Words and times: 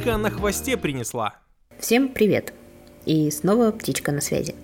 птичка 0.00 0.16
на 0.16 0.30
хвосте 0.30 0.78
принесла. 0.78 1.34
Всем 1.78 2.08
привет! 2.08 2.54
И 3.04 3.30
снова 3.30 3.70
птичка 3.70 4.12
на 4.12 4.22
связи. 4.22 4.54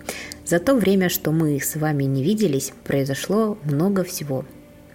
За 0.46 0.58
то 0.58 0.74
время, 0.74 1.10
что 1.10 1.30
мы 1.30 1.60
с 1.60 1.76
вами 1.76 2.04
не 2.04 2.22
виделись, 2.22 2.72
произошло 2.84 3.58
много 3.64 4.02
всего. 4.02 4.46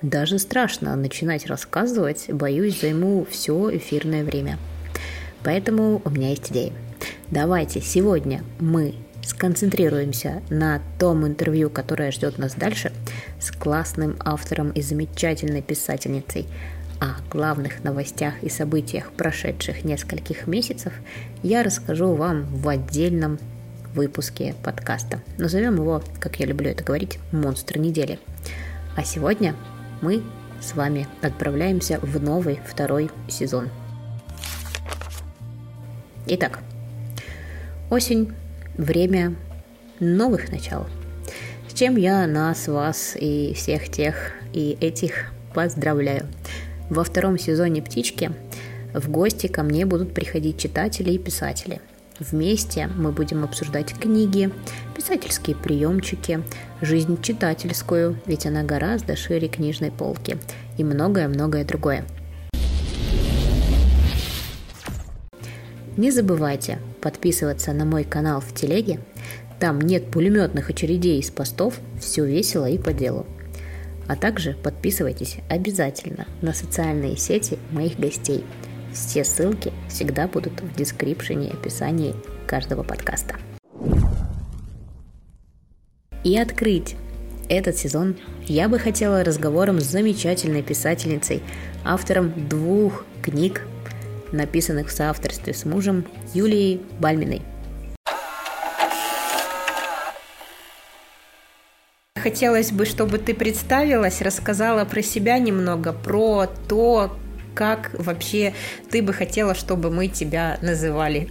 Даже 0.01 0.39
страшно 0.39 0.95
начинать 0.95 1.45
рассказывать, 1.45 2.25
боюсь, 2.31 2.81
займу 2.81 3.27
все 3.29 3.77
эфирное 3.77 4.23
время. 4.23 4.57
Поэтому 5.43 6.01
у 6.03 6.09
меня 6.09 6.29
есть 6.29 6.51
идея. 6.51 6.73
Давайте 7.29 7.79
сегодня 7.79 8.43
мы 8.59 8.95
сконцентрируемся 9.23 10.41
на 10.49 10.81
том 10.97 11.27
интервью, 11.27 11.69
которое 11.69 12.11
ждет 12.11 12.39
нас 12.39 12.55
дальше, 12.55 12.91
с 13.39 13.51
классным 13.51 14.17
автором 14.19 14.71
и 14.71 14.81
замечательной 14.81 15.61
писательницей. 15.61 16.47
О 17.01 17.15
главных 17.31 17.83
новостях 17.83 18.35
и 18.43 18.49
событиях 18.49 19.11
прошедших 19.13 19.83
нескольких 19.83 20.45
месяцев 20.45 20.93
я 21.41 21.63
расскажу 21.63 22.13
вам 22.13 22.45
в 22.45 22.69
отдельном 22.69 23.39
выпуске 23.95 24.53
подкаста. 24.63 25.19
Назовем 25.39 25.77
его, 25.77 26.03
как 26.19 26.39
я 26.39 26.45
люблю 26.45 26.69
это 26.69 26.83
говорить, 26.83 27.17
«Монстр 27.31 27.79
недели». 27.79 28.19
А 28.95 29.03
сегодня 29.03 29.55
мы 30.03 30.21
с 30.61 30.75
вами 30.75 31.07
отправляемся 31.23 31.97
в 32.03 32.21
новый 32.21 32.59
второй 32.67 33.09
сезон. 33.27 33.69
Итак, 36.27 36.59
осень 37.89 38.31
время 38.77 39.33
новых 39.99 40.51
начал. 40.51 40.85
С 41.67 41.73
чем 41.73 41.95
я 41.95 42.27
нас, 42.27 42.67
вас 42.67 43.17
и 43.19 43.55
всех 43.55 43.89
тех 43.89 44.33
и 44.53 44.77
этих 44.79 45.31
поздравляю. 45.55 46.27
Во 46.91 47.05
втором 47.05 47.39
сезоне 47.39 47.81
«Птички» 47.81 48.33
в 48.93 49.09
гости 49.09 49.47
ко 49.47 49.63
мне 49.63 49.85
будут 49.85 50.13
приходить 50.13 50.59
читатели 50.59 51.11
и 51.11 51.17
писатели. 51.17 51.79
Вместе 52.19 52.87
мы 52.87 53.13
будем 53.13 53.45
обсуждать 53.45 53.93
книги, 53.93 54.51
писательские 54.93 55.55
приемчики, 55.55 56.43
жизнь 56.81 57.21
читательскую, 57.21 58.19
ведь 58.25 58.45
она 58.45 58.63
гораздо 58.63 59.15
шире 59.15 59.47
книжной 59.47 59.89
полки, 59.89 60.37
и 60.77 60.83
многое-многое 60.83 61.63
другое– 61.63 62.03
Не 65.97 66.09
забывайте 66.09 66.79
подписываться 67.01 67.73
на 67.73 67.83
мой 67.83 68.05
канал 68.05 68.39
в 68.39 68.53
телеге. 68.53 68.99
Там 69.59 69.79
нет 69.81 70.09
пулеметных 70.09 70.69
очередей 70.69 71.19
из 71.19 71.29
постов, 71.29 71.79
все 71.99 72.25
весело 72.25 72.67
и 72.67 72.77
по 72.77 72.93
делу. 72.93 73.27
А 74.11 74.17
также 74.17 74.55
подписывайтесь 74.55 75.37
обязательно 75.47 76.27
на 76.41 76.51
социальные 76.51 77.15
сети 77.15 77.57
моих 77.71 77.97
гостей. 77.97 78.43
Все 78.91 79.23
ссылки 79.23 79.71
всегда 79.87 80.27
будут 80.27 80.59
в 80.59 80.75
дескрипшене 80.75 81.47
и 81.47 81.53
описании 81.53 82.13
каждого 82.45 82.83
подкаста. 82.83 83.37
И 86.25 86.37
открыть 86.37 86.97
этот 87.47 87.77
сезон 87.77 88.17
я 88.47 88.67
бы 88.67 88.79
хотела 88.79 89.23
разговором 89.23 89.79
с 89.79 89.85
замечательной 89.85 90.61
писательницей, 90.61 91.41
автором 91.85 92.49
двух 92.49 93.05
книг 93.21 93.65
написанных 94.33 94.89
в 94.89 94.91
соавторстве 94.91 95.53
с 95.53 95.63
мужем 95.63 96.05
Юлией 96.33 96.81
Бальминой. 96.99 97.43
Хотелось 102.21 102.71
бы, 102.71 102.85
чтобы 102.85 103.17
ты 103.17 103.33
представилась, 103.33 104.21
рассказала 104.21 104.85
про 104.85 105.01
себя 105.01 105.39
немного, 105.39 105.91
про 105.91 106.45
то, 106.69 107.17
как 107.55 107.91
вообще 107.93 108.53
ты 108.91 109.01
бы 109.01 109.13
хотела, 109.13 109.55
чтобы 109.55 109.89
мы 109.89 110.07
тебя 110.07 110.57
называли. 110.61 111.29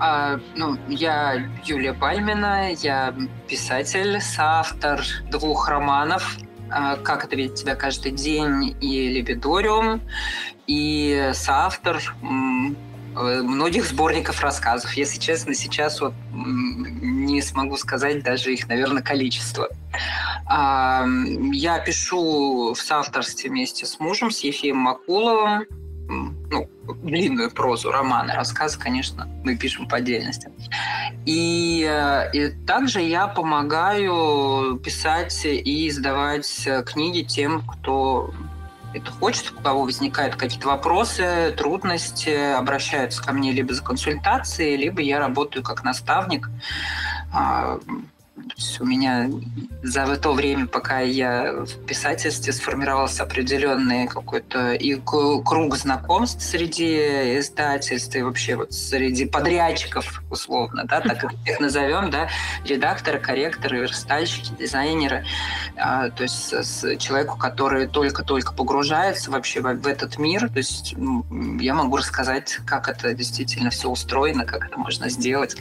А, 0.00 0.40
ну, 0.56 0.76
я 0.88 1.48
Юлия 1.64 1.92
Бальмина, 1.92 2.72
я 2.72 3.14
писатель, 3.48 4.20
соавтор 4.20 5.02
двух 5.30 5.68
романов 5.68 6.36
а, 6.70 6.96
«Как 6.96 7.24
это 7.24 7.36
видеть 7.36 7.54
тебя 7.54 7.76
каждый 7.76 8.12
день» 8.12 8.76
и 8.80 9.08
«Лебедориум» 9.08 10.00
и 10.66 11.30
соавтор 11.32 12.02
многих 13.14 13.86
сборников 13.86 14.40
рассказов. 14.40 14.92
Если 14.94 15.18
честно, 15.18 15.54
сейчас 15.54 16.00
вот 16.00 16.14
не 16.32 17.40
смогу 17.42 17.76
сказать 17.76 18.22
даже 18.22 18.52
их, 18.52 18.68
наверное, 18.68 19.02
количество. 19.02 19.68
А, 20.46 21.06
я 21.52 21.78
пишу 21.78 22.74
в 22.74 22.80
соавторстве 22.80 23.50
вместе 23.50 23.86
с 23.86 24.00
мужем, 24.00 24.30
с 24.30 24.40
Ефимом 24.40 24.82
Макуловым, 24.82 25.64
ну, 26.08 26.68
длинную 27.02 27.50
прозу, 27.50 27.90
романы, 27.90 28.34
рассказы, 28.34 28.78
конечно, 28.78 29.26
мы 29.42 29.56
пишем 29.56 29.88
по 29.88 29.96
отдельности. 29.96 30.50
И, 31.24 31.86
э, 31.88 32.30
и 32.32 32.50
также 32.66 33.00
я 33.00 33.26
помогаю 33.26 34.78
писать 34.84 35.46
и 35.46 35.88
издавать 35.88 36.68
книги 36.84 37.22
тем, 37.22 37.62
кто 37.66 38.34
это 38.94 39.10
хочет, 39.10 39.52
у 39.52 39.60
кого 39.60 39.82
возникают 39.82 40.36
какие-то 40.36 40.68
вопросы, 40.68 41.54
трудности, 41.56 42.54
обращаются 42.54 43.22
ко 43.22 43.32
мне 43.32 43.52
либо 43.52 43.74
за 43.74 43.82
консультацией, 43.82 44.76
либо 44.76 45.00
я 45.00 45.18
работаю 45.18 45.62
как 45.62 45.84
наставник. 45.84 46.48
А, 48.36 48.40
у 48.80 48.84
меня 48.84 49.30
за 49.82 50.16
то 50.16 50.32
время, 50.32 50.66
пока 50.66 51.00
я 51.00 51.52
в 51.52 51.86
писательстве, 51.86 52.52
сформировался 52.52 53.22
определенный 53.22 54.08
какой-то 54.08 54.72
и 54.72 54.96
круг 54.96 55.76
знакомств 55.76 56.42
среди 56.42 57.38
издательств 57.38 58.14
и 58.16 58.22
вообще 58.22 58.56
вот 58.56 58.72
среди 58.72 59.26
подрядчиков, 59.26 60.22
условно, 60.30 60.84
да, 60.84 61.00
так 61.00 61.32
их 61.46 61.60
назовем, 61.60 62.10
да, 62.10 62.28
редакторы, 62.64 63.18
корректоры, 63.18 63.80
верстальщики, 63.80 64.52
дизайнеры. 64.58 65.24
А, 65.76 66.10
то 66.10 66.22
есть 66.22 66.52
с 66.52 66.96
человеку, 66.96 67.36
который 67.38 67.86
только-только 67.86 68.52
погружается 68.52 69.30
вообще 69.30 69.60
в, 69.60 69.74
в 69.74 69.86
этот 69.86 70.18
мир, 70.18 70.48
то 70.48 70.58
есть 70.58 70.94
я 71.60 71.74
могу 71.74 71.96
рассказать, 71.96 72.58
как 72.66 72.88
это 72.88 73.14
действительно 73.14 73.70
все 73.70 73.88
устроено, 73.88 74.44
как 74.44 74.66
это 74.66 74.78
можно 74.78 75.08
сделать. 75.08 75.56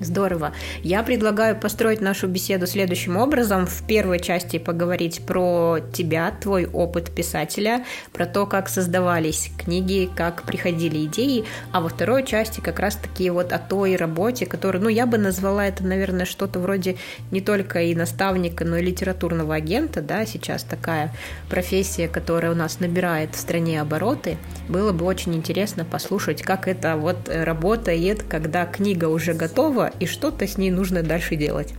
Здорово. 0.00 0.52
Я 0.82 1.02
предлагаю 1.02 1.56
построить 1.56 2.00
нашу 2.00 2.26
беседу 2.26 2.66
следующим 2.66 3.16
образом. 3.16 3.66
В 3.66 3.86
первой 3.86 4.18
части 4.18 4.58
поговорить 4.58 5.22
про 5.24 5.78
тебя, 5.92 6.32
твой 6.40 6.66
опыт 6.66 7.10
писателя, 7.10 7.84
про 8.12 8.26
то, 8.26 8.46
как 8.46 8.68
создавались 8.68 9.50
книги, 9.56 10.10
как 10.14 10.42
приходили 10.42 11.04
идеи, 11.06 11.44
а 11.72 11.80
во 11.80 11.88
второй 11.88 12.24
части 12.26 12.60
как 12.60 12.80
раз-таки 12.80 13.30
вот 13.30 13.52
о 13.52 13.58
той 13.58 13.96
работе, 13.96 14.46
которую, 14.46 14.82
ну, 14.82 14.88
я 14.88 15.06
бы 15.06 15.16
назвала 15.16 15.66
это, 15.66 15.84
наверное, 15.84 16.26
что-то 16.26 16.58
вроде 16.58 16.96
не 17.30 17.40
только 17.40 17.82
и 17.82 17.94
наставника, 17.94 18.64
но 18.64 18.78
и 18.78 18.84
литературного 18.84 19.54
агента, 19.54 20.02
да, 20.02 20.26
сейчас 20.26 20.64
такая 20.64 21.12
профессия, 21.48 22.08
которая 22.08 22.52
у 22.52 22.56
нас 22.56 22.80
набирает 22.80 23.34
в 23.34 23.38
стране 23.38 23.80
обороты. 23.80 24.38
Было 24.68 24.92
бы 24.92 25.04
очень 25.04 25.34
интересно 25.34 25.84
послушать, 25.84 26.42
как 26.42 26.66
это 26.68 26.96
вот 26.96 27.28
работает, 27.28 28.24
когда 28.24 28.66
книга 28.66 29.06
уже 29.06 29.34
готова, 29.34 29.83
и 29.86 30.06
что-то 30.06 30.46
с 30.46 30.58
ней 30.58 30.70
нужно 30.70 31.02
дальше 31.02 31.36
делать. 31.36 31.74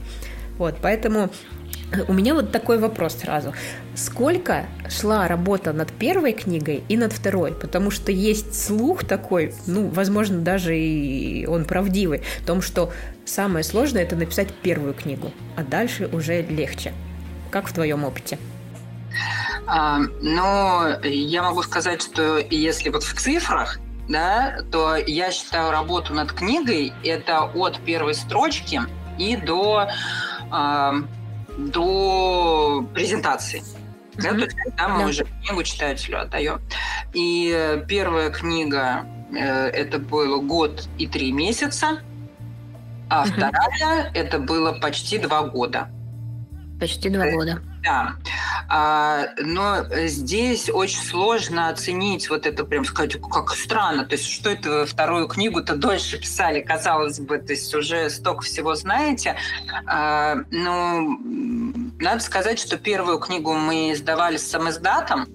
Вот, 0.57 0.75
поэтому 0.81 1.29
у 2.07 2.13
меня 2.13 2.33
вот 2.33 2.51
такой 2.51 2.77
вопрос 2.77 3.15
сразу. 3.15 3.53
Сколько 3.95 4.65
шла 4.89 5.27
работа 5.27 5.73
над 5.73 5.91
первой 5.91 6.33
книгой 6.33 6.83
и 6.89 6.97
над 6.97 7.13
второй? 7.13 7.53
Потому 7.53 7.91
что 7.91 8.11
есть 8.11 8.59
слух 8.59 9.05
такой, 9.05 9.53
ну, 9.67 9.87
возможно, 9.87 10.39
даже 10.39 10.77
и 10.77 11.45
он 11.45 11.65
правдивый, 11.65 12.21
в 12.41 12.45
том, 12.45 12.61
что 12.61 12.91
самое 13.25 13.63
сложное 13.63 14.03
это 14.03 14.15
написать 14.15 14.53
первую 14.53 14.93
книгу, 14.93 15.31
а 15.55 15.63
дальше 15.63 16.09
уже 16.11 16.41
легче. 16.41 16.93
Как 17.51 17.67
в 17.67 17.73
твоем 17.73 18.03
опыте? 18.03 18.37
А, 19.67 19.99
ну, 20.21 20.99
я 21.03 21.43
могу 21.43 21.63
сказать, 21.63 22.01
что 22.01 22.39
если 22.49 22.89
вот 22.89 23.03
в 23.03 23.19
цифрах, 23.19 23.79
да, 24.07 24.57
то 24.71 24.95
я 24.95 25.31
считаю 25.31 25.71
работу 25.71 26.13
над 26.13 26.31
книгой 26.31 26.93
это 27.03 27.43
от 27.43 27.79
первой 27.79 28.13
строчки 28.13 28.81
и 29.17 29.35
до, 29.35 29.87
э, 30.51 30.91
до 31.57 32.85
презентации. 32.93 33.61
Mm-hmm. 33.61 34.21
Да, 34.21 34.29
то 34.29 34.35
есть, 34.35 34.55
когда 34.55 34.87
мы 34.87 34.99
да. 34.99 35.05
уже 35.07 35.25
книгу 35.25 35.63
читателю 35.63 36.21
отдаем. 36.21 36.61
И 37.13 37.83
первая 37.87 38.29
книга 38.29 39.05
э, 39.33 39.67
это 39.69 39.99
было 39.99 40.39
год 40.41 40.87
и 40.97 41.07
три 41.07 41.31
месяца, 41.31 41.99
а 43.09 43.25
mm-hmm. 43.25 43.33
вторая 43.33 44.11
это 44.13 44.39
было 44.39 44.73
почти 44.73 45.17
два 45.17 45.43
года. 45.43 45.89
Почти 46.79 47.09
два 47.09 47.31
года. 47.31 47.61
Да. 47.83 48.15
А, 48.67 49.27
но 49.37 49.85
здесь 50.07 50.69
очень 50.69 50.99
сложно 50.99 51.69
оценить 51.69 52.29
вот 52.29 52.45
это, 52.45 52.65
прям 52.65 52.83
сказать, 52.83 53.15
как 53.31 53.51
странно. 53.51 54.05
То 54.05 54.15
есть, 54.15 54.29
что 54.29 54.49
это 54.49 54.85
вторую 54.85 55.27
книгу-то 55.27 55.75
дольше 55.75 56.17
писали, 56.19 56.61
казалось 56.61 57.19
бы, 57.19 57.37
то 57.37 57.53
есть 57.53 57.73
уже 57.73 58.09
столько 58.09 58.41
всего 58.41 58.75
знаете. 58.75 59.37
А, 59.85 60.35
ну, 60.51 61.17
надо 61.99 62.19
сказать, 62.21 62.59
что 62.59 62.77
первую 62.77 63.19
книгу 63.19 63.53
мы 63.53 63.93
издавали 63.93 64.37
с 64.37 64.47
самоиздатом. 64.47 65.27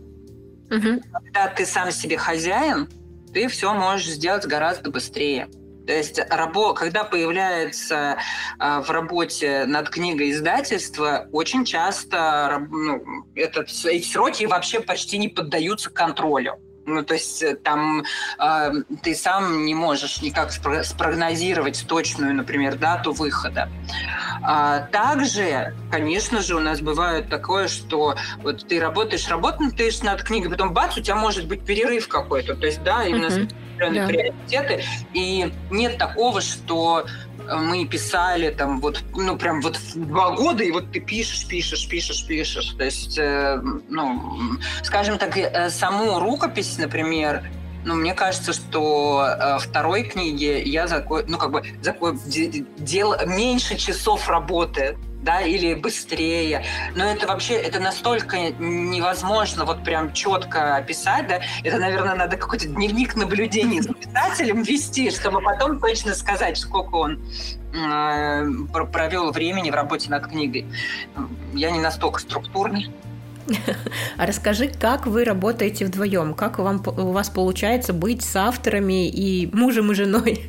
Угу. 0.71 1.03
Когда 1.13 1.49
ты 1.49 1.65
сам 1.65 1.91
себе 1.91 2.19
хозяин, 2.19 2.89
ты 3.33 3.49
все 3.49 3.73
можешь 3.73 4.11
сделать 4.11 4.45
гораздо 4.47 4.91
быстрее. 4.91 5.49
То 5.87 5.93
есть, 5.93 6.21
рабо, 6.31 6.75
когда 6.75 7.05
появляется 7.05 8.19
э, 8.59 8.81
в 8.81 8.91
работе 8.91 9.65
над 9.67 9.91
книгой 9.91 10.31
издательства, 10.31 11.29
очень 11.33 11.65
часто 11.65 12.67
ну, 12.71 13.03
этот, 13.35 13.69
эти 13.85 14.07
сроки 14.07 14.45
вообще 14.45 14.81
почти 14.81 15.19
не 15.19 15.29
поддаются 15.29 15.91
контролю. 15.91 16.59
Ну, 16.87 17.05
то 17.05 17.15
есть 17.15 17.43
э, 17.43 17.57
там 17.57 18.03
э, 18.39 18.73
ты 19.03 19.15
сам 19.15 19.65
не 19.65 19.75
можешь 19.75 20.23
никак 20.23 20.51
спрогнозировать 20.53 21.85
точную, 21.87 22.35
например, 22.35 22.77
дату 22.77 23.13
выхода. 23.13 23.69
А 24.43 24.81
также, 24.93 25.75
конечно 25.91 26.41
же, 26.41 26.57
у 26.57 26.61
нас 26.61 26.81
бывает 26.81 27.29
такое, 27.29 27.69
что 27.69 28.17
вот 28.39 28.67
ты 28.67 28.81
работаешь, 28.81 29.29
работаешь 29.29 30.03
над 30.03 30.23
книгой, 30.23 30.51
потом 30.51 30.73
бац, 30.73 30.97
у 30.97 31.03
тебя 31.03 31.17
может 31.17 31.47
быть 31.47 31.65
перерыв 31.65 32.09
какой-то. 32.09 32.57
То 32.57 32.67
есть, 32.67 32.83
да, 32.83 33.05
именно 33.05 33.31
uh-huh. 33.89 33.95
да. 33.95 34.07
приоритеты. 34.07 34.85
И 35.13 35.53
нет 35.71 35.99
такого, 35.99 36.41
что 36.41 37.07
мы 37.49 37.87
писали 37.87 38.51
там 38.51 38.81
вот, 38.81 39.03
ну, 39.15 39.37
прям 39.37 39.61
вот 39.61 39.79
два 39.95 40.31
года, 40.37 40.63
и 40.63 40.71
вот 40.71 40.93
ты 40.93 41.01
пишешь, 41.01 41.47
пишешь, 41.47 41.89
пишешь, 41.89 42.25
пишешь. 42.27 42.75
То 42.79 42.85
есть, 42.85 43.19
э, 43.19 43.61
ну, 43.89 44.21
скажем 44.83 45.19
так, 45.19 45.37
э, 45.37 45.71
саму 45.71 46.21
рукопись, 46.21 46.79
например, 46.79 47.43
ну, 47.85 47.95
мне 47.95 48.15
кажется, 48.15 48.53
что 48.53 49.27
э, 49.27 49.59
второй 49.59 50.05
книге 50.05 50.63
я 50.63 50.87
за, 50.87 51.05
ну, 51.27 51.39
как 51.39 51.51
бы, 51.51 51.63
за, 51.83 51.95
дел 52.79 53.15
меньше 53.27 53.77
часов 53.77 54.29
работы 54.29 54.97
да, 55.23 55.41
или 55.41 55.75
быстрее. 55.75 56.65
Но 56.95 57.05
это 57.05 57.27
вообще, 57.27 57.55
это 57.55 57.79
настолько 57.81 58.51
невозможно 58.59 59.65
вот 59.65 59.85
прям 59.85 60.13
четко 60.13 60.77
описать, 60.77 61.29
да. 61.29 61.41
Это, 61.63 61.79
наверное, 61.79 62.15
надо 62.15 62.37
какой-то 62.37 62.67
дневник 62.67 63.17
наблюдений 63.17 63.81
за 63.81 63.93
писателем 63.93 64.63
вести, 64.63 65.11
чтобы 65.11 65.41
потом 65.41 65.79
точно 65.79 66.15
сказать, 66.15 66.57
сколько 66.57 66.95
он 66.97 67.23
э, 67.75 68.45
провел 68.93 69.31
времени 69.31 69.71
в 69.71 69.75
работе 69.75 70.11
над 70.11 70.27
книгой. 70.27 70.67
Я 71.53 71.71
не 71.71 71.81
настолько 71.81 72.21
структурный. 72.21 72.91
А 74.17 74.27
расскажи, 74.27 74.69
как 74.69 75.07
вы 75.07 75.25
работаете 75.25 75.87
вдвоем? 75.87 76.35
Как 76.35 76.59
вам, 76.59 76.83
у 76.87 77.13
вас 77.13 77.31
получается 77.31 77.93
быть 77.93 78.23
с 78.23 78.37
авторами 78.37 79.09
и 79.09 79.49
мужем 79.55 79.93
и 79.93 79.95
женой 79.95 80.47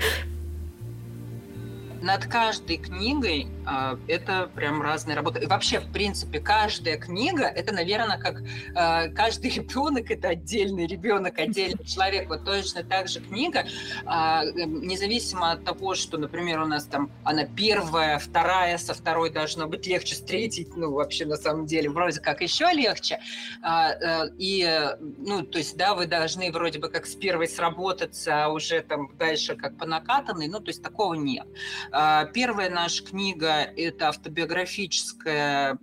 над 2.02 2.26
каждой 2.26 2.78
книгой 2.78 3.48
э, 3.68 3.98
это 4.08 4.50
прям 4.56 4.82
разные 4.82 5.16
работы. 5.16 5.42
И 5.42 5.46
вообще, 5.46 5.80
в 5.80 5.92
принципе, 5.92 6.40
каждая 6.40 6.98
книга 6.98 7.44
это, 7.44 7.74
наверное, 7.74 8.18
как 8.18 8.42
э, 8.42 9.10
каждый 9.10 9.52
ребенок 9.56 10.10
это 10.10 10.30
отдельный 10.30 10.88
ребенок, 10.88 11.38
отдельный 11.38 11.84
человек. 11.86 12.30
Вот 12.30 12.44
точно 12.44 12.84
так 12.84 13.08
же 13.08 13.20
книга, 13.20 13.62
э, 13.62 14.42
независимо 14.66 15.52
от 15.52 15.64
того, 15.64 15.96
что, 15.96 16.18
например, 16.18 16.62
у 16.62 16.66
нас 16.66 16.86
там 16.86 17.12
она 17.24 17.46
первая, 17.46 18.18
вторая, 18.20 18.78
со 18.78 18.94
второй 18.94 19.30
должно 19.30 19.68
быть 19.68 19.86
легче 19.86 20.16
с 20.16 20.22
третьей, 20.22 20.68
ну, 20.76 20.92
вообще 20.92 21.26
на 21.26 21.38
самом 21.38 21.66
деле, 21.66 21.90
вроде 21.90 22.20
как 22.20 22.42
еще 22.42 22.72
легче. 22.74 23.20
Э, 23.64 23.92
э, 23.92 24.30
и, 24.38 24.90
ну, 25.00 25.44
то 25.44 25.60
есть, 25.60 25.78
да, 25.78 25.94
вы 25.94 26.08
должны 26.08 26.52
вроде 26.52 26.80
бы 26.80 26.90
как 26.90 27.06
с 27.06 27.16
первой 27.16 27.48
сработаться, 27.48 28.46
а 28.46 28.50
уже 28.50 28.82
там 28.82 29.12
дальше 29.18 29.56
как 29.56 29.78
по 29.78 29.86
накатанной, 29.86 30.48
ну, 30.48 30.60
то 30.60 30.70
есть 30.70 30.82
такого 30.82 31.14
нет. 31.14 31.46
А, 31.92 32.26
первая 32.26 32.70
наша 32.70 33.04
книга– 33.04 33.64
это 33.78 34.10
автобиографическая 34.10 35.78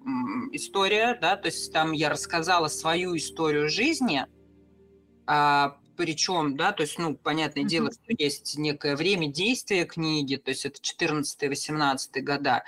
история, 0.53 1.19
да, 1.21 1.37
то 1.37 1.47
есть 1.47 1.73
там 1.73 1.93
я 1.93 2.09
рассказала 2.09 2.69
свою 2.69 3.17
историю 3.17 3.69
жизни, 3.69 4.25
а, 5.27 5.77
причем, 5.97 6.57
да, 6.57 6.73
то 6.73 6.83
есть, 6.83 6.99
ну, 6.99 7.15
понятное 7.15 7.65
mm-hmm. 7.65 7.69
дело, 7.69 7.91
что 7.93 8.15
есть 8.17 8.57
некое 8.57 8.97
время 8.97 9.27
действия 9.29 9.85
книги, 9.85 10.37
то 10.37 10.51
есть 10.51 10.65
это 10.65 10.81
14-18 10.81 12.21
года, 12.21 12.63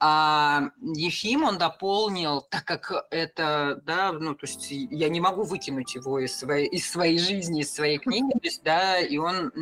а 0.00 0.70
Ефим 0.80 1.44
он 1.44 1.58
дополнил, 1.58 2.40
так 2.40 2.64
как 2.64 3.06
это, 3.10 3.82
да, 3.84 4.12
ну, 4.12 4.34
то 4.34 4.46
есть 4.46 4.68
я 4.70 5.10
не 5.10 5.20
могу 5.20 5.42
выкинуть 5.42 5.94
его 5.94 6.18
из 6.18 6.34
своей, 6.34 6.68
из 6.68 6.90
своей 6.90 7.18
жизни, 7.18 7.60
из 7.60 7.74
своей 7.74 7.98
книги, 7.98 8.32
то 8.32 8.40
есть, 8.42 8.62
да, 8.62 8.98
и 8.98 9.18
он 9.18 9.52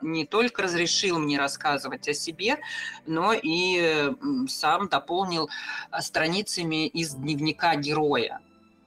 не 0.00 0.24
только 0.24 0.62
разрешил 0.62 1.18
мне 1.18 1.38
рассказывать 1.38 2.08
о 2.08 2.14
себе, 2.14 2.58
но 3.06 3.34
и 3.34 4.10
сам 4.48 4.88
дополнил 4.88 5.50
а, 5.90 6.00
страницами 6.00 6.86
из 6.86 7.14
дневника 7.14 7.76
героя 7.76 8.40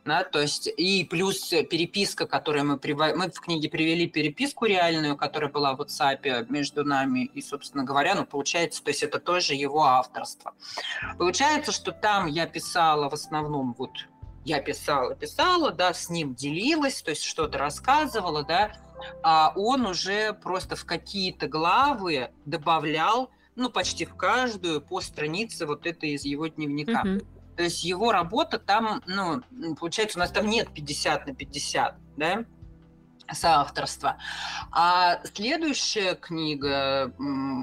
да, 0.07 0.23
то 0.23 0.41
есть 0.41 0.67
и 0.67 1.03
плюс 1.03 1.49
переписка, 1.49 2.25
которую 2.25 2.65
мы 2.65 2.79
мы 3.15 3.29
в 3.29 3.39
книге 3.39 3.69
привели 3.69 4.07
переписку 4.07 4.65
реальную, 4.65 5.15
которая 5.17 5.51
была 5.51 5.75
в 5.75 5.81
WhatsApp 5.81 6.47
между 6.49 6.83
нами 6.83 7.25
и, 7.25 7.41
собственно 7.41 7.83
говоря, 7.83 8.15
ну, 8.15 8.25
получается, 8.25 8.83
то 8.83 8.89
есть 8.89 9.03
это 9.03 9.19
тоже 9.19 9.53
его 9.53 9.83
авторство. 9.83 10.53
Получается, 11.17 11.71
что 11.71 11.91
там 11.91 12.27
я 12.27 12.47
писала 12.47 13.09
в 13.09 13.13
основном 13.13 13.75
вот 13.77 13.91
я 14.45 14.61
писала, 14.61 15.13
писала, 15.13 15.71
да, 15.71 15.93
с 15.93 16.09
ним 16.09 16.33
делилась, 16.33 17.01
то 17.01 17.11
есть 17.11 17.23
что-то 17.23 17.57
рассказывала, 17.57 18.43
да, 18.43 18.71
а 19.21 19.51
он 19.55 19.85
уже 19.85 20.33
просто 20.33 20.75
в 20.75 20.85
какие-то 20.85 21.47
главы 21.47 22.31
добавлял, 22.45 23.29
ну, 23.55 23.69
почти 23.69 24.05
в 24.05 24.15
каждую 24.15 24.81
по 24.81 25.01
странице 25.01 25.65
вот 25.65 25.85
это 25.85 26.05
из 26.05 26.23
его 26.23 26.47
дневника. 26.47 27.03
Uh-huh. 27.03 27.25
То 27.57 27.63
есть 27.63 27.83
его 27.83 28.11
работа 28.11 28.59
там, 28.59 29.01
ну, 29.07 29.41
получается, 29.75 30.19
у 30.19 30.21
нас 30.21 30.31
там 30.31 30.47
нет 30.47 30.69
50 30.73 31.25
на 31.25 31.33
50, 31.33 31.95
да, 32.15 32.45
соавторства. 33.31 34.17
А 34.71 35.19
следующая 35.33 36.13
книга 36.13 37.11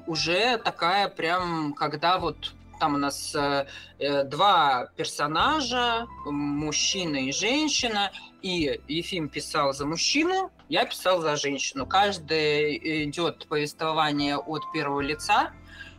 уже 0.09 0.59
такая 0.59 1.09
прям, 1.09 1.75
когда 1.75 2.19
вот 2.19 2.55
там 2.81 2.95
у 2.95 2.99
нас 2.99 3.35
э, 3.37 3.67
э, 4.01 4.25
два 4.25 4.89
персонажа, 4.97 6.07
мужчина 6.27 7.17
и 7.17 7.31
женщина, 7.33 8.11
и 8.43 8.81
Ефим 8.89 9.29
писал 9.29 9.73
за 9.73 9.87
мужчину, 9.87 10.51
я 10.69 10.85
писал 10.85 11.23
за 11.23 11.37
женщину. 11.37 11.87
Каждый 11.87 13.05
идет 13.05 13.47
повествование 13.47 14.37
от 14.37 14.63
первого 14.73 15.01
лица, 15.01 15.53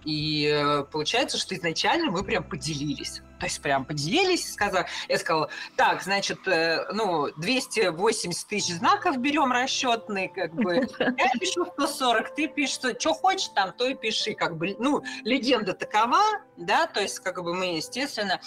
и 0.04 0.52
э, 0.54 0.84
получается, 0.84 1.38
что 1.38 1.56
изначально 1.56 2.12
мы 2.12 2.24
прям 2.24 2.44
поделились. 2.44 3.22
То 3.46 3.48
есть 3.48 3.62
прям 3.62 3.86
поделились, 3.86 4.54
сказал, 4.54 4.86
я 5.08 5.20
сказала, 5.20 5.52
так, 5.76 6.02
значит, 6.02 6.48
э, 6.48 6.84
ну, 6.94 7.30
280 7.38 8.48
тысяч 8.48 8.74
знаков 8.74 9.20
берем 9.20 9.52
расчетные, 9.52 10.30
как 10.30 10.52
бы, 10.56 10.78
я 11.00 11.30
пишу 11.40 11.68
140, 11.68 12.34
ты 12.34 12.48
пишешь, 12.48 12.78
что, 12.78 13.14
хочешь 13.14 13.50
там, 13.50 13.72
то 13.72 13.86
и 13.86 13.94
пиши, 13.94 14.34
как 14.34 14.58
бы, 14.58 14.76
ну, 14.80 15.04
легенда 15.24 15.74
такова, 15.74 16.24
да, 16.58 16.88
то 16.88 17.02
есть, 17.02 17.20
как 17.20 17.44
бы 17.44 17.54
мы, 17.54 17.76
естественно, 17.76 18.42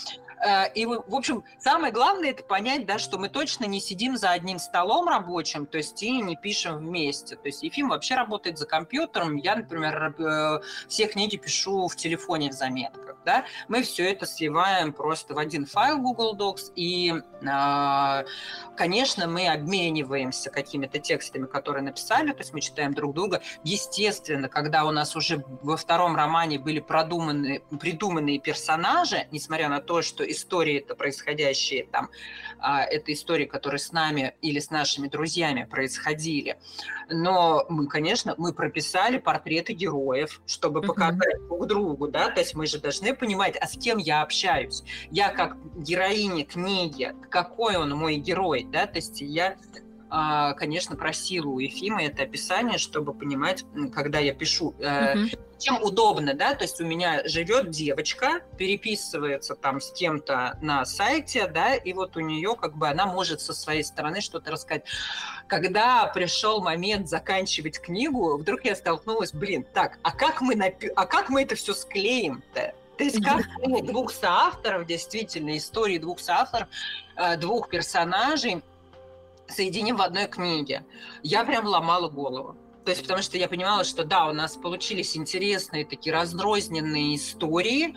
и, 0.75 0.87
в 0.87 1.15
общем, 1.15 1.45
самое 1.59 1.93
главное 1.93 2.31
это 2.31 2.43
понять, 2.43 2.87
да, 2.87 2.99
что 2.99 3.19
мы 3.19 3.29
точно 3.29 3.65
не 3.65 3.81
сидим 3.81 4.17
за 4.17 4.31
одним 4.31 4.59
столом 4.59 5.09
рабочим, 5.09 5.67
то 5.67 5.79
есть 5.79 6.03
и 6.03 6.11
не 6.23 6.37
пишем 6.37 6.79
вместе. 6.79 7.37
То 7.37 7.47
есть 7.47 7.63
Ефим 7.63 7.89
вообще 7.89 8.15
работает 8.15 8.59
за 8.59 8.67
компьютером, 8.67 9.37
я, 9.37 9.57
например, 9.57 10.15
э, 10.19 10.61
все 10.89 11.07
книги 11.07 11.37
пишу 11.37 11.89
в 11.89 11.97
телефоне 11.97 12.51
в 12.51 12.55
заметках. 12.55 13.17
Да? 13.25 13.45
Мы 13.69 13.83
все 13.83 14.11
это 14.11 14.27
сливаем 14.27 14.93
просто 14.93 15.35
в 15.35 15.39
один 15.39 15.67
файл 15.67 15.99
Google 15.99 16.37
Docs, 16.37 16.73
и, 16.77 17.15
а, 17.47 18.25
конечно, 18.77 19.27
мы 19.27 19.49
обмениваемся 19.49 20.51
какими-то 20.51 20.99
текстами, 20.99 21.47
которые 21.47 21.83
написали, 21.83 22.33
то 22.33 22.39
есть 22.39 22.53
мы 22.55 22.61
читаем 22.61 22.95
друг 22.95 23.15
друга. 23.15 23.43
Естественно, 23.65 24.49
когда 24.49 24.85
у 24.85 24.93
нас 24.93 25.15
уже 25.17 25.45
во 25.63 25.77
втором 25.77 26.17
романе 26.17 26.59
были 26.59 26.81
продуманы, 26.81 27.63
придуманные 27.79 28.39
персонажи, 28.39 29.27
несмотря 29.31 29.69
на 29.69 29.81
то, 29.81 30.01
что 30.03 30.25
истории 30.31 30.79
это 30.79 30.95
происходящие 30.95 31.87
там, 31.87 32.11
а, 32.59 32.85
это 32.85 33.13
истории, 33.13 33.45
которые 33.45 33.79
с 33.79 33.93
нами 33.93 34.35
или 34.43 34.59
с 34.59 34.71
нашими 34.71 35.09
друзьями 35.09 35.67
происходили. 35.71 36.59
Но 37.11 37.65
мы, 37.69 37.87
конечно, 37.87 38.35
мы 38.39 38.53
прописали 38.53 39.19
портреты 39.19 39.73
героев, 39.73 40.41
чтобы 40.47 40.83
показать 40.83 41.37
mm-hmm. 41.37 41.49
друг 41.49 41.67
другу, 41.67 42.09
да, 42.09 42.31
то 42.31 42.41
есть 42.41 42.55
мы 42.55 42.67
же 42.67 42.79
должны 42.79 43.15
понимать, 43.15 43.57
а 43.57 43.67
с 43.67 43.73
кем 43.73 43.99
я 43.99 44.23
общаюсь. 44.23 44.83
Я 45.11 45.31
как 45.31 45.57
героиня 45.77 46.45
книги, 46.45 47.15
какой 47.31 47.77
он 47.77 47.91
мой 47.91 48.17
герой, 48.17 48.67
да, 48.71 48.87
то 48.87 48.97
есть 48.97 49.21
я 49.21 49.57
а, 50.11 50.55
конечно, 50.55 50.97
просила 50.97 51.49
у 51.49 51.59
Ефима 51.59 52.03
это 52.03 52.23
описание, 52.23 52.79
чтобы 52.79 53.13
понимать, 53.13 53.65
когда 53.95 54.19
я 54.19 54.33
пишу. 54.33 54.75
Uh-huh. 54.79 55.39
Чем 55.59 55.83
удобно, 55.83 56.35
да, 56.35 56.55
то 56.55 56.65
есть 56.65 56.81
у 56.81 56.87
меня 56.87 57.23
живет 57.25 57.71
девочка, 57.71 58.43
переписывается 58.57 59.57
там 59.57 59.81
с 59.81 59.91
кем-то 59.91 60.57
на 60.63 60.85
сайте, 60.85 61.49
да, 61.49 61.75
и 61.75 61.93
вот 61.93 62.17
у 62.17 62.21
нее 62.21 62.55
как 62.55 62.77
бы 62.77 62.89
она 62.89 63.07
может 63.07 63.41
со 63.41 63.53
своей 63.53 63.83
стороны 63.83 64.21
что-то 64.21 64.53
рассказать. 64.53 64.85
Когда 65.49 66.07
пришел 66.07 66.63
момент 66.63 67.09
заканчивать 67.09 67.81
книгу, 67.81 68.37
вдруг 68.37 68.65
я 68.65 68.77
столкнулась, 68.77 69.33
блин, 69.33 69.67
так, 69.75 69.99
а 70.03 70.13
как 70.13 70.41
мы, 70.41 70.55
напи- 70.55 70.93
а 70.95 71.07
как 71.07 71.29
мы 71.29 71.43
это 71.43 71.57
все 71.57 71.75
склеим-то? 71.75 72.75
То 72.97 73.05
есть 73.05 73.25
как 73.25 73.43
двух 73.85 74.13
соавторов, 74.13 74.87
действительно, 74.87 75.57
истории 75.57 75.99
двух 75.99 76.21
соавторов, 76.21 76.69
э, 77.17 77.37
двух 77.37 77.69
персонажей, 77.69 78.63
соединим 79.49 79.97
в 79.97 80.03
одной 80.03 80.27
книге. 80.27 80.85
Я 81.23 81.45
прям 81.45 81.67
ломала 81.67 82.09
голову. 82.09 82.57
То 82.89 82.93
есть, 82.93 83.03
потому 83.03 83.21
что 83.21 83.37
я 83.37 83.49
понимала, 83.49 83.85
что 83.85 84.03
да, 84.03 84.27
у 84.29 84.33
нас 84.33 84.57
получились 84.57 85.15
интересные 85.15 85.85
такие 85.85 86.11
разрозненные 86.11 87.17
истории, 87.17 87.95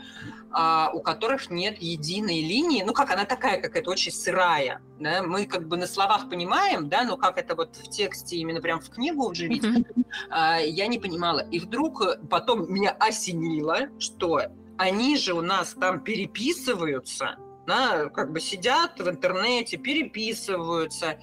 а, 0.52 0.92
у 0.94 1.00
которых 1.00 1.50
нет 1.50 1.82
единой 1.82 2.42
линии. 2.42 2.84
Ну, 2.84 2.92
как 2.92 3.10
она 3.10 3.24
такая, 3.24 3.62
как 3.62 3.78
это 3.78 3.90
очень 3.90 4.12
сырая. 4.12 4.82
Да? 5.00 5.24
Мы 5.24 5.46
как 5.46 5.70
бы 5.70 5.78
на 5.78 5.88
словах 5.88 6.30
понимаем, 6.30 6.90
да, 6.90 7.06
но 7.06 7.16
как 7.16 7.38
это 7.38 7.56
вот 7.56 7.78
в 7.78 7.90
тексте 7.90 8.36
именно 8.36 8.60
прям 8.60 8.82
в 8.82 8.90
книгу 8.90 9.30
вживить, 9.30 9.64
mm-hmm. 9.64 10.06
а, 10.30 10.58
я 10.58 10.88
не 10.88 11.00
понимала. 11.00 11.40
И 11.40 11.60
вдруг 11.60 12.04
потом 12.30 12.70
меня 12.70 12.92
осенило, 13.00 13.88
что 13.98 14.42
они 14.78 15.16
же 15.16 15.36
у 15.36 15.42
нас 15.42 15.74
там 15.80 16.02
переписываются, 16.02 17.38
да, 17.66 18.10
как 18.10 18.34
бы 18.34 18.42
сидят 18.42 19.00
в 19.00 19.08
интернете, 19.08 19.78
переписываются, 19.78 21.18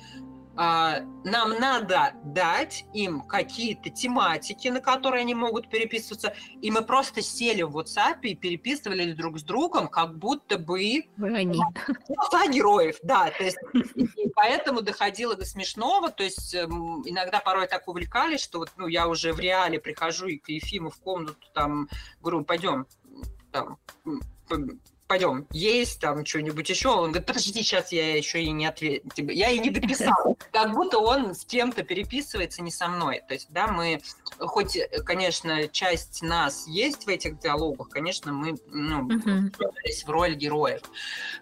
нам 0.58 1.50
надо 1.60 2.14
дать 2.24 2.84
им 2.92 3.20
какие-то 3.20 3.90
тематики, 3.90 4.66
на 4.66 4.80
которые 4.80 5.20
они 5.20 5.34
могут 5.34 5.70
переписываться, 5.70 6.34
и 6.60 6.72
мы 6.72 6.82
просто 6.82 7.22
сели 7.22 7.62
в 7.62 7.78
WhatsApp 7.78 8.22
и 8.22 8.34
переписывали 8.34 9.12
друг 9.12 9.38
с 9.38 9.44
другом, 9.44 9.86
как 9.86 10.18
будто 10.18 10.58
бы... 10.58 11.04
Они. 11.16 11.60
Два 12.30 12.48
героев, 12.48 12.96
да. 13.04 13.30
То 13.30 13.44
есть, 13.44 13.58
и 13.94 14.28
поэтому 14.34 14.82
доходило 14.82 15.36
до 15.36 15.44
смешного, 15.44 16.10
то 16.10 16.24
есть 16.24 16.52
эм, 16.54 17.02
иногда 17.06 17.38
порой 17.38 17.68
так 17.68 17.86
увлекались, 17.86 18.40
что 18.40 18.58
вот, 18.58 18.72
ну, 18.76 18.88
я 18.88 19.06
уже 19.06 19.32
в 19.32 19.38
реале 19.38 19.78
прихожу 19.78 20.26
и 20.26 20.38
к 20.38 20.48
Ефиму 20.48 20.90
в 20.90 20.98
комнату, 20.98 21.46
там, 21.54 21.88
говорю, 22.20 22.44
пойдем, 22.44 22.86
там, 23.52 23.78
пойдем 25.08 25.46
есть 25.50 26.00
там 26.00 26.24
что-нибудь 26.24 26.68
еще. 26.68 26.90
Он 26.90 27.10
говорит, 27.10 27.26
подожди, 27.26 27.62
сейчас 27.62 27.90
я 27.92 28.16
еще 28.16 28.42
и 28.42 28.50
не 28.50 28.66
ответил. 28.66 29.10
Типа, 29.10 29.30
я 29.30 29.50
и 29.50 29.58
не 29.58 29.70
дописал. 29.70 30.36
Как 30.52 30.72
будто 30.72 30.98
он 30.98 31.34
с 31.34 31.44
кем-то 31.44 31.82
переписывается, 31.82 32.62
не 32.62 32.70
со 32.70 32.88
мной. 32.88 33.22
То 33.26 33.34
есть, 33.34 33.48
да, 33.50 33.66
мы, 33.66 34.00
хоть, 34.38 34.78
конечно, 35.04 35.66
часть 35.68 36.22
нас 36.22 36.66
есть 36.66 37.06
в 37.06 37.08
этих 37.08 37.38
диалогах, 37.40 37.88
конечно, 37.88 38.32
мы 38.32 38.56
ну, 38.68 39.08
в 39.08 40.10
роль 40.10 40.34
героев. 40.34 40.82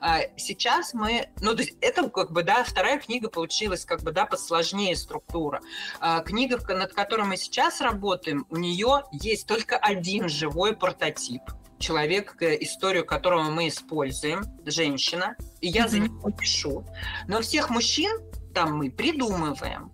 А 0.01 0.21
сейчас 0.37 0.95
мы, 0.95 1.29
ну, 1.41 1.55
то 1.55 1.63
есть 1.63 1.77
это 1.81 2.09
как 2.09 2.31
бы, 2.31 2.43
да, 2.43 2.65
вторая 2.65 2.99
книга 2.99 3.29
получилась 3.29 3.85
как 3.85 4.03
бы, 4.03 4.13
да, 4.13 4.27
посложнее 4.27 4.97
структура. 4.97 5.61
А 6.01 6.21
книга, 6.21 6.59
над 6.73 6.93
которой 6.93 7.27
мы 7.27 7.37
сейчас 7.37 7.81
работаем, 7.81 8.47
у 8.51 8.57
нее 8.57 9.05
есть 9.11 9.47
только 9.47 9.77
один 9.77 10.29
живой 10.29 10.77
прототип 10.77 11.43
человек, 11.79 12.37
историю 12.41 13.05
которого 13.05 13.45
мы 13.45 13.69
используем, 13.69 14.45
женщина, 14.65 15.37
и 15.61 15.69
я 15.69 15.85
mm-hmm. 15.85 15.89
за 15.89 15.99
него 15.99 16.31
пишу. 16.31 16.85
Но 17.29 17.41
всех 17.41 17.71
мужчин 17.71 18.11
там 18.55 18.77
мы 18.77 18.91
придумываем. 18.91 19.93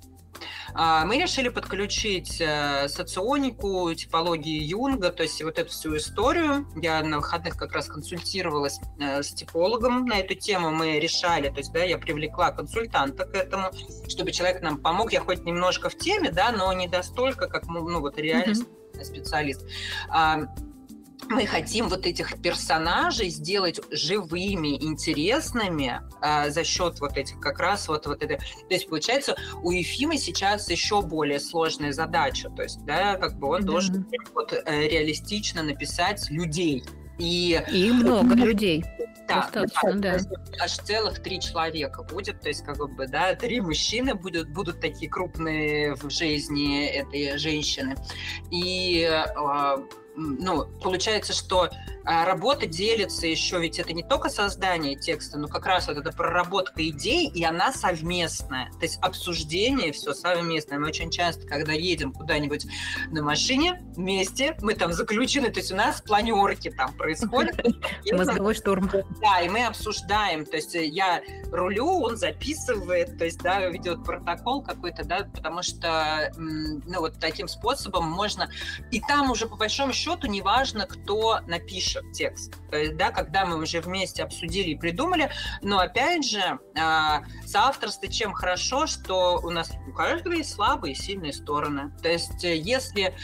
А, 0.74 1.04
мы 1.04 1.18
решили 1.20 1.48
подключить 1.48 2.40
э, 2.40 2.88
соционику, 2.88 3.92
типологию 3.94 4.66
Юнга, 4.66 5.10
то 5.10 5.22
есть 5.22 5.42
вот 5.42 5.58
эту 5.58 5.70
всю 5.70 5.96
историю. 5.96 6.66
Я 6.80 7.02
на 7.02 7.18
выходных 7.18 7.56
как 7.56 7.72
раз 7.72 7.88
консультировалась 7.88 8.80
э, 8.98 9.22
с 9.22 9.32
типологом 9.34 10.06
на 10.06 10.20
эту 10.20 10.34
тему. 10.34 10.70
Мы 10.70 10.98
решали, 10.98 11.50
то 11.50 11.58
есть 11.58 11.72
да, 11.72 11.84
я 11.84 11.98
привлекла 11.98 12.52
консультанта 12.52 13.26
к 13.26 13.34
этому, 13.34 13.70
чтобы 14.08 14.32
человек 14.32 14.62
нам 14.62 14.78
помог. 14.78 15.12
Я 15.12 15.20
хоть 15.20 15.44
немножко 15.44 15.90
в 15.90 15.98
теме, 15.98 16.30
да, 16.30 16.52
но 16.52 16.72
не 16.72 16.88
достолько, 16.88 17.48
как 17.48 17.66
ну 17.66 18.00
вот 18.00 18.18
реально 18.18 18.52
mm-hmm. 18.52 19.04
специалист. 19.04 19.66
Мы 21.28 21.46
хотим 21.46 21.88
вот 21.88 22.06
этих 22.06 22.40
персонажей 22.42 23.28
сделать 23.28 23.80
живыми, 23.90 24.76
интересными 24.82 26.00
э, 26.20 26.50
за 26.50 26.64
счет 26.64 27.00
вот 27.00 27.16
этих 27.16 27.40
как 27.40 27.58
раз 27.58 27.88
вот, 27.88 28.06
вот 28.06 28.22
это. 28.22 28.36
То 28.36 28.44
есть, 28.74 28.88
получается, 28.88 29.36
у 29.62 29.70
Ефима 29.70 30.16
сейчас 30.18 30.68
еще 30.70 31.00
более 31.02 31.40
сложная 31.40 31.92
задача. 31.92 32.50
То 32.50 32.62
есть, 32.62 32.84
да, 32.84 33.16
как 33.16 33.38
бы 33.38 33.48
он 33.48 33.62
mm-hmm. 33.62 33.64
должен 33.64 34.06
вот, 34.34 34.52
э, 34.52 34.88
реалистично 34.88 35.62
написать 35.62 36.28
людей. 36.30 36.84
И, 37.18 37.62
и 37.72 37.90
много 37.92 38.34
людей. 38.34 38.84
Да, 39.28 39.42
Достаточно, 39.42 39.94
да. 39.94 40.18
да. 40.18 40.64
Аж 40.64 40.72
целых 40.78 41.22
три 41.22 41.40
человека 41.40 42.02
будет, 42.02 42.40
то 42.40 42.48
есть 42.48 42.64
как 42.64 42.76
бы, 42.76 43.06
да, 43.06 43.34
три 43.34 43.60
мужчины 43.60 44.14
будут, 44.14 44.48
будут 44.50 44.80
такие 44.80 45.10
крупные 45.10 45.94
в 45.94 46.10
жизни 46.10 46.86
этой 46.86 47.38
женщины. 47.38 47.94
И 48.50 49.08
э, 49.08 49.24
ну, 50.14 50.66
получается, 50.82 51.32
что 51.32 51.70
а, 52.04 52.24
работа 52.24 52.66
делится 52.66 53.26
еще, 53.26 53.60
ведь 53.60 53.78
это 53.78 53.92
не 53.92 54.02
только 54.02 54.28
создание 54.28 54.96
текста, 54.96 55.38
но 55.38 55.48
как 55.48 55.66
раз 55.66 55.88
вот 55.88 55.96
эта 55.96 56.12
проработка 56.12 56.86
идей, 56.88 57.28
и 57.28 57.44
она 57.44 57.72
совместная. 57.72 58.70
То 58.72 58.82
есть 58.82 58.98
обсуждение 59.00 59.92
все 59.92 60.12
совместное. 60.12 60.78
Мы 60.78 60.88
очень 60.88 61.10
часто, 61.10 61.46
когда 61.46 61.72
едем 61.72 62.12
куда-нибудь 62.12 62.66
на 63.10 63.22
машине 63.22 63.82
вместе, 63.96 64.56
мы 64.60 64.74
там 64.74 64.92
заключены, 64.92 65.50
то 65.50 65.60
есть 65.60 65.72
у 65.72 65.76
нас 65.76 66.00
планерки 66.02 66.70
там 66.70 66.92
происходят. 66.94 67.60
Мозговой 68.12 68.54
штурм. 68.54 68.90
Да, 69.20 69.40
и 69.40 69.48
мы 69.48 69.64
обсуждаем. 69.64 70.44
То 70.44 70.56
есть 70.56 70.74
я 70.74 71.22
рулю, 71.50 72.02
он 72.02 72.16
записывает, 72.16 73.16
то 73.18 73.24
есть, 73.24 73.38
да, 73.38 73.66
ведет 73.66 74.04
протокол 74.04 74.62
какой-то, 74.62 75.04
да, 75.04 75.28
потому 75.32 75.62
что, 75.62 76.32
ну, 76.36 77.00
вот 77.00 77.18
таким 77.20 77.48
способом 77.48 78.04
можно... 78.10 78.50
И 78.90 79.00
там 79.00 79.30
уже, 79.30 79.46
по 79.46 79.56
большому 79.56 79.92
счету, 79.92 80.01
неважно, 80.26 80.86
кто 80.86 81.40
напишет 81.46 81.72
пишет 81.72 82.12
текст. 82.12 82.54
Да, 82.94 83.10
когда 83.10 83.44
мы 83.44 83.58
уже 83.58 83.80
вместе 83.80 84.22
обсудили 84.22 84.70
и 84.70 84.76
придумали, 84.76 85.30
но 85.62 85.78
опять 85.78 86.28
же, 86.28 86.58
а, 86.78 87.22
соавторство 87.46 88.08
чем 88.08 88.32
хорошо, 88.32 88.86
что 88.86 89.40
у 89.42 89.50
нас 89.50 89.70
у 89.88 89.92
каждого 89.92 90.34
есть 90.34 90.54
слабые 90.54 90.92
и 90.92 90.96
сильные 90.96 91.32
стороны. 91.32 91.92
То 92.02 92.08
есть, 92.08 92.42
если 92.42 93.04
а, 93.04 93.14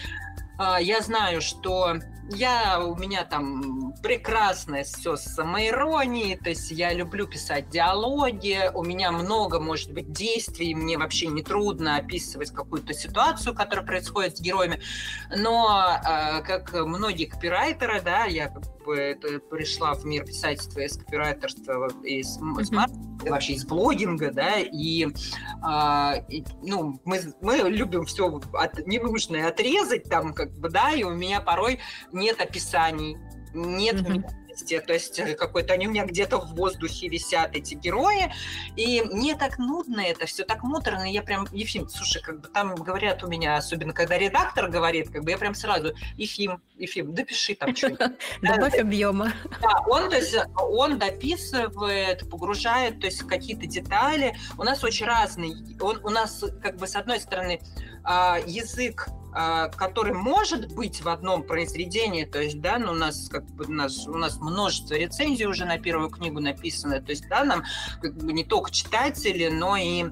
я 0.59 1.01
знаю, 1.01 1.41
что 1.41 1.99
я, 2.31 2.85
у 2.85 2.95
меня 2.95 3.25
там 3.25 3.95
прекрасное 4.03 4.85
все 4.85 5.17
с 5.17 5.23
самоиронией, 5.23 6.37
то 6.37 6.51
есть 6.51 6.71
я 6.71 6.93
люблю 6.93 7.27
писать 7.27 7.71
диалоги, 7.71 8.71
у 8.75 8.85
меня 8.85 9.11
много, 9.13 9.61
может 9.61 9.93
быть, 9.93 10.13
действий, 10.13 10.75
мне 10.75 10.99
вообще 10.99 11.29
не 11.29 11.43
трудно 11.43 11.97
описывать 11.97 12.51
какую-то 12.51 12.93
ситуацию, 12.93 13.55
которая 13.55 13.87
происходит 13.87 14.37
с 14.37 14.41
героями, 14.41 14.81
но 15.35 15.99
э, 16.05 16.43
как 16.43 16.73
многие 16.75 17.25
копирайтеры, 17.25 18.03
да, 18.03 18.25
я 18.25 18.49
как 18.49 18.65
бы 18.85 19.19
пришла 19.51 19.95
в 19.95 20.05
мир 20.05 20.25
писательства 20.25 20.81
из 20.81 20.99
копирайтерства, 20.99 21.89
из, 22.05 22.39
mm-hmm. 22.39 23.08
Вообще 23.27 23.55
из 23.55 23.65
блогинга, 23.65 24.33
да, 24.33 24.59
и, 24.59 25.07
э, 25.07 26.13
и 26.29 26.45
ну, 26.63 27.01
мы, 27.05 27.21
мы 27.41 27.57
любим 27.69 28.05
все 28.05 28.41
от, 28.53 28.87
ненужное 28.87 29.49
отрезать 29.49 30.05
там, 30.05 30.33
как 30.35 30.53
бы, 30.59 30.69
да, 30.69 30.93
и 30.93 31.03
у 31.03 31.11
меня 31.11 31.41
порой 31.41 31.81
нет 32.13 32.41
описаний, 32.41 33.17
нет 33.55 33.97
mm-hmm 33.97 34.48
месте, 34.59 34.81
то 34.81 34.93
есть 34.93 35.19
э, 35.19 35.35
какой-то 35.35 35.73
они 35.73 35.87
у 35.87 35.91
меня 35.91 36.05
где-то 36.05 36.39
в 36.39 36.55
воздухе 36.55 37.09
висят, 37.09 37.55
эти 37.55 37.75
герои, 37.75 38.33
и 38.77 39.03
мне 39.03 39.37
так 39.37 39.59
нудно 39.59 40.01
это, 40.01 40.27
все 40.27 40.45
так 40.45 40.63
муторно, 40.63 41.11
я 41.11 41.23
прям, 41.23 41.47
Ефим, 41.53 41.89
слушай, 41.89 42.23
как 42.23 42.41
бы 42.41 42.49
там 42.49 42.75
говорят 42.75 43.23
у 43.23 43.29
меня, 43.29 43.57
особенно 43.57 43.93
когда 43.93 44.19
редактор 44.19 44.69
говорит, 44.69 45.11
как 45.11 45.25
бы 45.25 45.31
я 45.31 45.39
прям 45.39 45.55
сразу, 45.55 45.95
Ефим, 46.17 46.61
Ефим, 46.77 47.15
допиши 47.15 47.55
там 47.55 47.75
что-нибудь. 47.75 48.13
Добавь 48.43 48.79
объема. 48.79 49.33
Да, 49.61 49.83
он, 49.87 50.11
то 50.11 50.17
есть, 50.17 50.37
он 50.57 50.99
дописывает, 50.99 52.29
погружает, 52.31 53.01
то 53.01 53.07
есть 53.07 53.23
какие-то 53.27 53.67
детали. 53.67 54.37
У 54.57 54.63
нас 54.63 54.85
очень 54.85 55.07
разный, 55.07 55.55
он, 55.81 56.01
у 56.05 56.11
нас 56.11 56.45
как 56.63 56.77
бы 56.77 56.87
с 56.87 56.97
одной 56.97 57.21
стороны 57.21 57.61
а, 58.05 58.39
язык 58.47 59.09
который 59.33 60.15
может 60.15 60.75
быть 60.75 61.03
в 61.03 61.09
одном 61.09 61.43
произведении, 61.43 62.25
то 62.25 62.41
есть, 62.41 62.61
да, 62.61 62.79
ну, 62.79 62.93
у 62.93 62.95
нас 62.95 63.29
как 63.29 63.45
бы 63.51 63.67
у 63.67 63.73
нас, 63.73 64.07
у 64.07 64.17
нас 64.17 64.39
множество 64.39 64.95
рецензий 64.95 65.47
уже 65.47 65.65
на 65.65 65.79
первую 65.79 66.11
книгу 66.11 66.41
написано, 66.41 67.01
то 67.01 67.11
есть, 67.11 67.29
да, 67.29 67.45
нам 67.45 67.65
как 68.01 68.17
бы 68.17 68.33
не 68.33 68.45
только 68.45 68.71
читатели, 68.71 69.49
но 69.49 69.77
и 69.77 70.07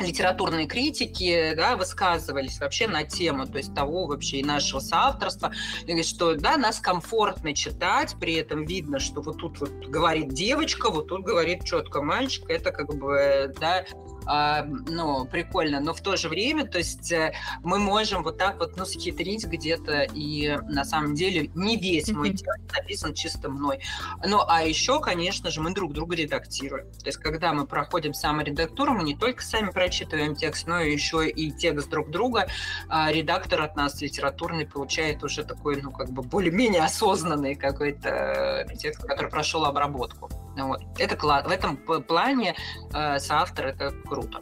литературные 0.00 0.66
критики 0.66 1.54
да, 1.56 1.76
высказывались 1.76 2.58
вообще 2.60 2.88
на 2.88 3.04
тему 3.04 3.46
то 3.46 3.58
есть 3.58 3.74
того 3.74 4.06
вообще 4.06 4.38
и 4.38 4.44
нашего 4.44 4.80
соавторства, 4.80 5.52
и 5.86 6.02
что 6.02 6.34
да, 6.34 6.56
нас 6.56 6.80
комфортно 6.80 7.54
читать, 7.54 8.16
при 8.20 8.34
этом 8.34 8.64
видно, 8.64 8.98
что 8.98 9.20
вот 9.20 9.38
тут 9.38 9.60
вот 9.60 9.70
говорит 9.86 10.30
девочка, 10.30 10.90
вот 10.90 11.08
тут 11.08 11.22
говорит 11.22 11.64
четко 11.64 12.02
мальчик, 12.02 12.44
это 12.48 12.72
как 12.72 12.94
бы 12.94 13.54
да, 13.60 13.84
а, 14.13 14.13
ну, 14.26 15.24
прикольно, 15.26 15.80
но 15.80 15.94
в 15.94 16.00
то 16.00 16.16
же 16.16 16.28
время, 16.28 16.66
то 16.66 16.78
есть 16.78 17.12
э, 17.12 17.34
мы 17.62 17.78
можем 17.78 18.22
вот 18.22 18.38
так 18.38 18.58
вот, 18.58 18.76
ну, 18.76 18.84
схитрить 18.86 19.44
где-то, 19.44 20.02
и 20.02 20.58
на 20.68 20.84
самом 20.84 21.14
деле 21.14 21.50
не 21.54 21.76
весь 21.76 22.08
мой 22.10 22.30
текст 22.30 22.72
написан 22.72 23.14
чисто 23.14 23.48
мной. 23.48 23.80
Ну, 24.26 24.40
а 24.46 24.62
еще, 24.62 25.00
конечно 25.00 25.50
же, 25.50 25.60
мы 25.60 25.74
друг 25.74 25.92
друга 25.92 26.16
редактируем. 26.16 26.90
То 26.92 27.06
есть, 27.06 27.18
когда 27.18 27.52
мы 27.52 27.66
проходим 27.66 28.14
саморедактуру, 28.14 28.92
мы 28.92 29.04
не 29.04 29.16
только 29.16 29.42
сами 29.42 29.70
прочитываем 29.70 30.34
текст, 30.34 30.66
но 30.66 30.80
еще 30.80 31.28
и 31.28 31.50
текст 31.50 31.90
друг 31.90 32.10
друга. 32.10 32.48
А 32.88 33.12
редактор 33.12 33.62
от 33.62 33.76
нас 33.76 34.00
литературный 34.00 34.66
получает 34.66 35.22
уже 35.22 35.44
такой, 35.44 35.80
ну, 35.80 35.90
как 35.90 36.10
бы 36.10 36.22
более-менее 36.22 36.82
осознанный 36.82 37.54
какой-то 37.54 38.66
текст, 38.78 39.02
который 39.02 39.30
прошел 39.30 39.64
обработку. 39.64 40.30
Вот. 40.56 40.82
Это 40.98 41.16
в 41.16 41.50
этом 41.50 41.76
плане 41.76 42.54
э, 42.92 43.18
соавтор 43.18 43.66
это 43.66 43.90
круто. 44.14 44.40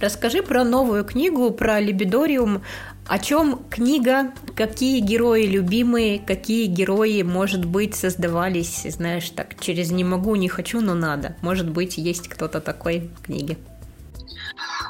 Расскажи 0.00 0.42
про 0.42 0.64
новую 0.64 1.04
книгу, 1.04 1.50
про 1.50 1.80
Либидориум. 1.80 2.62
О 3.08 3.18
чем 3.18 3.64
книга, 3.68 4.32
какие 4.54 5.00
герои 5.00 5.46
любимые, 5.46 6.20
какие 6.20 6.66
герои, 6.66 7.22
может 7.22 7.64
быть, 7.64 7.96
создавались, 7.96 8.82
знаешь, 8.82 9.30
так, 9.30 9.58
через 9.58 9.90
«не 9.90 10.04
могу, 10.04 10.36
не 10.36 10.48
хочу, 10.48 10.80
но 10.80 10.94
надо». 10.94 11.36
Может 11.42 11.68
быть, 11.68 11.98
есть 11.98 12.28
кто-то 12.28 12.60
такой 12.60 13.10
в 13.16 13.22
книге. 13.22 13.58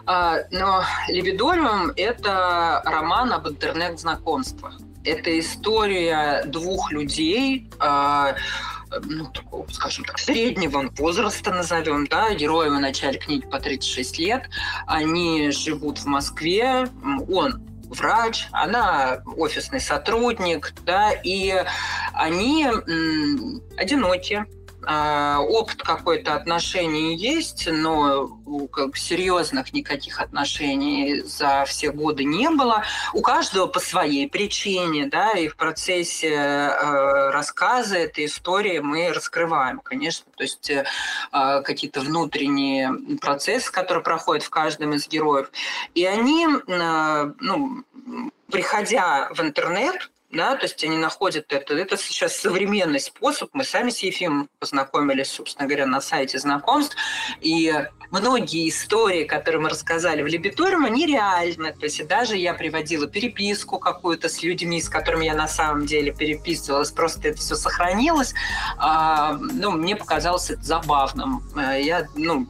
А, 0.04 0.38
но 0.50 0.82
«Либидориум»— 1.08 1.92
это 1.96 2.82
роман 2.84 3.32
об 3.32 3.48
интернет-знакомствах. 3.48 4.78
Это 5.04 5.38
история 5.38 6.44
двух 6.46 6.92
людей, 6.92 7.70
а, 7.78 8.34
ну, 9.04 9.26
такого, 9.26 9.66
скажем 9.70 10.04
так, 10.04 10.18
среднего 10.18 10.90
возраста 10.96 11.50
назовем, 11.52 12.06
да, 12.06 12.34
героями 12.34 12.76
в 12.76 12.80
начале 12.80 13.18
книги 13.18 13.46
по 13.46 13.58
36 13.58 14.18
лет. 14.18 14.48
Они 14.86 15.50
живут 15.50 15.98
в 15.98 16.06
Москве, 16.06 16.88
он 17.28 17.62
врач, 17.88 18.48
она 18.52 19.22
офисный 19.36 19.80
сотрудник, 19.80 20.72
да, 20.84 21.12
и 21.12 21.64
они 22.14 22.64
м, 22.64 23.62
одиноки, 23.76 24.46
опыт 24.86 25.82
какой-то 25.82 26.34
отношений 26.34 27.16
есть, 27.16 27.68
но 27.70 28.28
как 28.72 28.96
серьезных 28.96 29.72
никаких 29.72 30.20
отношений 30.20 31.20
за 31.22 31.64
все 31.66 31.90
годы 31.90 32.24
не 32.24 32.50
было. 32.50 32.82
У 33.12 33.20
каждого 33.20 33.66
по 33.66 33.80
своей 33.80 34.28
причине, 34.28 35.06
да, 35.06 35.32
и 35.32 35.48
в 35.48 35.56
процессе 35.56 36.30
э, 36.30 37.30
рассказа 37.30 37.96
этой 37.96 38.26
истории 38.26 38.78
мы 38.78 39.12
раскрываем, 39.12 39.80
конечно, 39.80 40.26
то 40.36 40.42
есть 40.42 40.70
э, 40.70 40.84
какие-то 41.30 42.00
внутренние 42.00 42.92
процессы, 43.20 43.70
которые 43.70 44.02
проходят 44.02 44.42
в 44.42 44.50
каждом 44.50 44.94
из 44.94 45.08
героев. 45.08 45.50
И 45.94 46.04
они, 46.04 46.46
э, 46.46 47.32
ну, 47.40 47.84
приходя 48.50 49.28
в 49.32 49.40
интернет, 49.40 50.10
да, 50.32 50.56
то 50.56 50.64
есть 50.64 50.82
они 50.82 50.96
находят 50.96 51.52
это. 51.52 51.74
Это 51.74 51.98
сейчас 51.98 52.36
современный 52.36 53.00
способ. 53.00 53.50
Мы 53.52 53.64
сами 53.64 53.90
с 53.90 53.98
Ефимом 53.98 54.48
познакомились, 54.58 55.30
собственно 55.30 55.68
говоря, 55.68 55.86
на 55.86 56.00
сайте 56.00 56.38
знакомств. 56.38 56.96
И 57.42 57.70
многие 58.10 58.70
истории, 58.70 59.24
которые 59.24 59.60
мы 59.60 59.68
рассказали 59.68 60.22
в 60.22 60.26
Либиториум, 60.26 60.86
они 60.86 61.06
реальны. 61.06 61.74
То 61.74 61.84
есть 61.84 62.06
даже 62.06 62.36
я 62.36 62.54
приводила 62.54 63.06
переписку 63.06 63.78
какую-то 63.78 64.30
с 64.30 64.42
людьми, 64.42 64.80
с 64.80 64.88
которыми 64.88 65.26
я 65.26 65.34
на 65.34 65.48
самом 65.48 65.84
деле 65.84 66.12
переписывалась, 66.12 66.90
просто 66.90 67.28
это 67.28 67.38
все 67.38 67.54
сохранилось. 67.54 68.32
А, 68.78 69.34
ну, 69.34 69.72
мне 69.72 69.96
показалось 69.96 70.50
это 70.50 70.62
забавным. 70.62 71.42
Э, 71.56 71.78
я, 71.78 72.08
ну, 72.14 72.46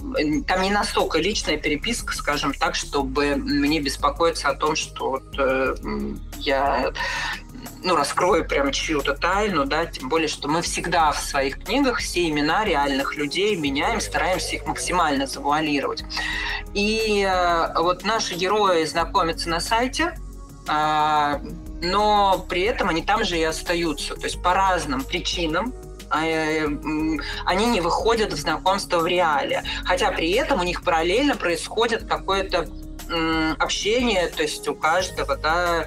там 0.46 0.62
не 0.62 0.70
настолько 0.70 1.18
личная 1.18 1.56
переписка, 1.56 2.14
скажем 2.14 2.54
так, 2.54 2.76
чтобы 2.76 3.34
мне 3.36 3.80
беспокоиться 3.80 4.50
о 4.50 4.54
том, 4.54 4.76
что 4.76 5.10
вот, 5.10 5.38
э, 5.38 5.74
я 6.38 6.92
ну, 7.84 7.96
раскрою 7.96 8.46
прям 8.46 8.70
чью-то 8.72 9.14
тайну, 9.14 9.64
да, 9.64 9.86
тем 9.86 10.08
более, 10.08 10.28
что 10.28 10.48
мы 10.48 10.62
всегда 10.62 11.12
в 11.12 11.18
своих 11.18 11.64
книгах 11.64 11.98
все 11.98 12.28
имена 12.28 12.64
реальных 12.64 13.16
людей 13.16 13.56
меняем, 13.56 14.00
стараемся 14.00 14.56
их 14.56 14.66
максимально 14.66 15.26
завуалировать. 15.26 16.04
И 16.74 17.26
э, 17.28 17.80
вот 17.80 18.04
наши 18.04 18.34
герои 18.34 18.84
знакомятся 18.84 19.48
на 19.48 19.60
сайте, 19.60 20.18
э, 20.68 21.38
но 21.82 22.46
при 22.48 22.62
этом 22.62 22.88
они 22.88 23.02
там 23.02 23.24
же 23.24 23.38
и 23.38 23.42
остаются, 23.42 24.14
то 24.14 24.24
есть 24.24 24.40
по 24.42 24.54
разным 24.54 25.02
причинам, 25.02 25.74
э, 26.14 26.66
они 27.44 27.66
не 27.66 27.80
выходят 27.80 28.32
в 28.32 28.36
знакомство 28.36 29.00
в 29.00 29.06
реале. 29.06 29.64
Хотя 29.84 30.12
при 30.12 30.30
этом 30.32 30.60
у 30.60 30.64
них 30.64 30.82
параллельно 30.82 31.36
происходит 31.36 32.08
какое-то 32.08 32.68
общение, 33.58 34.28
то 34.28 34.42
есть 34.42 34.66
у 34.68 34.74
каждого, 34.74 35.36
да, 35.36 35.80
а, 35.80 35.86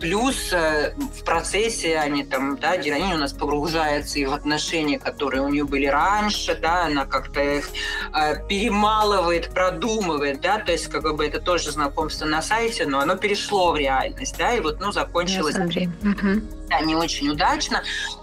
плюс 0.00 0.52
э, 0.52 0.94
в 0.96 1.24
процессе 1.24 1.98
они 1.98 2.24
там, 2.24 2.56
да, 2.58 2.76
героиня 2.76 3.16
у 3.16 3.18
нас 3.18 3.32
погружается 3.32 4.18
и 4.18 4.24
в 4.24 4.32
отношения, 4.32 4.98
которые 4.98 5.42
у 5.42 5.48
нее 5.48 5.64
были 5.64 5.86
раньше, 5.86 6.58
да, 6.60 6.86
она 6.86 7.06
как-то 7.06 7.40
их 7.40 7.68
э, 8.14 8.46
перемалывает, 8.48 9.52
продумывает, 9.54 10.40
да, 10.40 10.58
то 10.58 10.72
есть 10.72 10.88
как 10.88 11.02
бы 11.14 11.26
это 11.26 11.40
тоже 11.40 11.70
знакомство 11.70 12.26
на 12.26 12.42
сайте, 12.42 12.86
но 12.86 13.00
оно 13.00 13.16
перешло 13.16 13.72
в 13.72 13.76
реальность, 13.76 14.36
да, 14.38 14.54
и 14.54 14.60
вот, 14.60 14.80
ну, 14.80 14.92
закончилось. 14.92 15.56
Да, 16.68 16.80
не 16.80 16.94
очень 16.94 17.28
удачно 17.28 17.82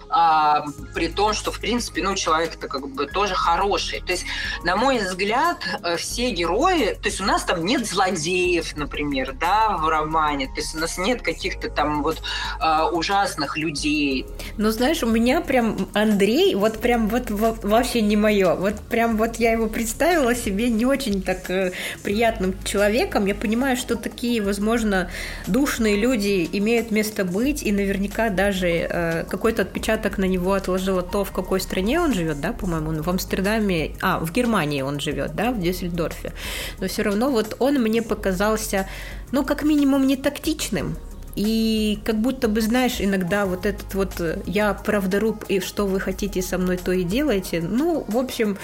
а, 0.10 0.66
при 0.94 1.08
том, 1.08 1.34
что, 1.34 1.52
в 1.52 1.60
принципе, 1.60 2.02
ну, 2.02 2.16
человек-то 2.16 2.68
как 2.68 2.88
бы 2.88 3.08
тоже 3.08 3.36
хороший. 3.36 4.02
То 4.02 4.12
есть, 4.12 4.26
на 4.64 4.76
мой 4.76 5.00
взгляд, 5.00 5.58
э, 5.84 5.98
все 5.98 6.32
герои, 6.32 6.94
то 6.94 7.10
есть 7.10 7.22
у 7.22 7.26
нас 7.26 7.44
там 7.44 7.66
нет 7.66 7.86
злодеев, 7.86 8.76
например, 8.76 9.34
да, 9.34 9.78
в 9.78 9.88
романе, 9.88 10.48
то 10.48 10.56
есть 10.62 10.76
у 10.76 10.80
нас 10.80 10.98
нет 10.98 11.22
каких-то 11.22 11.70
там 11.70 12.04
вот 12.04 12.22
а, 12.60 12.90
ужасных 12.90 13.58
людей. 13.58 14.26
Ну, 14.58 14.72
знаешь, 14.72 15.04
у 15.04 15.08
меня 15.08 15.42
прям 15.42 15.90
Андрей, 15.94 16.56
вот 16.56 16.80
прям 16.80 17.08
вот 17.08 17.30
вообще 17.30 18.02
не 18.02 18.16
мое. 18.16 18.56
Вот 18.56 18.80
прям 18.80 19.18
вот 19.18 19.36
я 19.38 19.52
его 19.52 19.68
представила 19.68 20.36
себе 20.36 20.70
не 20.70 20.86
очень 20.86 21.22
так 21.22 21.50
э, 21.50 21.74
приятным 22.04 22.56
человеком. 22.64 23.26
Я 23.26 23.36
понимаю, 23.36 23.78
что 23.78 23.96
такие, 23.96 24.42
возможно, 24.42 25.10
душные 25.48 25.98
люди 25.98 26.48
имеют 26.52 26.92
место 26.92 27.26
быть, 27.26 27.64
и 27.64 27.72
наверняка 27.72 28.30
даже 28.30 28.68
э, 28.68 29.24
какой-то 29.26 29.64
отпечаток 29.64 29.97
отпечаток 29.98 30.18
на 30.18 30.26
него 30.26 30.54
отложила 30.54 31.02
то, 31.02 31.24
в 31.24 31.32
какой 31.32 31.60
стране 31.60 32.00
он 32.00 32.14
живет, 32.14 32.40
да, 32.40 32.54
по-моему, 32.54 33.02
в 33.02 33.10
Амстердаме, 33.10 33.92
а, 34.02 34.20
в 34.20 34.32
Германии 34.32 34.82
он 34.82 35.00
живет, 35.00 35.36
да, 35.36 35.52
в 35.52 35.60
Дюссельдорфе. 35.60 36.34
Но 36.80 36.88
все 36.88 37.04
равно 37.04 37.30
вот 37.30 37.56
он 37.60 37.76
мне 37.76 38.02
показался, 38.02 38.88
ну, 39.32 39.44
как 39.44 39.64
минимум, 39.64 40.08
не 40.08 40.16
тактичным, 40.16 40.96
и 41.36 42.00
как 42.06 42.16
будто 42.16 42.48
бы, 42.48 42.62
знаешь, 42.62 42.96
иногда 43.00 43.46
вот 43.46 43.66
этот 43.66 43.94
вот 43.94 44.22
«я 44.46 44.74
правдоруб, 44.74 45.44
и 45.50 45.60
что 45.60 45.86
вы 45.86 46.00
хотите 46.00 46.42
со 46.42 46.58
мной, 46.58 46.78
то 46.78 46.92
и 46.92 47.04
делаете», 47.04 47.62
ну, 47.62 48.06
в 48.08 48.18
общем, 48.18 48.58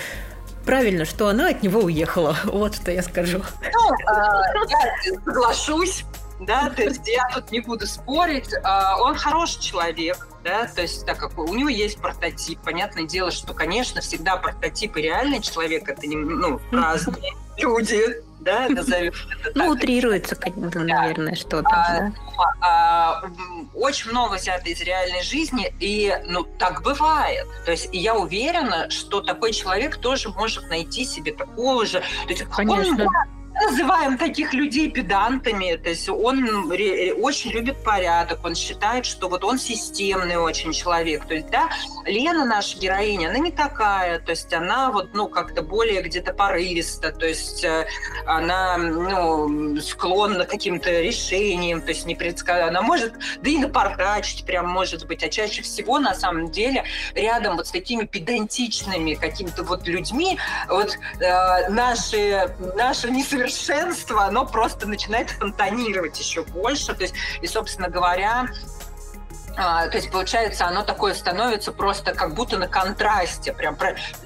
правильно, 0.65 1.05
что 1.05 1.27
она 1.27 1.49
от 1.49 1.63
него 1.63 1.81
уехала. 1.81 2.35
Вот 2.45 2.75
что 2.75 2.91
я 2.91 3.03
скажу. 3.03 3.41
Ну, 3.61 3.89
а, 4.07 4.41
я 4.69 5.19
соглашусь 5.25 6.05
да, 6.45 6.69
то 6.69 6.83
есть 6.83 7.07
я 7.07 7.27
тут 7.33 7.51
не 7.51 7.59
буду 7.59 7.85
спорить. 7.85 8.49
А, 8.63 8.97
он 9.01 9.15
хороший 9.15 9.61
человек, 9.61 10.27
да, 10.43 10.65
то 10.67 10.81
есть 10.81 11.05
так 11.05 11.17
как 11.17 11.37
у 11.37 11.53
него 11.53 11.69
есть 11.69 11.99
прототип, 11.99 12.59
понятное 12.61 13.05
дело, 13.05 13.31
что, 13.31 13.53
конечно, 13.53 14.01
всегда 14.01 14.37
прототип 14.37 14.97
и 14.97 15.01
реальный 15.01 15.41
человек 15.41 15.87
это 15.87 16.05
не, 16.07 16.15
ну, 16.15 16.59
разные 16.71 17.33
люди, 17.57 18.01
да, 18.39 18.67
назовем 18.69 19.13
это 19.39 19.51
Ну, 19.55 19.69
утрируется, 19.69 20.37
наверное, 20.55 21.35
что-то, 21.35 21.69
а, 21.69 21.99
да. 21.99 22.13
А, 22.61 23.23
очень 23.73 24.11
много 24.11 24.35
взято 24.35 24.69
из 24.69 24.81
реальной 24.81 25.23
жизни, 25.23 25.73
и, 25.79 26.13
ну, 26.27 26.43
так 26.43 26.81
бывает. 26.81 27.47
То 27.65 27.71
есть 27.71 27.89
я 27.91 28.15
уверена, 28.15 28.89
что 28.89 29.21
такой 29.21 29.53
человек 29.53 29.97
тоже 29.97 30.29
может 30.29 30.69
найти 30.69 31.05
себе 31.05 31.31
такого 31.31 31.85
же. 31.85 31.99
То 31.99 32.29
есть 32.29 32.43
Конечно. 32.45 33.05
Он, 33.05 33.42
называем 33.67 34.17
таких 34.17 34.53
людей 34.53 34.89
педантами. 34.91 35.75
То 35.75 35.89
есть 35.89 36.09
он 36.09 36.71
очень 37.21 37.51
любит 37.51 37.83
порядок, 37.83 38.43
он 38.43 38.55
считает, 38.55 39.05
что 39.05 39.29
вот 39.29 39.43
он 39.43 39.57
системный 39.57 40.37
очень 40.37 40.73
человек. 40.73 41.25
То 41.25 41.35
есть, 41.35 41.49
да, 41.49 41.69
Лена, 42.05 42.45
наша 42.45 42.77
героиня, 42.77 43.29
она 43.29 43.39
не 43.39 43.51
такая. 43.51 44.19
То 44.19 44.31
есть 44.31 44.53
она 44.53 44.91
вот, 44.91 45.13
ну, 45.13 45.27
как-то 45.27 45.61
более 45.61 46.01
где-то 46.01 46.33
порывиста. 46.33 47.11
То 47.11 47.25
есть 47.25 47.63
э, 47.63 47.85
она, 48.25 48.77
ну, 48.77 49.79
склонна 49.81 50.45
к 50.45 50.49
каким-то 50.49 50.89
решениям. 51.01 51.81
То 51.81 51.89
есть 51.89 52.05
не 52.05 52.15
предсказать. 52.15 52.69
Она 52.69 52.81
может, 52.81 53.13
да 53.41 53.49
и 53.49 53.57
напортачить 53.57 54.45
прям 54.45 54.67
может 54.67 55.07
быть. 55.07 55.23
А 55.23 55.29
чаще 55.29 55.61
всего, 55.61 55.99
на 55.99 56.13
самом 56.13 56.51
деле, 56.51 56.83
рядом 57.15 57.55
вот 57.55 57.67
с 57.67 57.71
такими 57.71 58.05
педантичными 58.05 59.13
какими-то 59.13 59.63
вот 59.63 59.87
людьми, 59.87 60.37
вот 60.67 60.97
э, 61.19 61.69
наши, 61.69 62.53
наши 62.75 63.09
несовершенные 63.09 63.52
совершенство, 63.53 64.25
оно 64.25 64.45
просто 64.45 64.87
начинает 64.87 65.29
фонтанировать 65.31 66.19
еще 66.19 66.43
больше. 66.43 66.93
То 66.93 67.03
есть, 67.03 67.15
и, 67.41 67.47
собственно 67.47 67.89
говоря, 67.89 68.47
а, 69.55 69.87
то 69.87 69.97
есть, 69.97 70.11
получается, 70.11 70.65
оно 70.65 70.83
такое 70.83 71.13
становится 71.13 71.71
просто 71.71 72.13
как 72.13 72.33
будто 72.33 72.57
на 72.57 72.67
контрасте. 72.67 73.53
Прям. 73.53 73.77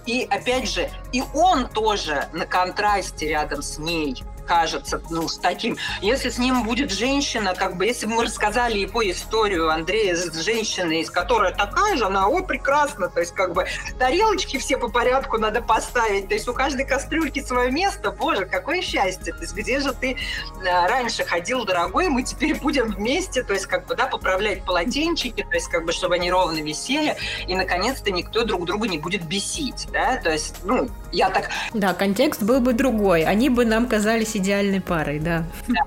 И, 0.05 0.27
опять 0.29 0.69
же, 0.69 0.89
и 1.11 1.23
он 1.33 1.67
тоже 1.67 2.27
на 2.33 2.45
контрасте 2.45 3.27
рядом 3.27 3.61
с 3.61 3.77
ней 3.77 4.23
кажется, 4.47 5.01
ну, 5.09 5.27
с 5.27 5.37
таким. 5.37 5.77
Если 6.01 6.29
с 6.29 6.37
ним 6.37 6.63
будет 6.63 6.91
женщина, 6.91 7.53
как 7.53 7.77
бы, 7.77 7.85
если 7.85 8.05
бы 8.05 8.15
мы 8.15 8.23
рассказали 8.23 8.79
его 8.79 9.07
историю 9.09 9.69
Андрея 9.69 10.15
с 10.15 10.33
женщиной, 10.41 11.01
из 11.01 11.11
которой 11.11 11.53
такая 11.53 11.97
же, 11.97 12.05
она, 12.05 12.27
о, 12.27 12.41
прекрасно, 12.41 13.09
то 13.09 13.19
есть, 13.19 13.33
как 13.33 13.53
бы, 13.53 13.67
тарелочки 13.99 14.57
все 14.57 14.77
по 14.77 14.89
порядку 14.89 15.37
надо 15.37 15.61
поставить, 15.61 16.29
то 16.29 16.33
есть, 16.33 16.47
у 16.47 16.53
каждой 16.53 16.85
кастрюльки 16.85 17.43
свое 17.43 17.71
место, 17.71 18.11
боже, 18.11 18.45
какое 18.45 18.81
счастье, 18.81 19.33
то 19.33 19.41
есть, 19.41 19.53
где 19.53 19.79
же 19.79 19.93
ты 19.93 20.13
э, 20.13 20.87
раньше 20.87 21.25
ходил, 21.25 21.65
дорогой, 21.65 22.07
мы 22.07 22.23
теперь 22.23 22.55
будем 22.55 22.87
вместе, 22.87 23.43
то 23.43 23.53
есть, 23.53 23.65
как 23.65 23.85
бы, 23.85 23.95
да, 23.95 24.07
поправлять 24.07 24.63
полотенчики, 24.63 25.43
то 25.43 25.55
есть, 25.55 25.67
как 25.67 25.85
бы, 25.85 25.91
чтобы 25.91 26.15
они 26.15 26.31
ровно 26.31 26.59
висели, 26.59 27.17
и, 27.47 27.55
наконец-то, 27.55 28.11
никто 28.11 28.43
друг 28.45 28.65
друга 28.65 28.87
не 28.87 28.97
будет 28.97 29.23
бесить, 29.23 29.87
да, 29.91 30.17
то 30.17 30.31
есть, 30.31 30.55
ну, 30.63 30.87
Я 31.11 31.29
так... 31.29 31.49
Да, 31.73 31.93
контекст 31.93 32.43
был 32.43 32.59
бы 32.59 32.73
другой. 32.73 33.23
Они 33.23 33.49
бы 33.49 33.65
нам 33.65 33.87
казались 33.87 34.35
идеальной 34.37 34.81
парой, 34.81 35.19
да. 35.19 35.43
да. 35.67 35.81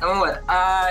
Вот. 0.00 0.38
А, 0.46 0.90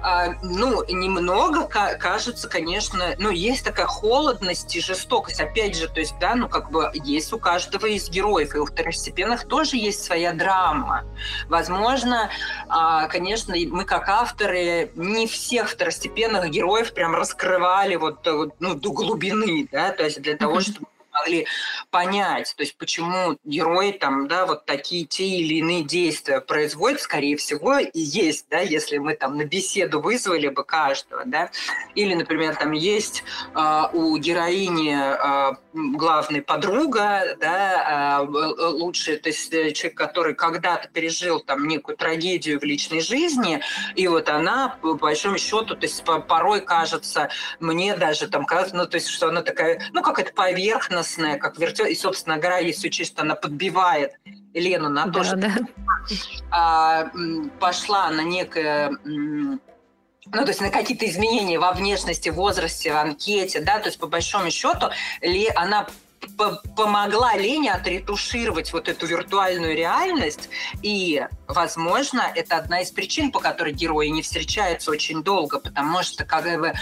а, 0.00 0.28
ну, 0.42 0.84
немного 0.88 1.66
кажется, 1.66 2.48
конечно, 2.48 3.14
ну, 3.18 3.30
есть 3.30 3.64
такая 3.64 3.86
холодность 3.86 4.74
и 4.74 4.80
жестокость. 4.80 5.40
Опять 5.40 5.76
же, 5.76 5.88
то 5.88 6.00
есть, 6.00 6.14
да, 6.18 6.34
ну, 6.34 6.48
как 6.48 6.70
бы 6.70 6.90
есть 6.94 7.32
у 7.32 7.38
каждого 7.38 7.86
из 7.86 8.08
героев, 8.08 8.54
и 8.54 8.58
у 8.58 8.66
второстепенных 8.66 9.46
тоже 9.46 9.76
есть 9.76 10.02
своя 10.02 10.32
драма. 10.32 11.04
Возможно, 11.48 12.30
а, 12.68 13.06
конечно, 13.08 13.54
мы 13.68 13.84
как 13.84 14.08
авторы 14.08 14.90
не 14.94 15.26
всех 15.26 15.68
второстепенных 15.68 16.48
героев 16.50 16.94
прям 16.94 17.14
раскрывали 17.14 17.96
вот, 17.96 18.26
ну, 18.60 18.74
до 18.74 18.92
глубины, 18.92 19.68
да, 19.70 19.90
то 19.90 20.04
есть 20.04 20.22
для 20.22 20.36
того, 20.36 20.60
чтобы 20.60 20.86
могли 21.18 21.46
понять, 21.90 22.54
то 22.56 22.62
есть 22.62 22.76
почему 22.76 23.38
герой 23.44 23.92
там, 23.92 24.28
да, 24.28 24.46
вот 24.46 24.66
такие 24.66 25.04
те 25.04 25.26
или 25.26 25.54
иные 25.54 25.82
действия 25.82 26.40
производит, 26.40 27.00
скорее 27.00 27.36
всего, 27.36 27.78
и 27.78 27.98
есть, 27.98 28.46
да, 28.50 28.60
если 28.60 28.98
мы 28.98 29.14
там 29.14 29.36
на 29.36 29.44
беседу 29.44 30.00
вызвали 30.00 30.48
бы 30.48 30.64
каждого, 30.64 31.24
да, 31.24 31.50
или, 31.94 32.14
например, 32.14 32.56
там 32.56 32.72
есть 32.72 33.24
э, 33.54 33.82
у 33.92 34.16
героини 34.18 34.96
э, 34.96 35.56
главной 35.72 36.42
подруга, 36.42 37.36
да, 37.40 38.20
э, 38.20 38.26
лучший, 38.26 39.16
то 39.16 39.28
есть 39.28 39.52
э, 39.52 39.72
человек, 39.72 39.96
который 39.96 40.34
когда-то 40.34 40.88
пережил 40.88 41.40
там 41.40 41.66
некую 41.66 41.96
трагедию 41.96 42.60
в 42.60 42.64
личной 42.64 43.00
жизни, 43.00 43.60
и 43.94 44.08
вот 44.08 44.28
она, 44.28 44.76
по 44.82 44.94
большому 44.94 45.38
счету, 45.38 45.74
то 45.74 45.82
есть 45.82 46.02
порой 46.04 46.60
кажется 46.60 47.28
мне 47.60 47.96
даже 47.96 48.28
там, 48.28 48.46
ну, 48.72 48.86
то 48.86 48.96
есть, 48.96 49.08
что 49.08 49.28
она 49.28 49.42
такая, 49.42 49.80
ну, 49.92 50.02
как 50.02 50.18
это 50.18 50.32
поверхностная, 50.32 51.07
радостная, 51.08 51.38
как 51.38 51.58
вертел, 51.58 51.86
и, 51.86 51.94
собственно 51.94 52.36
говоря, 52.36 52.58
если 52.58 52.88
учесть, 52.88 53.18
она 53.18 53.34
подбивает 53.34 54.12
Лену 54.54 54.88
на 54.88 55.04
то, 55.04 55.20
да, 55.20 55.24
что 55.24 55.36
да. 55.36 55.54
А, 56.50 57.10
пошла 57.60 58.10
на 58.10 58.22
некое 58.22 58.90
ну, 60.30 60.44
то 60.44 60.48
есть 60.48 60.60
на 60.60 60.68
какие-то 60.68 61.06
изменения 61.06 61.58
во 61.58 61.72
внешности, 61.72 62.28
возрасте, 62.28 62.92
в 62.92 62.96
анкете, 62.96 63.60
да, 63.60 63.78
то 63.78 63.86
есть 63.86 63.98
по 63.98 64.06
большому 64.06 64.50
счету 64.50 64.90
ли 65.22 65.48
она 65.56 65.86
помогла 66.76 67.34
Лене 67.36 67.72
отретушировать 67.72 68.72
вот 68.74 68.88
эту 68.88 69.06
виртуальную 69.06 69.74
реальность. 69.74 70.50
И, 70.82 71.24
возможно, 71.48 72.30
это 72.34 72.56
одна 72.56 72.82
из 72.82 72.90
причин, 72.90 73.32
по 73.32 73.40
которой 73.40 73.72
герои 73.72 74.08
не 74.08 74.22
встречаются 74.22 74.90
очень 74.90 75.22
долго, 75.22 75.58
потому 75.58 76.02
что 76.02 76.24
как 76.24 76.44
бы, 76.60 76.74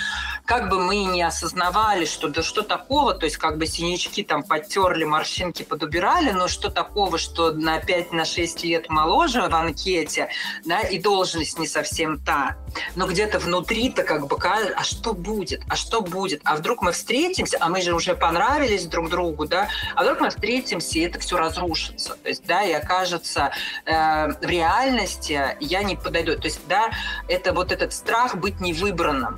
как 0.44 0.68
бы 0.68 0.81
мы 0.81 1.05
не 1.05 1.22
осознавали, 1.22 2.05
что 2.05 2.29
да 2.29 2.42
что 2.42 2.62
такого, 2.62 3.14
то 3.14 3.24
есть 3.24 3.37
как 3.37 3.59
бы 3.59 3.66
синячки 3.66 4.22
там 4.22 4.42
подтерли, 4.42 5.05
морщинки 5.05 5.62
подубирали, 5.62 6.33
но 6.33 6.48
что 6.48 6.70
такого, 6.70 7.16
что 7.18 7.52
на 7.52 7.79
5-6 7.79 8.11
на 8.12 8.66
лет 8.66 8.88
моложе 8.88 9.42
в 9.48 9.55
анкете, 9.55 10.29
да, 10.64 10.81
и 10.81 10.98
должность 10.98 11.59
не 11.59 11.66
совсем 11.66 12.18
та. 12.18 12.57
Но 12.94 13.07
где-то 13.07 13.38
внутри-то 13.38 14.02
как 14.02 14.26
бы, 14.26 14.37
а 14.37 14.83
что 14.83 15.12
будет? 15.12 15.62
А 15.68 15.76
что 15.76 16.00
будет? 16.00 16.40
А 16.44 16.57
вдруг 16.57 16.83
мы 16.83 16.92
встретимся, 16.92 17.57
а 17.61 17.68
мы 17.68 17.81
же 17.83 17.94
уже 17.94 18.14
понравились 18.14 18.87
друг 18.87 19.09
другу, 19.11 19.46
да, 19.46 19.68
а 19.94 20.02
вдруг 20.02 20.20
мы 20.20 20.31
встретимся, 20.31 20.98
и 20.98 21.02
это 21.02 21.18
все 21.18 21.37
разрушится. 21.37 22.16
То 22.22 22.29
есть, 22.29 22.44
да, 22.46 22.62
и 22.64 22.72
окажется 22.72 23.50
э, 23.85 24.29
реальности 24.57 25.57
я 25.61 25.83
не 25.83 25.97
подойду. 25.97 26.37
То 26.37 26.47
есть, 26.47 26.61
да, 26.69 26.90
это 27.29 27.53
вот 27.53 27.73
этот 27.73 27.92
страх 27.92 28.37
быть 28.37 28.61
невыбранным. 28.61 29.37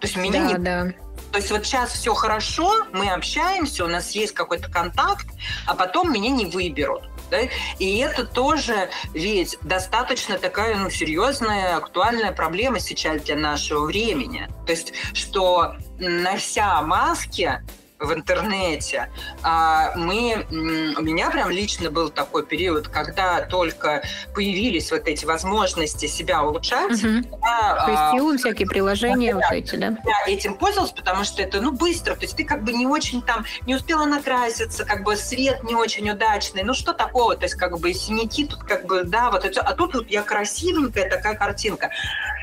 То 0.00 0.06
есть 0.06 0.16
меня 0.16 0.40
да, 0.40 0.46
не... 0.46 0.58
Да. 0.58 0.92
То 1.32 1.38
есть 1.38 1.50
вот 1.50 1.66
сейчас 1.66 1.90
все 1.90 2.14
хорошо, 2.14 2.86
мы 2.92 3.10
общаемся, 3.10 3.84
у 3.84 3.88
нас 3.88 4.12
есть 4.12 4.32
какой-то 4.32 4.70
контакт, 4.70 5.26
а 5.66 5.74
потом 5.74 6.12
меня 6.12 6.30
не 6.30 6.46
выберут. 6.46 7.02
Да? 7.30 7.40
И 7.78 7.98
это 7.98 8.24
тоже 8.24 8.88
ведь 9.12 9.58
достаточно 9.60 10.38
такая 10.38 10.76
ну, 10.76 10.88
серьезная, 10.88 11.76
актуальная 11.76 12.32
проблема 12.32 12.80
сейчас 12.80 13.22
для 13.22 13.36
нашего 13.36 13.84
времени. 13.84 14.48
То 14.64 14.72
есть, 14.72 14.94
что 15.12 15.76
нося 15.98 16.80
маски, 16.80 17.62
в 18.00 18.12
интернете. 18.12 19.10
А 19.42 19.92
мы, 19.96 20.46
у 20.50 21.02
меня 21.02 21.30
прям 21.30 21.50
лично 21.50 21.90
был 21.90 22.10
такой 22.10 22.46
период, 22.46 22.88
когда 22.88 23.42
только 23.42 24.02
появились 24.34 24.90
вот 24.92 25.08
эти 25.08 25.24
возможности 25.24 26.06
себя 26.06 26.44
улучшать. 26.44 27.02
Угу. 27.02 27.38
Я, 27.42 28.12
Фейстюн, 28.12 28.34
а, 28.34 28.38
всякие 28.38 28.68
приложения 28.68 29.34
да, 29.34 29.40
вот 29.40 29.52
эти, 29.52 29.76
да? 29.76 29.96
Я 30.04 30.32
этим 30.32 30.54
пользовалась, 30.54 30.92
потому 30.92 31.24
что 31.24 31.42
это, 31.42 31.60
ну, 31.60 31.72
быстро. 31.72 32.14
То 32.14 32.22
есть 32.22 32.36
ты 32.36 32.44
как 32.44 32.62
бы 32.62 32.72
не 32.72 32.86
очень 32.86 33.20
там, 33.20 33.44
не 33.66 33.74
успела 33.74 34.04
накраситься, 34.04 34.84
как 34.84 35.02
бы 35.02 35.16
свет 35.16 35.64
не 35.64 35.74
очень 35.74 36.08
удачный. 36.10 36.62
Ну, 36.62 36.74
что 36.74 36.92
такого? 36.92 37.36
То 37.36 37.44
есть 37.44 37.56
как 37.56 37.78
бы 37.78 37.92
синяки 37.92 38.46
тут 38.46 38.62
как 38.62 38.86
бы, 38.86 39.04
да, 39.04 39.30
вот 39.30 39.44
это. 39.44 39.60
А 39.60 39.74
тут 39.74 39.94
вот 39.94 40.08
я 40.08 40.22
красивенькая 40.22 41.10
такая 41.10 41.34
картинка. 41.34 41.90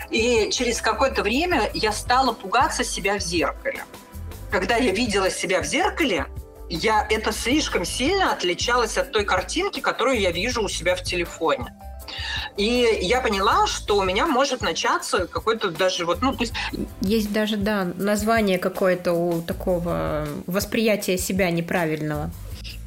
И 0.09 0.49
через 0.51 0.81
какое-то 0.81 1.23
время 1.23 1.69
я 1.73 1.91
стала 1.91 2.33
пугаться 2.33 2.83
себя 2.83 3.17
в 3.17 3.21
зеркале 3.21 3.85
когда 4.55 4.77
я 4.77 4.93
видела 4.93 5.29
себя 5.29 5.61
в 5.61 5.65
зеркале, 5.65 6.27
я 6.69 7.05
это 7.09 7.33
слишком 7.33 7.83
сильно 7.83 8.31
отличалось 8.31 8.97
от 8.97 9.11
той 9.11 9.25
картинки, 9.25 9.81
которую 9.81 10.17
я 10.17 10.31
вижу 10.31 10.63
у 10.63 10.69
себя 10.69 10.95
в 10.95 11.03
телефоне. 11.03 11.75
И 12.55 12.99
я 13.01 13.19
поняла, 13.19 13.67
что 13.67 13.97
у 13.97 14.03
меня 14.03 14.25
может 14.25 14.61
начаться 14.61 15.27
какой-то 15.27 15.71
даже 15.71 16.05
вот, 16.05 16.21
ну, 16.21 16.31
то 16.31 16.43
есть... 16.43 16.53
Есть 17.01 17.33
даже, 17.33 17.57
да, 17.57 17.83
название 17.97 18.57
какое-то 18.57 19.11
у 19.11 19.41
такого 19.41 20.25
восприятия 20.47 21.17
себя 21.17 21.51
неправильного. 21.51 22.31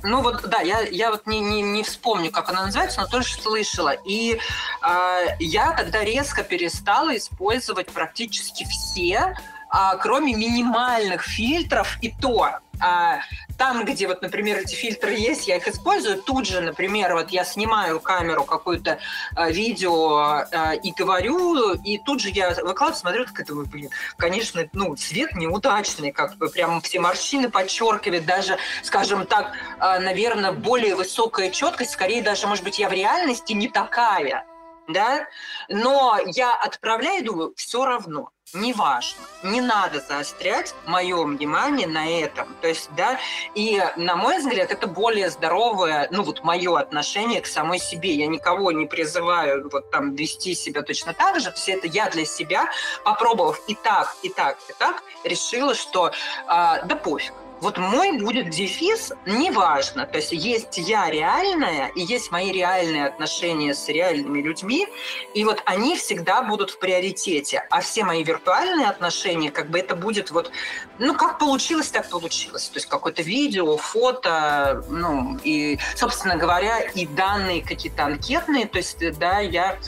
Ну 0.02 0.22
вот, 0.22 0.48
да, 0.48 0.62
я, 0.62 0.80
я 0.80 1.10
вот 1.10 1.26
не, 1.26 1.38
не, 1.40 1.60
не 1.60 1.82
вспомню, 1.82 2.30
как 2.30 2.48
она 2.48 2.64
называется, 2.64 3.02
но 3.02 3.08
тоже 3.08 3.34
слышала. 3.34 3.94
И 4.06 4.38
э, 4.38 5.26
я 5.38 5.72
тогда 5.72 6.02
резко 6.02 6.42
перестала 6.42 7.14
использовать 7.14 7.88
практически 7.88 8.64
все 8.64 9.34
а, 9.70 9.96
кроме 9.96 10.34
минимальных 10.34 11.22
фильтров, 11.22 11.98
и 12.00 12.10
то 12.10 12.60
а, 12.80 13.20
там, 13.56 13.84
где 13.84 14.06
вот, 14.06 14.22
например, 14.22 14.58
эти 14.58 14.74
фильтры 14.74 15.14
есть, 15.14 15.48
я 15.48 15.56
их 15.56 15.66
использую. 15.66 16.22
Тут 16.22 16.46
же, 16.46 16.60
например, 16.60 17.14
вот 17.14 17.30
я 17.30 17.44
снимаю 17.44 18.00
камеру 18.00 18.44
какое-то 18.44 18.98
а, 19.34 19.50
видео 19.50 20.16
а, 20.16 20.72
и 20.74 20.92
говорю, 20.92 21.74
и 21.74 21.98
тут 21.98 22.20
же 22.20 22.30
я 22.30 22.50
выкладываю, 22.50 22.94
смотрю, 22.94 23.26
как 23.26 23.40
это, 23.40 23.54
блин, 23.54 23.90
конечно, 24.16 24.64
ну, 24.72 24.94
цвет 24.96 25.34
неудачный, 25.34 26.12
как 26.12 26.36
бы 26.36 26.48
прям 26.48 26.80
все 26.80 27.00
морщины 27.00 27.50
подчеркивает, 27.50 28.24
даже, 28.26 28.56
скажем 28.82 29.26
так, 29.26 29.52
а, 29.78 29.98
наверное, 29.98 30.52
более 30.52 30.94
высокая 30.94 31.50
четкость, 31.50 31.90
скорее 31.90 32.22
даже, 32.22 32.46
может 32.46 32.64
быть, 32.64 32.78
я 32.78 32.88
в 32.88 32.92
реальности 32.92 33.52
не 33.52 33.68
такая, 33.68 34.44
да, 34.88 35.26
но 35.68 36.18
я 36.26 36.54
отправляю, 36.54 37.24
думаю, 37.24 37.52
все 37.56 37.84
равно 37.84 38.30
неважно, 38.54 39.20
не 39.42 39.60
надо 39.60 40.00
заострять 40.00 40.74
мое 40.86 41.22
внимание 41.22 41.86
на 41.86 42.08
этом. 42.08 42.48
То 42.62 42.68
есть, 42.68 42.88
да, 42.96 43.18
и 43.54 43.82
на 43.96 44.16
мой 44.16 44.38
взгляд, 44.38 44.72
это 44.72 44.86
более 44.86 45.28
здоровое, 45.28 46.08
ну 46.10 46.22
вот 46.22 46.42
мое 46.42 46.78
отношение 46.78 47.42
к 47.42 47.46
самой 47.46 47.78
себе. 47.78 48.14
Я 48.14 48.26
никого 48.26 48.72
не 48.72 48.86
призываю 48.86 49.68
вот 49.70 49.90
там 49.90 50.14
вести 50.14 50.54
себя 50.54 50.82
точно 50.82 51.12
так 51.12 51.40
же. 51.40 51.52
Все 51.52 51.72
это 51.72 51.86
я 51.86 52.08
для 52.08 52.24
себя, 52.24 52.70
попробовав 53.04 53.60
и 53.68 53.74
так, 53.74 54.16
и 54.22 54.30
так, 54.30 54.56
и 54.68 54.72
так, 54.78 55.02
решила, 55.24 55.74
что 55.74 56.12
а, 56.46 56.80
да 56.82 56.96
пофиг 56.96 57.34
вот 57.60 57.78
мой 57.78 58.18
будет 58.18 58.50
дефис, 58.50 59.12
неважно. 59.26 60.06
То 60.06 60.18
есть 60.18 60.32
есть 60.32 60.78
я 60.78 61.10
реальная, 61.10 61.88
и 61.88 62.00
есть 62.00 62.30
мои 62.30 62.52
реальные 62.52 63.06
отношения 63.06 63.74
с 63.74 63.88
реальными 63.88 64.40
людьми, 64.40 64.86
и 65.34 65.44
вот 65.44 65.62
они 65.64 65.96
всегда 65.96 66.42
будут 66.42 66.70
в 66.70 66.78
приоритете. 66.78 67.66
А 67.70 67.80
все 67.80 68.04
мои 68.04 68.22
виртуальные 68.22 68.88
отношения, 68.88 69.50
как 69.50 69.70
бы 69.70 69.78
это 69.78 69.96
будет 69.96 70.30
вот, 70.30 70.50
ну, 70.98 71.14
как 71.14 71.38
получилось, 71.38 71.90
так 71.90 72.08
получилось. 72.08 72.68
То 72.68 72.76
есть 72.76 72.86
какое-то 72.86 73.22
видео, 73.22 73.76
фото, 73.76 74.84
ну, 74.88 75.38
и, 75.42 75.78
собственно 75.96 76.36
говоря, 76.36 76.80
и 76.80 77.06
данные 77.06 77.62
какие-то 77.62 78.04
анкетные, 78.04 78.66
то 78.66 78.78
есть, 78.78 79.18
да, 79.18 79.40
я 79.40 79.78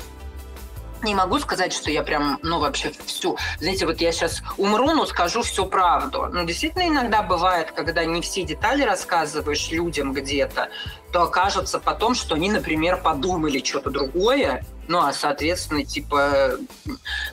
не 1.05 1.15
могу 1.15 1.39
сказать, 1.39 1.73
что 1.73 1.91
я 1.91 2.03
прям, 2.03 2.39
ну, 2.43 2.59
вообще 2.59 2.93
всю... 3.07 3.37
Знаете, 3.59 3.87
вот 3.87 4.01
я 4.01 4.13
сейчас 4.13 4.43
умру, 4.57 4.93
но 4.93 5.07
скажу 5.07 5.43
всю 5.43 5.67
правду. 5.67 6.29
Ну, 6.33 6.45
действительно, 6.45 6.89
иногда 6.89 7.23
бывает, 7.23 7.73
когда 7.73 8.05
не 8.05 8.21
все 8.21 8.43
детали 8.43 8.83
рассказываешь 8.83 9.71
людям 9.71 10.13
где-то, 10.13 10.69
то 11.13 11.23
окажется 11.23 11.79
потом, 11.79 12.15
что 12.15 12.35
они, 12.35 12.51
например, 12.51 12.99
подумали 12.99 13.63
что-то 13.65 13.91
другое, 13.91 14.65
Ну, 14.91 14.99
а, 14.99 15.13
соответственно, 15.13 15.85
типа, 15.85 16.59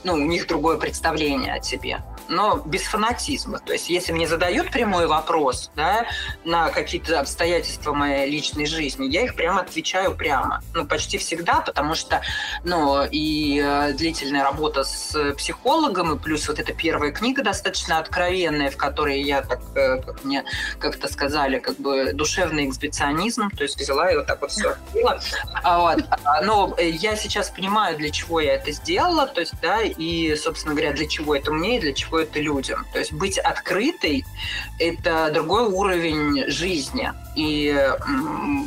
ну, 0.03 0.13
у 0.13 0.17
них 0.17 0.45
другое 0.45 0.77
представление 0.77 1.55
о 1.55 1.59
тебе 1.59 2.03
но 2.29 2.57
без 2.65 2.83
фанатизма. 2.83 3.59
То 3.59 3.73
есть, 3.73 3.89
если 3.89 4.11
мне 4.11 4.27
задают 4.27 4.71
прямой 4.71 5.07
вопрос 5.07 5.71
да, 5.75 6.05
на 6.45 6.69
какие-то 6.69 7.19
обстоятельства 7.19 7.93
моей 7.93 8.29
личной 8.29 8.65
жизни, 8.65 9.07
я 9.07 9.23
их 9.23 9.35
прямо 9.35 9.61
отвечаю 9.61 10.15
прямо. 10.15 10.61
Ну, 10.73 10.85
почти 10.85 11.17
всегда, 11.17 11.61
потому 11.61 11.95
что, 11.95 12.21
ну, 12.63 13.05
и 13.05 13.61
э, 13.63 13.93
длительная 13.93 14.43
работа 14.43 14.83
с 14.83 15.33
психологом, 15.35 16.15
и 16.15 16.19
плюс 16.19 16.47
вот 16.47 16.59
эта 16.59 16.73
первая 16.73 17.11
книга 17.11 17.43
достаточно 17.43 17.99
откровенная, 17.99 18.71
в 18.71 18.77
которой 18.77 19.21
я, 19.21 19.41
так, 19.41 19.59
э, 19.75 20.01
как 20.01 20.23
мне 20.23 20.43
как-то 20.79 21.11
сказали, 21.11 21.59
как 21.59 21.77
бы 21.77 22.13
душевный 22.13 22.67
эксбиционизм, 22.67 23.49
то 23.49 23.63
есть 23.63 23.79
взяла 23.79 24.11
и 24.11 24.15
вот 24.15 24.27
так 24.27 24.41
вот 24.41 24.51
все 24.51 24.71
открыла. 24.71 25.19
А 25.63 25.79
вот. 25.79 26.03
А, 26.23 26.41
но 26.41 26.75
я 26.79 27.15
сейчас 27.15 27.46
понимаю, 27.49 27.97
для 27.97 28.09
чего 28.11 28.39
я 28.39 28.55
это 28.55 28.71
сделала, 28.71 29.27
то 29.27 29.41
есть, 29.41 29.53
да, 29.61 29.81
и, 29.81 30.35
собственно 30.35 30.75
говоря, 30.75 30.93
для 30.93 31.07
чего 31.07 31.35
это 31.35 31.51
мне 31.51 31.77
и 31.77 31.79
для 31.79 31.93
чего 31.93 32.19
это 32.19 32.39
людям. 32.39 32.85
То 32.93 32.99
есть 32.99 33.13
быть 33.13 33.37
открытой– 33.37 34.25
это 34.79 35.31
другой 35.33 35.67
уровень 35.67 36.49
жизни 36.49 37.11
и 37.35 37.75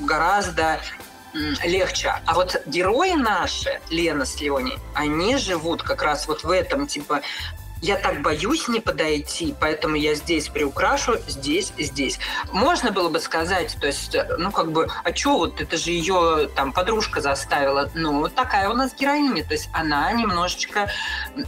гораздо 0.04 0.80
легче. 1.64 2.14
А 2.26 2.34
вот 2.34 2.60
герои 2.66 3.12
наши, 3.12 3.80
Лена 3.88 4.24
с 4.24 4.40
Леней, 4.40 4.78
они 4.94 5.36
живут 5.36 5.82
как 5.82 6.02
раз 6.02 6.26
вот 6.26 6.42
в 6.44 6.50
этом, 6.50 6.86
типа, 6.86 7.22
я 7.80 7.96
так 7.96 8.22
боюсь 8.22 8.68
не 8.68 8.80
подойти, 8.80 9.54
поэтому 9.58 9.96
я 9.96 10.14
здесь 10.14 10.48
приукрашу, 10.48 11.16
здесь, 11.26 11.72
здесь. 11.78 12.18
Можно 12.52 12.92
было 12.92 13.08
бы 13.08 13.20
сказать, 13.20 13.76
то 13.80 13.86
есть, 13.86 14.16
ну, 14.38 14.50
как 14.52 14.72
бы, 14.72 14.88
а 15.04 15.14
что 15.14 15.38
вот, 15.38 15.60
это 15.60 15.76
же 15.76 15.90
ее 15.90 16.48
там 16.54 16.72
подружка 16.72 17.20
заставила. 17.20 17.90
Ну, 17.94 18.28
такая 18.28 18.68
у 18.68 18.74
нас 18.74 18.94
героиня, 18.94 19.44
то 19.44 19.54
есть 19.54 19.68
она 19.72 20.12
немножечко 20.12 20.90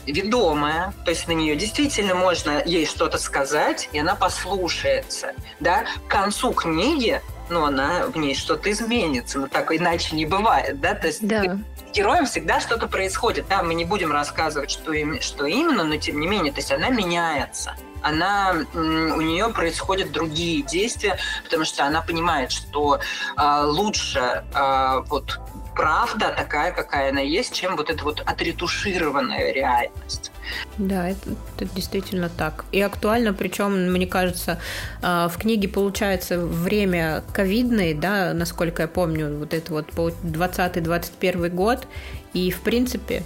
ведомая, 0.07 0.95
то 1.05 1.11
есть 1.11 1.29
на 1.29 1.33
нее 1.33 1.57
действительно 1.57 2.15
можно 2.15 2.63
ей 2.65 2.87
что-то 2.87 3.19
сказать, 3.19 3.89
и 3.93 3.99
она 3.99 4.15
послушается, 4.15 5.35
да. 5.61 5.85
К 6.07 6.11
концу 6.11 6.53
книги 6.53 7.21
ну, 7.53 7.65
она 7.65 8.07
в 8.07 8.17
ней 8.17 8.35
что-то 8.35 8.71
изменится, 8.71 9.39
но 9.39 9.47
так 9.47 9.73
иначе 9.73 10.17
не 10.17 10.27
бывает, 10.27 10.81
да, 10.81 10.95
то 10.95 11.07
есть 11.07 11.27
да 11.27 11.59
героям 11.93 12.27
всегда 12.27 12.61
что-то 12.61 12.89
происходит. 12.89 13.47
Да, 13.49 13.63
мы 13.63 13.75
не 13.75 13.85
будем 13.85 14.13
рассказывать, 14.13 14.71
что, 14.71 14.93
им, 14.93 15.21
что 15.21 15.47
именно, 15.47 15.85
но 15.85 15.97
тем 15.97 16.19
не 16.21 16.27
менее, 16.27 16.53
то 16.53 16.59
есть 16.59 16.73
она 16.73 16.89
меняется. 16.89 17.77
Она, 18.01 18.57
у 18.75 19.21
нее 19.21 19.49
происходят 19.51 20.11
другие 20.11 20.63
действия, 20.63 21.19
потому 21.45 21.65
что 21.65 21.85
она 21.85 22.03
понимает, 22.03 22.51
что 22.51 22.99
э, 23.37 23.63
лучше 23.65 24.45
э, 24.55 25.03
вот 25.07 25.39
правда 25.77 26.35
такая, 26.37 26.73
какая 26.73 27.11
она 27.11 27.21
есть, 27.21 27.55
чем 27.55 27.77
вот 27.77 27.91
эта 27.91 28.03
вот 28.03 28.21
отретушированная 28.21 29.53
реальность. 29.53 30.32
Да, 30.79 31.09
это, 31.09 31.31
это 31.57 31.75
действительно 31.75 32.29
так. 32.29 32.65
И 32.73 32.81
актуально, 32.81 33.33
причем, 33.33 33.93
мне 33.93 34.07
кажется, 34.07 34.59
а, 35.03 35.29
в 35.29 35.39
книге 35.39 35.69
получается 35.69 36.39
время 36.39 37.23
ковидное, 37.33 37.95
да, 37.95 38.33
насколько 38.35 38.83
я 38.83 38.89
помню, 38.89 39.37
вот 39.37 39.55
это 39.55 39.73
вот 39.73 39.91
20-21 39.91 41.49
год, 41.51 41.87
и 42.33 42.51
в 42.51 42.61
принципе, 42.61 43.23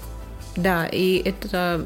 да, 0.56 0.86
и 0.86 1.22
это 1.24 1.84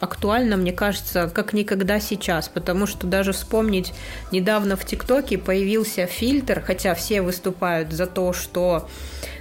актуально, 0.00 0.56
мне 0.56 0.72
кажется, 0.72 1.30
как 1.32 1.52
никогда 1.52 2.00
сейчас, 2.00 2.48
потому 2.48 2.86
что 2.86 3.06
даже 3.06 3.32
вспомнить, 3.32 3.92
недавно 4.30 4.76
в 4.76 4.84
ТикТоке 4.84 5.38
появился 5.38 6.06
фильтр, 6.06 6.62
хотя 6.64 6.94
все 6.94 7.22
выступают 7.22 7.92
за 7.92 8.06
то, 8.06 8.32
что 8.32 8.88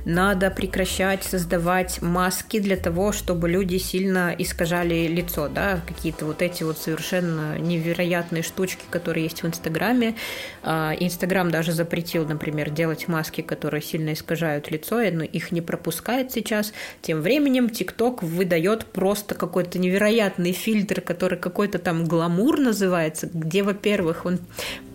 надо 0.07 0.49
прекращать 0.49 1.25
создавать 1.25 2.01
маски 2.01 2.59
для 2.59 2.77
того, 2.77 3.11
чтобы 3.11 3.49
люди 3.49 3.75
сильно 3.75 4.33
искажали 4.37 5.05
лицо, 5.05 5.49
да, 5.49 5.81
какие-то 5.85 6.25
вот 6.25 6.41
эти 6.41 6.63
вот 6.63 6.77
совершенно 6.77 7.59
невероятные 7.59 8.41
штучки, 8.41 8.83
которые 8.89 9.25
есть 9.25 9.43
в 9.43 9.47
Инстаграме. 9.47 10.15
А, 10.63 10.95
Инстаграм 10.97 11.51
даже 11.51 11.73
запретил, 11.73 12.25
например, 12.25 12.69
делать 12.69 13.09
маски, 13.09 13.41
которые 13.41 13.81
сильно 13.81 14.13
искажают 14.13 14.71
лицо, 14.71 15.01
и 15.01 15.25
их 15.25 15.51
не 15.51 15.59
пропускает 15.59 16.31
сейчас. 16.31 16.71
Тем 17.01 17.19
временем 17.19 17.69
ТикТок 17.69 18.23
выдает 18.23 18.85
просто 18.85 19.35
какой-то 19.35 19.77
невероятный 19.77 20.53
фильтр, 20.53 21.01
который 21.01 21.37
какой-то 21.37 21.79
там 21.79 22.05
гламур 22.05 22.59
называется, 22.59 23.29
где, 23.33 23.61
во-первых, 23.61 24.25
он 24.25 24.39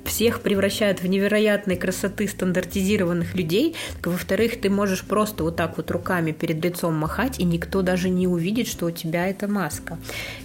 всех 0.04 0.40
превращает 0.40 1.02
в 1.02 1.06
невероятной 1.06 1.76
красоты 1.76 2.28
стандартизированных 2.28 3.34
людей, 3.34 3.76
во-вторых, 4.02 4.60
ты 4.60 4.70
можешь 4.70 5.04
просто 5.04 5.44
вот 5.44 5.56
так 5.56 5.76
вот 5.76 5.90
руками 5.90 6.32
перед 6.32 6.64
лицом 6.64 6.94
махать, 6.94 7.38
и 7.38 7.44
никто 7.44 7.82
даже 7.82 8.08
не 8.08 8.26
увидит, 8.26 8.66
что 8.66 8.86
у 8.86 8.90
тебя 8.90 9.28
это 9.28 9.48
маска. 9.48 9.98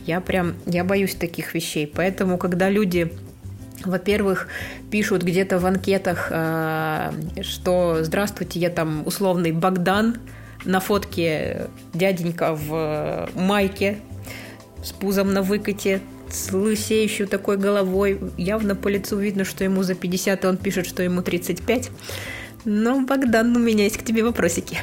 Я 0.06 0.22
прям, 0.22 0.56
я 0.66 0.84
боюсь 0.84 1.16
таких 1.16 1.54
вещей, 1.54 1.92
поэтому, 1.94 2.38
когда 2.38 2.70
люди 2.70 3.12
во-первых, 3.86 4.48
пишут 4.90 5.22
где-то 5.22 5.60
в 5.60 5.66
анкетах, 5.66 6.30
э, 6.32 7.12
что 7.42 8.00
«Здравствуйте, 8.02 8.60
я 8.60 8.72
там 8.72 9.06
условный 9.06 9.52
Богдан», 9.52 10.18
на 10.66 10.80
фотке 10.80 11.68
дяденька 11.94 12.54
в 12.54 13.30
майке 13.36 14.00
с 14.84 14.92
пузом 14.92 15.34
на 15.34 15.42
выкате, 15.42 16.02
с 16.34 16.52
лысеющей 16.52 17.26
такой 17.26 17.58
головой. 17.58 18.20
Явно 18.38 18.76
по 18.76 18.88
лицу 18.88 19.18
видно, 19.18 19.46
что 19.46 19.64
ему 19.64 19.84
за 19.84 19.96
50, 19.96 20.44
и 20.44 20.48
он 20.48 20.58
пишет, 20.58 20.88
что 20.88 21.04
ему 21.04 21.22
35. 21.22 21.90
Но, 22.66 23.02
Богдан, 23.06 23.56
у 23.56 23.60
меня 23.60 23.86
есть 23.86 23.98
к 23.98 24.04
тебе 24.04 24.24
вопросики. 24.24 24.80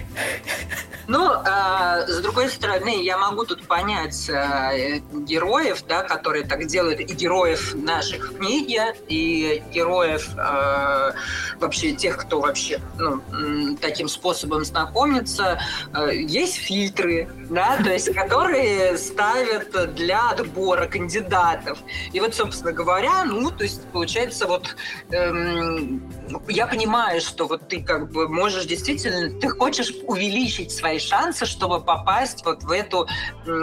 Ну, 1.06 1.32
э, 1.32 2.06
с 2.06 2.20
другой 2.20 2.48
стороны, 2.48 3.02
я 3.02 3.18
могу 3.18 3.44
тут 3.44 3.66
понять 3.66 4.28
э, 4.28 5.00
героев, 5.12 5.84
да, 5.86 6.02
которые 6.02 6.44
так 6.44 6.66
делают, 6.66 7.00
и 7.00 7.04
героев 7.04 7.74
наших 7.74 8.30
в 8.30 8.38
книге, 8.38 8.94
и 9.08 9.62
героев 9.72 10.30
э, 10.36 11.12
вообще 11.60 11.92
тех, 11.92 12.16
кто 12.16 12.40
вообще 12.40 12.80
ну, 12.98 13.76
таким 13.80 14.08
способом 14.08 14.64
знакомится. 14.64 15.60
Э, 15.92 16.10
есть 16.14 16.56
фильтры, 16.56 17.28
да, 17.50 17.76
то 17.82 17.90
есть, 17.90 18.14
которые 18.14 18.96
ставят 18.96 19.94
для 19.94 20.30
отбора 20.30 20.86
кандидатов. 20.86 21.78
И 22.12 22.20
вот, 22.20 22.34
собственно 22.34 22.72
говоря, 22.72 23.24
ну, 23.24 23.50
то 23.50 23.64
есть, 23.64 23.82
получается, 23.92 24.46
вот 24.46 24.74
эм, 25.10 26.02
я 26.48 26.66
понимаю, 26.66 27.20
что 27.20 27.46
вот 27.46 27.68
ты 27.68 27.82
как 27.82 28.10
бы 28.10 28.28
можешь 28.28 28.64
действительно, 28.64 29.38
ты 29.38 29.48
хочешь 29.48 29.92
увеличить 30.06 30.72
свои 30.72 30.93
свои 30.94 30.98
шансы, 30.98 31.46
чтобы 31.46 31.80
попасть 31.80 32.44
вот 32.44 32.62
в 32.62 32.70
эту 32.70 33.06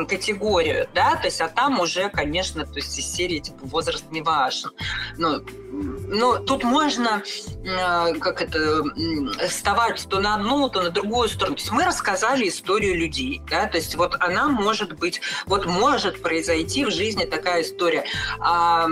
категорию, 0.07 0.87
да, 0.93 1.15
то 1.15 1.25
есть, 1.25 1.41
а 1.41 1.47
там 1.47 1.79
уже, 1.79 2.09
конечно, 2.09 2.65
то 2.65 2.75
есть 2.75 2.97
из 2.97 3.05
серии 3.05 3.39
типа 3.39 3.59
возраст 3.63 4.05
не 4.11 4.21
важен. 4.21 4.71
Ну, 5.17 5.41
ну, 5.71 6.43
тут 6.43 6.63
можно, 6.63 7.23
э, 7.63 8.13
как 8.15 8.41
это, 8.41 8.83
вставать 9.47 10.05
то 10.09 10.19
на 10.19 10.35
одну, 10.35 10.69
то 10.69 10.81
на 10.81 10.89
другую 10.89 11.29
сторону. 11.29 11.55
То 11.55 11.61
есть 11.61 11.71
мы 11.71 11.85
рассказали 11.85 12.47
историю 12.47 12.97
людей, 12.97 13.41
да, 13.49 13.67
то 13.67 13.77
есть 13.77 13.95
вот 13.95 14.15
она 14.19 14.49
может 14.49 14.93
быть, 14.97 15.21
вот 15.45 15.65
может 15.65 16.21
произойти 16.21 16.85
в 16.85 16.91
жизни 16.91 17.25
такая 17.25 17.61
история. 17.61 18.03
А, 18.39 18.87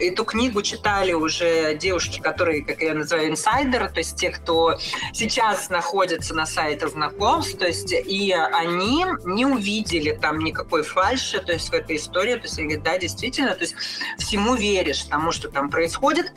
эту 0.00 0.24
книгу 0.24 0.62
читали 0.62 1.12
уже 1.12 1.74
девушки, 1.74 2.20
которые, 2.20 2.64
как 2.64 2.80
я 2.80 2.94
называю, 2.94 3.28
инсайдеры, 3.28 3.90
то 3.90 3.98
есть 3.98 4.16
те, 4.16 4.30
кто 4.30 4.78
сейчас 5.12 5.68
находится 5.68 6.34
на 6.34 6.46
сайтах 6.46 6.94
знакомств, 7.26 7.58
то 7.58 7.66
есть 7.66 7.92
и 7.92 8.32
они 8.32 9.04
не 9.24 9.46
увидели 9.46 10.12
там 10.12 10.38
никакой 10.38 10.82
фальши, 10.82 11.40
то 11.40 11.52
есть 11.52 11.70
в 11.70 11.72
этой 11.72 11.96
истории, 11.96 12.34
то 12.34 12.42
есть 12.42 12.58
они 12.58 12.68
говорят, 12.68 12.84
да, 12.84 12.98
действительно, 12.98 13.54
то 13.54 13.62
есть 13.62 13.74
всему 14.18 14.54
веришь 14.54 15.02
тому, 15.04 15.32
что 15.32 15.48
там 15.48 15.70
происходит. 15.70 16.32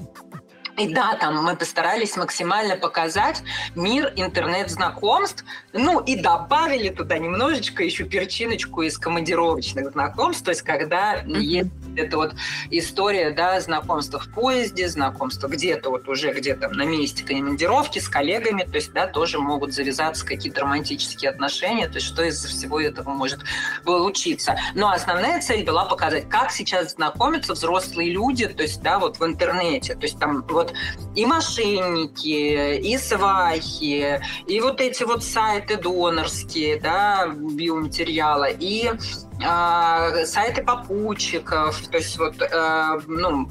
И 0.80 0.88
да, 0.88 1.16
там 1.16 1.44
мы 1.44 1.58
постарались 1.58 2.16
максимально 2.16 2.78
показать 2.78 3.44
мир 3.76 4.14
интернет-знакомств, 4.16 5.44
ну 5.74 6.00
и 6.00 6.16
добавили 6.16 6.88
туда 6.88 7.18
немножечко 7.18 7.84
еще 7.84 8.06
перчиночку 8.06 8.84
из 8.84 8.98
командировочных 8.98 9.92
знакомств, 9.92 10.46
то 10.46 10.52
есть 10.52 10.62
когда 10.62 11.22
mm-hmm. 11.22 11.40
есть 11.40 11.70
эта 11.98 12.16
вот 12.16 12.34
история, 12.70 13.32
да, 13.32 13.60
знакомства 13.60 14.20
в 14.20 14.30
поезде, 14.30 14.88
знакомства 14.88 15.48
где-то 15.48 15.90
вот 15.90 16.08
уже 16.08 16.32
где-то 16.32 16.70
на 16.70 16.86
месте 16.86 17.26
командировки 17.26 18.00
с 18.00 18.08
коллегами, 18.08 18.64
то 18.64 18.76
есть, 18.76 18.94
да, 18.94 19.08
тоже 19.08 19.40
могут 19.40 19.74
завязаться 19.74 20.26
какие-то 20.26 20.62
романтические 20.62 21.32
отношения, 21.32 21.88
то 21.88 21.96
есть 21.96 22.08
что 22.08 22.24
из 22.24 22.44
всего 22.44 22.80
этого 22.80 23.10
может 23.10 23.42
получиться. 23.84 24.58
Но 24.76 24.90
основная 24.92 25.42
цель 25.42 25.66
была 25.66 25.86
показать, 25.86 26.30
как 26.30 26.52
сейчас 26.52 26.94
знакомятся 26.94 27.54
взрослые 27.54 28.12
люди, 28.12 28.48
то 28.48 28.64
есть, 28.64 28.82
да, 28.82 29.00
вот 29.00 29.20
в 29.20 29.26
интернете, 29.26 29.96
то 29.96 30.04
есть 30.04 30.18
там 30.20 30.44
вот 30.48 30.69
и 31.16 31.26
мошенники, 31.26 32.78
и 32.78 32.98
свахи, 32.98 34.22
и 34.48 34.62
вот 34.62 34.82
эти 34.82 35.04
вот 35.04 35.24
сайты 35.24 35.78
донорские, 35.78 36.80
да, 36.80 37.28
биоматериала, 37.28 38.48
и 38.50 38.90
э, 38.90 40.26
сайты 40.26 40.64
попутчиков, 40.64 41.80
то 41.88 41.98
есть 41.98 42.18
вот, 42.18 42.36
э, 42.42 43.00
ну, 43.08 43.50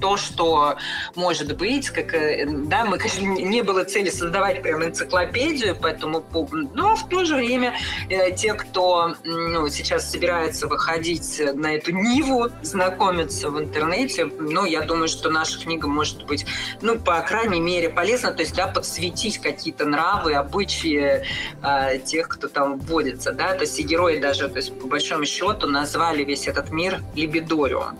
то, 0.00 0.16
что 0.16 0.76
может 1.14 1.56
быть, 1.56 1.88
как, 1.90 2.14
э, 2.14 2.46
да, 2.46 2.84
мы, 2.84 2.98
конечно, 2.98 3.22
не 3.22 3.62
было 3.62 3.84
цели 3.84 4.10
создавать 4.10 4.62
прям 4.62 4.84
энциклопедию 4.84 5.76
по 5.76 5.86
этому 5.86 6.24
но 6.74 6.96
в 6.96 7.08
то 7.08 7.24
же 7.24 7.36
время 7.36 7.74
э, 8.08 8.32
те, 8.32 8.54
кто 8.54 9.14
ну, 9.24 9.68
сейчас 9.68 10.10
собирается 10.10 10.66
выходить 10.66 11.40
на 11.54 11.74
эту 11.74 11.92
ниву, 11.92 12.48
знакомиться 12.62 13.50
в 13.50 13.58
интернете, 13.58 14.26
ну, 14.26 14.64
я 14.64 14.82
думаю, 14.82 15.08
что 15.08 15.30
наша 15.30 15.60
книга 15.60 15.88
может 15.88 16.26
быть, 16.26 16.46
ну, 16.82 16.98
по 16.98 17.20
крайней 17.20 17.60
мере, 17.60 17.88
полезна, 17.88 18.32
то 18.32 18.42
есть, 18.42 18.54
да, 18.54 18.66
подсветить 18.66 19.38
какие-то 19.38 19.84
нравы, 19.84 20.34
обычаи 20.34 21.24
э, 21.62 21.98
тех, 22.00 22.28
кто 22.28 22.48
там 22.48 22.78
вводится, 22.78 23.32
да, 23.32 23.54
то 23.54 23.62
есть 23.62 23.78
и 23.78 23.82
герои 23.82 24.18
даже, 24.18 24.48
то 24.48 24.56
есть, 24.56 24.78
по 24.78 24.86
большому 24.86 25.24
счету, 25.24 25.66
назвали 25.66 26.24
весь 26.24 26.48
этот 26.48 26.70
мир 26.70 27.00
либидориум 27.14 27.98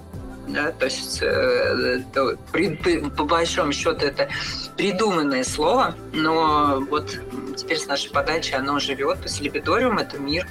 да, 0.49 0.73
то 0.73 0.85
есть 0.85 1.21
э, 1.23 1.27
это, 1.27 2.37
при, 2.53 2.77
по 3.11 3.25
большому 3.25 3.73
счету 3.73 4.07
это 4.07 4.29
придуманное 4.77 5.45
слово, 5.45 5.95
но 6.13 6.85
вот 6.91 7.19
теперь 7.57 7.79
с 7.79 7.87
нашей 7.87 8.11
подачи 8.11 8.55
оно 8.55 8.79
живет, 8.79 9.19
то 9.19 9.25
есть 9.25 9.41
лебедориум– 9.41 9.99
это 9.99 10.19
мир 10.19 10.47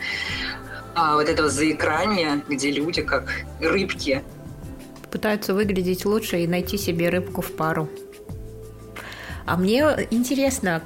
а, 0.95 1.15
вот 1.15 1.29
этого 1.29 1.49
заэкрания, 1.49 2.41
где 2.47 2.71
люди 2.71 3.01
как 3.01 3.45
рыбки. 3.59 4.23
Пытаются 5.11 5.53
выглядеть 5.53 6.05
лучше 6.05 6.39
и 6.39 6.47
найти 6.47 6.77
себе 6.77 7.09
рыбку 7.09 7.41
в 7.41 7.51
пару. 7.55 7.89
А 9.45 9.57
мне 9.57 9.83
интересно, 10.09 10.81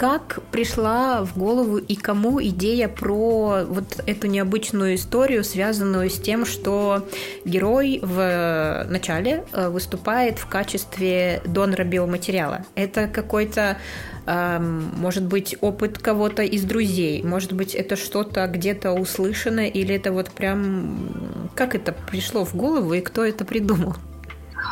как 0.00 0.38
пришла 0.50 1.22
в 1.26 1.36
голову 1.36 1.76
и 1.76 1.94
кому 1.94 2.42
идея 2.42 2.88
про 2.88 3.64
вот 3.68 4.02
эту 4.06 4.28
необычную 4.28 4.94
историю, 4.94 5.44
связанную 5.44 6.08
с 6.08 6.18
тем, 6.18 6.46
что 6.46 7.06
герой 7.44 8.00
в 8.02 8.86
начале 8.88 9.44
э, 9.52 9.68
выступает 9.68 10.38
в 10.38 10.46
качестве 10.46 11.42
донора 11.44 11.84
биоматериала? 11.84 12.64
Это 12.76 13.08
какой-то 13.08 13.76
эм, 14.24 14.90
может 14.96 15.24
быть, 15.26 15.58
опыт 15.60 15.98
кого-то 15.98 16.44
из 16.44 16.62
друзей, 16.62 17.22
может 17.22 17.52
быть, 17.52 17.74
это 17.74 17.96
что-то 17.96 18.46
где-то 18.46 18.92
услышано, 18.92 19.68
или 19.68 19.94
это 19.94 20.12
вот 20.12 20.30
прям... 20.30 21.50
Как 21.54 21.74
это 21.74 21.92
пришло 21.92 22.46
в 22.46 22.56
голову 22.56 22.94
и 22.94 23.02
кто 23.02 23.22
это 23.22 23.44
придумал? 23.44 23.96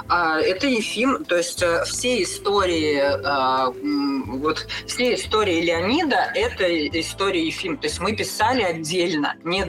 А, 0.09 0.41
это 0.41 0.67
Ефим, 0.67 1.25
то 1.25 1.37
есть 1.37 1.63
э, 1.63 1.85
все 1.85 2.23
истории, 2.23 3.01
а, 3.25 3.71
вот 3.71 4.67
все 4.87 5.15
истории 5.15 5.61
Леонида– 5.61 6.33
это 6.35 6.65
история 7.01 7.45
Ефим. 7.45 7.77
То 7.79 7.87
есть 7.87 8.01
мы 8.01 8.15
писали 8.15 8.63
отдельно, 8.63 9.35
не, 9.45 9.65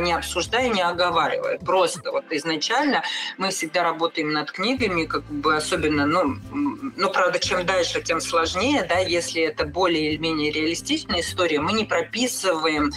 не 0.00 0.12
обсуждая, 0.12 0.68
не 0.68 0.82
оговаривая. 0.82 1.58
Просто 1.58 2.10
вот 2.10 2.24
изначально 2.30 3.02
мы 3.38 3.50
всегда 3.50 3.82
работаем 3.82 4.32
над 4.32 4.50
книгами, 4.50 5.04
как 5.04 5.24
бы 5.24 5.56
особенно, 5.56 6.06
ну, 6.06 6.36
ну, 6.96 7.10
правда, 7.10 7.38
чем 7.38 7.66
дальше, 7.66 8.02
тем 8.02 8.20
сложнее, 8.20 8.86
да, 8.88 8.98
если 8.98 9.42
это 9.42 9.64
более 9.64 10.12
или 10.12 10.16
менее 10.16 10.50
реалистичная 10.50 11.20
история, 11.20 11.60
мы 11.60 11.72
не 11.72 11.84
прописываем 11.84 12.92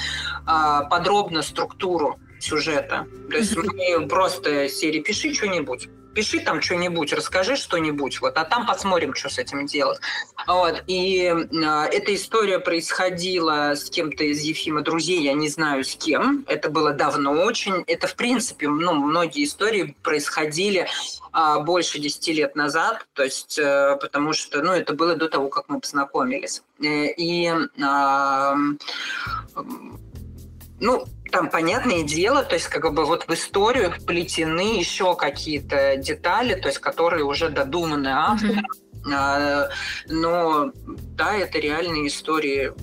а, 0.46 0.84
подробно 0.86 1.42
структуру 1.42 2.20
сюжета. 2.40 3.08
То 3.30 3.38
есть 3.38 3.56
мы 3.56 4.08
просто 4.08 4.70
серии 4.70 5.00
«пиши 5.00 5.34
что-нибудь», 5.34 5.90
пиши 6.18 6.40
там 6.40 6.64
что-нибудь, 6.64 7.14
расскажи 7.14 7.56
что-нибудь, 7.56 8.22
вот, 8.22 8.40
а 8.40 8.44
там 8.44 8.66
посмотрим, 8.66 9.14
что 9.14 9.30
с 9.30 9.38
этим 9.38 9.68
делать. 9.68 10.00
Вот. 10.48 10.82
И 10.88 11.26
э, 11.28 11.88
эта 11.92 12.16
история 12.16 12.58
происходила 12.58 13.76
с 13.76 13.88
кем-то 13.92 14.24
из 14.24 14.42
Ефима 14.42 14.82
друзей, 14.82 15.22
я 15.22 15.34
не 15.34 15.48
знаю 15.48 15.84
с 15.84 15.96
кем, 15.96 16.44
это 16.48 16.72
было 16.72 16.92
давно 16.94 17.34
очень. 17.34 17.84
Это, 17.86 18.08
в 18.08 18.16
принципе, 18.16 18.68
ну, 18.68 18.96
многие 18.96 19.44
истории 19.44 19.96
происходили 20.02 20.88
а, 21.32 21.60
больше 21.60 22.00
10 22.00 22.28
лет 22.30 22.56
назад, 22.56 23.06
то 23.14 23.24
есть, 23.24 23.60
а, 23.60 23.98
потому 23.98 24.34
что, 24.34 24.64
ну, 24.64 24.72
это 24.72 24.96
было 24.96 25.16
до 25.16 25.30
того, 25.30 25.50
как 25.50 25.66
мы 25.70 25.80
познакомились. 25.80 26.64
Э, 26.82 27.12
и, 27.16 27.54
а, 27.80 28.56
ну, 30.80 31.06
там 31.32 31.50
понятное 31.50 32.04
дело, 32.04 32.44
то 32.44 32.56
есть 32.56 32.68
как 32.68 32.94
бы 32.94 33.06
вот 33.06 33.28
в 33.28 33.34
историю 33.34 33.92
вплетены 33.92 34.78
еще 34.78 35.16
какие-то 35.16 35.98
детали, 35.98 36.56
то 36.60 36.68
есть 36.68 36.80
которые 36.80 37.24
уже 37.24 37.50
додуманы 37.50 38.10
автором. 38.10 38.66
Mm-hmm. 39.06 39.70
Но 40.10 40.72
да, 41.16 41.36
это 41.36 41.60
реальные 41.60 42.08
истории 42.08 42.74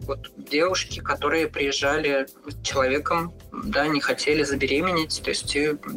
вот 0.00 0.30
девушки, 0.36 1.00
которые 1.00 1.46
приезжали 1.46 2.26
с 2.46 2.66
человеком, 2.66 3.32
да, 3.52 3.86
не 3.86 4.00
хотели 4.00 4.42
забеременеть, 4.42 5.20
то 5.22 5.30
есть 5.30 5.56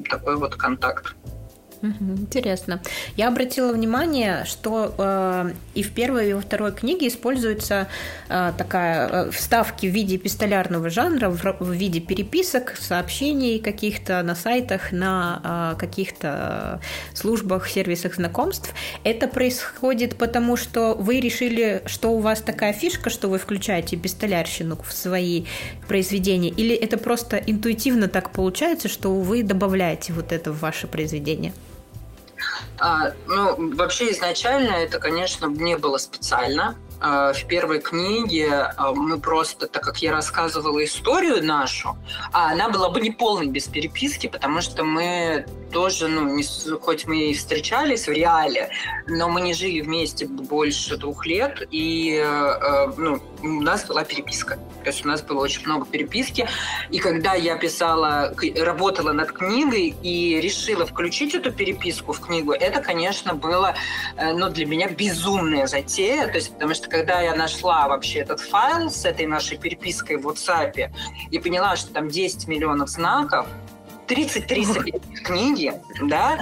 такой 0.09 0.35
вот 0.37 0.55
контакт. 0.55 1.15
Интересно. 1.83 2.81
Я 3.17 3.27
обратила 3.27 3.73
внимание, 3.73 4.45
что 4.45 4.95
э, 4.97 5.51
и 5.73 5.83
в 5.83 5.91
первой, 5.91 6.29
и 6.29 6.33
во 6.33 6.39
второй 6.39 6.71
книге 6.71 7.09
используется 7.09 7.89
э, 8.29 8.53
такая 8.57 9.09
э, 9.09 9.31
вставки 9.31 9.87
в 9.87 9.89
виде 9.89 10.17
пистолярного 10.17 10.89
жанра, 10.89 11.29
в, 11.29 11.43
в 11.59 11.71
виде 11.71 11.99
переписок, 11.99 12.77
сообщений 12.79 13.59
каких-то 13.59 14.23
на 14.23 14.33
сайтах, 14.33 14.93
на 14.93 15.73
э, 15.73 15.79
каких-то 15.79 16.79
службах, 17.13 17.67
сервисах 17.67 18.15
знакомств. 18.15 18.73
Это 19.03 19.27
происходит 19.27 20.15
потому, 20.15 20.55
что 20.55 20.93
вы 20.93 21.19
решили, 21.19 21.83
что 21.85 22.13
у 22.13 22.19
вас 22.19 22.39
такая 22.39 22.71
фишка, 22.71 23.09
что 23.09 23.27
вы 23.27 23.39
включаете 23.39 23.97
пистолярщину 23.97 24.77
в 24.81 24.93
свои 24.93 25.43
произведения, 25.89 26.49
или 26.49 26.73
это 26.73 26.97
просто 26.97 27.35
интуитивно 27.35 28.07
так 28.07 28.29
получается, 28.31 28.87
что 28.87 29.13
вы 29.13 29.43
добавляете 29.43 30.13
вот 30.13 30.31
это 30.31 30.53
в 30.53 30.61
ваше 30.61 30.87
произведение? 30.87 31.51
А, 32.83 33.13
ну, 33.27 33.75
вообще 33.77 34.11
изначально 34.11 34.71
это, 34.71 34.99
конечно, 34.99 35.45
не 35.45 35.77
было 35.77 35.97
специально. 35.97 36.75
А, 36.99 37.31
в 37.31 37.45
первой 37.45 37.79
книге 37.79 38.73
а, 38.75 38.91
мы 38.91 39.21
просто, 39.21 39.67
так 39.67 39.83
как 39.83 39.99
я 39.99 40.11
рассказывала 40.11 40.83
историю 40.83 41.41
нашу, 41.41 41.95
а 42.33 42.51
она 42.51 42.67
была 42.67 42.89
бы 42.89 42.99
не 42.99 43.09
полной 43.09 43.47
без 43.47 43.67
переписки, 43.67 44.27
потому 44.27 44.59
что 44.59 44.83
мы 44.83 45.45
тоже, 45.73 46.07
ну, 46.07 46.35
не, 46.35 46.43
хоть 46.77 47.07
мы 47.07 47.31
и 47.31 47.33
встречались 47.33 48.07
в 48.07 48.11
реале, 48.11 48.69
но 49.07 49.27
мы 49.27 49.41
не 49.41 49.53
жили 49.53 49.81
вместе 49.81 50.25
больше 50.25 50.97
двух 50.97 51.25
лет, 51.25 51.67
и 51.71 52.21
э, 52.23 52.93
ну, 52.97 53.19
у 53.41 53.61
нас 53.61 53.85
была 53.85 54.03
переписка. 54.03 54.57
То 54.83 54.89
есть 54.89 55.05
у 55.05 55.07
нас 55.07 55.21
было 55.21 55.41
очень 55.41 55.65
много 55.65 55.85
переписки. 55.85 56.47
И 56.91 56.99
когда 56.99 57.33
я 57.33 57.55
писала, 57.57 58.33
работала 58.57 59.11
над 59.13 59.31
книгой 59.31 59.95
и 60.03 60.39
решила 60.41 60.85
включить 60.85 61.33
эту 61.35 61.51
переписку 61.51 62.13
в 62.13 62.19
книгу, 62.19 62.51
это, 62.53 62.81
конечно, 62.81 63.33
было 63.33 63.75
э, 64.17 64.33
ну, 64.33 64.49
для 64.49 64.65
меня 64.65 64.89
безумная 64.89 65.67
затея. 65.67 66.27
То 66.27 66.35
есть, 66.35 66.53
потому 66.53 66.73
что 66.73 66.89
когда 66.89 67.21
я 67.21 67.35
нашла 67.35 67.87
вообще 67.87 68.19
этот 68.19 68.39
файл 68.39 68.89
с 68.89 69.05
этой 69.05 69.25
нашей 69.25 69.57
перепиской 69.57 70.17
в 70.17 70.27
WhatsApp 70.27 70.91
и 71.31 71.39
поняла, 71.39 71.75
что 71.75 71.91
там 71.93 72.09
10 72.09 72.47
миллионов 72.47 72.89
знаков, 72.89 73.47
33 74.07 74.65
книги, 75.23 75.73
да, 76.01 76.39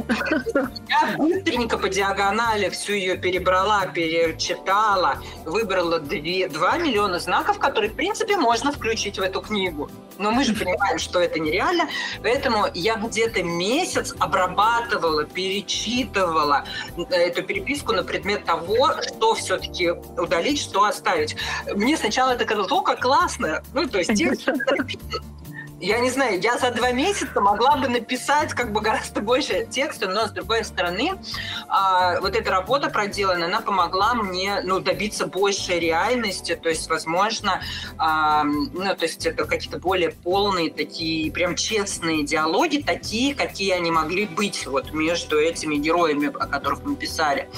я 0.89 1.17
быстренько 1.17 1.77
по 1.77 1.89
диагонали 1.89 2.69
всю 2.69 2.93
ее 2.93 3.17
перебрала, 3.17 3.85
перечитала, 3.85 5.17
выбрала 5.45 5.99
2, 5.99 6.49
2 6.49 6.77
миллиона 6.77 7.19
знаков, 7.19 7.59
которые, 7.59 7.91
в 7.91 7.95
принципе, 7.95 8.37
можно 8.37 8.71
включить 8.71 9.19
в 9.19 9.21
эту 9.21 9.41
книгу. 9.41 9.89
Но 10.17 10.31
мы 10.31 10.43
же 10.43 10.53
понимаем, 10.53 10.99
что 10.99 11.19
это 11.19 11.39
нереально, 11.39 11.89
поэтому 12.21 12.67
я 12.73 12.95
где-то 12.95 13.43
месяц 13.43 14.13
обрабатывала, 14.19 15.23
перечитывала 15.23 16.65
эту 17.09 17.43
переписку 17.43 17.93
на 17.93 18.03
предмет 18.03 18.45
того, 18.45 19.01
что 19.01 19.33
все-таки 19.35 19.91
удалить, 19.91 20.59
что 20.59 20.83
оставить. 20.83 21.35
Мне 21.73 21.97
сначала 21.97 22.31
это 22.31 22.45
казалось, 22.45 22.71
о, 22.71 22.81
как 22.81 23.01
классно. 23.01 23.63
Ну, 23.73 23.87
то 23.87 23.99
есть 23.99 24.13
текст 24.15 24.49
я 25.81 25.99
не 25.99 26.11
знаю, 26.11 26.39
я 26.39 26.57
за 26.57 26.71
два 26.71 26.91
месяца 26.91 27.41
могла 27.41 27.75
бы 27.75 27.87
написать 27.87 28.53
как 28.53 28.71
бы 28.71 28.81
гораздо 28.81 29.21
больше 29.21 29.65
текста, 29.65 30.07
но 30.07 30.27
с 30.27 30.31
другой 30.31 30.63
стороны, 30.63 31.13
а, 31.67 32.21
вот 32.21 32.35
эта 32.35 32.51
работа 32.51 32.89
проделана, 32.89 33.47
она 33.47 33.61
помогла 33.61 34.13
мне 34.13 34.61
ну, 34.63 34.79
добиться 34.79 35.25
большей 35.25 35.79
реальности, 35.79 36.55
то 36.55 36.69
есть, 36.69 36.87
возможно, 36.89 37.61
а, 37.97 38.43
ну, 38.43 38.95
то 38.95 39.05
есть 39.05 39.25
это 39.25 39.45
какие-то 39.45 39.79
более 39.79 40.11
полные, 40.11 40.71
такие 40.71 41.31
прям 41.31 41.55
честные 41.55 42.23
диалоги, 42.23 42.77
такие, 42.77 43.33
какие 43.33 43.71
они 43.71 43.89
могли 43.89 44.27
быть 44.27 44.67
вот 44.67 44.93
между 44.93 45.39
этими 45.39 45.75
героями, 45.75 46.27
о 46.27 46.45
которых 46.45 46.83
мы 46.83 46.95
писали. 46.95 47.49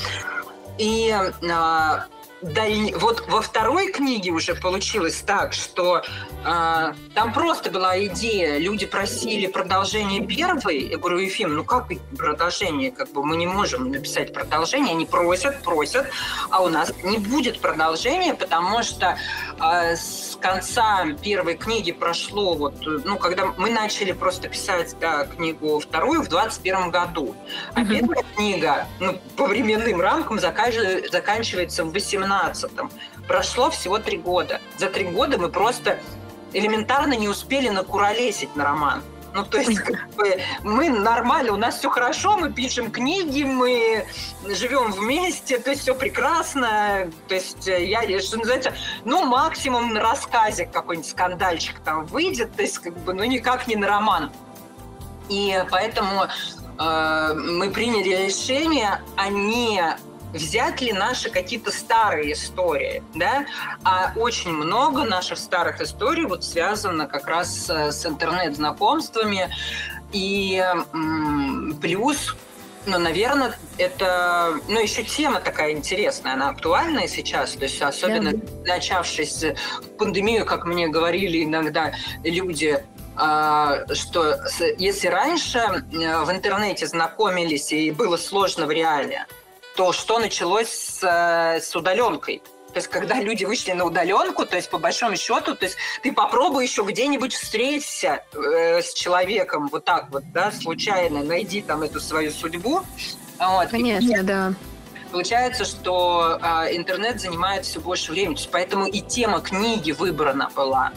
И 0.78 1.12
а, 1.12 2.06
даль... 2.44 2.94
вот 2.96 3.24
во 3.28 3.42
второй 3.42 3.92
книге 3.92 4.32
уже 4.32 4.56
получилось 4.56 5.24
так, 5.26 5.54
что 5.54 6.02
э, 6.46 6.94
там 7.14 7.34
просто 7.34 7.72
была 7.72 8.04
идея, 8.06 8.58
люди 8.58 8.86
просили 8.86 9.48
продолжение 9.48 10.26
первой, 10.26 10.90
я 10.90 10.98
говорю, 10.98 11.20
Ефим, 11.20 11.56
ну 11.56 11.64
как 11.64 11.88
продолжение, 12.18 12.92
как 12.92 13.12
бы 13.12 13.24
мы 13.24 13.38
не 13.38 13.48
можем 13.48 13.90
написать 13.90 14.34
продолжение, 14.34 14.94
они 14.94 15.06
просят, 15.06 15.64
просят, 15.64 16.08
а 16.50 16.62
у 16.62 16.70
нас 16.70 16.94
не 17.04 17.18
будет 17.18 17.60
продолжения, 17.60 18.34
потому 18.34 18.84
что 18.84 19.18
э, 19.60 19.96
с 19.96 20.38
конца 20.42 21.06
первой 21.24 21.56
книги 21.56 21.92
прошло 21.92 22.54
вот, 22.56 22.76
ну 22.86 23.18
когда 23.18 23.54
мы 23.58 23.70
начали 23.70 24.12
просто 24.12 24.50
писать 24.50 24.96
да, 25.00 25.26
книгу 25.26 25.80
вторую 25.80 26.22
в 26.22 26.28
21 26.28 26.92
году, 26.92 27.36
а 27.74 27.82
mm-hmm. 27.82 27.88
первая 27.88 28.24
книга, 28.36 28.88
ну 29.00 29.20
по 29.38 29.46
временным 29.46 30.02
рамкам 30.02 30.40
заканчивается 30.40 31.86
в 31.86 31.92
18 31.92 32.33
2017. 32.42 32.72
Прошло 33.28 33.70
всего 33.70 34.00
три 34.00 34.18
года. 34.18 34.62
За 34.78 34.88
три 34.88 35.06
года 35.06 35.38
мы 35.38 35.50
просто 35.50 36.00
элементарно 36.54 37.14
не 37.14 37.28
успели 37.28 37.70
накуролесить 37.70 38.56
на 38.56 38.64
роман. 38.64 39.04
Ну, 39.34 39.44
то 39.44 39.58
есть, 39.58 39.80
как 39.80 40.10
бы, 40.12 40.40
мы 40.64 40.90
нормально, 40.90 41.54
у 41.54 41.58
нас 41.58 41.80
все 41.80 41.90
хорошо, 41.90 42.38
мы 42.38 42.54
пишем 42.54 42.92
книги, 42.92 43.42
мы 43.42 44.06
живем 44.48 44.92
вместе, 44.92 45.58
то 45.58 45.72
есть 45.72 45.82
все 45.82 45.96
прекрасно. 45.96 47.10
То 47.28 47.34
есть, 47.36 47.68
э, 47.68 47.84
я, 47.84 48.04
что 48.22 48.38
называется, 48.38 48.74
ну, 49.06 49.26
максимум 49.26 49.92
на 49.92 50.02
рассказе 50.02 50.68
какой-нибудь 50.68 51.10
скандальчик 51.10 51.80
там 51.80 52.06
выйдет, 52.06 52.56
то 52.56 52.62
есть, 52.62 52.78
как 52.78 52.96
бы, 53.00 53.16
ну, 53.16 53.24
никак 53.24 53.66
не 53.66 53.76
на 53.76 53.88
роман. 53.88 54.32
И 55.30 55.64
поэтому 55.72 56.28
э, 56.78 57.34
мы 57.34 57.72
приняли 57.72 58.28
решение, 58.28 59.02
а 59.16 59.30
не 59.30 59.98
взять 60.34 60.82
ли 60.82 60.92
наши 60.94 61.30
какие-то 61.30 61.72
старые 61.72 62.34
истории, 62.34 63.04
да, 63.14 63.46
а 63.84 64.14
очень 64.16 64.52
много 64.52 65.04
наших 65.04 65.38
старых 65.38 65.82
историй 65.82 66.26
вот 66.26 66.44
связано 66.44 67.08
как 67.08 67.28
раз 67.28 67.70
с 67.70 68.06
интернет-знакомствами, 68.06 69.54
и 70.12 70.64
плюс 71.82 72.36
ну, 72.86 73.00
наверное, 73.00 73.56
это, 73.78 74.60
ну, 74.68 74.82
еще 74.82 75.04
тема 75.04 75.40
такая 75.40 75.72
интересная, 75.72 76.34
она 76.34 76.50
актуальная 76.50 77.08
сейчас, 77.08 77.54
то 77.54 77.64
есть 77.64 77.82
особенно 77.82 78.34
да. 78.34 78.74
начавшись 78.74 79.46
пандемию, 79.98 80.46
как 80.46 80.66
мне 80.66 80.90
говорили 80.90 81.44
иногда 81.46 81.94
люди, 82.26 82.84
а, 83.16 83.86
что 83.94 84.36
если 84.78 85.08
раньше 85.08 85.60
э, 85.60 86.24
в 86.24 86.32
интернете 86.32 86.88
знакомились 86.88 87.72
и 87.72 87.92
было 87.92 88.18
сложно 88.18 88.66
в 88.66 88.72
реале, 88.72 89.28
то 89.76 89.92
что 89.92 90.20
началось 90.20 90.70
с, 90.70 91.04
э, 91.04 91.62
с 91.62 91.76
удаленкой? 91.76 92.42
То 92.74 92.80
есть, 92.80 92.88
когда 92.88 93.20
люди 93.22 93.46
вышли 93.46 93.72
на 93.74 93.86
удаленку, 93.86 94.46
то 94.46 94.56
есть, 94.56 94.70
по 94.70 94.80
большому 94.80 95.16
счету, 95.16 95.56
то 95.56 95.66
есть, 95.66 95.78
ты 96.02 96.12
попробуй 96.12 96.66
еще 96.66 96.84
где-нибудь 96.84 97.34
встреться 97.34 98.24
э, 98.34 98.82
с 98.82 98.94
человеком, 98.94 99.68
вот 99.68 99.86
так 99.86 100.10
вот, 100.10 100.24
да, 100.32 100.52
случайно, 100.52 101.24
найди 101.24 101.62
там 101.62 101.84
эту 101.84 102.00
свою 102.00 102.32
судьбу. 102.32 102.82
Вот. 103.40 103.70
Конечно, 103.70 104.20
и, 104.20 104.22
да 104.24 104.54
получается, 105.14 105.64
что 105.64 106.40
э, 106.42 106.76
интернет 106.76 107.22
занимает 107.22 107.66
все 107.66 107.80
больше 107.80 108.12
времени. 108.12 108.38
Поэтому 108.52 108.88
и 108.88 109.00
тема 109.00 109.40
книги 109.42 109.92
выбрана 109.92 110.50
была. 110.56 110.92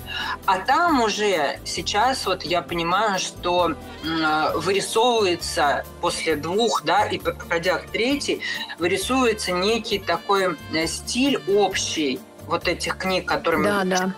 А 0.47 0.59
там 0.59 1.03
уже 1.03 1.61
сейчас 1.65 2.27
вот 2.27 2.43
я 2.43 2.63
понимаю, 2.63 3.19
что 3.19 3.71
э, 3.71 4.57
вырисовывается 4.57 5.85
после 6.01 6.35
двух, 6.37 6.83
да, 6.85 7.05
и 7.05 7.19
подходя 7.19 7.79
к 7.79 7.91
третьей, 7.91 8.41
вырисовывается 8.79 9.53
некий 9.53 9.99
такой 9.99 10.57
стиль 10.87 11.39
общий 11.47 12.19
вот 12.47 12.69
этих 12.69 12.97
книг, 12.97 13.27
которыми 13.29 13.65
да, 13.65 13.85
да 13.85 14.15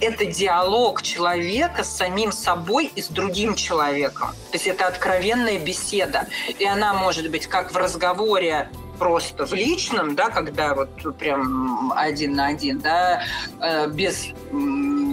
это 0.00 0.26
диалог 0.26 1.00
человека 1.00 1.82
с 1.82 1.96
самим 1.96 2.30
собой 2.30 2.92
и 2.94 3.00
с 3.00 3.08
другим 3.08 3.54
человеком. 3.54 4.28
То 4.50 4.56
есть 4.56 4.66
это 4.66 4.86
откровенная 4.86 5.58
беседа. 5.58 6.26
И 6.58 6.66
она 6.66 6.92
может 6.92 7.30
быть 7.30 7.46
как 7.46 7.72
в 7.72 7.76
разговоре 7.76 8.68
просто 8.98 9.46
в 9.46 9.52
личном, 9.52 10.14
да, 10.14 10.30
когда 10.30 10.74
вот 10.74 11.16
прям 11.18 11.92
один 11.96 12.34
на 12.34 12.46
один, 12.48 12.78
да, 12.80 13.22
э, 13.60 13.88
без 13.88 14.28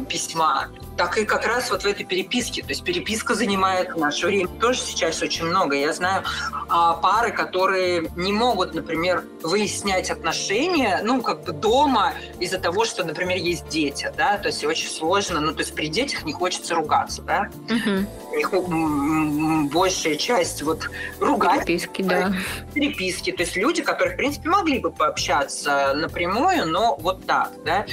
письма, 0.08 0.70
так 0.98 1.18
и 1.18 1.26
как 1.26 1.46
раз 1.46 1.72
вот 1.72 1.84
в 1.84 1.86
этой 1.86 2.06
переписке. 2.06 2.62
То 2.62 2.70
есть 2.70 2.84
переписка 2.84 3.36
занимает 3.36 3.96
наше 3.98 4.28
время 4.28 4.50
тоже 4.60 4.80
сейчас 4.80 5.22
очень 5.22 5.46
много. 5.46 5.76
Я 5.76 5.94
знаю 5.94 6.24
а, 6.70 6.94
пары, 6.94 7.32
которые 7.32 8.10
не 8.16 8.32
могут, 8.32 8.74
например, 8.74 9.24
выяснять 9.42 10.12
отношения, 10.12 11.02
ну, 11.04 11.22
как 11.22 11.44
бы 11.44 11.52
дома 11.52 12.14
из-за 12.40 12.60
того, 12.60 12.86
что, 12.86 13.04
например, 13.04 13.38
есть 13.38 13.68
дети, 13.70 14.12
да, 14.16 14.38
то 14.38 14.48
есть 14.48 14.64
очень 14.64 14.90
сложно, 14.90 15.40
ну, 15.40 15.54
то 15.54 15.60
есть 15.60 15.76
при 15.76 15.88
детях 15.88 16.24
не 16.24 16.34
хочется 16.34 16.76
ругаться, 16.76 17.22
да. 17.22 17.50
Угу. 17.70 19.70
большая 19.70 20.16
часть 20.16 20.62
вот 20.62 20.90
ругать. 21.20 21.66
Переписки, 21.66 22.02
да. 22.02 22.34
Переписки, 22.74 23.32
то 23.32 23.44
есть 23.44 23.56
люди, 23.56 23.82
которые, 23.82 24.14
в 24.14 24.18
принципе, 24.18 24.50
могли 24.50 24.80
бы 24.80 24.92
пообщаться 24.92 25.94
напрямую, 25.94 26.68
но 26.68 26.96
вот 26.98 27.26
так, 27.26 27.52
да. 27.66 27.86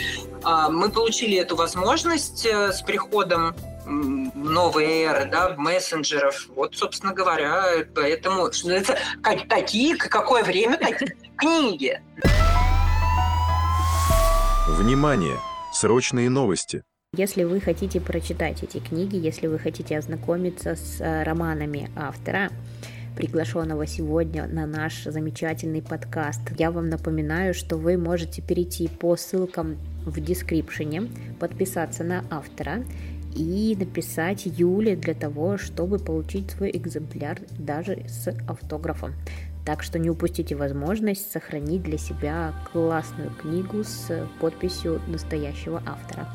А, 0.43 0.71
мы 0.71 0.91
получили 0.91 1.37
эту 1.37 1.57
возможность 1.57 2.47
э, 2.47 2.73
с 2.73 2.83
приходом 2.91 3.55
новой 3.87 5.03
эры, 5.03 5.31
да, 5.31 5.55
мессенджеров. 5.57 6.49
Вот, 6.57 6.75
собственно 6.75 7.13
говоря, 7.13 7.87
поэтому 7.95 8.53
что 8.53 8.71
это 8.71 8.99
как, 9.23 9.49
такие, 9.49 9.97
какое 9.97 10.43
время, 10.43 10.77
такие 10.77 11.17
книги. 11.37 12.01
Внимание! 14.69 15.37
Срочные 15.73 16.29
новости. 16.31 16.83
Если 17.17 17.45
вы 17.45 17.61
хотите 17.61 18.01
прочитать 18.01 18.63
эти 18.65 18.79
книги, 18.79 19.17
если 19.17 19.47
вы 19.47 19.61
хотите 19.61 19.97
ознакомиться 19.97 20.75
с 20.75 21.01
э, 21.01 21.23
романами 21.23 21.91
автора, 21.97 22.51
приглашенного 23.17 23.87
сегодня 23.87 24.47
на 24.47 24.67
наш 24.67 25.05
замечательный 25.05 25.83
подкаст. 25.83 26.41
Я 26.59 26.71
вам 26.71 26.89
напоминаю, 26.89 27.55
что 27.55 27.77
вы 27.77 27.97
можете 27.97 28.43
перейти 28.43 28.89
по 28.89 29.17
ссылкам 29.17 29.77
в 30.05 30.21
дескрипшене, 30.21 31.09
подписаться 31.39 32.05
на 32.05 32.25
автора 32.31 32.85
и 33.35 33.77
написать 33.79 34.47
Юле 34.47 34.97
для 34.97 35.15
того, 35.15 35.57
чтобы 35.57 35.99
получить 35.99 36.51
свой 36.51 36.71
экземпляр 36.71 37.41
даже 37.59 38.05
с 38.09 38.29
автографом. 38.49 39.15
Так 39.65 39.83
что 39.83 39.99
не 39.99 40.11
упустите 40.11 40.57
возможность 40.57 41.31
сохранить 41.31 41.83
для 41.83 41.99
себя 41.99 42.55
классную 42.73 43.31
книгу 43.31 43.85
с 43.85 44.27
подписью 44.41 45.01
настоящего 45.07 45.83
автора. 45.87 46.29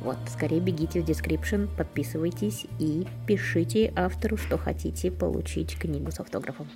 Вот, 0.00 0.16
скорее 0.28 0.60
бегите 0.60 1.02
в 1.02 1.04
description, 1.04 1.68
подписывайтесь 1.76 2.66
и 2.78 3.06
пишите 3.26 3.92
автору, 3.94 4.38
что 4.38 4.56
хотите 4.56 5.10
получить 5.10 5.78
книгу 5.78 6.10
с 6.10 6.20
автографом. 6.20 6.68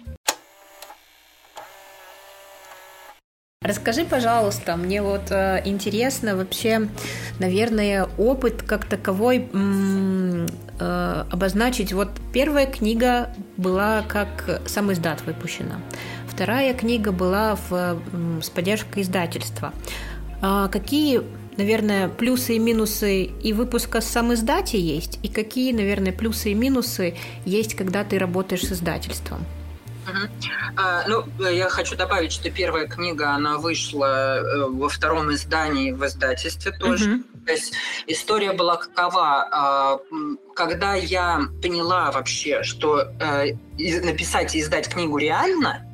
Расскажи, 3.65 4.05
пожалуйста, 4.05 4.77
мне 4.77 5.01
вот 5.01 5.31
э, 5.31 5.63
интересно 5.65 6.37
вообще, 6.37 6.91
наверное, 7.39 8.07
опыт 8.19 8.63
как 8.63 8.85
таковой 8.85 9.49
э, 9.51 11.25
обозначить. 11.31 11.95
Вот 11.95 12.11
первая 12.35 12.67
книга 12.67 13.31
была 13.57 14.03
как 14.07 14.61
сам 14.67 14.93
издат 14.93 15.23
выпущена, 15.23 15.81
вторая 16.29 16.75
книга 16.75 17.11
была 17.11 17.57
в, 17.57 17.73
м- 18.13 18.43
с 18.43 18.51
поддержкой 18.51 19.03
издательства. 19.03 19.73
А 20.43 20.69
какие, 20.69 21.23
наверное, 21.57 22.09
плюсы 22.09 22.57
и 22.57 22.59
минусы 22.59 23.23
и 23.23 23.55
выпуска 23.55 24.03
сам 24.03 24.35
издате 24.35 24.79
есть, 24.79 25.19
и 25.23 25.29
какие, 25.29 25.73
наверное, 25.73 26.13
плюсы 26.13 26.51
и 26.51 26.55
минусы 26.55 27.15
есть, 27.47 27.77
когда 27.77 28.05
ты 28.05 28.19
работаешь 28.19 28.67
с 28.67 28.73
издательством? 28.73 29.47
А, 30.77 31.05
ну, 31.07 31.25
я 31.49 31.69
хочу 31.69 31.97
добавить, 31.97 32.33
что 32.33 32.51
первая 32.51 32.87
книга, 32.87 33.31
она 33.31 33.59
вышла 33.59 34.39
э, 34.39 34.67
во 34.69 34.89
втором 34.89 35.33
издании 35.33 35.93
в 35.93 36.05
издательстве 36.05 36.73
тоже. 36.73 37.15
Угу. 37.15 37.23
То 37.47 37.53
есть 37.53 37.75
история 38.07 38.53
была 38.53 38.77
какова? 38.77 39.49
А, 39.51 39.99
когда 40.55 40.95
я 40.95 41.43
поняла 41.63 42.11
вообще, 42.11 42.63
что 42.63 43.01
э, 43.01 43.55
написать 44.03 44.55
и 44.55 44.61
издать 44.61 44.89
книгу 44.89 45.19
реально, 45.19 45.85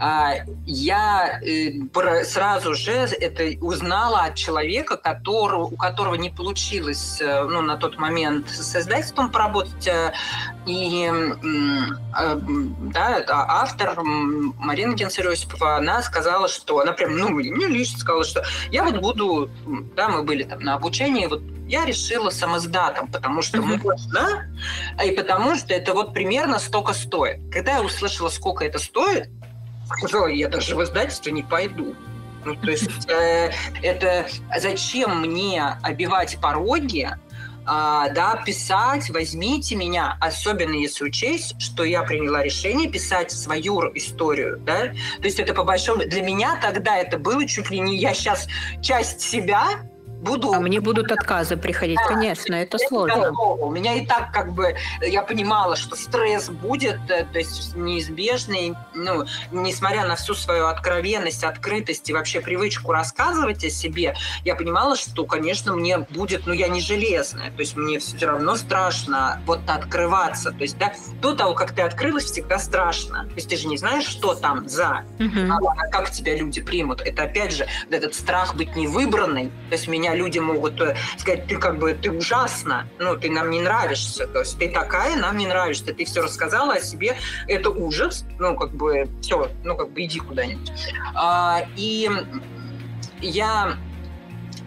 я 0.00 1.40
э, 1.42 2.24
сразу 2.24 2.74
же 2.74 2.92
это 2.92 3.44
узнала 3.62 4.20
от 4.20 4.34
человека, 4.34 4.96
которого, 4.96 5.64
у 5.64 5.76
которого 5.76 6.14
не 6.14 6.30
получилось 6.30 7.20
э, 7.20 7.44
ну, 7.44 7.60
на 7.60 7.76
тот 7.76 7.98
момент 7.98 8.48
с 8.48 8.76
издательством 8.76 9.30
поработать. 9.30 9.86
Э, 9.86 10.12
и 10.66 11.10
да, 12.92 13.24
автор 13.28 14.00
Марина 14.02 14.94
Генсер-Осипова, 14.94 15.76
она 15.76 16.02
сказала, 16.02 16.48
что 16.48 16.80
она 16.80 16.92
прям, 16.92 17.16
ну, 17.16 17.28
мне 17.28 17.66
лично 17.66 17.98
сказала, 17.98 18.24
что 18.24 18.44
я 18.70 18.84
вот 18.84 19.00
буду, 19.00 19.50
да, 19.96 20.08
мы 20.08 20.22
были 20.22 20.44
там 20.44 20.60
на 20.60 20.74
обучении, 20.74 21.26
вот 21.26 21.42
я 21.70 21.84
решила 21.84 22.30
самоздатом, 22.30 23.08
потому 23.08 23.42
что 23.42 23.58
mm-hmm. 23.58 23.82
можно, 23.82 24.48
и 25.04 25.12
потому 25.12 25.54
что 25.54 25.72
это 25.72 25.94
вот 25.94 26.12
примерно 26.12 26.58
столько 26.58 26.92
стоит. 26.94 27.38
Когда 27.52 27.76
я 27.76 27.82
услышала, 27.82 28.28
сколько 28.28 28.64
это 28.64 28.78
стоит, 28.78 29.28
сказала, 29.98 30.26
я 30.28 30.48
даже 30.48 30.74
в 30.76 30.82
издательство 30.82 31.30
не 31.30 31.42
пойду. 31.42 31.94
Ну, 32.44 32.56
то 32.56 32.70
есть 32.70 33.08
э, 33.10 33.50
это 33.82 34.26
зачем 34.58 35.20
мне 35.20 35.62
обивать 35.82 36.38
пороги, 36.40 37.10
а, 37.66 38.08
да, 38.08 38.42
писать, 38.44 39.10
возьмите 39.10 39.76
меня, 39.76 40.16
особенно 40.20 40.74
если 40.74 41.04
учесть, 41.04 41.60
что 41.60 41.84
я 41.84 42.02
приняла 42.02 42.42
решение 42.42 42.88
писать 42.90 43.30
свою 43.30 43.82
историю, 43.94 44.58
да, 44.60 44.88
то 44.88 45.24
есть 45.24 45.38
это 45.38 45.54
по 45.54 45.64
большому, 45.64 46.04
для 46.06 46.22
меня 46.22 46.58
тогда 46.60 46.96
это 46.96 47.18
было 47.18 47.46
чуть 47.46 47.70
ли 47.70 47.78
не 47.78 47.98
я 47.98 48.14
сейчас 48.14 48.48
часть 48.82 49.20
себя 49.20 49.82
буду... 50.20 50.52
А 50.52 50.60
мне 50.60 50.80
будут 50.80 51.10
отказы 51.10 51.56
приходить, 51.56 51.98
да, 51.98 52.14
конечно, 52.14 52.54
это 52.54 52.78
сложно. 52.78 53.32
У 53.32 53.70
меня 53.70 53.94
и 53.94 54.06
так 54.06 54.32
как 54.32 54.52
бы, 54.52 54.76
я 55.00 55.22
понимала, 55.22 55.76
что 55.76 55.96
стресс 55.96 56.48
будет, 56.48 56.98
э, 57.08 57.26
то 57.32 57.38
есть 57.38 57.74
неизбежный, 57.74 58.74
ну, 58.94 59.24
несмотря 59.50 60.06
на 60.06 60.16
всю 60.16 60.34
свою 60.34 60.66
откровенность, 60.66 61.44
открытость 61.44 62.08
и 62.10 62.12
вообще 62.12 62.40
привычку 62.40 62.92
рассказывать 62.92 63.64
о 63.64 63.70
себе, 63.70 64.14
я 64.44 64.54
понимала, 64.54 64.96
что, 64.96 65.24
конечно, 65.24 65.74
мне 65.74 65.98
будет, 65.98 66.46
ну, 66.46 66.52
я 66.52 66.68
не 66.68 66.80
железная, 66.80 67.50
то 67.50 67.60
есть 67.60 67.76
мне 67.76 67.98
все 67.98 68.26
равно 68.26 68.56
страшно 68.56 69.40
вот 69.46 69.60
открываться, 69.66 70.52
то 70.52 70.62
есть, 70.62 70.78
да, 70.78 70.92
до 71.20 71.34
того, 71.34 71.54
как 71.54 71.72
ты 71.72 71.82
открылась, 71.82 72.24
всегда 72.24 72.58
страшно, 72.58 73.24
то 73.24 73.34
есть 73.36 73.48
ты 73.48 73.56
же 73.56 73.68
не 73.68 73.78
знаешь, 73.78 74.04
что 74.04 74.34
там 74.34 74.68
за, 74.68 75.04
угу. 75.18 75.52
а 75.52 75.88
как 75.90 76.10
тебя 76.10 76.36
люди 76.36 76.60
примут, 76.60 77.00
это, 77.00 77.24
опять 77.24 77.52
же, 77.52 77.66
этот 77.90 78.14
страх 78.14 78.54
быть 78.54 78.76
невыбранной, 78.76 79.50
то 79.68 79.72
есть 79.72 79.88
меня 79.88 80.09
люди 80.14 80.38
могут 80.38 80.80
э, 80.80 80.96
сказать, 81.16 81.46
ты 81.46 81.56
как 81.56 81.78
бы, 81.78 81.94
ты 81.94 82.10
ужасна, 82.10 82.86
ну, 82.98 83.16
ты 83.16 83.30
нам 83.30 83.50
не 83.50 83.60
нравишься, 83.60 84.26
то 84.26 84.40
есть 84.40 84.58
ты 84.58 84.68
такая, 84.68 85.16
нам 85.16 85.36
не 85.36 85.46
нравишься, 85.46 85.92
ты 85.92 86.04
все 86.04 86.22
рассказала 86.22 86.74
о 86.74 86.80
себе, 86.80 87.16
это 87.46 87.70
ужас, 87.70 88.24
ну, 88.38 88.56
как 88.56 88.72
бы, 88.72 89.08
все, 89.22 89.50
ну, 89.64 89.76
как 89.76 89.90
бы 89.90 90.04
иди 90.04 90.20
куда-нибудь. 90.20 90.72
А, 91.14 91.62
и 91.76 92.10
я 93.20 93.76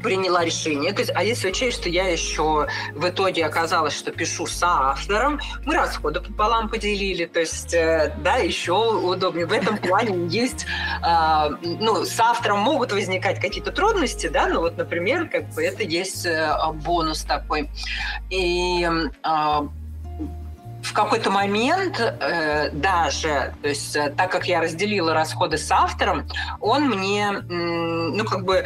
приняла 0.03 0.45
решение. 0.45 0.93
То 0.93 1.01
есть, 1.01 1.11
а 1.15 1.23
если 1.23 1.49
учесть, 1.49 1.79
что 1.79 1.89
я 1.89 2.07
еще 2.07 2.67
в 2.93 3.09
итоге 3.09 3.45
оказалось, 3.45 3.97
что 3.97 4.11
пишу 4.11 4.45
с 4.45 4.61
автором, 4.61 5.39
мы 5.65 5.73
расходы 5.75 6.21
пополам 6.21 6.69
поделили, 6.69 7.25
то 7.25 7.39
есть, 7.39 7.73
э, 7.73 8.13
да, 8.19 8.35
еще 8.35 8.73
удобнее. 8.73 9.45
В 9.45 9.53
этом 9.53 9.77
плане 9.77 10.27
есть, 10.27 10.65
э, 11.03 11.49
ну, 11.63 12.05
с 12.05 12.19
автором 12.19 12.59
могут 12.59 12.91
возникать 12.91 13.39
какие-то 13.39 13.71
трудности, 13.71 14.27
да, 14.27 14.47
ну 14.47 14.59
вот, 14.59 14.77
например, 14.77 15.29
как 15.29 15.49
бы 15.53 15.63
это 15.63 15.83
есть 15.83 16.25
э, 16.25 16.53
бонус 16.83 17.23
такой. 17.23 17.69
И 18.29 18.87
в 20.83 20.93
какой-то 20.93 21.31
момент 21.31 21.99
э, 21.99 22.69
даже, 22.71 23.53
то 23.61 23.69
есть 23.69 23.95
э, 23.95 24.13
так 24.15 24.31
как 24.31 24.47
я 24.47 24.59
разделила 24.61 25.13
расходы 25.13 25.57
с 25.57 25.71
автором, 25.71 26.27
он 26.59 26.89
мне, 26.89 27.31
э, 27.31 27.41
ну 27.41 28.25
как 28.25 28.43
бы 28.43 28.65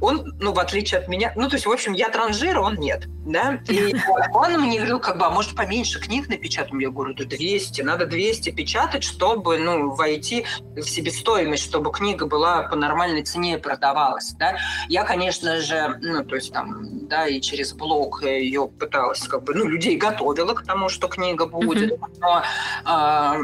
он, 0.00 0.34
ну, 0.38 0.52
в 0.52 0.58
отличие 0.58 1.00
от 1.00 1.08
меня, 1.08 1.32
ну, 1.36 1.48
то 1.48 1.56
есть, 1.56 1.66
в 1.66 1.70
общем, 1.70 1.92
я 1.92 2.08
транжир, 2.10 2.58
он 2.58 2.76
нет, 2.76 3.04
да, 3.24 3.60
и 3.68 3.94
он 4.34 4.60
мне 4.60 4.78
говорил, 4.78 5.00
как 5.00 5.18
бы, 5.18 5.24
а 5.24 5.30
может, 5.30 5.54
поменьше 5.54 6.00
книг 6.00 6.28
напечатаем? 6.28 6.78
Я 6.80 6.90
говорю, 6.90 7.14
да 7.14 7.24
200, 7.24 7.82
надо 7.82 8.06
200 8.06 8.50
печатать, 8.50 9.04
чтобы, 9.04 9.58
ну, 9.58 9.94
войти 9.94 10.44
в 10.76 10.82
себестоимость, 10.82 11.64
чтобы 11.64 11.92
книга 11.92 12.26
была 12.26 12.62
по 12.62 12.76
нормальной 12.76 13.22
цене 13.22 13.58
продавалась, 13.58 14.32
да. 14.38 14.56
Я, 14.88 15.04
конечно 15.04 15.60
же, 15.60 15.98
ну, 16.02 16.24
то 16.24 16.36
есть, 16.36 16.52
там, 16.52 17.08
да, 17.08 17.26
и 17.26 17.40
через 17.40 17.72
блог 17.72 18.22
ее 18.22 18.68
пыталась, 18.68 19.20
как 19.20 19.44
бы, 19.44 19.54
ну, 19.54 19.66
людей 19.66 19.96
готовила 19.96 20.54
к 20.54 20.64
тому, 20.64 20.88
что 20.88 21.08
книга 21.08 21.46
будет, 21.46 21.98
но 22.20 22.42
э, 22.84 23.38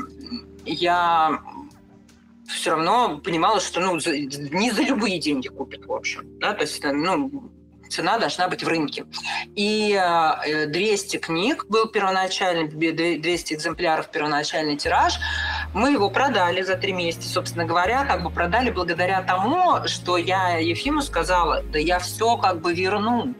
я 0.67 1.41
все 2.49 2.71
равно 2.71 3.19
понимала, 3.19 3.61
что 3.61 3.81
ну, 3.81 3.99
за, 3.99 4.17
не 4.17 4.71
за 4.71 4.83
любые 4.83 5.19
деньги 5.19 5.49
купят, 5.49 5.87
в 5.87 5.93
общем. 5.93 6.23
Да? 6.39 6.55
То 6.55 6.63
есть, 6.63 6.83
ну, 6.83 7.51
цена 7.89 8.19
должна 8.19 8.49
быть 8.49 8.63
в 8.63 8.69
рынке. 8.69 9.07
И 9.55 9.99
э, 9.99 10.67
200 10.67 11.19
книг 11.19 11.67
был 11.69 11.87
первоначальный, 11.87 12.69
200 12.69 13.55
экземпляров 13.55 14.11
первоначальный 14.11 14.77
тираж. 14.77 15.19
Мы 15.75 15.93
его 15.93 16.11
продали 16.11 16.63
за 16.63 16.77
три 16.77 16.93
месяца, 16.93 17.29
собственно 17.29 17.65
говоря, 17.65 18.05
как 18.05 18.23
бы 18.23 18.31
продали 18.31 18.71
благодаря 18.71 19.23
тому, 19.23 19.87
что 19.87 20.17
я 20.17 20.59
Ефиму 20.59 21.03
сказала, 21.03 21.63
да 21.63 21.79
я 21.79 21.99
все 21.99 22.37
как 22.37 22.61
бы 22.61 22.75
верну 22.75 23.35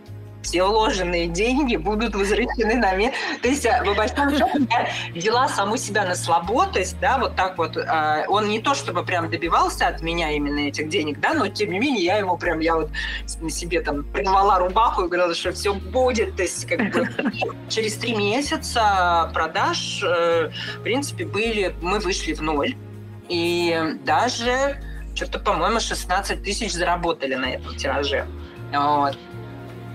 все 0.47 0.65
вложенные 0.65 1.27
деньги 1.27 1.77
будут 1.77 2.15
возвращены 2.15 2.77
на 2.77 2.95
меня. 2.95 3.13
То 3.43 3.49
есть, 3.49 3.67
по 3.85 3.95
большому 3.95 4.31
счету, 4.31 4.67
я 4.71 4.89
взяла 5.13 5.49
саму 5.49 5.77
себя 5.77 6.05
на 6.05 6.15
есть, 6.79 7.01
да, 7.01 7.19
вот 7.19 7.35
так 7.35 7.59
вот. 7.59 7.77
А, 7.77 8.25
он 8.29 8.49
не 8.49 8.61
то, 8.61 8.75
чтобы 8.75 9.05
прям 9.05 9.29
добивался 9.29 9.89
от 9.89 10.03
меня 10.03 10.31
именно 10.31 10.69
этих 10.69 10.89
денег, 10.89 11.21
да, 11.21 11.35
но 11.35 11.49
тем 11.49 11.73
не 11.73 11.79
менее 11.81 12.05
я 12.05 12.19
ему 12.19 12.37
прям, 12.39 12.61
я 12.61 12.77
вот 12.77 12.91
себе 13.49 13.81
там 13.81 14.05
прорвала 14.05 14.59
рубаху 14.59 15.05
и 15.05 15.09
говорила, 15.09 15.35
что 15.35 15.53
все 15.53 15.75
будет. 15.75 16.37
То 16.37 16.43
есть, 16.43 16.67
как 16.67 16.93
бы, 16.93 17.09
через 17.69 17.95
три 17.95 18.15
месяца 18.15 19.31
продаж, 19.35 20.01
э, 20.05 20.51
в 20.79 20.83
принципе, 20.83 21.25
были, 21.25 21.75
мы 21.83 21.99
вышли 21.99 22.35
в 22.35 22.41
ноль. 22.41 22.77
И 23.29 23.99
даже 24.05 24.81
что-то, 25.17 25.41
по-моему, 25.41 25.81
16 25.81 26.43
тысяч 26.43 26.73
заработали 26.73 27.35
на 27.35 27.47
этом 27.47 27.75
тираже. 27.77 28.27
Вот. 28.73 29.19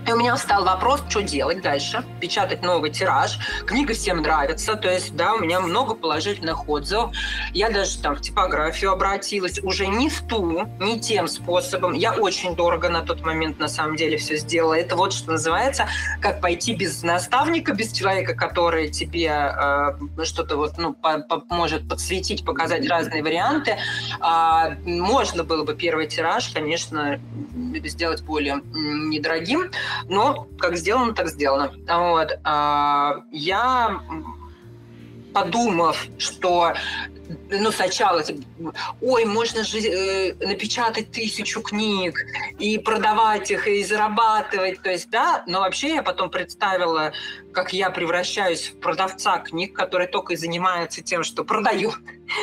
И 0.06 0.12
у 0.12 0.16
меня 0.16 0.34
встал 0.34 0.64
вопрос, 0.64 1.02
что 1.08 1.22
делать 1.22 1.62
дальше. 1.62 2.04
Печатать 2.20 2.62
новый 2.62 2.90
тираж. 2.90 3.38
Книга 3.66 3.94
всем 3.94 4.22
нравится. 4.22 4.74
То 4.74 4.90
есть, 4.90 5.14
да, 5.14 5.34
у 5.34 5.38
меня 5.38 5.60
много 5.60 5.94
положительных 5.94 6.68
отзывов. 6.68 7.14
Я 7.52 7.70
даже 7.70 7.98
там 7.98 8.16
в 8.16 8.20
типографию 8.20 8.90
обратилась. 8.90 9.60
Уже 9.62 9.86
не 9.86 10.08
в 10.08 10.22
ту, 10.26 10.68
не 10.80 10.98
тем 11.00 11.28
способом. 11.28 11.92
Я 11.92 12.14
очень 12.14 12.56
дорого 12.56 12.88
на 12.88 13.02
тот 13.02 13.22
момент 13.22 13.60
на 13.60 13.68
самом 13.68 13.94
деле 13.96 14.16
все 14.16 14.36
сделала. 14.36 14.74
Это 14.74 14.96
вот 14.96 15.12
что 15.12 15.32
называется, 15.32 15.86
как 16.20 16.40
пойти 16.40 16.74
без 16.74 17.02
наставника, 17.02 17.72
без 17.72 17.92
человека, 17.92 18.34
который 18.34 18.90
тебе 18.90 19.28
э, 19.28 20.24
что-то 20.24 20.56
вот, 20.56 20.78
ну, 20.78 20.94
по, 20.94 21.18
по, 21.20 21.44
может 21.48 21.88
подсветить, 21.88 22.44
показать 22.44 22.88
разные 22.88 23.22
варианты. 23.22 23.76
А, 24.20 24.70
можно 24.84 25.44
было 25.44 25.64
бы 25.64 25.74
первый 25.74 26.08
тираж, 26.08 26.48
конечно, 26.48 27.20
сделать 27.84 28.22
более 28.22 28.62
недорогим. 28.74 29.70
Но 30.08 30.46
как 30.58 30.76
сделано, 30.76 31.14
так 31.14 31.28
сделано. 31.28 31.72
Вот. 31.88 32.38
А, 32.44 33.22
я 33.30 34.00
подумав, 35.32 36.06
что 36.18 36.74
ну, 37.50 37.70
сначала, 37.70 38.22
ой, 39.00 39.24
можно 39.24 39.64
же 39.64 39.78
э, 39.78 40.34
напечатать 40.34 41.10
тысячу 41.10 41.62
книг 41.62 42.18
и 42.58 42.78
продавать 42.78 43.50
их, 43.50 43.66
и 43.66 43.84
зарабатывать, 43.84 44.82
то 44.82 44.90
есть, 44.90 45.10
да, 45.10 45.42
но 45.46 45.60
вообще 45.60 45.94
я 45.94 46.02
потом 46.02 46.30
представила, 46.30 47.12
как 47.52 47.72
я 47.72 47.90
превращаюсь 47.90 48.68
в 48.68 48.80
продавца 48.80 49.38
книг, 49.38 49.74
который 49.74 50.06
только 50.06 50.34
и 50.34 50.36
занимается 50.36 51.02
тем, 51.02 51.24
что 51.24 51.44
продает. 51.44 51.94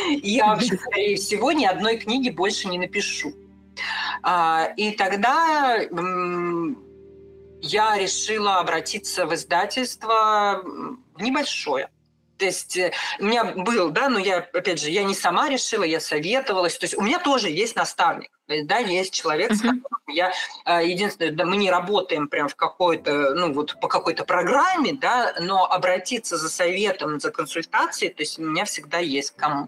И 0.09 0.31
я 0.31 0.47
вообще, 0.47 0.77
скорее 0.77 1.15
всего, 1.17 1.51
ни 1.51 1.65
одной 1.65 1.97
книги 1.97 2.29
больше 2.29 2.67
не 2.67 2.77
напишу. 2.77 3.33
А, 4.21 4.71
и 4.75 4.91
тогда 4.91 5.79
я 7.61 7.97
решила 7.97 8.59
обратиться 8.59 9.25
в 9.25 9.33
издательство 9.33 10.63
небольшое. 11.19 11.89
То 12.39 12.45
есть 12.45 12.77
э, 12.77 12.93
у 13.19 13.25
меня 13.25 13.43
был, 13.43 13.91
да, 13.91 14.07
но 14.07 14.17
я, 14.17 14.37
опять 14.37 14.79
же, 14.79 14.89
я 14.89 15.03
не 15.03 15.13
сама 15.13 15.49
решила, 15.49 15.83
я 15.83 15.99
советовалась. 15.99 16.77
То 16.77 16.85
есть 16.85 16.97
у 16.97 17.01
меня 17.01 17.19
тоже 17.19 17.49
есть 17.49 17.75
наставник, 17.75 18.31
да, 18.47 18.77
есть 18.77 19.13
человек, 19.13 19.51
uh-huh. 19.51 19.55
с 19.55 19.59
которым 19.59 20.07
я, 20.07 20.31
э, 20.65 20.87
единственное, 20.87 21.33
да, 21.33 21.43
мы 21.43 21.57
не 21.57 21.69
работаем 21.69 22.29
прям 22.29 22.47
в 22.47 22.55
какой-то, 22.55 23.35
ну 23.35 23.51
вот 23.51 23.77
по 23.81 23.89
какой-то 23.89 24.23
программе, 24.23 24.93
да, 24.93 25.35
но 25.41 25.69
обратиться 25.69 26.37
за 26.37 26.49
советом, 26.49 27.19
за 27.19 27.29
консультацией, 27.29 28.13
то 28.13 28.23
есть 28.23 28.39
у 28.39 28.43
меня 28.43 28.63
всегда 28.63 28.99
есть 28.99 29.35
кому. 29.35 29.67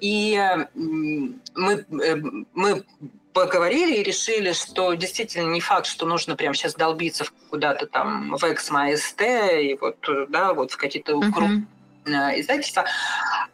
И 0.00 0.56
мы, 0.74 1.86
э, 2.02 2.16
мы 2.52 2.84
поговорили 3.32 3.96
и 3.96 4.02
решили, 4.02 4.52
что 4.52 4.94
действительно 4.94 5.50
не 5.50 5.60
факт, 5.60 5.86
что 5.86 6.06
нужно 6.06 6.36
прямо 6.36 6.54
сейчас 6.54 6.74
долбиться 6.74 7.24
куда-то 7.50 7.86
там 7.86 8.36
в 8.36 8.44
Эксмо-СТ 8.44 9.22
и 9.62 9.78
вот, 9.80 9.96
да, 10.28 10.52
вот 10.52 10.72
в 10.72 10.76
какие-то 10.76 11.12
uh-huh. 11.12 12.40
издательства, 12.40 12.84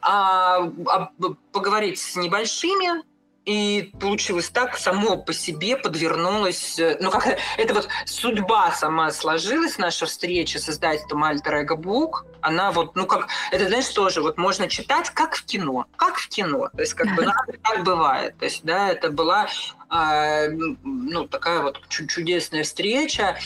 а, 0.00 0.70
а 0.86 1.10
поговорить 1.52 1.98
с 1.98 2.16
небольшими 2.16 3.02
и 3.46 3.92
получилось 4.00 4.50
так, 4.50 4.76
само 4.76 5.16
по 5.16 5.32
себе 5.32 5.76
подвернулось, 5.76 6.78
э, 6.80 6.96
ну 7.00 7.10
как 7.12 7.38
это 7.56 7.74
вот 7.74 7.88
судьба 8.04 8.72
сама 8.72 9.12
сложилась, 9.12 9.78
наша 9.78 10.06
встреча 10.06 10.58
с 10.58 10.68
издательством 10.68 11.22
Альтер 11.22 11.54
Эго 11.54 11.76
Бук, 11.76 12.26
она 12.40 12.72
вот, 12.72 12.96
ну 12.96 13.06
как, 13.06 13.28
это 13.52 13.68
знаешь 13.68 13.88
тоже, 13.88 14.20
вот 14.20 14.36
можно 14.36 14.68
читать 14.68 15.10
как 15.10 15.36
в 15.36 15.44
кино, 15.44 15.86
как 15.96 16.16
в 16.16 16.28
кино, 16.28 16.70
то 16.74 16.80
есть 16.80 16.94
как 16.94 17.14
бы 17.14 17.24
так 17.62 17.84
бывает, 17.84 18.36
то 18.36 18.46
есть 18.46 18.64
да, 18.64 18.90
это 18.90 19.10
была 19.10 19.46
э, 19.90 20.48
ну 20.82 21.28
такая 21.28 21.60
вот 21.60 21.80
чудесная 21.88 22.64
встреча, 22.64 23.38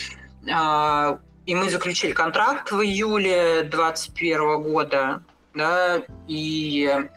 э, 0.47 1.17
и 1.45 1.55
мы 1.55 1.69
заключили 1.69 2.13
контракт 2.13 2.71
в 2.71 2.81
июле 2.81 3.61
2021 3.63 4.63
года, 4.63 5.23
да, 5.53 6.01
и 6.27 7.07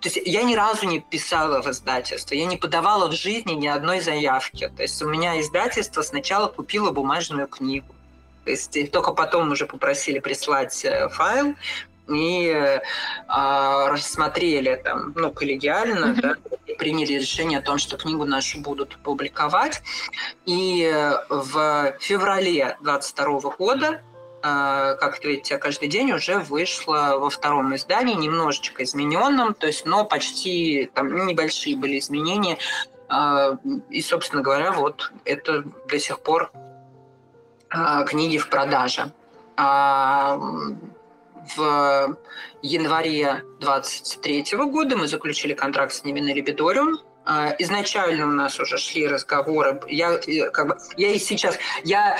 то 0.00 0.08
есть 0.08 0.18
я 0.24 0.42
ни 0.42 0.54
разу 0.54 0.86
не 0.86 1.00
писала 1.00 1.62
в 1.62 1.70
издательство, 1.70 2.34
я 2.34 2.44
не 2.44 2.56
подавала 2.56 3.08
в 3.08 3.12
жизни 3.12 3.52
ни 3.52 3.66
одной 3.66 4.00
заявки. 4.00 4.70
То 4.76 4.82
есть 4.82 5.00
у 5.02 5.08
меня 5.08 5.40
издательство 5.40 6.02
сначала 6.02 6.48
купило 6.48 6.90
бумажную 6.90 7.48
книгу. 7.48 7.94
То 8.44 8.50
есть 8.50 8.92
только 8.92 9.12
потом 9.12 9.50
уже 9.50 9.66
попросили 9.66 10.20
прислать 10.20 10.84
э, 10.84 11.08
файл, 11.08 11.56
и 12.08 12.48
э, 12.48 12.80
рассмотрели 13.88 14.80
там, 14.84 15.12
ну, 15.16 15.32
коллегиально, 15.32 16.06
mm-hmm. 16.06 16.20
да, 16.20 16.36
и 16.66 16.74
приняли 16.74 17.14
решение 17.14 17.58
о 17.58 17.62
том, 17.62 17.78
что 17.78 17.96
книгу 17.96 18.24
нашу 18.24 18.60
будут 18.60 18.96
публиковать. 18.98 19.82
И 20.44 20.88
в 21.28 21.96
феврале 21.98 22.76
22 22.82 23.40
года 23.58 23.86
э, 23.86 24.15
как 25.00 25.18
это 25.18 25.28
видите, 25.28 25.58
каждый 25.58 25.88
день 25.88 26.12
уже 26.12 26.38
вышла 26.38 27.16
во 27.18 27.30
втором 27.30 27.74
издании, 27.74 28.14
немножечко 28.14 28.84
измененном, 28.84 29.54
то 29.54 29.66
есть, 29.66 29.86
но 29.86 30.04
почти 30.04 30.90
там 30.94 31.26
небольшие 31.26 31.76
были 31.76 31.98
изменения. 31.98 32.58
Э, 33.08 33.56
и, 33.90 34.02
собственно 34.02 34.42
говоря, 34.42 34.72
вот 34.72 35.12
это 35.24 35.64
до 35.88 35.98
сих 35.98 36.20
пор 36.20 36.50
э, 37.70 38.04
книги 38.06 38.38
в 38.38 38.48
продаже. 38.48 39.12
А, 39.56 40.38
в 41.56 42.16
январе 42.62 43.44
23 43.60 44.44
года 44.66 44.96
мы 44.96 45.06
заключили 45.06 45.54
контракт 45.54 45.94
с 45.94 46.04
ними 46.04 46.20
на 46.20 46.34
Лебедориум. 46.34 46.98
А, 47.26 47.54
изначально 47.58 48.26
у 48.26 48.30
нас 48.30 48.60
уже 48.60 48.78
шли 48.78 49.08
разговоры. 49.08 49.80
Я, 49.88 50.12
э, 50.12 50.50
как 50.50 50.68
бы, 50.68 50.76
я 50.96 51.10
и 51.10 51.18
сейчас, 51.18 51.58
я 51.82 52.16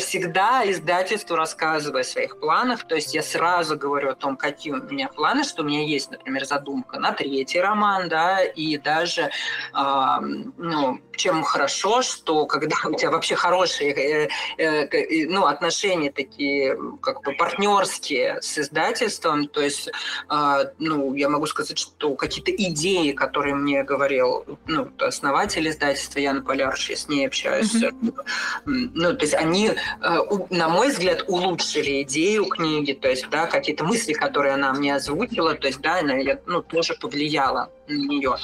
всегда 0.00 0.68
издательству 0.68 1.36
рассказываю 1.36 2.00
о 2.00 2.04
своих 2.04 2.40
планах, 2.40 2.84
то 2.84 2.96
есть 2.96 3.14
я 3.14 3.22
сразу 3.22 3.76
говорю 3.76 4.10
о 4.10 4.14
том, 4.16 4.36
какие 4.36 4.72
у 4.72 4.82
меня 4.82 5.08
планы, 5.08 5.44
что 5.44 5.62
у 5.62 5.64
меня 5.64 5.84
есть, 5.84 6.10
например, 6.10 6.44
задумка 6.44 6.98
на 6.98 7.12
третий 7.12 7.60
роман, 7.60 8.08
да, 8.08 8.42
и 8.42 8.76
даже, 8.78 9.30
э, 9.74 10.18
ну, 10.56 11.00
чем 11.18 11.42
хорошо, 11.42 12.02
что 12.02 12.46
когда 12.46 12.76
у 12.86 12.94
тебя 12.94 13.10
вообще 13.10 13.36
хорошие, 13.36 13.92
э, 13.92 14.28
э, 14.58 15.26
ну, 15.28 15.46
отношения 15.46 16.10
такие, 16.10 16.76
как 17.02 17.22
бы 17.22 17.32
партнерские 17.32 18.40
с 18.40 18.58
издательством, 18.58 19.48
то 19.48 19.60
есть, 19.60 19.90
э, 20.30 20.64
ну, 20.78 21.14
я 21.14 21.28
могу 21.28 21.46
сказать, 21.46 21.78
что 21.78 22.14
какие-то 22.14 22.50
идеи, 22.50 23.12
которые 23.12 23.54
мне 23.54 23.84
говорил 23.84 24.44
ну, 24.66 24.90
основатель 24.98 25.68
издательства 25.68 26.18
Яна 26.20 26.42
Полярш, 26.42 26.90
я 26.90 26.96
с 26.96 27.08
ней 27.08 27.26
общаюсь. 27.26 27.74
Mm-hmm. 27.74 28.24
Ну, 28.64 29.14
то 29.14 29.22
есть 29.22 29.34
они, 29.34 29.70
э, 29.70 30.18
на 30.50 30.68
мой 30.68 30.90
взгляд, 30.90 31.24
улучшили 31.26 32.02
идею 32.02 32.46
книги, 32.46 32.92
то 32.92 33.08
есть, 33.08 33.28
да, 33.30 33.46
какие-то 33.46 33.84
мысли, 33.84 34.12
которые 34.12 34.54
она 34.54 34.72
мне 34.72 34.94
озвучила, 34.94 35.54
то 35.54 35.66
есть, 35.66 35.80
да, 35.80 36.00
она, 36.00 36.14
ну, 36.46 36.62
тоже 36.62 36.94
повлияла 36.94 37.70
на 37.88 37.94
нее 37.94 38.36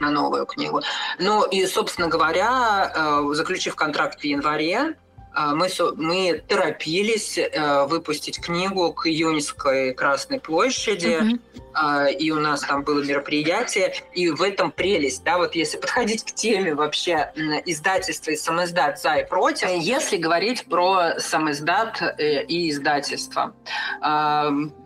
на 0.00 0.10
новую 0.10 0.46
книгу. 0.46 0.82
Ну 1.18 1.44
и, 1.46 1.66
собственно 1.66 2.08
говоря, 2.08 2.92
э, 2.94 3.34
заключив 3.34 3.74
контракт 3.74 4.20
в 4.20 4.24
январе, 4.24 4.96
мы, 5.34 5.68
мы 5.96 6.42
торопились 6.46 7.38
э, 7.38 7.86
выпустить 7.86 8.40
книгу 8.40 8.92
к 8.92 9.06
июньской 9.06 9.94
Красной 9.94 10.40
площади, 10.40 11.20
mm-hmm. 11.20 12.14
и 12.14 12.30
у 12.30 12.40
нас 12.40 12.62
там 12.62 12.82
было 12.82 13.02
мероприятие, 13.02 13.94
и 14.12 14.28
в 14.30 14.42
этом 14.42 14.72
прелесть, 14.72 15.22
да, 15.24 15.38
вот 15.38 15.54
если 15.54 15.78
подходить 15.78 16.24
к 16.24 16.32
теме 16.32 16.74
вообще 16.74 17.32
издательства 17.64 18.32
и 18.32 18.36
самоиздат 18.36 19.00
за 19.00 19.16
и 19.16 19.28
против, 19.28 19.68
если 19.70 20.16
говорить 20.16 20.66
про 20.66 21.18
самоиздат 21.18 22.02
э, 22.02 22.44
и 22.44 22.70
издательство, 22.70 23.54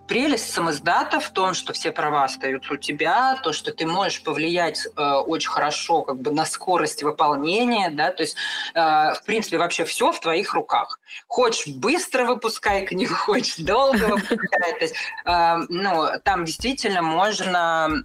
прелесть 0.06 0.52
самоздата 0.52 1.20
в 1.20 1.30
том, 1.30 1.54
что 1.54 1.72
все 1.72 1.92
права 1.92 2.24
остаются 2.24 2.74
у 2.74 2.76
тебя, 2.76 3.38
то, 3.42 3.52
что 3.52 3.72
ты 3.72 3.86
можешь 3.86 4.22
повлиять 4.22 4.86
э, 4.86 5.12
очень 5.26 5.50
хорошо 5.50 6.02
как 6.02 6.20
бы 6.20 6.30
на 6.30 6.44
скорость 6.44 7.02
выполнения, 7.02 7.90
да, 7.90 8.10
то 8.10 8.22
есть, 8.22 8.36
э, 8.74 8.80
в 8.80 9.22
принципе, 9.24 9.58
вообще 9.58 9.84
все 9.84 10.12
в 10.12 10.20
твоих 10.20 10.54
руках. 10.54 10.98
Хочешь 11.26 11.74
быстро 11.74 12.26
выпускай 12.26 12.86
книгу, 12.86 13.14
хочешь 13.14 13.56
долго 13.56 14.04
выпускай. 14.04 14.78
То 14.78 14.84
есть, 14.84 14.94
э, 15.24 15.56
ну, 15.68 16.08
там 16.22 16.44
действительно 16.44 17.02
можно 17.02 18.04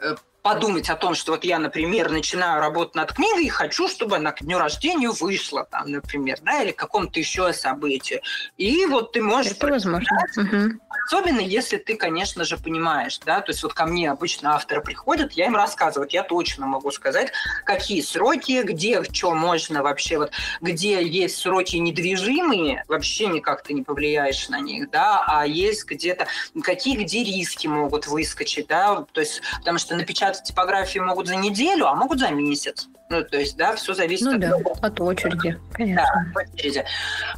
э, 0.00 0.16
подумать 0.46 0.88
о 0.90 0.94
том, 0.94 1.16
что 1.16 1.32
вот 1.32 1.42
я, 1.42 1.58
например, 1.58 2.08
начинаю 2.08 2.60
работать 2.60 2.94
над 2.94 3.12
книгой 3.12 3.46
и 3.46 3.48
хочу, 3.48 3.88
чтобы 3.88 4.14
она 4.14 4.30
к 4.30 4.44
дню 4.44 4.58
рождения 4.58 5.10
вышла, 5.10 5.64
там, 5.64 5.90
например, 5.90 6.38
да, 6.42 6.62
или 6.62 6.70
к 6.70 6.76
какому-то 6.76 7.18
еще 7.18 7.52
событию. 7.52 8.20
И 8.56 8.86
вот 8.86 9.10
ты 9.10 9.22
можешь... 9.22 9.52
Это 9.52 9.66
возможно. 9.66 10.06
Угу. 10.36 10.80
Особенно, 11.06 11.38
если 11.40 11.76
ты, 11.76 11.96
конечно 11.96 12.44
же, 12.44 12.56
понимаешь, 12.58 13.18
да, 13.24 13.40
то 13.40 13.52
есть 13.52 13.62
вот 13.62 13.74
ко 13.74 13.86
мне 13.86 14.10
обычно 14.10 14.56
авторы 14.56 14.80
приходят, 14.80 15.32
я 15.34 15.46
им 15.46 15.54
рассказываю, 15.54 16.08
я 16.10 16.24
точно 16.24 16.66
могу 16.66 16.90
сказать, 16.90 17.30
какие 17.64 18.00
сроки, 18.00 18.62
где, 18.64 19.04
что 19.04 19.32
можно 19.32 19.84
вообще, 19.84 20.18
вот, 20.18 20.32
где 20.60 21.06
есть 21.06 21.36
сроки 21.36 21.76
недвижимые, 21.76 22.84
вообще 22.88 23.28
никак 23.28 23.62
ты 23.62 23.72
не 23.72 23.82
повлияешь 23.82 24.48
на 24.48 24.58
них, 24.58 24.90
да, 24.90 25.24
а 25.24 25.46
есть 25.46 25.86
где-то, 25.86 26.26
какие, 26.62 26.96
где 26.96 27.22
риски 27.22 27.68
могут 27.68 28.08
выскочить, 28.08 28.66
да, 28.66 29.04
то 29.12 29.20
есть, 29.20 29.42
потому 29.58 29.78
что 29.78 29.94
напечатать 29.94 30.35
печатать 30.36 30.48
типографии 30.48 30.98
могут 30.98 31.26
за 31.26 31.36
неделю, 31.36 31.86
а 31.86 31.94
могут 31.94 32.18
за 32.18 32.30
месяц. 32.30 32.88
Ну, 33.10 33.22
то 33.22 33.38
есть, 33.38 33.56
да, 33.56 33.76
все 33.76 33.94
зависит 33.94 34.26
ну, 34.26 34.34
от... 34.34 34.40
Да, 34.40 34.56
от 34.82 35.00
очереди, 35.00 35.58
конечно. 35.72 36.04
Да, 36.34 36.40
от 36.40 36.54
очереди. 36.54 36.84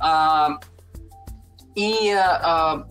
А, 0.01 0.59
и 1.75 2.11
а, 2.13 2.87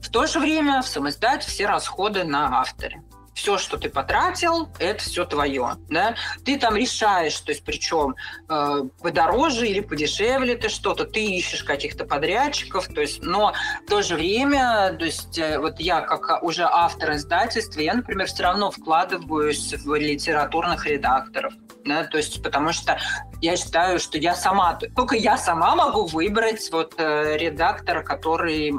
в 0.00 0.10
то 0.10 0.26
же 0.26 0.38
время 0.38 0.82
в 0.82 0.86
самоиздать 0.86 1.44
все 1.44 1.66
расходы 1.66 2.24
на 2.24 2.60
авторе 2.60 3.02
все, 3.38 3.56
что 3.56 3.76
ты 3.76 3.88
потратил, 3.88 4.68
это 4.80 5.00
все 5.00 5.24
твое. 5.24 5.76
Да? 5.88 6.16
Ты 6.44 6.58
там 6.58 6.74
решаешь, 6.74 7.38
то 7.40 7.52
есть 7.52 7.64
причем 7.64 8.16
э, 8.48 8.82
подороже 9.00 9.68
или 9.68 9.78
подешевле 9.78 10.56
ты 10.56 10.68
что-то, 10.68 11.04
ты 11.04 11.24
ищешь 11.24 11.62
каких-то 11.62 12.04
подрядчиков, 12.04 12.88
то 12.88 13.00
есть, 13.00 13.22
но 13.22 13.52
в 13.86 13.88
то 13.88 14.02
же 14.02 14.16
время, 14.16 14.96
то 14.98 15.04
есть 15.04 15.38
э, 15.38 15.60
вот 15.60 15.78
я 15.78 16.00
как 16.00 16.42
уже 16.42 16.64
автор 16.64 17.12
издательства, 17.12 17.80
я, 17.80 17.94
например, 17.94 18.26
все 18.26 18.42
равно 18.42 18.72
вкладываюсь 18.72 19.72
в 19.72 19.94
литературных 19.94 20.86
редакторов. 20.86 21.54
Да, 21.84 22.04
то 22.04 22.18
есть, 22.18 22.42
потому 22.42 22.72
что 22.72 22.98
я 23.40 23.56
считаю, 23.56 23.98
что 23.98 24.18
я 24.18 24.34
сама, 24.34 24.78
только 24.96 25.16
я 25.16 25.36
сама 25.36 25.74
могу 25.76 26.06
выбрать 26.06 26.68
вот 26.72 26.94
э, 26.98 27.36
редактора, 27.36 28.02
который 28.02 28.72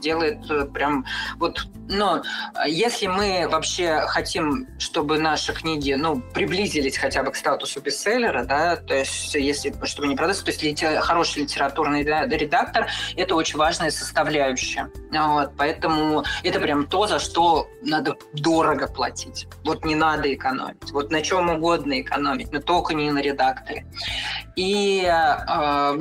делает 0.00 0.50
э, 0.50 0.66
прям 0.66 1.04
вот, 1.36 1.66
ну, 1.88 2.22
если 2.66 3.06
мы 3.06 3.48
вообще 3.50 4.02
хотим, 4.06 4.66
чтобы 4.78 5.18
наши 5.18 5.52
книги, 5.52 5.94
ну, 5.94 6.20
приблизились 6.34 6.98
хотя 6.98 7.22
бы 7.22 7.32
к 7.32 7.36
статусу 7.36 7.80
бестселлера, 7.80 8.44
да, 8.44 8.76
то 8.76 8.94
есть, 8.94 9.34
если, 9.34 9.74
чтобы 9.84 10.08
не 10.08 10.16
продаться, 10.16 10.44
то 10.44 10.50
есть 10.50 10.62
литер, 10.62 11.00
хороший 11.00 11.42
литературный 11.42 12.02
редактор– 12.02 12.88
это 13.16 13.34
очень 13.34 13.58
важная 13.58 13.90
составляющая. 13.90 14.90
Вот, 15.10 15.52
поэтому 15.56 16.24
это 16.42 16.60
прям 16.60 16.86
то, 16.86 17.06
за 17.06 17.18
что 17.18 17.68
надо 17.82 18.16
дорого 18.32 18.86
платить. 18.86 19.46
Вот 19.64 19.84
не 19.84 19.94
надо 19.94 20.32
экономить. 20.32 20.90
Вот 20.92 21.10
на 21.10 21.22
чем 21.22 21.50
угодно 21.50 22.00
экономить, 22.00 22.52
но 22.52 22.60
только 22.60 22.94
не 22.94 23.10
на 23.10 23.20
редакторе. 23.70 23.86
И 24.56 25.04
э, 25.04 25.98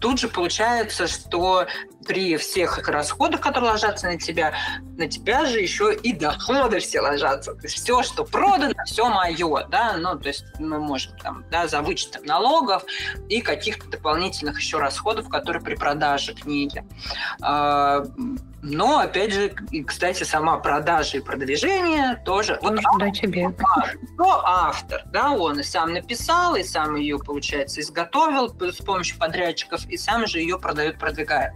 тут 0.00 0.18
же 0.18 0.28
получается, 0.28 1.06
что 1.06 1.66
при 2.06 2.36
всех 2.36 2.78
расходах, 2.88 3.40
которые 3.40 3.70
ложатся 3.70 4.06
на 4.06 4.18
тебя, 4.18 4.52
на 4.96 5.06
тебя 5.08 5.46
же 5.46 5.60
еще 5.60 5.94
и 5.94 6.12
доходы 6.12 6.80
все 6.80 7.00
ложатся. 7.00 7.54
То 7.54 7.62
есть 7.62 7.76
все, 7.76 8.02
что 8.02 8.24
продано, 8.24 8.74
все 8.86 9.08
мое, 9.08 9.66
да, 9.68 9.96
ну, 9.96 10.18
то 10.18 10.28
есть 10.28 10.44
мы 10.58 10.78
можем 10.78 11.16
там, 11.18 11.44
да, 11.50 11.66
за 11.66 11.82
вычетом 11.82 12.24
налогов 12.24 12.84
и 13.28 13.40
каких-то 13.40 13.88
дополнительных 13.88 14.58
еще 14.58 14.78
расходов, 14.78 15.28
которые 15.28 15.62
при 15.62 15.74
продаже 15.74 16.34
книги. 16.34 16.84
А, 17.40 18.04
но, 18.62 19.00
опять 19.00 19.32
же, 19.32 19.52
кстати, 19.84 20.22
сама 20.22 20.56
продажа 20.58 21.16
и 21.16 21.20
продвижение 21.20 22.22
тоже... 22.24 22.58
Вот 22.62 22.78
да, 22.98 23.10
тебе. 23.10 23.48
Кто 23.50 24.46
автор, 24.46 25.02
да, 25.06 25.32
он 25.32 25.58
и 25.58 25.62
сам 25.64 25.92
написал, 25.92 26.54
и 26.54 26.62
сам 26.62 26.94
ее, 26.94 27.18
получается, 27.18 27.80
изготовил 27.80 28.54
с 28.60 28.76
помощью 28.76 29.18
подрядчиков, 29.18 29.84
и 29.88 29.96
сам 29.96 30.28
же 30.28 30.38
ее 30.38 30.60
продает, 30.60 31.00
продвигает. 31.00 31.52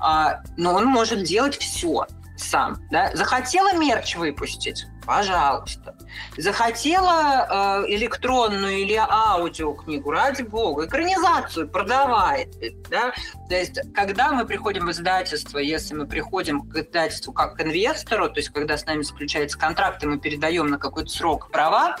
А, 0.00 0.42
но 0.56 0.74
он 0.74 0.86
может 0.86 1.22
делать 1.24 1.56
все 1.56 2.06
сам. 2.36 2.78
Да? 2.90 3.10
Захотела 3.14 3.74
мерч 3.74 4.16
выпустить? 4.16 4.86
Пожалуйста. 5.06 5.94
Захотела 6.36 7.84
э, 7.86 7.94
электронную 7.94 8.78
или 8.78 8.94
аудиокнигу, 8.94 10.10
ради 10.10 10.42
бога, 10.42 10.86
экранизацию 10.86 11.68
продавай. 11.68 12.48
Да? 12.90 13.12
То 13.48 13.54
есть, 13.54 13.78
когда 13.94 14.32
мы 14.32 14.44
приходим 14.44 14.86
в 14.86 14.90
издательство, 14.90 15.58
если 15.58 15.94
мы 15.94 16.06
приходим 16.06 16.62
к 16.68 16.76
издательству 16.76 17.32
как 17.32 17.56
к 17.56 17.60
инвестору, 17.60 18.28
то 18.28 18.40
есть, 18.40 18.50
когда 18.50 18.76
с 18.76 18.84
нами 18.84 19.02
заключается 19.02 19.56
контракт, 19.56 20.02
и 20.02 20.06
мы 20.06 20.18
передаем 20.18 20.66
на 20.66 20.78
какой-то 20.78 21.08
срок 21.08 21.50
права, 21.52 21.96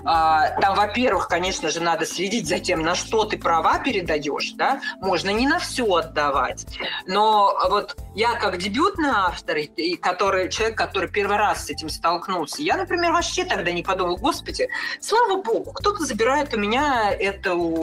э, 0.00 0.02
там, 0.02 0.74
во-первых, 0.74 1.28
конечно 1.28 1.70
же, 1.70 1.80
надо 1.80 2.06
следить 2.06 2.48
за 2.48 2.58
тем, 2.58 2.82
на 2.82 2.96
что 2.96 3.24
ты 3.24 3.38
права 3.38 3.78
передаешь, 3.78 4.52
да, 4.56 4.80
можно 5.00 5.30
не 5.30 5.46
на 5.46 5.60
все 5.60 5.86
отдавать, 5.86 6.66
но 7.06 7.56
вот 7.70 7.96
я 8.16 8.34
как 8.34 8.58
дебютный 8.58 9.10
автор, 9.10 9.58
и 9.58 9.96
который, 9.96 10.48
человек, 10.50 10.76
который 10.76 11.08
первый 11.08 11.36
раз 11.36 11.66
с 11.66 11.70
этим 11.70 11.88
столкнулся, 11.88 12.47
я, 12.58 12.76
например, 12.76 13.12
вообще 13.12 13.44
тогда 13.44 13.70
не 13.72 13.82
подумал, 13.82 14.16
господи, 14.16 14.68
слава 15.00 15.42
богу, 15.42 15.72
кто-то 15.72 16.04
забирает 16.04 16.54
у 16.54 16.58
меня 16.58 17.12
эту, 17.12 17.82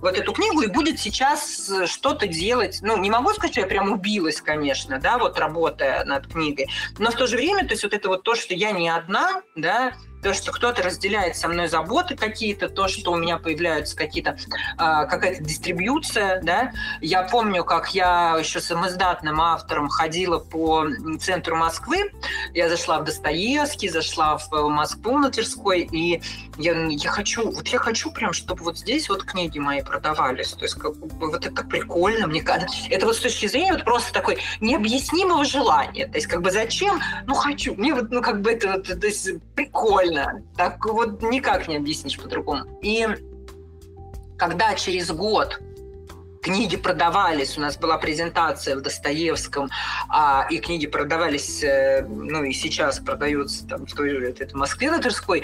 вот 0.00 0.16
эту 0.16 0.32
книгу 0.32 0.62
и 0.62 0.66
будет 0.66 0.98
сейчас 0.98 1.70
что-то 1.86 2.26
делать. 2.26 2.78
Ну, 2.82 2.96
не 2.96 3.10
могу 3.10 3.30
сказать, 3.30 3.52
что 3.52 3.60
я 3.60 3.66
прям 3.66 3.92
убилась, 3.92 4.40
конечно, 4.40 4.98
да, 4.98 5.18
вот 5.18 5.38
работая 5.38 6.04
над 6.04 6.26
книгой, 6.26 6.68
но 6.98 7.10
в 7.10 7.14
то 7.14 7.26
же 7.26 7.36
время, 7.36 7.64
то 7.64 7.72
есть 7.72 7.82
вот 7.82 7.92
это 7.92 8.08
вот 8.08 8.22
то, 8.22 8.34
что 8.34 8.54
я 8.54 8.72
не 8.72 8.88
одна, 8.88 9.42
да, 9.54 9.92
то, 10.22 10.34
что 10.34 10.52
кто-то 10.52 10.82
разделяет 10.82 11.36
со 11.36 11.48
мной 11.48 11.68
заботы 11.68 12.16
какие-то, 12.16 12.68
то, 12.68 12.88
что 12.88 13.12
у 13.12 13.16
меня 13.16 13.38
появляются 13.38 13.96
какие-то, 13.96 14.30
э, 14.30 14.76
какая-то 14.76 15.42
дистрибьюция, 15.42 16.40
да. 16.42 16.72
Я 17.00 17.22
помню, 17.22 17.64
как 17.64 17.94
я 17.94 18.36
еще 18.38 18.60
самоздатным 18.60 19.40
автором 19.40 19.88
ходила 19.88 20.38
по 20.38 20.86
центру 21.20 21.56
Москвы, 21.56 22.10
я 22.54 22.68
зашла 22.68 22.98
в 23.00 23.04
Достоевский, 23.04 23.88
зашла 23.88 24.38
в 24.38 24.68
Москву 24.68 25.18
на 25.18 25.30
Тверской, 25.30 25.82
и 25.82 26.22
я, 26.58 26.86
я 26.86 27.10
хочу, 27.10 27.50
вот 27.50 27.68
я 27.68 27.78
хочу 27.78 28.10
прям, 28.10 28.32
чтобы 28.32 28.64
вот 28.64 28.78
здесь 28.78 29.08
вот 29.08 29.24
книги 29.24 29.58
мои 29.58 29.82
продавались, 29.82 30.52
то 30.52 30.64
есть 30.64 30.74
как 30.74 30.96
бы 30.96 31.30
вот 31.30 31.46
это 31.46 31.64
прикольно, 31.64 32.26
мне 32.26 32.42
кажется, 32.42 32.76
это 32.90 33.06
вот 33.06 33.16
с 33.16 33.20
точки 33.20 33.46
зрения 33.46 33.72
вот 33.72 33.84
просто 33.84 34.12
такой 34.12 34.38
необъяснимого 34.60 35.44
желания, 35.44 36.06
то 36.06 36.14
есть 36.14 36.26
как 36.26 36.42
бы 36.42 36.50
зачем, 36.50 37.00
ну 37.26 37.34
хочу, 37.34 37.74
мне 37.74 37.94
вот, 37.94 38.10
ну 38.10 38.22
как 38.22 38.40
бы 38.40 38.52
это, 38.52 38.72
вот, 38.72 38.86
то 38.86 39.06
есть 39.06 39.28
прикольно, 39.54 40.05
прикольно. 40.06 40.42
Так 40.56 40.84
вот 40.84 41.22
никак 41.22 41.68
не 41.68 41.76
объяснишь 41.76 42.18
по-другому. 42.18 42.64
И 42.82 43.06
когда 44.36 44.74
через 44.74 45.10
год 45.10 45.60
книги 46.46 46.76
продавались, 46.76 47.58
у 47.58 47.60
нас 47.60 47.76
была 47.76 47.98
презентация 47.98 48.76
в 48.76 48.80
Достоевском, 48.80 49.68
а, 50.08 50.46
и 50.48 50.58
книги 50.58 50.86
продавались, 50.86 51.64
э, 51.64 52.06
ну 52.08 52.44
и 52.44 52.52
сейчас 52.52 53.00
продаются 53.00 53.66
там 53.66 53.84
в 53.84 53.92
той 53.92 54.30
это, 54.30 54.46
в 54.46 54.54
Москве 54.54 54.92
на 54.92 55.00
Тверской, 55.00 55.42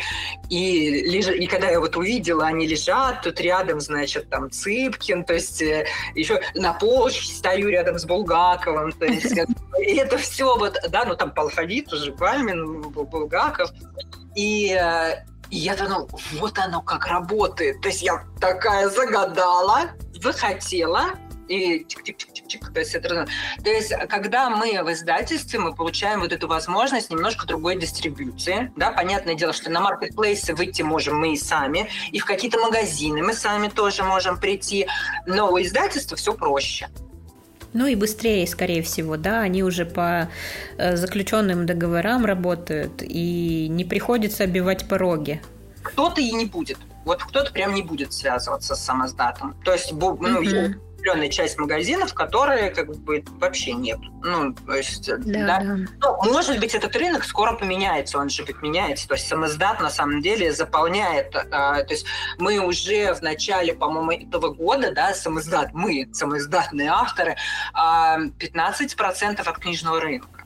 и, 0.48 1.02
леж... 1.10 1.26
и 1.26 1.46
когда 1.48 1.68
я 1.70 1.80
вот 1.80 1.96
увидела, 1.96 2.46
они 2.46 2.68
лежат, 2.68 3.22
тут 3.22 3.40
рядом, 3.40 3.80
значит, 3.80 4.30
там 4.30 4.48
Цыпкин, 4.48 5.24
то 5.24 5.34
есть 5.34 5.60
э, 5.60 5.86
еще 6.14 6.40
на 6.54 6.72
площади 6.72 7.32
стою 7.32 7.68
рядом 7.70 7.98
с 7.98 8.04
Булгаковым, 8.04 8.92
то 8.92 9.06
есть 9.06 9.36
и 9.80 9.96
это 9.96 10.18
все 10.18 10.56
вот, 10.56 10.78
да, 10.88 11.04
ну 11.04 11.16
там 11.16 11.32
по 11.32 11.42
алфавиту 11.42 11.96
же 11.96 12.12
Пальмин, 12.12 12.80
Булгаков, 12.92 13.72
и, 14.36 14.72
э, 14.72 15.24
и 15.50 15.58
я 15.58 15.74
думала, 15.74 16.08
вот 16.38 16.58
оно 16.58 16.80
как 16.80 17.06
работает. 17.06 17.80
То 17.80 17.88
есть 17.88 18.02
я 18.02 18.24
такая 18.40 18.88
загадала, 18.88 19.90
захотела, 20.22 21.18
и 21.48 21.84
чик-чик-чик-чик. 21.84 22.72
То 22.72 22.80
есть, 22.80 22.94
это, 22.94 23.26
то 23.62 23.70
есть, 23.70 23.92
когда 24.08 24.48
мы 24.50 24.82
в 24.82 24.92
издательстве, 24.92 25.58
мы 25.58 25.74
получаем 25.74 26.20
вот 26.20 26.32
эту 26.32 26.48
возможность 26.48 27.10
немножко 27.10 27.46
другой 27.46 27.76
дистрибьюции. 27.76 28.72
Да? 28.76 28.90
Понятное 28.90 29.34
дело, 29.34 29.52
что 29.52 29.70
на 29.70 29.80
маркетплейсы 29.80 30.54
выйти 30.54 30.82
можем 30.82 31.18
мы 31.18 31.34
и 31.34 31.36
сами, 31.36 31.88
и 32.10 32.18
в 32.18 32.24
какие-то 32.24 32.58
магазины 32.58 33.22
мы 33.22 33.34
сами 33.34 33.68
тоже 33.68 34.02
можем 34.02 34.38
прийти, 34.38 34.86
но 35.26 35.50
у 35.50 35.60
издательства 35.60 36.16
все 36.16 36.32
проще. 36.32 36.88
Ну 37.74 37.86
и 37.86 37.94
быстрее, 37.94 38.46
скорее 38.46 38.82
всего, 38.82 39.16
да, 39.16 39.40
они 39.40 39.62
уже 39.62 39.86
по 39.86 40.28
э, 40.76 40.96
заключенным 40.96 41.64
договорам 41.64 42.26
работают, 42.26 43.02
и 43.02 43.66
не 43.68 43.84
приходится 43.84 44.44
обивать 44.44 44.88
пороги. 44.88 45.40
Кто-то 45.82 46.20
и 46.20 46.32
не 46.32 46.44
будет. 46.44 46.76
Вот 47.04 47.22
кто-то 47.22 47.52
прям 47.52 47.74
не 47.74 47.82
будет 47.82 48.12
связываться 48.12 48.74
с 48.74 48.84
самоздатом. 48.84 49.54
То 49.64 49.72
есть, 49.72 49.92
ну, 49.92 50.16
mm-hmm 50.16 50.74
определенная 51.02 51.30
часть 51.30 51.58
магазинов, 51.58 52.14
которые 52.14 52.70
как 52.70 52.94
бы 52.96 53.24
вообще 53.40 53.72
нет. 53.72 53.98
Ну, 54.22 54.54
то 54.54 54.74
есть, 54.74 55.06
да, 55.06 55.16
да. 55.18 55.58
да. 55.58 55.62
Ну, 56.00 56.32
может 56.32 56.60
быть, 56.60 56.74
этот 56.74 56.94
рынок 56.94 57.24
скоро 57.24 57.54
поменяется, 57.54 58.18
он 58.18 58.28
же 58.28 58.44
ведь 58.44 58.62
меняется. 58.62 59.08
То 59.08 59.14
есть 59.14 59.26
самоздат 59.26 59.80
на 59.80 59.90
самом 59.90 60.22
деле 60.22 60.52
заполняет. 60.52 61.34
А, 61.50 61.82
то 61.82 61.92
есть 61.92 62.06
мы 62.38 62.58
уже 62.60 63.14
в 63.14 63.22
начале, 63.22 63.74
по-моему, 63.74 64.12
этого 64.12 64.48
года, 64.54 64.92
да, 64.92 65.12
самоздат, 65.12 65.72
мы, 65.72 66.08
самоиздатные 66.12 66.88
авторы, 66.88 67.36
а, 67.72 68.18
15% 68.38 69.48
от 69.48 69.58
книжного 69.58 70.00
рынка. 70.00 70.44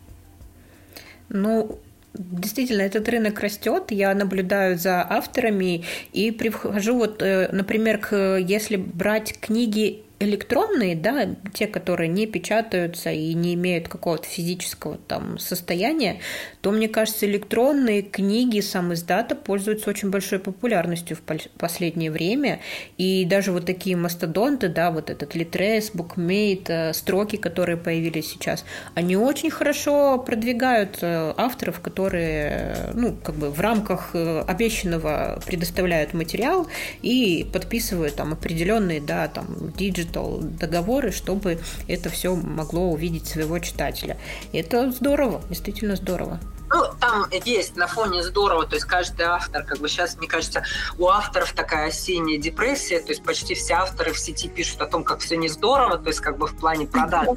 Ну, 1.28 1.80
Действительно, 2.18 2.82
этот 2.82 3.08
рынок 3.08 3.40
растет, 3.40 3.90
я 3.90 4.14
наблюдаю 4.14 4.78
за 4.78 5.06
авторами 5.08 5.84
и 6.12 6.30
прихожу 6.30 6.96
вот, 6.96 7.22
э, 7.22 7.48
например, 7.52 7.98
к, 7.98 8.36
если 8.38 8.76
брать 8.76 9.38
книги 9.40 10.02
электронные, 10.18 10.96
да, 10.96 11.28
те, 11.52 11.66
которые 11.66 12.08
не 12.08 12.26
печатаются 12.26 13.10
и 13.10 13.34
не 13.34 13.54
имеют 13.54 13.88
какого-то 13.88 14.26
физического 14.26 14.98
там 15.08 15.38
состояния, 15.38 16.20
то, 16.62 16.70
мне 16.70 16.88
кажется, 16.88 17.26
электронные 17.26 18.02
книги 18.02 18.60
сам 18.60 18.94
издата 18.94 19.34
пользуются 19.34 19.90
очень 19.90 20.10
большой 20.10 20.38
популярностью 20.38 21.16
в 21.16 21.58
последнее 21.58 22.10
время. 22.10 22.60
И 22.96 23.24
даже 23.26 23.52
вот 23.52 23.66
такие 23.66 23.96
мастодонты, 23.96 24.68
да, 24.68 24.90
вот 24.90 25.10
этот 25.10 25.36
Litres, 25.36 25.92
Bookmate, 25.94 26.64
э, 26.68 26.92
строки, 26.94 27.36
которые 27.36 27.76
появились 27.76 28.30
сейчас, 28.30 28.64
они 28.94 29.16
очень 29.16 29.50
хорошо 29.50 30.18
продвигают 30.18 30.98
э, 31.02 31.34
авторов, 31.36 31.80
которые, 31.80 32.48
э, 32.48 32.92
ну, 32.94 33.14
как 33.22 33.34
бы 33.34 33.50
в 33.50 33.60
рамках 33.60 34.14
обещанного 34.14 35.40
предоставляют 35.46 36.14
материал 36.14 36.66
и 37.02 37.46
подписывают 37.52 38.16
там 38.16 38.32
определенные, 38.32 39.00
да, 39.00 39.28
там, 39.28 39.72
digit 39.76 40.05
digital 40.07 40.40
договоры, 40.40 41.11
чтобы 41.11 41.59
это 41.88 42.09
все 42.11 42.34
могло 42.34 42.90
увидеть 42.90 43.26
своего 43.26 43.59
читателя. 43.59 44.16
Это 44.52 44.90
здорово, 44.90 45.42
действительно 45.48 45.96
здорово. 45.96 46.40
Ну, 46.68 46.82
там 47.00 47.26
есть 47.30 47.76
на 47.76 47.86
фоне 47.86 48.24
здорово, 48.24 48.66
то 48.66 48.74
есть 48.74 48.86
каждый 48.86 49.24
автор, 49.26 49.62
как 49.62 49.78
бы 49.78 49.88
сейчас, 49.88 50.16
мне 50.16 50.26
кажется, 50.26 50.64
у 50.98 51.07
авторов 51.07 51.52
такая 51.52 51.88
осенняя 51.88 52.38
депрессия, 52.40 52.98
то 52.98 53.11
есть 53.11 53.22
почти 53.22 53.54
все 53.54 53.74
авторы 53.74 54.12
в 54.12 54.18
сети 54.18 54.48
пишут 54.48 54.80
о 54.80 54.86
том, 54.86 55.04
как 55.04 55.20
все 55.20 55.36
не 55.36 55.48
здорово, 55.48 55.96
то 55.96 56.09
есть 56.09 56.20
как 56.20 56.38
бы 56.38 56.48
в 56.48 56.57
плане 56.57 56.86
продаж 56.86 57.28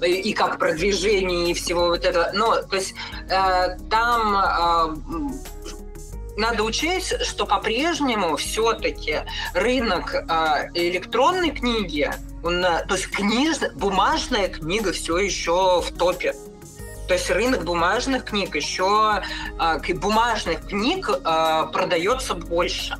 и, 0.00 0.32
как 0.34 0.58
продвижение 0.58 1.50
и 1.50 1.54
всего 1.54 1.88
вот 1.88 2.04
этого. 2.04 2.30
Но, 2.32 2.62
то 2.62 2.76
есть 2.76 2.94
э, 3.28 3.76
там 3.90 4.36
э, 4.36 5.79
надо 6.36 6.62
учесть, 6.62 7.24
что 7.24 7.46
по-прежнему 7.46 8.36
все-таки 8.36 9.20
рынок 9.54 10.14
э, 10.14 10.68
электронной 10.74 11.50
книги, 11.50 12.12
он, 12.42 12.62
то 12.62 12.94
есть 12.94 13.08
книж, 13.10 13.58
бумажная 13.74 14.48
книга 14.48 14.92
все 14.92 15.18
еще 15.18 15.80
в 15.80 15.96
топе. 15.96 16.34
То 17.08 17.14
есть 17.14 17.28
рынок 17.28 17.64
бумажных 17.64 18.24
книг 18.24 18.54
еще 18.54 19.22
э, 19.58 19.94
бумажных 19.94 20.66
книг 20.68 21.08
э, 21.10 21.66
продается 21.72 22.34
больше. 22.34 22.96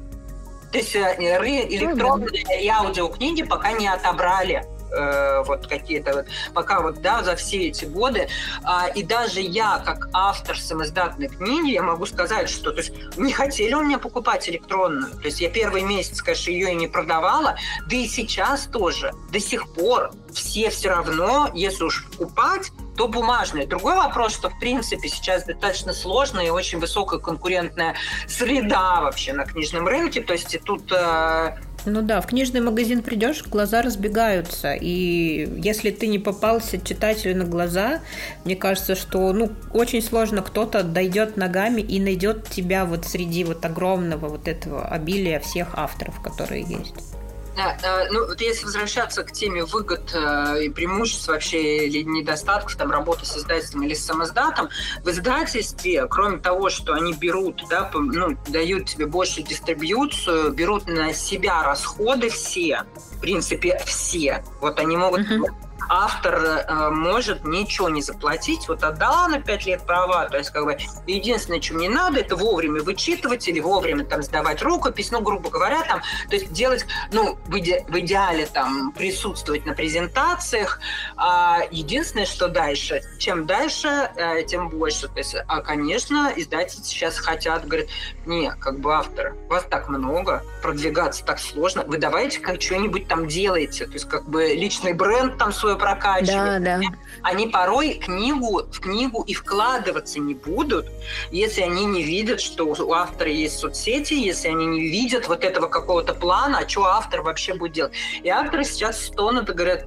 То 0.73 0.79
есть 0.79 0.97
э, 0.97 1.17
электронные 1.19 2.63
и 2.63 2.69
аудиокниги 2.69 3.45
пока 3.45 3.73
не 3.73 3.87
отобрали 3.87 4.67
э, 4.93 5.43
вот 5.47 5.67
какие-то 5.67 6.15
вот, 6.15 6.27
пока 6.55 6.81
вот, 6.81 7.01
да, 7.01 7.23
за 7.23 7.37
все 7.37 7.69
эти 7.69 7.85
годы. 7.85 8.29
А, 8.65 8.89
и 8.89 9.03
даже 9.03 9.41
я, 9.41 9.83
как 9.85 10.09
автор 10.13 10.59
самоздатной 10.59 11.29
книги, 11.29 11.73
я 11.73 11.83
могу 11.83 12.07
сказать, 12.07 12.49
что, 12.49 12.71
то 12.73 12.79
есть, 12.79 12.93
не 13.17 13.33
хотели 13.33 13.75
у 13.75 13.83
меня 13.83 13.99
покупать 13.99 14.49
электронную. 14.49 15.13
То 15.13 15.27
есть 15.27 15.41
я 15.41 15.51
первый 15.51 15.83
месяц, 15.83 16.23
конечно, 16.23 16.51
ее 16.51 16.73
и 16.73 16.75
не 16.75 16.89
продавала, 16.89 17.57
да 17.89 17.97
и 17.97 18.07
сейчас 18.07 18.67
тоже, 18.67 19.13
до 19.33 19.41
сих 19.41 19.69
пор 19.75 20.11
все 20.33 20.71
все 20.71 20.91
равно, 20.91 21.51
если 21.55 21.85
уж 21.85 22.07
покупать, 22.11 22.71
то 22.97 23.09
бумажные. 23.09 23.67
Другой 23.67 23.97
вопрос, 23.97 24.35
что 24.35 24.51
в 24.51 24.59
принципе 24.59 25.09
сейчас 25.09 25.45
достаточно 25.45 25.93
сложная 25.93 26.47
и 26.47 26.51
очень 26.51 26.79
высокая 26.79 27.19
конкурентная 27.19 27.95
среда 28.29 29.01
вообще 29.01 29.33
на 29.33 29.47
книжном 29.47 29.87
рынке. 29.87 30.21
То 30.21 30.35
есть 30.35 30.55
и 30.55 30.59
тут 30.59 30.93
э, 30.93 31.57
ну 31.87 32.03
да, 32.03 32.21
в 32.21 32.27
книжный 32.27 32.61
магазин 32.61 33.03
придешь, 33.03 33.45
глаза 33.47 33.83
разбегаются. 33.83 34.73
И 34.73 35.49
если 35.63 35.91
ты 35.91 36.07
не 36.07 36.19
попался 36.19 36.79
читателю 36.79 37.37
на 37.37 37.45
глаза, 37.45 38.01
мне 38.45 38.57
кажется, 38.57 38.95
что 38.95 39.33
ну, 39.33 39.51
очень 39.73 40.03
сложно 40.03 40.43
кто-то 40.43 40.83
дойдет 40.83 41.37
ногами 41.37 41.81
и 41.81 42.01
найдет 42.01 42.49
тебя 42.49 42.85
вот 42.85 43.05
среди 43.07 43.45
вот 43.45 43.65
огромного 43.65 44.29
вот 44.29 44.49
этого 44.49 44.87
обилия 44.87 45.41
всех 45.41 45.79
авторов, 45.79 46.21
которые 46.21 46.63
есть. 46.63 47.10
Э, 47.57 48.09
ну 48.11 48.27
вот 48.27 48.41
если 48.41 48.65
возвращаться 48.65 49.25
к 49.25 49.33
теме 49.33 49.65
выгод 49.65 50.15
э, 50.15 50.65
и 50.65 50.69
преимуществ 50.69 51.29
вообще 51.29 51.87
или 51.87 52.03
недостатков 52.03 52.77
там 52.77 52.91
работы 52.91 53.27
с 53.27 53.37
издательством 53.37 53.83
или 53.83 53.95
с 53.95 54.05
самоздатом, 54.05 54.69
в 55.03 55.11
издательстве, 55.11 56.07
кроме 56.07 56.39
того, 56.39 56.71
что 56.71 56.95
они 56.95 57.13
берут, 57.13 57.63
да, 57.69 57.91
ну, 57.93 58.37
дают 58.49 58.87
тебе 58.87 59.07
больше 59.07 59.43
дистрибьюцию, 59.43 60.53
берут 60.53 60.87
на 60.87 61.13
себя 61.13 61.63
расходы 61.63 62.31
все, 62.31 62.85
в 62.95 63.21
принципе, 63.21 63.81
все. 63.85 64.45
Вот 64.61 64.79
они 64.79 64.97
могут 64.97 65.21
uh-huh 65.21 65.70
автор 65.89 66.35
э, 66.35 66.91
может 66.91 67.45
ничего 67.45 67.89
не 67.89 68.03
заплатить, 68.03 68.69
вот 68.69 68.83
отдала 68.83 69.29
на 69.29 69.41
5 69.41 69.67
лет 69.67 69.87
права, 69.87 70.29
то 70.29 70.39
есть 70.39 70.51
как 70.51 70.65
бы 70.65 70.77
единственное, 71.07 71.61
что 71.61 71.75
мне 71.75 71.89
надо, 71.89 72.21
это 72.21 72.37
вовремя 72.37 72.83
вычитывать 72.83 73.49
или 73.49 73.61
вовремя 73.61 74.05
там 74.05 74.23
сдавать 74.23 74.63
рукопись, 74.63 75.11
ну, 75.11 75.21
грубо 75.21 75.51
говоря, 75.51 75.83
там, 75.83 76.01
то 76.29 76.37
есть 76.37 76.53
делать, 76.53 76.87
ну, 77.13 77.39
в, 77.47 77.57
иде, 77.57 77.85
в 77.89 77.99
идеале 78.01 78.47
там 78.47 78.93
присутствовать 78.93 79.67
на 79.67 79.75
презентациях, 79.75 80.81
а 81.17 81.61
единственное, 81.71 82.27
что 82.27 82.49
дальше, 82.49 83.03
чем 83.19 83.47
дальше, 83.47 84.11
э, 84.17 84.43
тем 84.45 84.69
больше, 84.69 85.09
то 85.09 85.19
есть, 85.19 85.37
а, 85.47 85.61
конечно, 85.61 86.33
издатели 86.37 86.83
сейчас 86.83 87.19
хотят, 87.19 87.67
говорят, 87.67 87.89
не, 88.27 88.51
как 88.61 88.81
бы 88.81 88.95
автор, 88.95 89.35
вас 89.49 89.65
так 89.69 89.89
много, 89.89 90.45
продвигаться 90.63 91.25
так 91.25 91.39
сложно, 91.39 91.85
вы 91.87 91.99
давайте 91.99 92.41
как 92.41 92.61
что-нибудь 92.61 93.09
там 93.09 93.27
делаете, 93.27 93.87
то 93.87 93.93
есть 93.93 94.09
как 94.09 94.29
бы 94.29 94.49
личный 94.49 94.93
бренд 94.93 95.39
там 95.39 95.53
свой 95.53 95.70
прокачивать. 95.77 96.63
Да, 96.63 96.81
да. 96.81 96.81
Они 97.23 97.49
порой 97.49 97.95
книгу, 97.95 98.63
в 98.71 98.81
книгу 98.81 99.23
и 99.23 99.35
вкладываться 99.35 100.21
не 100.21 100.35
будут, 100.35 100.87
если 101.31 101.63
они 101.63 101.85
не 101.85 102.03
видят, 102.03 102.41
что 102.41 102.65
у 102.65 102.93
автора 102.93 103.31
есть 103.31 103.59
соцсети, 103.59 104.15
если 104.15 104.49
они 104.49 104.67
не 104.67 104.81
видят 104.81 105.29
вот 105.29 105.45
этого 105.45 105.67
какого-то 105.67 106.15
плана, 106.15 106.59
а 106.59 106.69
что 106.69 106.85
автор 106.85 107.23
вообще 107.23 107.55
будет 107.55 107.73
делать. 107.73 107.93
И 108.23 108.29
авторы 108.29 108.65
сейчас 108.65 109.07
стонут 109.07 109.51
и 109.51 109.53
говорят, 109.53 109.87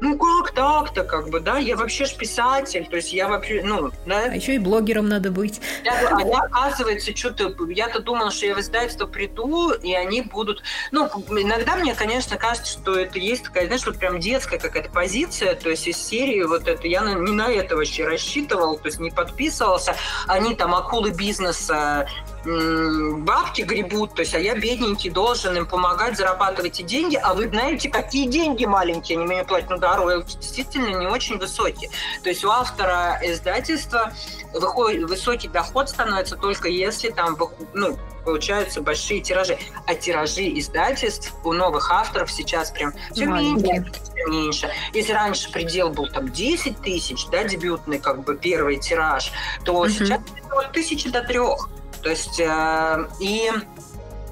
ну 0.00 0.18
как 0.18 0.54
так-то, 0.54 1.04
как 1.04 1.30
бы, 1.30 1.40
да, 1.40 1.58
я 1.58 1.76
вообще 1.76 2.04
ж 2.04 2.14
писатель, 2.14 2.86
то 2.88 2.96
есть 2.96 3.12
я 3.12 3.28
вообще, 3.28 3.62
ну, 3.64 3.90
да. 4.06 4.24
А 4.24 4.34
еще 4.34 4.54
и 4.54 4.58
блогером 4.58 5.08
надо 5.08 5.30
быть. 5.30 5.60
Я, 5.84 5.92
а 6.16 6.20
я, 6.20 6.38
оказывается, 6.38 7.16
что-то, 7.16 7.54
я-то 7.68 8.00
думала, 8.00 8.30
что 8.30 8.46
я 8.46 8.54
в 8.54 8.60
издательство 8.60 9.06
приду, 9.06 9.72
и 9.72 9.94
они 9.94 10.22
будут, 10.22 10.62
ну, 10.90 11.06
иногда 11.30 11.76
мне, 11.76 11.94
конечно, 11.94 12.36
кажется, 12.36 12.78
что 12.78 12.98
это 12.98 13.18
есть 13.18 13.44
такая, 13.44 13.66
знаешь, 13.66 13.86
вот 13.86 13.98
прям 13.98 14.20
детская 14.20 14.58
какая-то 14.58 14.90
позиция, 14.90 15.07
позиция, 15.08 15.54
то 15.54 15.70
есть 15.70 15.88
из 15.88 15.96
серии 15.96 16.42
вот 16.42 16.68
это, 16.68 16.86
я 16.86 17.00
не 17.00 17.32
на 17.32 17.50
это 17.50 17.76
вообще 17.76 18.04
рассчитывал, 18.04 18.76
то 18.76 18.88
есть 18.88 19.00
не 19.00 19.10
подписывался. 19.10 19.96
Они 20.26 20.54
там 20.54 20.74
акулы 20.74 21.12
бизнеса 21.12 22.06
бабки 22.44 23.62
гребут, 23.62 24.14
то 24.14 24.22
есть, 24.22 24.34
а 24.34 24.38
я 24.38 24.54
бедненький 24.54 25.10
должен 25.10 25.56
им 25.56 25.66
помогать 25.66 26.16
зарабатывать 26.16 26.80
эти 26.80 26.82
деньги, 26.82 27.16
а 27.16 27.34
вы 27.34 27.48
знаете, 27.48 27.88
какие 27.88 28.26
деньги 28.26 28.64
маленькие 28.64 29.18
они 29.18 29.26
мне 29.26 29.44
платят, 29.44 29.70
ну 29.70 29.78
да, 29.78 29.96
роялти 29.96 30.36
действительно 30.36 30.98
не 30.98 31.06
очень 31.06 31.38
высокие. 31.38 31.90
То 32.22 32.28
есть 32.28 32.44
у 32.44 32.50
автора 32.50 33.18
издательства 33.22 34.12
выходит, 34.52 35.08
высокий 35.08 35.48
доход 35.48 35.88
становится 35.88 36.36
только 36.36 36.68
если 36.68 37.10
там 37.10 37.36
ну, 37.74 37.98
получаются 38.24 38.82
большие 38.82 39.20
тиражи. 39.20 39.58
А 39.86 39.94
тиражи 39.94 40.58
издательств 40.58 41.32
у 41.44 41.52
новых 41.52 41.90
авторов 41.90 42.30
сейчас 42.30 42.70
прям 42.70 42.92
все 43.12 43.24
меньше, 43.26 43.90
меньше. 44.28 44.70
Если 44.92 45.12
раньше 45.12 45.50
предел 45.50 45.90
был 45.90 46.08
там 46.08 46.30
10 46.30 46.80
тысяч, 46.82 47.26
да, 47.32 47.44
дебютный 47.44 47.98
как 47.98 48.24
бы 48.24 48.36
первый 48.36 48.76
тираж, 48.78 49.32
то 49.64 49.72
угу. 49.72 49.88
сейчас 49.88 50.20
от 50.50 50.72
тысячи 50.72 51.08
до 51.08 51.22
трех. 51.22 51.70
То 52.02 52.10
есть 52.10 52.40
э, 52.40 53.08
и 53.20 53.50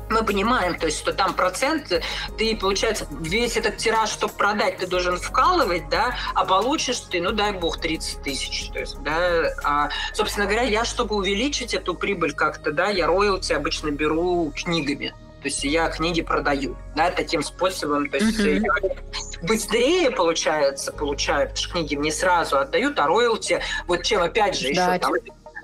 мы 0.09 0.25
понимаем, 0.25 0.77
то 0.79 0.87
есть, 0.87 0.99
что 0.99 1.13
там 1.13 1.35
процент, 1.35 1.93
ты, 2.39 2.57
получается, 2.57 3.07
весь 3.21 3.57
этот 3.57 3.79
тираж, 3.79 4.11
чтобы 4.11 4.33
продать, 4.35 4.79
ты 4.79 4.87
должен 4.87 5.17
вкалывать, 5.17 5.89
да, 5.89 6.17
а 6.35 6.45
получишь 6.45 7.01
ты, 7.01 7.21
ну, 7.21 7.33
дай 7.33 7.53
бог, 7.53 7.81
30 7.81 8.23
тысяч. 8.23 8.71
То 8.73 8.81
есть, 8.81 9.03
да, 9.03 9.53
а, 9.65 9.89
собственно 10.13 10.47
говоря, 10.47 10.63
я, 10.63 10.85
чтобы 10.85 11.17
увеличить 11.17 11.75
эту 11.75 11.95
прибыль 11.95 12.33
как-то, 12.33 12.73
да, 12.73 12.89
я 12.89 13.07
роялти 13.07 13.53
обычно 13.53 13.91
беру 13.91 14.53
книгами. 14.55 15.15
То 15.43 15.49
есть 15.49 15.63
я 15.65 15.89
книги 15.91 16.23
продаю, 16.23 16.77
да, 16.97 17.11
таким 17.11 17.43
способом. 17.43 18.09
То 18.09 18.17
есть 18.17 18.39
mm-hmm. 18.41 19.43
быстрее, 19.43 20.11
получается, 20.11 20.93
получаю, 20.93 21.49
потому 21.49 21.57
что 21.57 21.73
книги 21.73 21.95
мне 21.95 22.11
сразу 22.11 22.59
отдают, 22.59 22.99
а 22.99 23.07
роялти, 23.07 23.61
вот 23.87 24.03
чем, 24.03 24.23
опять 24.23 24.59
же, 24.59 24.69
еще 24.69 24.99
там 24.99 25.13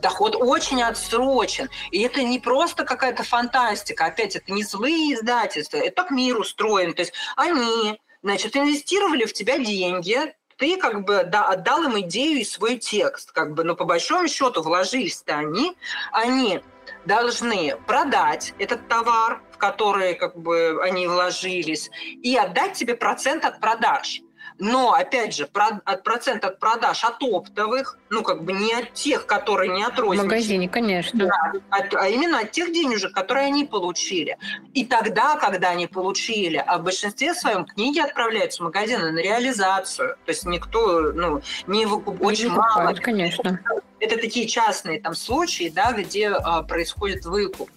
доход 0.03 0.37
очень 0.37 0.83
отсрочен. 0.83 1.71
И 1.91 2.03
это 2.03 2.23
не 2.23 2.39
просто 2.39 2.85
какая-то 2.85 3.23
фантастика. 3.23 4.07
Опять, 4.07 4.37
это 4.37 4.53
не 4.53 4.65
злые 4.65 5.15
издательства, 5.15 5.79
это 5.79 6.03
так 6.03 6.11
мир 6.11 6.39
устроен. 6.39 6.93
То 6.93 7.03
есть 7.03 7.15
они, 7.37 7.99
значит, 8.23 8.57
инвестировали 8.57 9.25
в 9.25 9.33
тебя 9.33 9.59
деньги, 9.59 10.35
ты 10.59 10.77
как 10.77 11.05
бы 11.05 11.25
да, 11.25 11.49
отдал 11.49 11.85
им 11.85 11.99
идею 12.01 12.41
и 12.41 12.45
свой 12.45 12.77
текст. 12.77 13.33
Как 13.33 13.55
бы, 13.55 13.65
но 13.65 13.75
по 13.75 13.85
большому 13.85 14.29
счету 14.29 14.63
вложились-то 14.63 15.39
они, 15.39 15.77
они 16.13 16.61
должны 17.05 17.77
продать 17.87 18.55
этот 18.59 18.89
товар, 18.89 19.41
в 19.53 19.59
который 19.59 20.15
как 20.15 20.37
бы 20.37 20.81
они 20.83 21.07
вложились, 21.07 21.91
и 22.23 22.37
отдать 22.37 22.75
тебе 22.75 22.95
процент 22.95 23.45
от 23.45 23.61
продаж. 23.61 24.21
Но, 24.63 24.93
опять 24.93 25.35
же, 25.35 25.49
про, 25.49 25.81
от 25.85 26.05
процент 26.05 26.45
от 26.45 26.61
продаж 26.61 27.03
от 27.03 27.21
оптовых, 27.21 27.99
ну, 28.11 28.23
как 28.23 28.45
бы 28.45 28.53
не 28.53 28.73
от 28.73 28.93
тех, 28.93 29.27
которые 29.27 29.73
не 29.73 29.83
от 29.83 29.99
розничных. 29.99 30.23
В 30.23 30.31
магазине, 30.31 30.69
конечно. 30.69 31.27
Да, 31.27 31.53
от, 31.69 31.93
а 31.97 32.09
именно 32.09 32.39
от 32.39 32.53
тех 32.53 32.73
денежек, 32.73 33.13
которые 33.13 33.47
они 33.47 33.65
получили. 33.65 34.39
И 34.73 34.85
тогда, 34.85 35.35
когда 35.35 35.71
они 35.71 35.89
получили, 35.89 36.63
а 36.65 36.79
в 36.79 36.85
большинстве 36.85 37.35
своем 37.35 37.65
книги 37.65 37.99
отправляются 37.99 38.63
в 38.63 38.67
магазины 38.67 39.11
на 39.11 39.19
реализацию. 39.19 40.15
То 40.25 40.31
есть 40.31 40.47
никто, 40.47 41.11
ну, 41.13 41.43
не 41.67 41.85
выкупает, 41.85 42.23
очень 42.23 42.51
мало. 42.51 42.95
Конечно 42.95 43.59
это 44.03 44.17
такие 44.19 44.49
частные 44.49 45.01
там 45.01 45.15
случаи, 45.15 45.73
да, 45.73 45.93
где 45.93 46.31
а, 46.31 46.65
происходит 46.65 47.25
выкуп. 47.25 47.71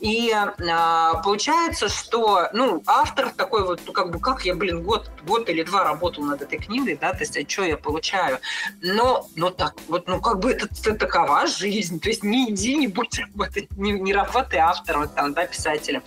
И 0.00 0.32
а, 0.32 1.20
получается, 1.22 1.90
что, 1.90 2.48
ну, 2.54 2.82
автор 2.86 3.30
такой 3.30 3.62
вот, 3.62 3.82
ну, 3.84 3.92
как 3.92 4.10
бы, 4.10 4.18
как 4.18 4.46
я, 4.46 4.54
блин, 4.54 4.82
год, 4.82 5.10
год 5.26 5.50
или 5.50 5.62
два 5.62 5.84
работал 5.84 6.24
над 6.24 6.40
этой 6.40 6.58
книгой, 6.58 6.96
да, 6.98 7.12
то 7.12 7.18
есть, 7.20 7.36
а 7.36 7.46
что 7.46 7.64
я 7.64 7.76
получаю? 7.76 8.38
Но, 8.80 9.28
но 9.36 9.50
так, 9.50 9.74
вот, 9.88 10.08
ну, 10.08 10.18
как 10.22 10.40
бы 10.40 10.52
это, 10.52 10.66
это 10.66 10.94
такова 10.94 11.46
жизнь, 11.46 12.00
то 12.00 12.08
есть 12.08 12.24
не 12.24 12.50
иди, 12.50 12.74
не 12.74 12.86
будь 12.86 13.18
работать, 13.18 13.70
не, 13.76 13.92
не 13.92 14.14
работай 14.14 14.58
автором, 14.60 15.10
там, 15.10 15.34
да, 15.34 15.46
писателем, 15.46 16.02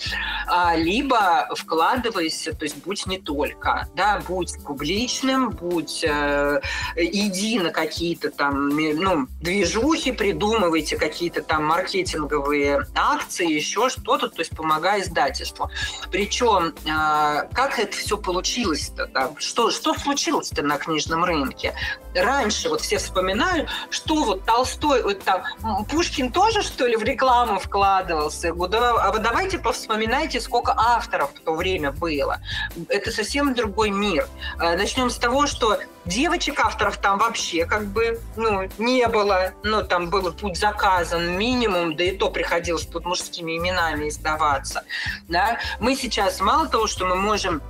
а, 0.47 0.75
либо 0.75 1.47
вкладывайся, 1.55 2.55
то 2.55 2.65
есть 2.65 2.77
будь 2.83 3.05
не 3.05 3.19
только, 3.19 3.87
да, 3.95 4.19
будь 4.27 4.51
публичным, 4.65 5.51
будь, 5.51 6.03
э, 6.03 6.59
иди 6.95 7.59
на 7.59 7.69
какие-то 7.69 8.31
там, 8.31 8.69
ну, 8.69 9.27
две 9.39 9.58
движухи, 9.59 10.11
придумывайте 10.11 10.97
какие-то 10.97 11.41
там 11.41 11.65
маркетинговые 11.65 12.85
акции, 12.95 13.51
еще 13.51 13.89
что-то, 13.89 14.29
то 14.29 14.39
есть 14.39 14.55
помогая 14.55 15.01
издательству. 15.01 15.69
Причем, 16.11 16.73
а, 16.89 17.43
как 17.53 17.77
это 17.79 17.95
все 17.95 18.17
получилось-то? 18.17 19.33
Что, 19.37 19.71
что 19.71 19.93
случилось-то 19.93 20.61
на 20.61 20.77
книжном 20.77 21.25
рынке? 21.25 21.73
Раньше 22.13 22.69
вот 22.69 22.81
все 22.81 22.97
вспоминают, 22.97 23.69
что 23.89 24.23
вот 24.23 24.43
Толстой, 24.45 25.03
вот 25.03 25.23
там, 25.23 25.43
Пушкин 25.89 26.31
тоже, 26.31 26.63
что 26.63 26.87
ли, 26.87 26.95
в 26.95 27.03
рекламу 27.03 27.59
вкладывался? 27.59 28.49
А 28.49 29.11
вы 29.11 29.19
давайте 29.19 29.59
повспоминайте, 29.59 30.41
сколько 30.41 30.73
авторов 30.75 31.31
в 31.35 31.39
то 31.41 31.53
время 31.53 31.91
было. 31.91 32.39
Это 32.87 33.11
совсем 33.11 33.53
другой 33.53 33.91
мир. 33.91 34.27
А, 34.57 34.75
начнем 34.75 35.09
с 35.09 35.17
того, 35.17 35.45
что 35.45 35.79
девочек-авторов 36.05 36.97
там 36.97 37.19
вообще 37.19 37.65
как 37.65 37.85
бы 37.85 38.19
ну, 38.35 38.67
не 38.77 39.07
было 39.07 39.53
ну, 39.63 39.83
там 39.83 40.09
был 40.09 40.31
путь 40.33 40.57
заказан 40.57 41.37
минимум, 41.37 41.95
да 41.95 42.03
и 42.05 42.11
то 42.11 42.31
приходилось 42.31 42.85
под 42.85 43.05
мужскими 43.05 43.57
именами 43.57 44.09
издаваться, 44.09 44.83
да, 45.27 45.59
мы 45.79 45.95
сейчас 45.95 46.39
мало 46.41 46.67
того, 46.67 46.87
что 46.87 47.05
мы 47.05 47.15
можем 47.15 47.61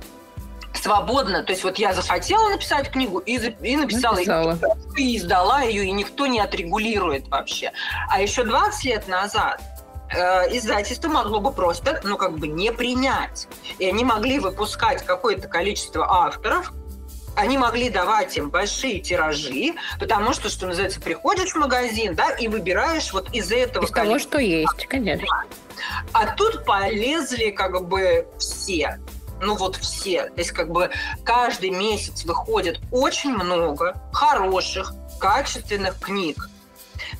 свободно, 0.74 1.42
то 1.42 1.52
есть 1.52 1.64
вот 1.64 1.78
я 1.78 1.92
захотела 1.92 2.48
написать 2.48 2.90
книгу 2.90 3.18
и, 3.18 3.36
и 3.36 3.76
написала, 3.76 4.16
написала. 4.16 4.58
И, 4.96 5.14
и 5.14 5.16
издала 5.18 5.62
ее, 5.62 5.84
и 5.84 5.90
никто 5.92 6.26
не 6.26 6.40
отрегулирует 6.40 7.28
вообще. 7.28 7.72
А 8.08 8.20
еще 8.20 8.44
20 8.44 8.84
лет 8.84 9.08
назад 9.08 9.60
э, 10.12 10.56
издательство 10.56 11.08
могло 11.08 11.40
бы 11.40 11.52
просто, 11.52 12.00
ну, 12.04 12.16
как 12.16 12.38
бы 12.38 12.48
не 12.48 12.72
принять. 12.72 13.48
И 13.78 13.86
они 13.86 14.04
могли 14.04 14.38
выпускать 14.38 15.04
какое-то 15.04 15.48
количество 15.48 16.06
авторов, 16.08 16.72
они 17.36 17.58
могли 17.58 17.90
давать 17.90 18.36
им 18.36 18.50
большие 18.50 19.00
тиражи, 19.00 19.74
потому 19.98 20.32
что, 20.32 20.48
что 20.48 20.66
называется, 20.66 21.00
приходишь 21.00 21.52
в 21.52 21.56
магазин, 21.56 22.14
да, 22.14 22.30
и 22.30 22.48
выбираешь 22.48 23.12
вот 23.12 23.32
из 23.32 23.52
этого... 23.52 23.84
Из 23.84 23.90
того, 23.90 24.18
что 24.18 24.38
есть, 24.38 24.86
конечно. 24.86 25.26
А 26.12 26.34
тут 26.34 26.64
полезли 26.64 27.50
как 27.50 27.86
бы 27.88 28.26
все 28.38 28.98
ну 29.40 29.56
вот 29.56 29.76
все. 29.76 30.24
То 30.24 30.38
есть 30.38 30.52
как 30.52 30.70
бы 30.70 30.90
каждый 31.24 31.70
месяц 31.70 32.24
выходит 32.24 32.80
очень 32.90 33.32
много 33.32 34.00
хороших, 34.12 34.92
качественных 35.18 35.98
книг. 35.98 36.48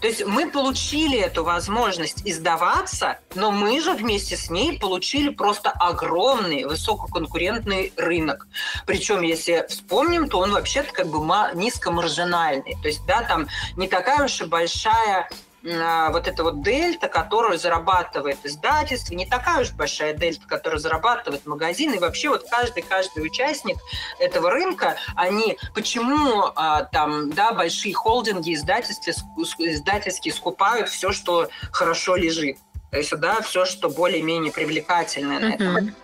То 0.00 0.06
есть 0.06 0.24
мы 0.24 0.50
получили 0.50 1.18
эту 1.18 1.44
возможность 1.44 2.22
издаваться, 2.24 3.18
но 3.34 3.50
мы 3.50 3.80
же 3.80 3.92
вместе 3.92 4.36
с 4.36 4.50
ней 4.50 4.78
получили 4.78 5.30
просто 5.30 5.70
огромный 5.70 6.64
высококонкурентный 6.64 7.92
рынок. 7.96 8.46
Причем, 8.86 9.22
если 9.22 9.66
вспомним, 9.68 10.28
то 10.28 10.38
он 10.38 10.52
вообще-то 10.52 10.92
как 10.92 11.06
бы 11.08 11.18
низкомаржинальный. 11.54 12.76
То 12.82 12.88
есть, 12.88 13.04
да, 13.06 13.22
там 13.22 13.48
не 13.76 13.88
такая 13.88 14.24
уж 14.24 14.40
и 14.40 14.44
большая 14.44 15.28
вот 15.62 16.26
эта 16.26 16.42
вот 16.42 16.62
дельта, 16.62 17.08
которую 17.08 17.58
зарабатывает 17.58 18.38
издательство, 18.44 19.14
не 19.14 19.26
такая 19.26 19.62
уж 19.62 19.72
большая 19.72 20.14
дельта, 20.14 20.46
которую 20.46 20.80
зарабатывает 20.80 21.46
магазин, 21.46 21.92
и 21.92 21.98
вообще 21.98 22.30
вот 22.30 22.48
каждый, 22.50 22.82
каждый 22.82 23.24
участник 23.24 23.76
этого 24.18 24.50
рынка, 24.50 24.96
они, 25.16 25.58
почему 25.74 26.50
а, 26.56 26.84
там, 26.84 27.30
да, 27.32 27.52
большие 27.52 27.94
холдинги 27.94 28.54
издательские, 28.54 29.14
издательские 29.58 30.32
скупают 30.32 30.88
все, 30.88 31.12
что 31.12 31.48
хорошо 31.72 32.16
лежит, 32.16 32.56
то 32.90 32.98
есть, 32.98 33.14
да, 33.16 33.40
все, 33.42 33.64
что 33.64 33.88
более-менее 33.88 34.52
привлекательное 34.52 35.38
на 35.38 35.54
этом. 35.54 35.94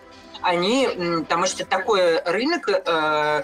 Они, 0.41 0.87
потому 1.27 1.47
что 1.47 1.65
такой 1.65 2.21
рынок 2.21 2.69
э, 2.69 3.43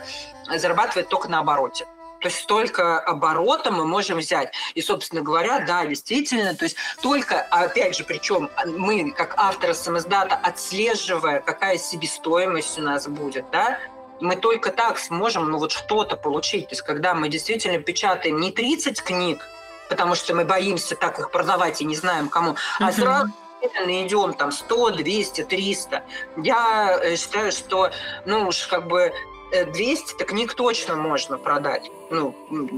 зарабатывает 0.58 1.10
только 1.10 1.28
на 1.28 1.40
обороте. 1.40 1.86
То 2.24 2.30
есть 2.30 2.40
столько 2.40 3.00
оборота 3.00 3.70
мы 3.70 3.86
можем 3.86 4.20
взять. 4.20 4.54
И, 4.76 4.82
собственно 4.82 5.22
говоря, 5.22 5.60
да, 5.60 5.86
действительно, 5.86 6.56
то 6.56 6.64
есть 6.64 6.78
только, 7.02 7.42
опять 7.42 7.98
же, 7.98 8.06
причем 8.06 8.50
мы, 8.66 9.12
как 9.12 9.34
авторы 9.36 9.74
самоздата, 9.74 10.36
отслеживая, 10.42 11.42
какая 11.42 11.78
себестоимость 11.78 12.80
у 12.80 12.82
нас 12.82 13.10
будет, 13.10 13.44
да, 13.52 13.78
мы 14.22 14.38
только 14.38 14.72
так 14.72 15.00
сможем 15.00 15.50
ну, 15.50 15.58
вот 15.58 15.74
что-то 15.74 16.16
получить. 16.16 16.70
То 16.70 16.74
есть 16.76 16.84
когда 16.84 17.14
мы 17.14 17.28
действительно 17.28 17.78
печатаем 17.80 18.40
не 18.40 18.54
30 18.54 19.02
книг, 19.02 19.46
потому 19.90 20.16
что 20.16 20.34
мы 20.34 20.46
боимся 20.46 20.96
так 20.96 21.20
их 21.20 21.30
продавать 21.30 21.82
и 21.82 21.86
не 21.86 21.98
знаем 21.98 22.30
кому, 22.30 22.56
а 22.80 22.92
сразу 22.94 23.34
идем 23.62 24.34
там 24.34 24.54
100, 24.54 24.92
200, 24.92 25.44
300. 25.44 26.04
Я 26.38 27.00
э, 27.02 27.18
считаю, 27.18 27.52
что, 27.52 27.92
ну 28.26 28.48
уж 28.48 28.68
как 28.68 28.88
бы 28.88 29.12
200 29.54 30.24
книг 30.24 30.54
точно 30.56 30.96
можно 30.96 31.38
продать. 31.38 31.90
Ну, 32.10 32.36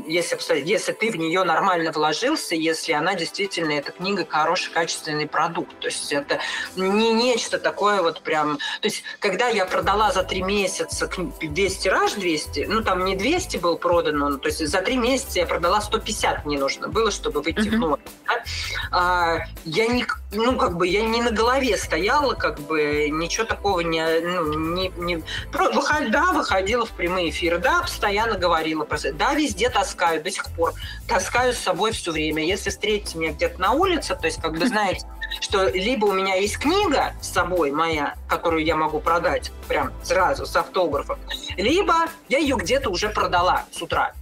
если, 0.07 0.37
если 0.61 0.91
ты 0.91 1.11
в 1.11 1.15
нее 1.17 1.43
нормально 1.43 1.91
вложился, 1.91 2.55
если 2.55 2.93
она 2.93 3.15
действительно, 3.15 3.71
эта 3.71 3.91
книга 3.91 4.25
хороший, 4.27 4.71
качественный 4.71 5.27
продукт. 5.27 5.77
То 5.79 5.87
есть 5.87 6.11
это 6.11 6.39
не 6.75 7.13
нечто 7.13 7.57
такое 7.57 8.01
вот 8.01 8.21
прям... 8.21 8.57
То 8.81 8.87
есть 8.87 9.03
когда 9.19 9.47
я 9.47 9.65
продала 9.65 10.11
за 10.11 10.23
три 10.23 10.41
месяца 10.41 11.09
200 11.41 11.83
тираж 11.83 12.13
200, 12.13 12.65
ну 12.69 12.81
там 12.81 13.05
не 13.05 13.15
200 13.15 13.57
был 13.57 13.77
продан, 13.77 14.17
но, 14.17 14.37
то 14.37 14.47
есть 14.47 14.65
за 14.65 14.81
три 14.81 14.97
месяца 14.97 15.39
я 15.39 15.45
продала 15.45 15.81
150 15.81 16.45
мне 16.45 16.57
нужно 16.57 16.87
было, 16.87 17.11
чтобы 17.11 17.41
выйти 17.41 17.67
uh-huh. 17.67 17.75
в 17.75 17.79
ноль. 17.79 17.99
Да? 18.25 18.43
А, 18.91 19.37
я 19.65 19.87
не, 19.87 20.05
ну 20.31 20.57
как 20.57 20.77
бы 20.77 20.87
я 20.87 21.03
не 21.03 21.21
на 21.21 21.31
голове 21.31 21.77
стояла, 21.77 22.33
как 22.33 22.59
бы 22.59 23.09
ничего 23.09 23.45
такого 23.45 23.81
не... 23.81 24.03
Ну, 24.21 24.53
не, 24.75 24.89
не 24.97 25.23
выход, 25.51 26.11
да, 26.11 26.31
выходила 26.31 26.85
в 26.85 26.91
прямые 26.91 27.29
эфиры, 27.29 27.57
да, 27.57 27.81
постоянно 27.81 28.37
говорила 28.37 28.85
про 28.85 28.97
да, 29.13 29.24
везде 29.33 29.69
таскаю 29.69 30.23
до 30.23 30.31
сих 30.31 30.49
пор. 30.51 30.73
Таскаю 31.07 31.53
с 31.53 31.57
собой 31.57 31.91
все 31.91 32.11
время. 32.11 32.43
Если 32.43 32.69
встретите 32.69 33.17
меня 33.17 33.31
где-то 33.31 33.59
на 33.59 33.71
улице, 33.71 34.15
то 34.15 34.25
есть, 34.25 34.41
как 34.41 34.57
бы, 34.57 34.67
знаете, 34.67 35.05
что 35.39 35.67
либо 35.69 36.05
у 36.05 36.13
меня 36.13 36.35
есть 36.35 36.57
книга 36.57 37.13
с 37.21 37.31
собой 37.31 37.71
моя, 37.71 38.15
которую 38.27 38.63
я 38.63 38.75
могу 38.75 38.99
продать 38.99 39.51
прям 39.67 39.91
сразу 40.03 40.45
с 40.45 40.55
автографом, 40.55 41.19
либо 41.57 41.93
я 42.29 42.37
ее 42.37 42.55
где-то 42.57 42.89
уже 42.89 43.09
продала 43.09 43.65
с 43.71 43.81
утра. 43.81 44.13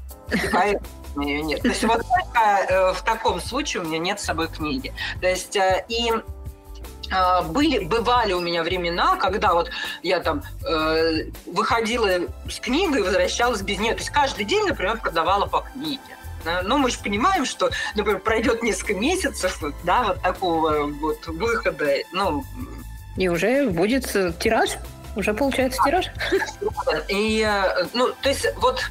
Нет. 1.15 1.61
То 1.61 1.67
есть 1.67 1.83
вот 1.83 1.97
только 1.97 2.39
э, 2.67 2.93
в 2.93 3.01
таком 3.03 3.39
случае 3.39 3.83
у 3.83 3.85
меня 3.85 3.99
нет 3.99 4.19
с 4.19 4.23
собой 4.23 4.47
книги. 4.47 4.93
То 5.21 5.27
есть 5.27 5.55
э, 5.55 5.85
и 5.87 6.11
были, 7.49 7.83
бывали 7.83 8.33
у 8.33 8.39
меня 8.39 8.63
времена, 8.63 9.15
когда 9.17 9.53
вот 9.53 9.69
я 10.01 10.19
там 10.19 10.43
э, 10.67 11.25
выходила 11.45 12.09
с 12.49 12.59
книгой 12.59 13.01
и 13.01 13.03
возвращалась 13.03 13.61
без 13.61 13.79
нее. 13.79 13.93
То 13.93 13.99
есть 13.99 14.09
каждый 14.09 14.45
день, 14.45 14.65
например, 14.65 14.99
продавала 14.99 15.45
по 15.45 15.61
книге. 15.73 15.99
Но 16.63 16.77
мы 16.77 16.91
же 16.91 16.99
понимаем, 16.99 17.45
что, 17.45 17.69
например, 17.95 18.19
пройдет 18.19 18.63
несколько 18.63 18.95
месяцев, 18.95 19.61
да, 19.83 20.03
вот 20.03 20.21
такого 20.21 20.87
вот 20.87 21.25
выхода, 21.27 21.87
ну... 22.11 22.43
И 23.15 23.29
уже 23.29 23.67
будет 23.67 24.05
тираж 24.39 24.71
уже 25.15 25.33
получается 25.33 25.79
тираж? 25.83 26.05
И, 27.07 27.45
э, 27.47 27.85
ну, 27.93 28.11
то 28.21 28.29
есть 28.29 28.47
вот 28.57 28.83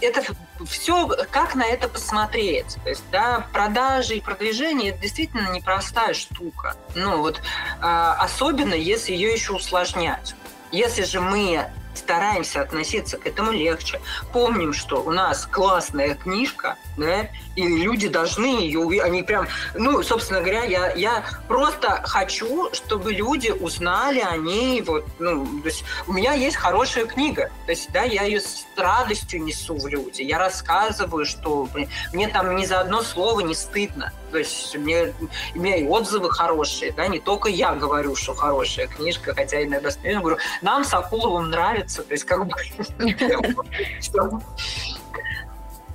это 0.00 0.22
все, 0.66 1.08
как 1.30 1.54
на 1.54 1.64
это 1.64 1.88
посмотреть. 1.88 2.76
То 2.84 2.90
есть, 2.90 3.04
да, 3.10 3.46
продажи 3.52 4.16
и 4.16 4.20
продвижение– 4.20 4.90
это 4.92 5.00
действительно 5.00 5.50
непростая 5.50 6.14
штука. 6.14 6.76
Ну, 6.94 7.18
вот, 7.18 7.40
а, 7.80 8.14
особенно, 8.20 8.74
если 8.74 9.12
ее 9.12 9.32
еще 9.32 9.52
усложнять. 9.52 10.34
Если 10.70 11.04
же 11.04 11.20
мы 11.20 11.66
стараемся 11.94 12.60
относиться 12.60 13.18
к 13.18 13.26
этому 13.26 13.52
легче. 13.52 14.00
Помним, 14.32 14.72
что 14.72 15.02
у 15.02 15.10
нас 15.10 15.46
классная 15.46 16.14
книжка, 16.14 16.76
да, 16.96 17.28
и 17.56 17.66
люди 17.66 18.08
должны 18.08 18.60
ее. 18.60 19.02
Они 19.02 19.22
прям, 19.22 19.46
ну, 19.74 20.02
собственно 20.02 20.40
говоря, 20.40 20.64
я, 20.64 20.92
я 20.92 21.24
просто 21.48 22.02
хочу, 22.04 22.72
чтобы 22.72 23.12
люди 23.12 23.50
узнали 23.50 24.20
о 24.20 24.36
ней. 24.36 24.82
Вот, 24.82 25.06
ну, 25.18 25.46
то 25.60 25.68
есть 25.68 25.84
у 26.06 26.12
меня 26.12 26.34
есть 26.34 26.56
хорошая 26.56 27.06
книга. 27.06 27.50
То 27.66 27.72
есть, 27.72 27.90
да, 27.92 28.02
я 28.02 28.24
ее 28.24 28.40
с 28.40 28.66
радостью 28.76 29.42
несу 29.42 29.76
в 29.76 29.86
люди. 29.86 30.22
Я 30.22 30.38
рассказываю, 30.38 31.24
что 31.24 31.68
мне 32.12 32.28
там 32.28 32.56
ни 32.56 32.64
за 32.64 32.80
одно 32.80 33.02
слово 33.02 33.40
не 33.40 33.54
стыдно. 33.54 34.12
То 34.34 34.38
есть 34.38 34.76
мне, 34.76 35.14
у 35.54 35.60
меня 35.60 35.76
и 35.76 35.86
отзывы 35.86 36.28
хорошие, 36.28 36.90
да, 36.90 37.06
не 37.06 37.20
только 37.20 37.48
я 37.48 37.72
говорю, 37.74 38.16
что 38.16 38.34
хорошая 38.34 38.88
книжка, 38.88 39.32
хотя 39.32 39.62
иногда 39.62 39.90
говорю, 40.02 40.38
нам 40.60 40.82
с 40.82 40.92
Акуловым 40.92 41.50
нравится, 41.50 41.83
то 42.02 42.12
есть 42.12 42.24
как 42.24 42.46
бы... 42.46 42.52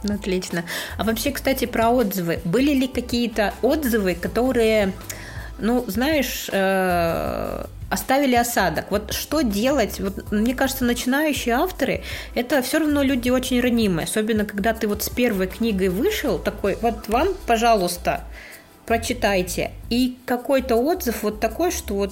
Отлично. 0.08 0.64
А 0.98 1.04
вообще, 1.04 1.32
кстати, 1.32 1.66
про 1.66 1.90
отзывы. 1.90 2.40
Были 2.46 2.72
ли 2.74 2.88
какие-то 2.88 3.54
отзывы, 3.62 4.16
которые, 4.16 4.94
ну, 5.58 5.84
знаешь, 5.88 6.50
э, 6.52 7.66
оставили 7.90 8.36
осадок. 8.36 8.86
Вот 8.92 9.14
что 9.14 9.42
делать? 9.42 10.00
Вот, 10.00 10.32
мне 10.32 10.56
кажется, 10.56 10.86
начинающие 10.86 11.56
авторы– 11.56 12.04
это 12.36 12.62
все 12.62 12.80
равно 12.80 13.04
люди 13.04 13.30
очень 13.30 13.60
ранимые. 13.60 14.06
Особенно, 14.06 14.46
когда 14.46 14.74
ты 14.74 14.88
вот 14.88 15.04
с 15.04 15.10
первой 15.10 15.48
книгой 15.48 15.90
вышел, 15.90 16.40
такой, 16.40 16.78
вот 16.82 17.08
вам, 17.08 17.30
пожалуйста, 17.46 18.24
прочитайте. 18.90 19.72
И 19.92 20.18
какой-то 20.26 20.76
отзыв 20.76 21.22
вот 21.22 21.40
такой, 21.40 21.70
что 21.70 21.94
вот 21.94 22.12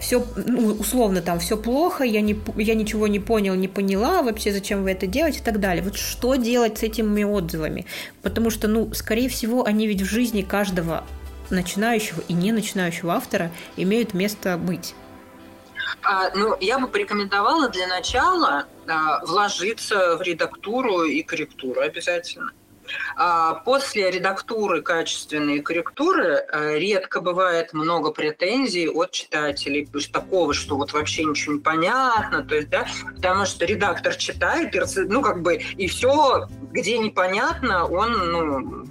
все, 0.00 0.26
ну, 0.34 0.72
условно, 0.72 1.22
там 1.22 1.38
все 1.38 1.56
плохо, 1.56 2.02
я, 2.02 2.20
не, 2.20 2.36
я 2.56 2.74
ничего 2.74 3.06
не 3.06 3.20
понял, 3.20 3.54
не 3.54 3.68
поняла, 3.68 4.22
вообще 4.22 4.50
зачем 4.50 4.82
вы 4.82 4.90
это 4.90 5.06
делаете 5.06 5.38
и 5.38 5.42
так 5.42 5.60
далее. 5.60 5.84
Вот 5.84 5.96
что 5.96 6.34
делать 6.34 6.78
с 6.78 6.82
этими 6.82 7.22
отзывами? 7.22 7.86
Потому 8.22 8.50
что, 8.50 8.66
ну, 8.66 8.92
скорее 8.92 9.28
всего, 9.28 9.64
они 9.64 9.86
ведь 9.86 10.02
в 10.02 10.04
жизни 10.04 10.42
каждого 10.42 11.04
начинающего 11.50 12.20
и 12.26 12.32
не 12.32 12.50
начинающего 12.50 13.14
автора 13.14 13.52
имеют 13.76 14.12
место 14.12 14.58
быть. 14.58 14.96
А, 16.02 16.30
ну, 16.34 16.56
я 16.60 16.80
бы 16.80 16.88
порекомендовала 16.88 17.68
для 17.68 17.86
начала 17.86 18.66
а, 18.88 19.24
вложиться 19.24 20.16
в 20.16 20.22
редактуру 20.22 21.04
и 21.04 21.22
корректуру 21.22 21.80
обязательно. 21.82 22.50
А 23.16 23.54
после 23.54 24.10
редактуры 24.10 24.82
качественной 24.82 25.60
корректуры 25.60 26.46
э, 26.50 26.78
редко 26.78 27.20
бывает 27.20 27.72
много 27.72 28.10
претензий 28.10 28.88
от 28.88 29.10
читателей, 29.10 29.86
то 29.86 29.98
есть 29.98 30.12
такого, 30.12 30.54
что 30.54 30.76
вот 30.76 30.92
вообще 30.92 31.24
ничего 31.24 31.54
не 31.54 31.60
понятно, 31.60 32.42
то 32.42 32.54
есть, 32.54 32.68
да, 32.68 32.86
потому 33.14 33.46
что 33.46 33.64
редактор 33.64 34.14
читает, 34.16 34.74
ну, 35.08 35.22
как 35.22 35.42
бы, 35.42 35.56
и 35.56 35.86
все, 35.86 36.46
где 36.72 36.98
непонятно, 36.98 37.86
он, 37.86 38.12
ну, 38.32 38.86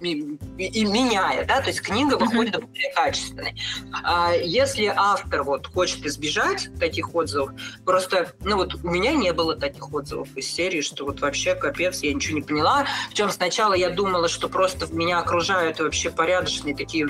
и, 0.00 0.38
и 0.58 0.84
меняя, 0.84 1.44
да, 1.44 1.60
то 1.60 1.68
есть 1.68 1.80
книга 1.80 2.16
выходит 2.16 2.56
uh-huh. 2.56 2.66
более 2.66 2.92
качественной. 2.94 3.54
А 4.02 4.32
если 4.32 4.92
автор 4.94 5.42
вот 5.42 5.66
хочет 5.66 6.04
избежать 6.06 6.70
таких 6.78 7.14
отзывов, 7.14 7.52
просто, 7.84 8.32
ну 8.40 8.56
вот 8.56 8.74
у 8.74 8.88
меня 8.88 9.12
не 9.12 9.32
было 9.32 9.56
таких 9.56 9.92
отзывов 9.92 10.28
из 10.36 10.50
серии, 10.50 10.80
что 10.80 11.04
вот 11.04 11.20
вообще 11.20 11.54
капец, 11.54 12.00
я 12.02 12.12
ничего 12.12 12.36
не 12.36 12.42
поняла. 12.42 12.86
Причем 13.08 13.30
сначала 13.30 13.74
я 13.74 13.90
думала, 13.90 14.28
что 14.28 14.48
просто 14.48 14.86
меня 14.92 15.18
окружают 15.18 15.80
вообще 15.80 16.10
порядочные 16.10 16.74
такие 16.74 17.08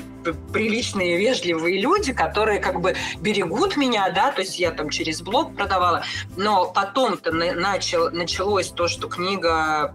приличные, 0.52 1.18
вежливые 1.18 1.80
люди, 1.80 2.12
которые 2.12 2.60
как 2.60 2.80
бы 2.80 2.96
берегут 3.20 3.76
меня, 3.76 4.10
да, 4.10 4.32
то 4.32 4.40
есть 4.40 4.58
я 4.58 4.70
там 4.70 4.90
через 4.90 5.22
блог 5.22 5.54
продавала, 5.54 6.02
но 6.36 6.70
потом-то 6.70 7.32
начал, 7.32 8.10
началось 8.10 8.68
то, 8.68 8.88
что 8.88 9.08
книга 9.08 9.94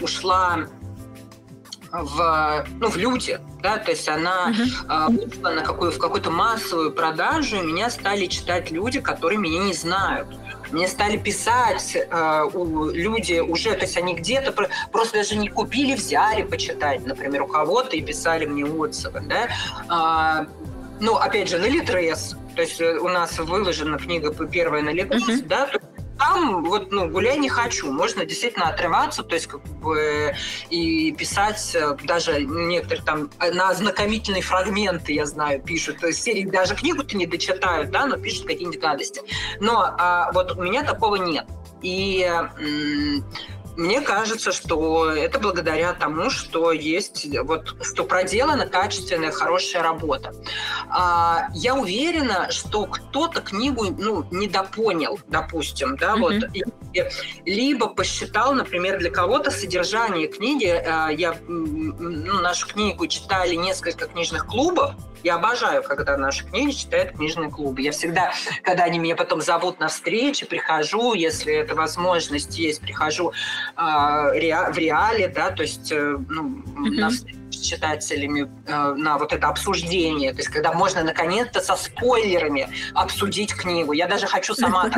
ушла 0.00 0.66
в, 2.02 2.66
ну, 2.80 2.88
в 2.88 2.96
люди, 2.96 3.38
да, 3.62 3.78
то 3.78 3.92
есть 3.92 4.08
она 4.08 4.52
uh-huh. 4.52 5.10
вышла 5.10 5.50
на 5.50 5.62
какую, 5.62 5.92
в 5.92 5.98
какую-то 5.98 6.30
массовую 6.30 6.92
продажу, 6.92 7.56
и 7.56 7.62
меня 7.62 7.90
стали 7.90 8.26
читать 8.26 8.70
люди, 8.70 9.00
которые 9.00 9.38
меня 9.38 9.60
не 9.64 9.72
знают. 9.72 10.28
Мне 10.72 10.88
стали 10.88 11.16
писать 11.16 11.94
э, 11.96 12.44
у, 12.52 12.86
люди 12.90 13.38
уже, 13.38 13.72
то 13.74 13.82
есть 13.82 13.96
они 13.96 14.14
где-то 14.14 14.52
просто 14.90 15.18
даже 15.18 15.36
не 15.36 15.48
купили, 15.48 15.94
взяли 15.94 16.42
почитать, 16.42 17.06
например, 17.06 17.42
у 17.42 17.46
кого-то 17.46 17.96
и 17.96 18.02
писали 18.02 18.46
мне 18.46 18.64
отзывы, 18.64 19.20
да. 19.20 19.48
А, 19.88 20.46
ну, 21.00 21.14
опять 21.16 21.48
же, 21.48 21.58
на 21.58 21.66
Литрес, 21.66 22.34
то 22.56 22.62
есть 22.62 22.80
у 22.80 23.08
нас 23.08 23.38
выложена 23.38 23.98
книга 23.98 24.32
первая 24.46 24.82
на 24.82 24.90
Литрес, 24.90 25.28
uh-huh. 25.28 25.46
да, 25.46 25.70
там 26.18 26.64
вот, 26.64 26.92
ну, 26.92 27.08
гуляй 27.08 27.38
не 27.38 27.48
хочу. 27.48 27.90
Можно 27.90 28.24
действительно 28.24 28.68
отрываться, 28.68 29.22
то 29.22 29.34
есть 29.34 29.46
как 29.46 29.62
бы 29.64 30.34
и 30.70 31.12
писать 31.12 31.74
э, 31.74 31.96
даже 32.04 32.42
некоторые 32.42 33.04
там 33.04 33.30
э, 33.40 33.50
на 33.52 33.70
ознакомительные 33.70 34.42
фрагменты, 34.42 35.12
я 35.12 35.26
знаю, 35.26 35.62
пишут. 35.62 35.98
То 35.98 36.08
есть 36.08 36.22
серии 36.22 36.44
даже 36.44 36.74
книгу-то 36.74 37.16
не 37.16 37.26
дочитают, 37.26 37.90
да, 37.90 38.06
но 38.06 38.16
пишут 38.16 38.46
какие-нибудь 38.46 38.80
гадости. 38.80 39.20
Но 39.60 39.94
а, 39.98 40.30
вот 40.32 40.56
у 40.56 40.62
меня 40.62 40.82
такого 40.82 41.16
нет. 41.16 41.46
И 41.82 42.26
мне 43.76 44.00
кажется, 44.00 44.52
что 44.52 45.10
это 45.10 45.38
благодаря 45.38 45.92
тому, 45.92 46.30
что 46.30 46.72
есть 46.72 47.26
вот 47.42 47.74
что 47.82 48.04
проделана 48.04 48.66
качественная, 48.66 49.30
хорошая 49.30 49.82
работа. 49.82 50.32
А, 50.88 51.48
я 51.54 51.74
уверена, 51.74 52.50
что 52.50 52.86
кто-то 52.86 53.40
книгу 53.40 53.86
ну, 53.86 54.26
недопонял, 54.30 55.18
допустим, 55.28 55.96
да, 55.96 56.14
mm-hmm. 56.14 56.20
вот, 56.20 56.34
и, 56.54 56.64
либо 57.44 57.88
посчитал, 57.88 58.54
например, 58.54 58.98
для 58.98 59.10
кого-то 59.10 59.50
содержание 59.50 60.28
книги. 60.28 60.66
А, 60.66 61.08
я 61.08 61.36
ну, 61.48 62.40
нашу 62.40 62.68
книгу 62.68 63.06
читали 63.06 63.54
несколько 63.54 64.06
книжных 64.06 64.46
клубов, 64.46 64.94
я 65.24 65.36
обожаю, 65.36 65.82
когда 65.82 66.18
наши 66.18 66.44
книги 66.44 66.72
читают 66.72 67.12
книжные 67.12 67.50
клубы. 67.50 67.80
Я 67.80 67.92
всегда, 67.92 68.34
когда 68.62 68.84
они 68.84 68.98
меня 68.98 69.16
потом 69.16 69.40
зовут 69.40 69.80
на 69.80 69.88
встречи, 69.88 70.44
прихожу, 70.44 71.14
если 71.14 71.54
эта 71.54 71.74
возможность 71.74 72.58
есть, 72.58 72.82
прихожу 72.82 73.32
в 73.76 74.78
реале, 74.78 75.28
да, 75.28 75.50
то 75.50 75.62
есть 75.62 75.90
э, 75.92 76.16
ну, 76.28 76.48
mm-hmm. 76.48 77.00
на 77.00 77.10
встречу 77.10 77.43
читателями 77.60 78.50
э, 78.66 78.94
на 78.94 79.18
вот 79.18 79.32
это 79.32 79.48
обсуждение, 79.48 80.32
то 80.32 80.38
есть 80.38 80.50
когда 80.50 80.72
можно 80.72 81.02
наконец-то 81.02 81.60
со 81.60 81.76
спойлерами 81.76 82.68
обсудить 82.94 83.54
книгу. 83.54 83.92
Я 83.92 84.06
даже 84.06 84.26
хочу 84.26 84.54
сама 84.54 84.90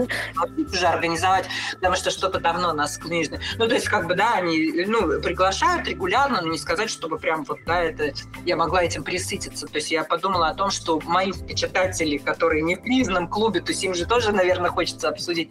уже 0.56 0.86
организовать, 0.86 1.46
потому 1.74 1.96
что 1.96 2.10
что-то 2.10 2.40
давно 2.40 2.72
нас 2.72 2.96
книжное. 2.98 3.40
Ну, 3.58 3.68
то 3.68 3.74
есть 3.74 3.88
как 3.88 4.06
бы, 4.06 4.14
да, 4.14 4.34
они 4.34 4.84
ну, 4.86 5.20
приглашают 5.20 5.86
регулярно, 5.88 6.40
но 6.42 6.48
не 6.48 6.58
сказать, 6.58 6.90
чтобы 6.90 7.18
прям 7.18 7.44
вот, 7.44 7.58
да, 7.66 7.82
это 7.82 8.12
я 8.44 8.56
могла 8.56 8.82
этим 8.82 9.04
присытиться. 9.04 9.66
То 9.66 9.76
есть 9.76 9.90
я 9.90 10.04
подумала 10.04 10.48
о 10.48 10.54
том, 10.54 10.70
что 10.70 11.00
мои 11.04 11.32
читатели, 11.54 12.16
которые 12.18 12.62
не 12.62 12.76
в 12.76 12.82
книжном 12.82 13.28
клубе, 13.28 13.60
то 13.60 13.72
есть 13.72 13.82
им 13.84 13.94
же 13.94 14.06
тоже, 14.06 14.32
наверное, 14.32 14.70
хочется 14.70 15.08
обсудить. 15.08 15.50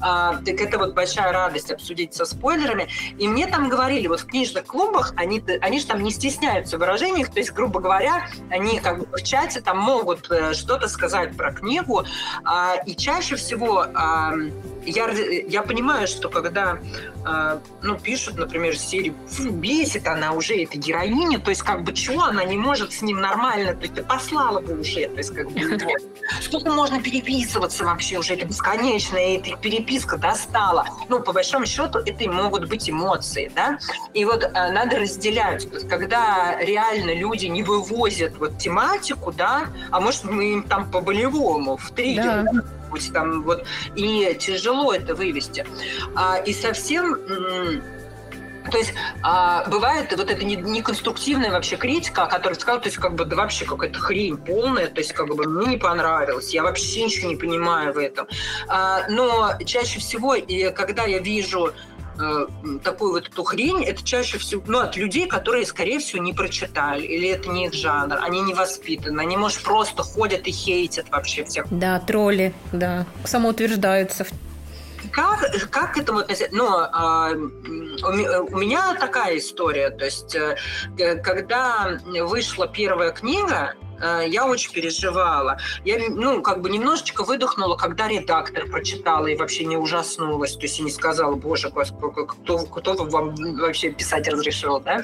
А, 0.00 0.36
так 0.44 0.60
это 0.60 0.78
вот 0.78 0.94
большая 0.94 1.32
радость 1.32 1.70
обсудить 1.70 2.14
со 2.14 2.24
спойлерами. 2.24 2.88
И 3.18 3.28
мне 3.28 3.46
там 3.46 3.68
говорили, 3.68 4.06
вот 4.06 4.20
в 4.20 4.26
книжных 4.26 4.66
клубах, 4.66 5.12
они, 5.16 5.42
они 5.60 5.80
же 5.80 5.86
там 5.86 6.02
не 6.02 6.10
стесняются 6.10 6.43
стесняются 6.44 6.76
в 6.76 6.80
выражениях, 6.80 7.30
то 7.30 7.38
есть, 7.38 7.52
грубо 7.52 7.80
говоря, 7.80 8.28
они 8.50 8.78
как 8.80 8.98
бы 8.98 9.06
в 9.16 9.22
чате 9.22 9.60
там 9.60 9.78
могут 9.78 10.30
э, 10.30 10.52
что-то 10.54 10.88
сказать 10.88 11.36
про 11.36 11.52
книгу, 11.52 12.04
а, 12.44 12.76
и 12.86 12.94
чаще 12.94 13.36
всего 13.36 13.86
а, 13.94 14.34
я, 14.86 15.08
я 15.10 15.62
понимаю, 15.62 16.06
что 16.06 16.28
когда 16.28 16.78
э, 17.26 17.58
ну, 17.82 17.98
пишут, 17.98 18.36
например, 18.36 18.76
серию 18.76 19.14
«Бесит 19.50 20.06
она 20.06 20.32
уже, 20.32 20.62
эта 20.62 20.76
героиня», 20.78 21.38
то 21.38 21.50
есть 21.50 21.62
как 21.62 21.82
бы 21.82 21.92
чего 21.92 22.22
она 22.22 22.44
не 22.44 22.56
может 22.56 22.92
с 22.92 23.02
ним 23.02 23.20
нормально, 23.20 23.74
то 23.74 23.82
есть 23.82 23.94
ты 23.94 24.02
послала 24.02 24.60
бы 24.60 24.80
уже, 24.80 25.08
то 25.08 25.16
есть 25.16 25.34
как 25.34 25.50
бы 25.50 25.60
сколько 26.42 26.70
можно 26.70 27.00
переписываться 27.02 27.84
вообще 27.84 28.18
уже, 28.18 28.34
это 28.34 28.46
бесконечно, 28.46 29.16
и 29.16 29.38
эта 29.38 29.56
переписка 29.56 30.16
достала. 30.18 30.86
Ну, 31.08 31.20
по 31.20 31.32
большому 31.32 31.66
счету, 31.66 31.98
это 32.00 32.24
и 32.24 32.28
могут 32.28 32.68
быть 32.68 32.88
эмоции, 32.88 33.50
да, 33.54 33.78
и 34.12 34.24
вот 34.24 34.42
э, 34.42 34.50
надо 34.52 34.98
разделять, 34.98 35.64
есть, 35.64 35.88
когда 36.24 36.58
реально 36.60 37.14
люди 37.14 37.46
не 37.46 37.62
вывозят 37.62 38.36
вот 38.38 38.58
тематику, 38.58 39.32
да, 39.32 39.68
а 39.90 40.00
может 40.00 40.24
мы 40.24 40.52
им 40.52 40.62
там 40.62 40.90
по-болевому 40.90 41.76
в 41.76 41.90
триггер, 41.90 42.44
да 42.44 42.62
там 43.12 43.42
вот 43.42 43.64
и 43.96 44.36
тяжело 44.38 44.94
это 44.94 45.16
вывести. 45.16 45.66
А, 46.14 46.36
и 46.36 46.52
совсем 46.52 47.18
то 48.70 48.78
есть 48.78 48.94
а, 49.22 49.68
бывает 49.68 50.14
вот 50.16 50.30
это 50.30 50.44
неконструктивная 50.44 51.48
не 51.48 51.52
вообще 51.52 51.76
критика, 51.76 52.22
о 52.22 52.26
которой 52.26 52.54
сказал, 52.54 52.80
то 52.80 52.86
есть 52.86 52.98
как 52.98 53.16
бы 53.16 53.24
да 53.24 53.34
вообще 53.34 53.64
какая-то 53.64 53.98
хрень 53.98 54.36
полная, 54.36 54.86
то 54.86 55.00
есть 55.00 55.12
как 55.12 55.26
бы 55.26 55.44
мне 55.44 55.72
не 55.72 55.76
понравилось, 55.76 56.54
я 56.54 56.62
вообще 56.62 57.04
ничего 57.04 57.30
не 57.30 57.36
понимаю 57.36 57.92
в 57.92 57.98
этом. 57.98 58.28
А, 58.68 59.08
но 59.08 59.54
чаще 59.66 59.98
всего, 59.98 60.36
и 60.36 60.70
когда 60.70 61.04
я 61.04 61.18
вижу 61.18 61.72
Э, 62.18 62.46
такую 62.84 63.12
вот 63.12 63.28
эту 63.28 63.42
хрень, 63.42 63.84
это 63.84 64.02
чаще 64.04 64.38
всего 64.38 64.62
ну, 64.66 64.78
от 64.78 64.96
людей, 64.96 65.26
которые, 65.26 65.66
скорее 65.66 65.98
всего, 65.98 66.22
не 66.22 66.32
прочитали, 66.32 67.02
или 67.02 67.28
это 67.28 67.48
не 67.50 67.66
их 67.66 67.74
жанр, 67.74 68.18
они 68.22 68.40
не 68.42 68.54
воспитаны, 68.54 69.20
они, 69.20 69.36
может, 69.36 69.62
просто 69.62 70.02
ходят 70.02 70.46
и 70.46 70.52
хейтят 70.52 71.10
вообще 71.10 71.44
всех. 71.44 71.66
Да, 71.70 71.98
тролли, 71.98 72.54
да, 72.72 73.06
самоутверждаются. 73.24 74.26
Как, 75.10 75.40
как 75.70 75.94
к 75.94 75.98
этому 75.98 76.20
относиться? 76.20 76.54
Ну, 76.54 76.68
а, 76.68 77.32
у 77.32 78.56
меня 78.56 78.94
такая 78.94 79.38
история, 79.38 79.90
то 79.90 80.04
есть, 80.04 80.34
э, 80.34 80.56
когда 81.16 81.98
вышла 82.04 82.66
первая 82.68 83.10
книга, 83.10 83.74
Э, 83.74 83.83
я 84.00 84.46
очень 84.46 84.72
переживала. 84.72 85.58
Я, 85.84 85.98
ну, 86.08 86.42
как 86.42 86.60
бы 86.60 86.70
немножечко 86.70 87.24
выдохнула, 87.24 87.76
когда 87.76 88.08
редактор 88.08 88.66
прочитала 88.66 89.26
и 89.26 89.36
вообще 89.36 89.64
не 89.64 89.76
ужаснулась, 89.76 90.54
то 90.54 90.62
есть 90.62 90.78
и 90.78 90.82
не 90.82 90.90
сказала, 90.90 91.34
боже, 91.34 91.70
кто, 91.70 92.58
кто 92.58 92.94
вам 92.94 93.34
вообще 93.56 93.90
писать 93.90 94.28
разрешил, 94.28 94.80
да? 94.80 95.02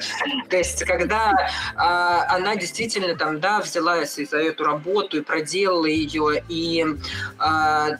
То 0.49 0.57
есть 0.57 0.83
когда 0.85 1.33
а, 1.75 2.35
она 2.35 2.55
действительно 2.55 3.15
там, 3.15 3.39
да, 3.39 3.59
взялась 3.59 4.15
за 4.15 4.37
эту 4.37 4.63
работу 4.63 5.17
и 5.17 5.21
проделала 5.21 5.85
ее, 5.85 6.43
и 6.49 6.85
а, 7.37 7.97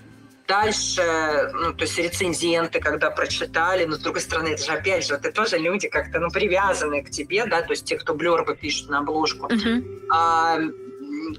дальше, 0.51 1.49
ну, 1.53 1.73
то 1.73 1.83
есть 1.85 1.97
рецензенты, 1.97 2.81
когда 2.81 3.09
прочитали, 3.09 3.85
но 3.85 3.95
с 3.95 3.99
другой 3.99 4.21
стороны, 4.21 4.49
это 4.49 4.63
же 4.63 4.71
опять 4.73 5.07
же, 5.07 5.13
это 5.13 5.31
тоже 5.31 5.57
люди 5.57 5.87
как-то, 5.87 6.19
ну, 6.19 6.29
привязанные 6.29 7.03
к 7.03 7.09
тебе, 7.09 7.45
да, 7.45 7.61
то 7.61 7.71
есть 7.71 7.85
те, 7.85 7.97
кто 7.97 8.13
блербы 8.13 8.55
пишут 8.55 8.89
на 8.89 8.99
обложку. 8.99 9.47
Uh-huh. 9.47 10.07
А, 10.11 10.59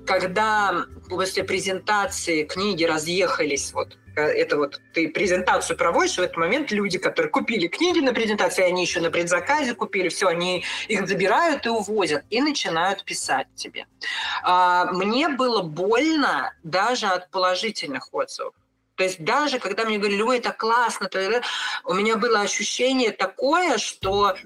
когда 0.07 0.87
после 1.11 1.45
презентации 1.45 2.45
книги 2.45 2.85
разъехались, 2.85 3.73
вот 3.75 3.99
это 4.15 4.57
вот 4.57 4.81
ты 4.95 5.09
презентацию 5.09 5.77
проводишь, 5.77 6.17
в 6.17 6.21
этот 6.21 6.37
момент 6.39 6.71
люди, 6.71 6.99
которые 6.99 7.31
купили 7.31 7.67
книги 7.67 8.01
на 8.01 8.15
презентации, 8.15 8.65
они 8.65 8.83
еще 8.83 9.01
на 9.01 9.11
предзаказе 9.11 9.75
купили, 9.75 10.09
все, 10.09 10.29
они 10.29 10.65
их 10.89 11.07
забирают 11.07 11.67
и 11.67 11.69
увозят, 11.69 12.25
и 12.31 12.41
начинают 12.41 13.05
писать 13.05 13.49
тебе. 13.57 13.87
А, 14.43 14.91
мне 14.93 15.29
было 15.29 15.63
больно 15.63 16.55
даже 16.63 17.07
от 17.07 17.31
положительных 17.31 18.09
отзывов. 18.13 18.55
То 19.03 19.07
есть 19.07 19.25
даже 19.25 19.59
когда 19.59 19.85
мне 19.85 19.99
говорили, 19.99 20.23
ой, 20.23 20.39
это 20.39 20.53
классно, 20.53 21.09
то, 21.09 21.43
у 21.85 21.93
меня 21.93 22.17
было 22.17 22.41
ощущение 22.41 23.11
такое, 23.11 23.77
что 23.79 24.37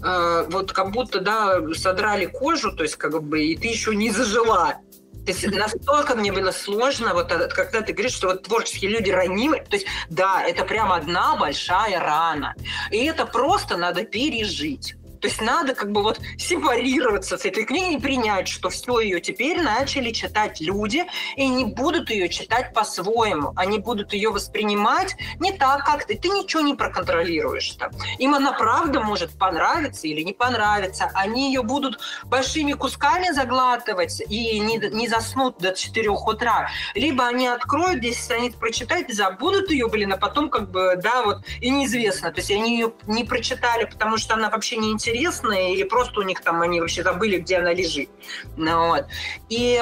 э, 0.00 0.46
вот 0.48 0.70
как 0.70 0.92
будто, 0.92 1.18
да, 1.18 1.60
содрали 1.74 2.26
кожу, 2.26 2.70
то 2.70 2.84
есть 2.84 2.94
как 2.94 3.20
бы, 3.20 3.42
и 3.42 3.56
ты 3.56 3.66
еще 3.66 3.96
не 3.96 4.10
зажила. 4.10 4.76
То 5.24 5.32
есть 5.32 5.44
настолько 5.48 6.14
мне 6.14 6.30
было 6.30 6.52
сложно, 6.52 7.14
вот 7.14 7.32
когда 7.32 7.80
ты 7.80 7.94
говоришь, 7.94 8.12
что 8.12 8.28
вот 8.28 8.44
творческие 8.44 8.92
люди 8.92 9.10
ранимы, 9.10 9.58
то 9.68 9.74
есть 9.74 9.86
да, 10.08 10.40
это 10.40 10.64
прям 10.64 10.92
одна 10.92 11.34
большая 11.34 11.98
рана. 11.98 12.54
И 12.92 13.04
это 13.06 13.26
просто 13.26 13.76
надо 13.76 14.04
пережить. 14.04 14.94
То 15.26 15.30
есть 15.30 15.42
надо 15.42 15.74
как 15.74 15.90
бы 15.90 16.04
вот 16.04 16.20
сепарироваться 16.38 17.36
с 17.36 17.44
этой 17.44 17.64
книгой 17.64 17.94
и 17.94 17.98
принять, 17.98 18.46
что 18.46 18.70
все 18.70 19.00
ее 19.00 19.20
теперь 19.20 19.60
начали 19.60 20.12
читать 20.12 20.60
люди, 20.60 21.04
и 21.34 21.48
не 21.48 21.64
будут 21.64 22.10
ее 22.10 22.28
читать 22.28 22.72
по-своему. 22.72 23.52
Они 23.56 23.80
будут 23.80 24.12
ее 24.12 24.30
воспринимать 24.30 25.16
не 25.40 25.50
так, 25.50 25.84
как 25.84 26.04
ты. 26.04 26.16
Ты 26.16 26.28
ничего 26.28 26.62
не 26.62 26.76
проконтролируешь 26.76 27.70
там. 27.72 27.90
Им 28.18 28.36
она 28.36 28.52
правда 28.52 29.00
может 29.00 29.36
понравиться 29.36 30.06
или 30.06 30.20
не 30.20 30.32
понравиться. 30.32 31.10
Они 31.12 31.48
ее 31.48 31.64
будут 31.64 31.98
большими 32.22 32.74
кусками 32.74 33.32
заглатывать 33.32 34.22
и 34.28 34.60
не, 34.60 34.76
не 34.76 35.08
заснут 35.08 35.58
до 35.58 35.72
4 35.72 36.08
утра. 36.08 36.70
Либо 36.94 37.26
они 37.26 37.48
откроют 37.48 37.98
10 37.98 38.22
страниц, 38.22 38.54
прочитают 38.54 39.08
и 39.08 39.12
забудут 39.12 39.72
ее, 39.72 39.88
блин, 39.88 40.12
а 40.12 40.18
потом 40.18 40.50
как 40.50 40.70
бы, 40.70 40.94
да, 41.02 41.24
вот, 41.24 41.38
и 41.60 41.68
неизвестно. 41.70 42.30
То 42.30 42.38
есть 42.38 42.52
они 42.52 42.78
ее 42.78 42.92
не 43.08 43.24
прочитали, 43.24 43.86
потому 43.86 44.18
что 44.18 44.34
она 44.34 44.50
вообще 44.50 44.76
не 44.76 44.92
интересна 44.92 45.15
интересная, 45.16 45.72
или 45.72 45.82
просто 45.84 46.20
у 46.20 46.22
них 46.22 46.40
там 46.40 46.62
они 46.62 46.80
вообще 46.80 47.02
забыли, 47.02 47.38
где 47.38 47.58
она 47.58 47.72
лежит. 47.72 48.08
Ну, 48.56 48.88
вот. 48.88 49.06
И 49.48 49.80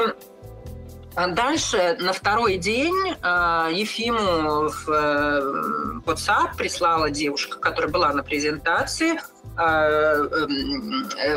А 1.16 1.28
дальше 1.28 1.96
на 2.00 2.12
второй 2.12 2.56
день 2.56 3.14
э, 3.22 3.68
Ефиму 3.72 4.68
в 4.68 4.88
э, 4.88 6.00
WhatsApp 6.04 6.56
прислала 6.56 7.08
девушка, 7.08 7.58
которая 7.58 7.90
была 7.92 8.12
на 8.12 8.24
презентации, 8.24 9.20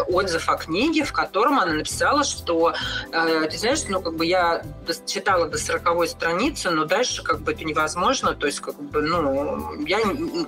отзыв 0.09 0.49
о 0.49 0.57
книге, 0.57 1.03
в 1.03 1.13
котором 1.13 1.59
она 1.59 1.73
написала, 1.73 2.23
что, 2.23 2.73
э, 3.11 3.47
ты 3.49 3.57
знаешь, 3.57 3.83
ну, 3.87 4.01
как 4.01 4.15
бы 4.15 4.25
я 4.25 4.63
читала 5.05 5.47
до 5.47 5.57
сороковой 5.59 6.07
страницы, 6.07 6.71
но 6.71 6.85
дальше 6.85 7.21
как 7.23 7.41
бы 7.41 7.51
это 7.51 7.63
невозможно, 7.63 8.33
то 8.33 8.47
есть, 8.47 8.59
как 8.59 8.81
бы, 8.81 9.01
ну, 9.01 9.85
я, 9.85 9.99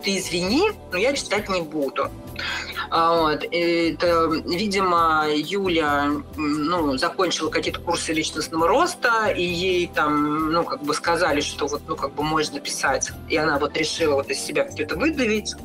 ты 0.04 0.18
извини, 0.18 0.72
но 0.92 0.98
я 0.98 1.14
читать 1.14 1.48
не 1.50 1.62
буду. 1.62 2.10
А, 2.90 3.22
вот. 3.22 3.44
Это, 3.52 4.28
видимо, 4.46 5.26
Юля 5.32 6.12
ну, 6.36 6.98
закончила 6.98 7.50
какие-то 7.50 7.80
курсы 7.80 8.14
личностного 8.14 8.68
роста, 8.68 9.28
и 9.28 9.44
ей 9.44 9.88
там, 9.94 10.52
ну, 10.52 10.64
как 10.64 10.84
бы 10.84 10.94
сказали, 10.94 11.42
что 11.42 11.68
вот, 11.68 11.82
ну, 11.88 11.96
как 11.96 12.14
бы 12.14 12.24
можно 12.24 12.60
писать. 12.60 13.12
И 13.28 13.38
она 13.38 13.60
вот 13.60 13.78
решила 13.78 14.16
вот 14.16 14.30
из 14.30 14.40
себя 14.40 14.66
где-то 14.66 14.96
выдавить. 14.96 15.56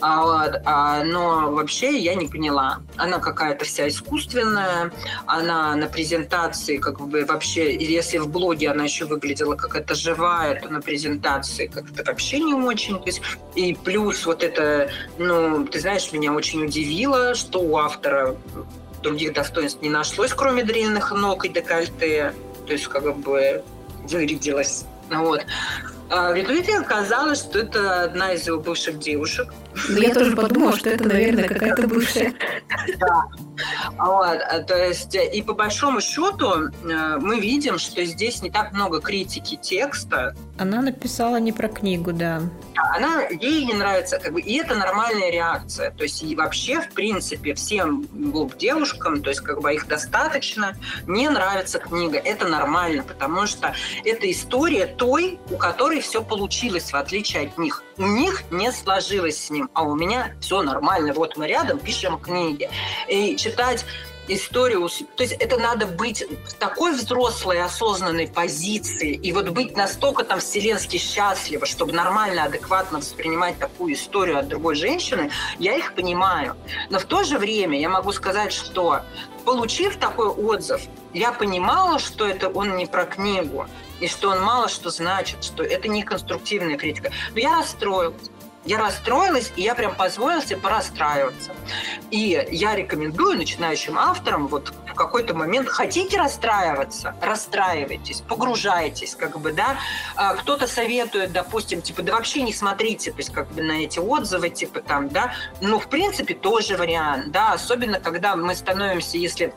А, 0.00 0.50
а, 0.64 1.04
но 1.04 1.52
вообще 1.52 1.98
я 1.98 2.14
не 2.14 2.26
поняла. 2.26 2.80
Она 2.96 3.18
какая-то 3.18 3.64
вся 3.64 3.88
искусственная, 3.88 4.92
она 5.26 5.74
на 5.76 5.86
презентации 5.86 6.78
как 6.78 7.00
бы 7.00 7.24
вообще, 7.24 7.74
если 7.76 8.18
в 8.18 8.28
блоге 8.28 8.70
она 8.70 8.84
еще 8.84 9.04
выглядела 9.04 9.54
как 9.54 9.74
это 9.76 9.94
живая, 9.94 10.60
то 10.60 10.68
на 10.68 10.80
презентации 10.80 11.66
как-то 11.66 12.04
вообще 12.04 12.40
не 12.40 12.54
очень. 12.54 12.98
То 12.98 13.06
есть, 13.06 13.22
и 13.54 13.74
плюс 13.74 14.26
вот 14.26 14.42
это, 14.42 14.90
ну, 15.18 15.64
ты 15.66 15.80
знаешь, 15.80 16.12
меня 16.12 16.32
очень 16.32 16.64
удивило, 16.64 17.34
что 17.34 17.60
у 17.60 17.76
автора 17.76 18.36
других 19.02 19.34
достоинств 19.34 19.82
не 19.82 19.90
нашлось, 19.90 20.32
кроме 20.32 20.64
длинных 20.64 21.12
ног 21.12 21.44
и 21.44 21.48
декольте. 21.48 22.32
То 22.66 22.72
есть 22.72 22.86
как 22.86 23.16
бы 23.18 23.62
вырядилась. 24.04 24.84
Вот. 25.10 25.44
А 26.08 26.32
в 26.32 26.40
итоге 26.40 26.78
оказалось, 26.78 27.38
что 27.38 27.60
это 27.60 28.02
одна 28.02 28.34
из 28.34 28.46
его 28.46 28.60
бывших 28.60 28.98
девушек. 28.98 29.52
Ну, 29.88 30.00
я 30.00 30.14
тоже 30.14 30.36
подумала, 30.36 30.76
что 30.76 30.90
это, 30.90 31.08
наверное, 31.08 31.48
какая-то 31.48 31.88
бывшая. 31.88 32.34
Да. 32.98 33.24
Вот, 33.98 34.40
а, 34.40 34.60
то 34.60 34.76
есть, 34.76 35.14
и 35.14 35.42
по 35.42 35.52
большому 35.54 36.00
счету 36.00 36.68
э, 36.84 37.18
мы 37.20 37.38
видим, 37.40 37.78
что 37.78 38.04
здесь 38.04 38.42
не 38.42 38.50
так 38.50 38.72
много 38.72 39.00
критики 39.00 39.56
текста. 39.56 40.34
Она 40.58 40.80
написала 40.80 41.36
не 41.36 41.52
про 41.52 41.68
книгу, 41.68 42.12
да. 42.12 42.42
Она, 42.96 43.22
ей 43.28 43.64
не 43.64 43.74
нравится, 43.74 44.18
как 44.18 44.32
бы, 44.32 44.40
и 44.40 44.56
это 44.56 44.74
нормальная 44.74 45.30
реакция. 45.30 45.90
То 45.92 46.02
есть, 46.02 46.22
и 46.22 46.34
вообще, 46.34 46.80
в 46.80 46.90
принципе, 46.90 47.54
всем 47.54 48.06
девушкам, 48.58 49.22
то 49.22 49.30
есть, 49.30 49.42
как 49.42 49.60
бы, 49.60 49.74
их 49.74 49.86
достаточно, 49.86 50.76
не 51.06 51.28
нравится 51.28 51.78
книга. 51.78 52.18
Это 52.18 52.48
нормально, 52.48 53.02
потому 53.02 53.46
что 53.46 53.74
это 54.04 54.30
история 54.30 54.86
той, 54.86 55.38
у 55.50 55.56
которой 55.56 56.00
все 56.00 56.22
получилось, 56.22 56.92
в 56.92 56.96
отличие 56.96 57.48
от 57.48 57.58
них. 57.58 57.82
У 58.02 58.06
них 58.06 58.42
не 58.50 58.72
сложилось 58.72 59.44
с 59.44 59.48
ним, 59.50 59.70
а 59.74 59.84
у 59.84 59.94
меня 59.94 60.34
все 60.40 60.60
нормально. 60.60 61.12
Вот 61.12 61.36
мы 61.36 61.46
рядом 61.46 61.78
пишем 61.78 62.18
книги. 62.18 62.68
И 63.06 63.36
читать 63.36 63.84
историю. 64.26 64.88
То 65.14 65.22
есть 65.22 65.34
это 65.34 65.56
надо 65.56 65.86
быть 65.86 66.24
в 66.44 66.54
такой 66.54 66.94
взрослой, 66.94 67.62
осознанной 67.62 68.26
позиции 68.26 69.14
и 69.14 69.30
вот 69.30 69.50
быть 69.50 69.76
настолько 69.76 70.24
там 70.24 70.40
вселенски 70.40 70.96
счастливо, 70.96 71.64
чтобы 71.64 71.92
нормально, 71.92 72.42
адекватно 72.42 72.98
воспринимать 72.98 73.56
такую 73.60 73.94
историю 73.94 74.40
от 74.40 74.48
другой 74.48 74.74
женщины, 74.74 75.30
я 75.60 75.76
их 75.76 75.94
понимаю. 75.94 76.56
Но 76.90 76.98
в 76.98 77.04
то 77.04 77.22
же 77.22 77.38
время 77.38 77.78
я 77.78 77.88
могу 77.88 78.10
сказать, 78.10 78.52
что 78.52 79.02
получив 79.44 79.96
такой 79.96 80.26
отзыв, 80.26 80.82
я 81.14 81.30
понимала, 81.30 82.00
что 82.00 82.26
это 82.26 82.48
он 82.48 82.76
не 82.76 82.86
про 82.86 83.04
книгу, 83.04 83.66
и 84.02 84.08
что 84.08 84.30
он 84.30 84.42
мало 84.42 84.68
что 84.68 84.90
значит, 84.90 85.44
что 85.44 85.62
это 85.62 85.86
не 85.88 86.02
конструктивная 86.02 86.76
критика. 86.76 87.12
Но 87.32 87.40
я 87.40 87.56
расстроилась. 87.56 88.30
Я 88.64 88.78
расстроилась, 88.78 89.52
и 89.56 89.62
я 89.62 89.74
прям 89.74 89.94
позволила 89.94 90.40
себе 90.40 90.56
порастраиваться. 90.56 91.50
И 92.12 92.46
я 92.52 92.76
рекомендую 92.76 93.36
начинающим 93.36 93.98
авторам 93.98 94.46
вот 94.46 94.72
в 94.88 94.94
какой-то 94.94 95.34
момент 95.34 95.68
хотите 95.68 96.16
расстраиваться, 96.16 97.16
расстраивайтесь, 97.20 98.20
погружайтесь, 98.20 99.16
как 99.16 99.40
бы, 99.40 99.52
да. 99.52 99.78
А 100.14 100.34
кто-то 100.34 100.68
советует, 100.68 101.32
допустим, 101.32 101.82
типа, 101.82 102.02
да 102.02 102.12
вообще 102.12 102.42
не 102.42 102.52
смотрите, 102.52 103.10
то 103.10 103.18
есть 103.18 103.32
как 103.32 103.50
бы 103.50 103.62
на 103.62 103.82
эти 103.82 103.98
отзывы, 103.98 104.50
типа 104.50 104.80
там, 104.80 105.08
да. 105.08 105.32
Ну, 105.60 105.80
в 105.80 105.88
принципе, 105.88 106.34
тоже 106.34 106.76
вариант, 106.76 107.32
да, 107.32 107.52
особенно 107.52 107.98
когда 107.98 108.36
мы 108.36 108.54
становимся, 108.54 109.18
если 109.18 109.52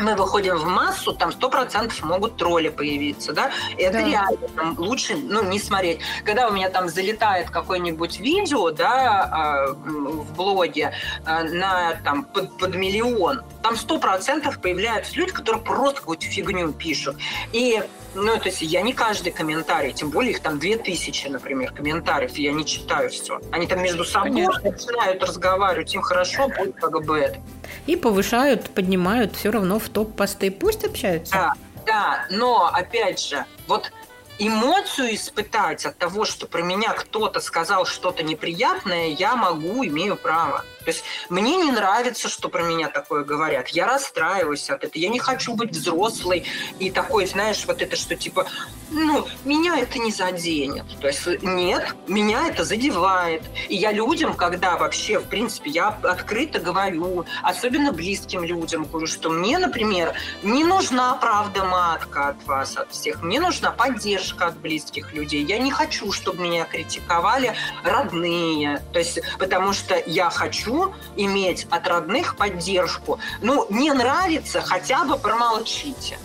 мы 0.00 0.16
выходим 0.16 0.56
в 0.56 0.66
массу, 0.66 1.12
там 1.12 1.32
сто 1.32 1.48
процентов 1.48 2.02
могут 2.02 2.36
тролли 2.36 2.68
появиться, 2.68 3.32
да, 3.32 3.50
и 3.76 3.82
это 3.82 3.98
да. 3.98 4.04
реально 4.06 4.48
там, 4.56 4.78
лучше, 4.78 5.16
ну, 5.16 5.42
не 5.42 5.58
смотреть. 5.58 6.00
Когда 6.24 6.48
у 6.48 6.52
меня 6.52 6.70
там 6.70 6.88
залетает 6.88 7.50
какое-нибудь 7.50 8.18
видео, 8.18 8.70
да, 8.70 9.28
а, 9.30 9.72
в 9.72 10.34
блоге 10.34 10.92
а, 11.24 11.44
на 11.44 11.94
там 12.04 12.24
под, 12.24 12.56
под 12.58 12.74
миллион, 12.74 13.42
там 13.62 13.76
сто 13.76 13.98
процентов 13.98 14.60
появляются 14.60 15.14
люди, 15.16 15.32
которые 15.32 15.62
просто 15.62 16.00
какую-то 16.00 16.26
фигню 16.26 16.72
пишут. 16.72 17.16
И 17.52 17.82
ну, 18.14 18.38
то 18.38 18.46
есть 18.46 18.62
я 18.62 18.82
не 18.82 18.92
каждый 18.92 19.32
комментарий, 19.32 19.92
тем 19.92 20.10
более 20.10 20.32
их 20.32 20.40
там 20.40 20.58
две 20.58 20.76
тысячи, 20.76 21.28
например, 21.28 21.72
комментариев, 21.72 22.36
я 22.36 22.52
не 22.52 22.64
читаю 22.64 23.10
все. 23.10 23.40
Они 23.52 23.66
там 23.66 23.82
между 23.82 24.04
собой 24.04 24.30
Конечно. 24.30 24.70
начинают 24.70 25.22
разговаривать, 25.22 25.94
им 25.94 26.02
хорошо 26.02 26.48
будет 26.48 26.76
как 26.76 27.04
бы 27.04 27.18
это. 27.18 27.40
И 27.86 27.96
повышают, 27.96 28.70
поднимают 28.70 29.36
все 29.36 29.50
равно 29.50 29.78
в 29.78 29.88
топ-посты. 29.88 30.50
Пусть 30.50 30.84
общаются. 30.84 31.32
Да, 31.32 31.54
да, 31.86 32.26
но, 32.30 32.66
опять 32.72 33.20
же, 33.20 33.44
вот 33.66 33.92
эмоцию 34.38 35.14
испытать 35.14 35.84
от 35.86 35.98
того, 35.98 36.24
что 36.24 36.46
про 36.46 36.62
меня 36.62 36.92
кто-то 36.94 37.40
сказал 37.40 37.84
что-то 37.84 38.22
неприятное, 38.22 39.08
я 39.08 39.36
могу, 39.36 39.84
имею 39.84 40.16
право. 40.16 40.64
То 40.84 40.90
есть 40.90 41.04
мне 41.28 41.56
не 41.56 41.70
нравится, 41.70 42.28
что 42.28 42.48
про 42.48 42.62
меня 42.62 42.88
такое 42.88 43.24
говорят. 43.24 43.68
Я 43.68 43.86
расстраиваюсь 43.86 44.70
от 44.70 44.84
этого. 44.84 45.00
Я 45.00 45.08
не 45.08 45.18
хочу 45.18 45.54
быть 45.54 45.70
взрослой 45.70 46.46
и 46.78 46.90
такой, 46.90 47.26
знаешь, 47.26 47.64
вот 47.66 47.82
это, 47.82 47.96
что 47.96 48.16
типа, 48.16 48.46
ну, 48.90 49.26
меня 49.44 49.78
это 49.78 49.98
не 49.98 50.10
заденет. 50.10 50.84
То 51.00 51.08
есть 51.08 51.26
нет, 51.42 51.94
меня 52.08 52.48
это 52.48 52.64
задевает. 52.64 53.42
И 53.68 53.76
я 53.76 53.92
людям, 53.92 54.34
когда 54.34 54.76
вообще, 54.76 55.18
в 55.18 55.28
принципе, 55.28 55.70
я 55.70 55.88
открыто 55.88 56.58
говорю, 56.58 57.24
особенно 57.42 57.92
близким 57.92 58.44
людям, 58.44 58.84
говорю, 58.84 59.06
что 59.06 59.30
мне, 59.30 59.58
например, 59.58 60.14
не 60.42 60.64
нужна 60.64 61.14
правда 61.14 61.64
матка 61.64 62.28
от 62.28 62.44
вас, 62.44 62.76
от 62.76 62.92
всех. 62.92 63.22
Мне 63.22 63.40
нужна 63.40 63.70
поддержка 63.70 64.46
от 64.46 64.56
близких 64.58 65.12
людей. 65.12 65.44
Я 65.44 65.58
не 65.58 65.70
хочу, 65.70 66.12
чтобы 66.12 66.42
меня 66.42 66.64
критиковали 66.64 67.54
родные. 67.84 68.82
То 68.92 68.98
есть, 68.98 69.20
потому 69.38 69.72
что 69.72 70.02
я 70.06 70.30
хочу 70.30 70.69
хочу 70.70 70.94
иметь 71.16 71.66
от 71.70 71.86
родных 71.86 72.36
поддержку. 72.36 73.18
Ну, 73.40 73.66
не 73.70 73.92
нравится, 73.92 74.60
хотя 74.60 75.04
бы 75.04 75.18
промолчите. 75.18 76.18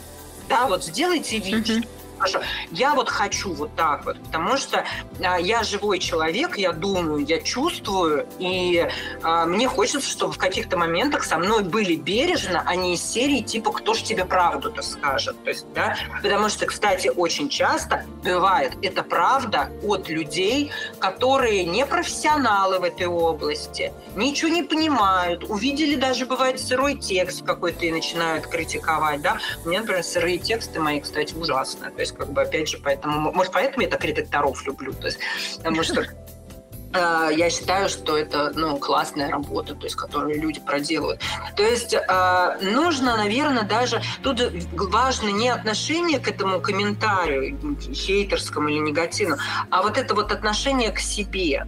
Да, 0.47 0.67
вот 0.67 0.83
сделайте 0.83 1.39
вид, 1.39 1.67
mm-hmm 1.67 1.87
Хорошо. 2.17 2.41
Я 2.71 2.93
вот 2.93 3.09
хочу 3.09 3.53
вот 3.53 3.75
так 3.75 4.05
вот, 4.05 4.17
потому 4.23 4.57
что 4.57 4.85
а, 5.23 5.39
я 5.39 5.63
живой 5.63 5.99
человек, 5.99 6.57
я 6.57 6.71
думаю, 6.71 7.25
я 7.25 7.39
чувствую, 7.41 8.27
и 8.39 8.87
а, 9.21 9.45
мне 9.45 9.67
хочется, 9.67 10.09
чтобы 10.09 10.33
в 10.33 10.37
каких-то 10.37 10.77
моментах 10.77 11.23
со 11.23 11.37
мной 11.37 11.63
были 11.63 11.95
бережно, 11.95 12.63
а 12.65 12.75
не 12.75 12.95
из 12.95 13.01
серии 13.01 13.41
типа 13.41 13.71
«Кто 13.71 13.93
ж 13.93 14.01
тебе 14.01 14.25
правду-то 14.25 14.81
скажет?» 14.81 15.35
То 15.43 15.49
есть, 15.49 15.65
да, 15.73 15.97
потому 16.21 16.49
что, 16.49 16.65
кстати, 16.65 17.07
очень 17.07 17.49
часто 17.49 18.05
бывает 18.23 18.73
это 18.81 19.03
правда 19.03 19.69
от 19.83 20.09
людей, 20.09 20.71
которые 20.99 21.65
не 21.65 21.85
профессионалы 21.85 22.79
в 22.79 22.83
этой 22.83 23.07
области, 23.07 23.91
ничего 24.15 24.49
не 24.49 24.63
понимают, 24.63 25.43
увидели 25.43 25.95
даже, 25.95 26.25
бывает, 26.25 26.59
сырой 26.59 26.95
текст 26.95 27.43
какой-то 27.45 27.85
и 27.85 27.91
начинают 27.91 28.47
критиковать, 28.47 29.21
да. 29.21 29.37
Мне, 29.65 29.79
например, 29.79 30.03
сырые 30.03 30.37
тексты 30.37 30.79
мои, 30.79 30.99
кстати, 30.99 31.33
ужасные 31.33 31.91
есть, 32.05 32.17
как 32.17 32.31
бы, 32.31 32.41
опять 32.41 32.69
же, 32.69 32.77
поэтому, 32.77 33.31
может, 33.31 33.51
поэтому 33.51 33.83
я 33.83 33.89
так 33.89 34.03
редакторов 34.03 34.65
люблю, 34.65 34.93
то 34.93 35.07
есть, 35.07 35.19
потому 35.57 35.83
что 35.83 36.01
э, 36.01 37.29
я 37.35 37.49
считаю, 37.49 37.89
что 37.89 38.17
это 38.17 38.51
ну, 38.55 38.77
классная 38.77 39.29
работа, 39.29 39.75
то 39.75 39.85
есть, 39.85 39.95
которую 39.95 40.39
люди 40.39 40.59
проделывают. 40.59 41.21
То 41.55 41.63
есть 41.63 41.93
э, 41.93 42.57
нужно, 42.61 43.17
наверное, 43.17 43.63
даже 43.63 44.01
тут 44.23 44.41
важно 44.73 45.29
не 45.29 45.49
отношение 45.49 46.19
к 46.19 46.27
этому 46.27 46.61
комментарию, 46.61 47.57
хейтерскому 47.93 48.69
или 48.69 48.79
негативному, 48.79 49.41
а 49.69 49.81
вот 49.81 49.97
это 49.97 50.15
вот 50.15 50.31
отношение 50.31 50.91
к 50.91 50.99
себе. 50.99 51.67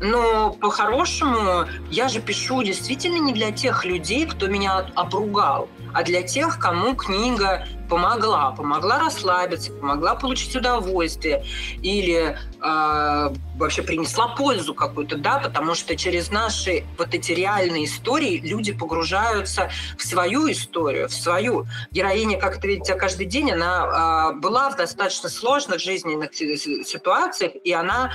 Но 0.00 0.52
по-хорошему 0.54 1.66
я 1.88 2.08
же 2.08 2.20
пишу 2.20 2.64
действительно 2.64 3.18
не 3.18 3.32
для 3.32 3.52
тех 3.52 3.84
людей, 3.84 4.26
кто 4.26 4.48
меня 4.48 4.78
обругал, 4.96 5.68
а 5.92 6.02
для 6.02 6.22
тех, 6.22 6.58
кому 6.58 6.94
книга 6.94 7.66
помогла, 7.88 8.52
помогла 8.52 8.98
расслабиться, 8.98 9.70
помогла 9.72 10.14
получить 10.14 10.56
удовольствие 10.56 11.44
или 11.82 12.38
э, 12.62 13.34
вообще 13.56 13.82
принесла 13.82 14.28
пользу 14.28 14.74
какую-то, 14.74 15.18
да, 15.18 15.38
потому 15.38 15.74
что 15.74 15.94
через 15.94 16.30
наши 16.30 16.84
вот 16.96 17.14
эти 17.14 17.32
реальные 17.32 17.84
истории 17.84 18.40
люди 18.40 18.72
погружаются 18.72 19.70
в 19.98 20.02
свою 20.02 20.50
историю, 20.50 21.08
в 21.08 21.12
свою. 21.12 21.66
Героиня, 21.90 22.38
как 22.38 22.58
это 22.58 22.66
видите, 22.66 22.94
каждый 22.94 23.26
день, 23.26 23.52
она 23.52 24.32
э, 24.32 24.40
была 24.40 24.70
в 24.70 24.76
достаточно 24.76 25.28
сложных 25.28 25.78
жизненных 25.78 26.34
ситуациях, 26.34 27.52
и 27.62 27.72
она 27.72 28.10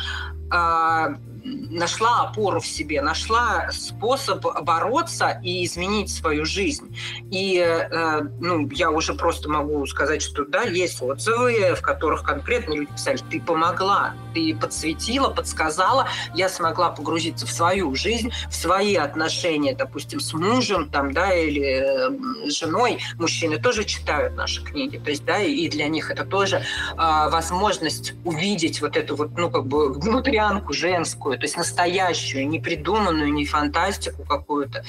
э, 0.51 1.17
нашла 1.43 2.21
опору 2.21 2.59
в 2.59 2.67
себе, 2.67 3.01
нашла 3.01 3.69
способ 3.71 4.45
бороться 4.63 5.39
и 5.43 5.65
изменить 5.65 6.09
свою 6.09 6.45
жизнь. 6.45 6.95
И 7.31 7.57
э, 7.59 8.21
ну, 8.39 8.69
я 8.71 8.91
уже 8.91 9.13
просто 9.13 9.49
могу 9.49 9.85
сказать, 9.85 10.21
что 10.21 10.45
да, 10.45 10.63
есть 10.63 11.01
отзывы, 11.01 11.75
в 11.75 11.81
которых 11.81 12.23
конкретно 12.23 12.73
люди 12.73 12.91
писали, 12.91 13.19
ты 13.29 13.41
помогла, 13.41 14.15
ты 14.33 14.55
подсветила, 14.55 15.29
подсказала, 15.29 16.07
я 16.35 16.49
смогла 16.49 16.89
погрузиться 16.89 17.45
в 17.45 17.51
свою 17.51 17.95
жизнь, 17.95 18.31
в 18.49 18.55
свои 18.55 18.95
отношения, 18.95 19.75
допустим, 19.75 20.19
с 20.19 20.33
мужем 20.33 20.89
там, 20.89 21.13
да, 21.13 21.33
или 21.33 21.61
э, 21.61 22.49
женой. 22.49 22.99
Мужчины 23.17 23.57
тоже 23.57 23.83
читают 23.83 24.35
наши 24.35 24.63
книги, 24.63 24.97
то 24.97 25.09
есть, 25.09 25.25
да, 25.25 25.39
и 25.39 25.67
для 25.69 25.87
них 25.87 26.11
это 26.11 26.25
тоже 26.25 26.57
э, 26.57 26.95
возможность 26.95 28.13
увидеть 28.23 28.81
вот 28.81 28.97
эту 28.97 29.15
вот, 29.15 29.37
ну, 29.37 29.49
как 29.49 29.65
бы 29.65 29.93
внутрянку 29.93 30.73
женскую, 30.73 31.36
то 31.37 31.45
есть 31.45 31.57
настоящую, 31.57 32.47
не 32.47 32.59
придуманную, 32.59 33.31
не 33.33 33.45
фантастику 33.45 34.23
какую-то. 34.23 34.83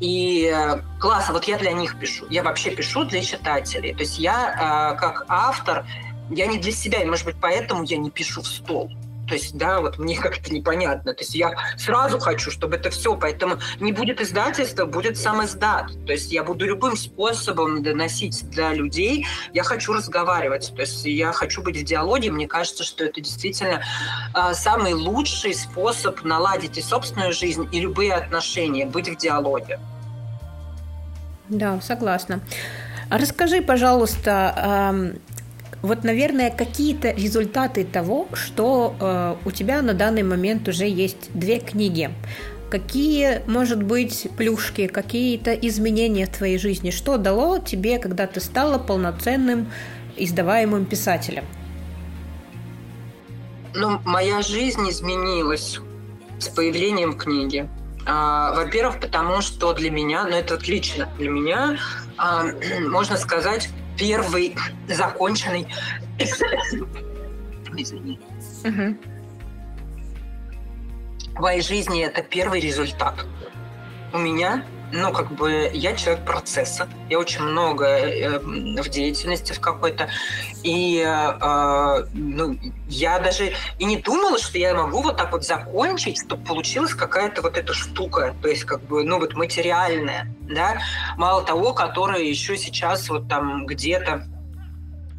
И 0.00 0.50
э, 0.52 0.80
классно, 1.00 1.34
вот 1.34 1.44
я 1.44 1.58
для 1.58 1.72
них 1.72 1.98
пишу. 1.98 2.26
Я 2.30 2.42
вообще 2.42 2.70
пишу 2.70 3.04
для 3.04 3.22
читателей. 3.22 3.94
То 3.94 4.00
есть 4.00 4.18
я 4.18 4.94
э, 4.94 5.00
как 5.00 5.24
автор, 5.28 5.86
я 6.30 6.46
не 6.46 6.58
для 6.58 6.72
себя, 6.72 7.02
и, 7.02 7.06
может 7.06 7.26
быть, 7.26 7.36
поэтому 7.40 7.84
я 7.84 7.96
не 7.96 8.10
пишу 8.10 8.42
в 8.42 8.46
стол. 8.46 8.90
То 9.28 9.34
есть, 9.34 9.56
да, 9.56 9.80
вот 9.80 9.98
мне 9.98 10.16
как-то 10.20 10.52
непонятно. 10.52 11.14
То 11.14 11.22
есть 11.22 11.34
я 11.34 11.52
сразу 11.76 12.18
хочу, 12.18 12.50
чтобы 12.50 12.76
это 12.76 12.90
все, 12.90 13.16
поэтому 13.16 13.58
не 13.80 13.92
будет 13.92 14.20
издательства, 14.20 14.84
будет 14.84 15.16
сам 15.16 15.44
издат. 15.44 15.92
То 16.06 16.12
есть 16.12 16.32
я 16.32 16.44
буду 16.44 16.66
любым 16.66 16.96
способом 16.96 17.82
доносить 17.82 18.48
для 18.50 18.72
людей. 18.72 19.26
Я 19.52 19.62
хочу 19.62 19.92
разговаривать, 19.92 20.72
то 20.74 20.82
есть 20.82 21.04
я 21.04 21.32
хочу 21.32 21.62
быть 21.62 21.76
в 21.76 21.84
диалоге. 21.84 22.30
Мне 22.30 22.48
кажется, 22.48 22.84
что 22.84 23.04
это 23.04 23.20
действительно 23.20 23.82
э, 24.34 24.54
самый 24.54 24.94
лучший 24.94 25.54
способ 25.54 26.22
наладить 26.24 26.78
и 26.78 26.82
собственную 26.82 27.32
жизнь, 27.32 27.68
и 27.72 27.80
любые 27.80 28.14
отношения, 28.14 28.86
быть 28.86 29.08
в 29.08 29.16
диалоге. 29.16 29.78
Да, 31.48 31.80
согласна. 31.80 32.40
А 33.10 33.18
расскажи, 33.18 33.60
пожалуйста, 33.60 35.14
вот, 35.82 36.04
наверное, 36.04 36.50
какие-то 36.50 37.10
результаты 37.10 37.84
того, 37.84 38.28
что 38.34 38.94
э, 39.00 39.34
у 39.44 39.50
тебя 39.50 39.82
на 39.82 39.94
данный 39.94 40.22
момент 40.22 40.68
уже 40.68 40.86
есть 40.86 41.30
две 41.34 41.58
книги. 41.58 42.10
Какие, 42.70 43.42
может 43.48 43.82
быть, 43.82 44.28
плюшки, 44.36 44.86
какие-то 44.86 45.52
изменения 45.52 46.26
в 46.26 46.30
твоей 46.30 46.58
жизни? 46.58 46.90
Что 46.90 47.18
дало 47.18 47.58
тебе, 47.58 47.98
когда 47.98 48.28
ты 48.28 48.40
стала 48.40 48.78
полноценным 48.78 49.70
издаваемым 50.16 50.86
писателем? 50.86 51.44
Ну, 53.74 54.00
моя 54.04 54.40
жизнь 54.40 54.88
изменилась 54.88 55.80
с 56.38 56.48
появлением 56.48 57.18
книги. 57.18 57.68
А, 58.06 58.54
во-первых, 58.54 59.00
потому 59.00 59.40
что 59.40 59.72
для 59.72 59.90
меня, 59.90 60.24
ну 60.24 60.36
это 60.36 60.54
отлично 60.54 61.08
для 61.18 61.30
меня, 61.30 61.76
а, 62.16 62.44
можно 62.88 63.16
сказать, 63.16 63.68
первый 63.96 64.54
законченный... 64.88 65.66
Извини. 67.76 68.20
Угу. 68.64 68.96
В 71.36 71.40
моей 71.40 71.62
жизни 71.62 72.04
это 72.04 72.22
первый 72.22 72.60
результат. 72.60 73.24
У 74.12 74.18
меня 74.18 74.64
ну, 74.92 75.12
как 75.12 75.32
бы 75.32 75.70
я 75.72 75.94
человек 75.96 76.24
процесса, 76.24 76.88
я 77.08 77.18
очень 77.18 77.40
много 77.42 77.86
э, 77.86 78.38
в 78.38 78.88
деятельности 78.88 79.52
в 79.52 79.60
какой-то, 79.60 80.08
и 80.62 81.02
э, 81.04 82.06
ну, 82.12 82.56
я 82.88 83.18
даже 83.18 83.52
и 83.78 83.84
не 83.84 83.96
думала, 83.96 84.38
что 84.38 84.58
я 84.58 84.74
могу 84.74 85.02
вот 85.02 85.16
так 85.16 85.32
вот 85.32 85.44
закончить, 85.44 86.22
чтобы 86.22 86.44
получилась 86.44 86.94
какая-то 86.94 87.42
вот 87.42 87.56
эта 87.56 87.72
штука, 87.72 88.34
то 88.42 88.48
есть 88.48 88.64
как 88.64 88.82
бы, 88.82 89.02
ну, 89.02 89.18
вот 89.18 89.34
материальная, 89.34 90.32
да, 90.42 90.80
мало 91.16 91.42
того, 91.42 91.72
которая 91.72 92.22
еще 92.22 92.56
сейчас 92.56 93.08
вот 93.08 93.28
там 93.28 93.66
где-то 93.66 94.26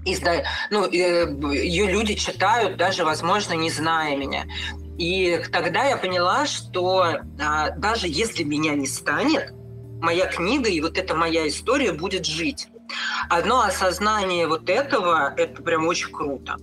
изда... 0.05 0.43
ну, 0.69 0.85
э, 0.85 1.27
ее 1.55 1.87
люди 1.87 2.13
читают, 2.13 2.77
даже, 2.77 3.05
возможно, 3.05 3.53
не 3.53 3.71
зная 3.71 4.15
меня. 4.15 4.45
И 4.97 5.41
тогда 5.51 5.85
я 5.85 5.97
поняла, 5.97 6.45
что 6.45 7.17
а, 7.39 7.71
даже 7.71 8.07
если 8.07 8.43
меня 8.43 8.75
не 8.75 8.85
станет, 8.85 9.51
моя 10.03 10.27
книга 10.27 10.69
и 10.69 10.81
вот 10.81 10.97
эта 10.97 11.15
моя 11.15 11.47
история 11.47 11.93
будет 11.93 12.25
жить. 12.25 12.67
Одно 13.29 13.61
осознание 13.61 14.47
вот 14.47 14.69
этого, 14.69 15.33
это 15.35 15.63
прям 15.63 15.87
очень 15.87 16.11
круто. 16.11 16.57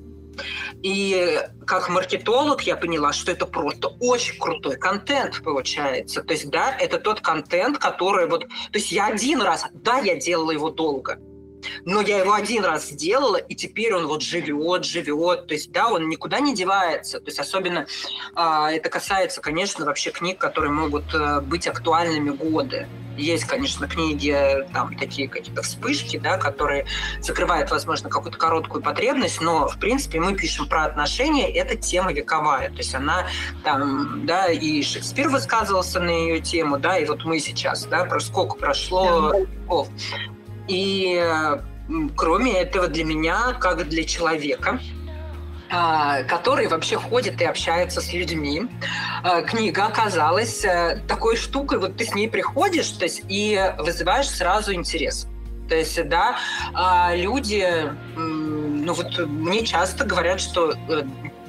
И 0.83 1.41
как 1.67 1.89
маркетолог 1.89 2.63
я 2.63 2.77
поняла, 2.77 3.13
что 3.13 3.33
это 3.33 3.47
просто 3.47 3.89
очень 4.01 4.39
крутой 4.39 4.77
контент 4.77 5.43
получается. 5.43 6.23
То 6.23 6.33
есть, 6.33 6.49
да, 6.51 6.75
это 6.79 6.99
тот 6.99 7.21
контент, 7.21 7.79
который 7.79 8.27
вот... 8.29 8.49
То 8.49 8.79
есть 8.79 8.93
я 8.93 9.07
один 9.07 9.43
раз, 9.43 9.67
да, 9.73 9.99
я 9.99 10.17
делала 10.17 10.53
его 10.53 10.71
долго, 10.71 11.19
но 11.85 12.01
я 12.01 12.19
его 12.19 12.33
один 12.33 12.65
раз 12.65 12.89
сделала, 12.89 13.37
и 13.37 13.55
теперь 13.55 13.95
он 13.95 14.07
вот 14.07 14.23
живет, 14.23 14.85
живет. 14.85 15.47
То 15.47 15.55
есть, 15.55 15.73
да, 15.73 15.89
он 15.89 16.09
никуда 16.09 16.41
не 16.41 16.55
девается. 16.55 17.21
То 17.21 17.27
есть, 17.27 17.39
особенно 17.39 17.87
а, 18.35 18.71
это 18.71 18.89
касается, 18.89 19.41
конечно, 19.41 19.85
вообще 19.85 20.11
книг, 20.11 20.39
которые 20.39 20.73
могут 20.73 21.15
а, 21.15 21.41
быть 21.41 21.67
актуальными 21.67 22.31
годы. 22.31 22.89
Есть, 23.17 23.45
конечно, 23.45 23.87
книги, 23.87 24.67
там, 24.73 24.97
такие 24.97 25.29
какие-то 25.29 25.63
вспышки, 25.63 26.19
да, 26.19 26.39
которые 26.39 26.87
закрывают, 27.21 27.71
возможно, 27.71 28.09
какую-то 28.09 28.39
короткую 28.39 28.83
потребность, 28.83 29.41
но, 29.41 29.69
в 29.69 29.79
принципе, 29.79 30.21
мы 30.21 30.35
пишем 30.35 30.69
про 30.69 30.85
отношения, 30.85 31.53
это 31.53 31.77
тема 31.77 32.13
вековая. 32.13 32.71
То 32.71 32.79
есть 32.79 32.95
она 32.95 33.27
там, 33.63 34.25
да, 34.27 34.51
и 34.51 34.83
Шекспир 34.83 35.29
высказывался 35.29 36.01
на 36.01 36.11
ее 36.11 36.41
тему, 36.41 36.79
да, 36.79 36.99
и 36.99 37.05
вот 37.05 37.25
мы 37.25 37.41
сейчас, 37.41 37.85
да, 37.85 38.05
про 38.05 38.21
сколько 38.21 38.57
прошло 38.57 39.35
веков. 39.35 39.89
И 40.71 41.21
кроме 42.17 42.53
этого 42.53 42.87
для 42.87 43.05
меня, 43.05 43.55
как 43.59 43.89
для 43.89 44.05
человека, 44.05 44.81
а, 45.73 46.25
который 46.25 46.67
вообще 46.67 46.97
ходит 46.97 47.41
и 47.41 47.45
общается 47.45 48.01
с 48.01 48.13
людьми. 48.13 48.67
А, 49.23 49.43
книга 49.43 49.87
оказалась 49.87 50.65
э, 50.65 51.01
такой 51.07 51.37
штукой, 51.37 51.79
вот 51.79 51.97
ты 51.97 52.05
с 52.05 52.15
ней 52.15 52.29
приходишь 52.29 52.89
то 52.91 53.05
есть, 53.05 53.23
и 53.29 53.73
вызываешь 53.79 54.29
сразу 54.29 54.75
интерес. 54.75 55.29
То 55.69 55.77
есть, 55.77 56.09
да, 56.09 56.37
а, 56.75 57.15
люди, 57.15 57.65
ну 58.17 58.93
вот 58.93 59.17
мне 59.19 59.65
часто 59.65 60.05
говорят, 60.05 60.41
что 60.41 60.73
э, 60.73 61.03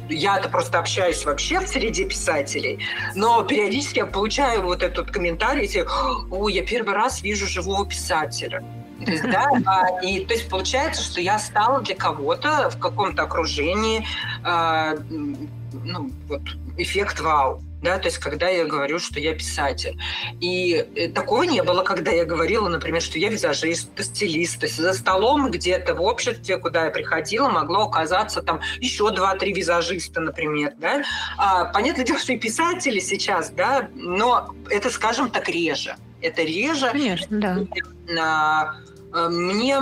я-то 0.07 0.49
просто 0.49 0.77
общаюсь 0.77 1.25
вообще 1.25 1.59
в 1.59 1.67
среде 1.67 2.05
писателей, 2.05 2.85
но 3.15 3.41
периодически 3.41 3.99
я 3.99 4.05
получаю 4.05 4.61
вот 4.61 4.83
этот 4.83 5.09
комментарий, 5.09 5.65
и, 5.65 5.83
о, 6.29 6.47
я 6.49 6.63
первый 6.63 6.93
раз 6.93 7.23
вижу 7.23 7.47
живого 7.47 7.87
писателя. 7.87 8.63
То 9.05 9.11
есть, 9.11 9.23
да, 9.23 9.47
а, 9.65 10.01
и 10.03 10.25
то 10.25 10.33
есть 10.33 10.49
получается, 10.49 11.01
что 11.01 11.21
я 11.21 11.39
стала 11.39 11.81
для 11.81 11.95
кого-то 11.95 12.69
в 12.69 12.79
каком-то 12.79 13.23
окружении, 13.23 14.05
э, 14.45 14.97
ну, 15.09 16.11
вот, 16.27 16.41
эффект 16.77 17.19
вау. 17.19 17.61
Да, 17.81 17.97
то 17.97 18.09
есть, 18.09 18.19
когда 18.19 18.47
я 18.47 18.65
говорю, 18.65 18.99
что 18.99 19.19
я 19.19 19.33
писатель. 19.33 19.99
И 20.39 20.85
э, 20.95 21.09
такого 21.09 21.43
не 21.43 21.63
было, 21.63 21.81
когда 21.83 22.11
я 22.11 22.25
говорила, 22.25 22.69
например, 22.69 23.01
что 23.01 23.17
я 23.17 23.29
визажист, 23.29 23.89
стилист. 23.97 24.59
То 24.59 24.67
есть 24.67 24.77
за 24.77 24.93
столом 24.93 25.49
где-то 25.49 25.95
в 25.95 26.01
обществе, 26.01 26.59
куда 26.59 26.85
я 26.85 26.91
приходила, 26.91 27.49
могло 27.49 27.87
оказаться 27.87 28.43
там 28.43 28.61
еще 28.79 29.09
два-три 29.09 29.51
визажиста, 29.51 30.21
например. 30.21 30.73
Да? 30.77 31.01
А, 31.37 31.65
понятное 31.65 32.05
дело, 32.05 32.19
что 32.19 32.33
и 32.33 32.37
писатели 32.37 32.99
сейчас, 32.99 33.49
да, 33.49 33.89
но 33.95 34.53
это, 34.69 34.91
скажем 34.91 35.31
так, 35.31 35.49
реже. 35.49 35.95
Это 36.21 36.43
реже. 36.43 36.87
Конечно, 36.91 37.39
да. 38.07 38.75
А, 39.11 39.29
мне 39.29 39.77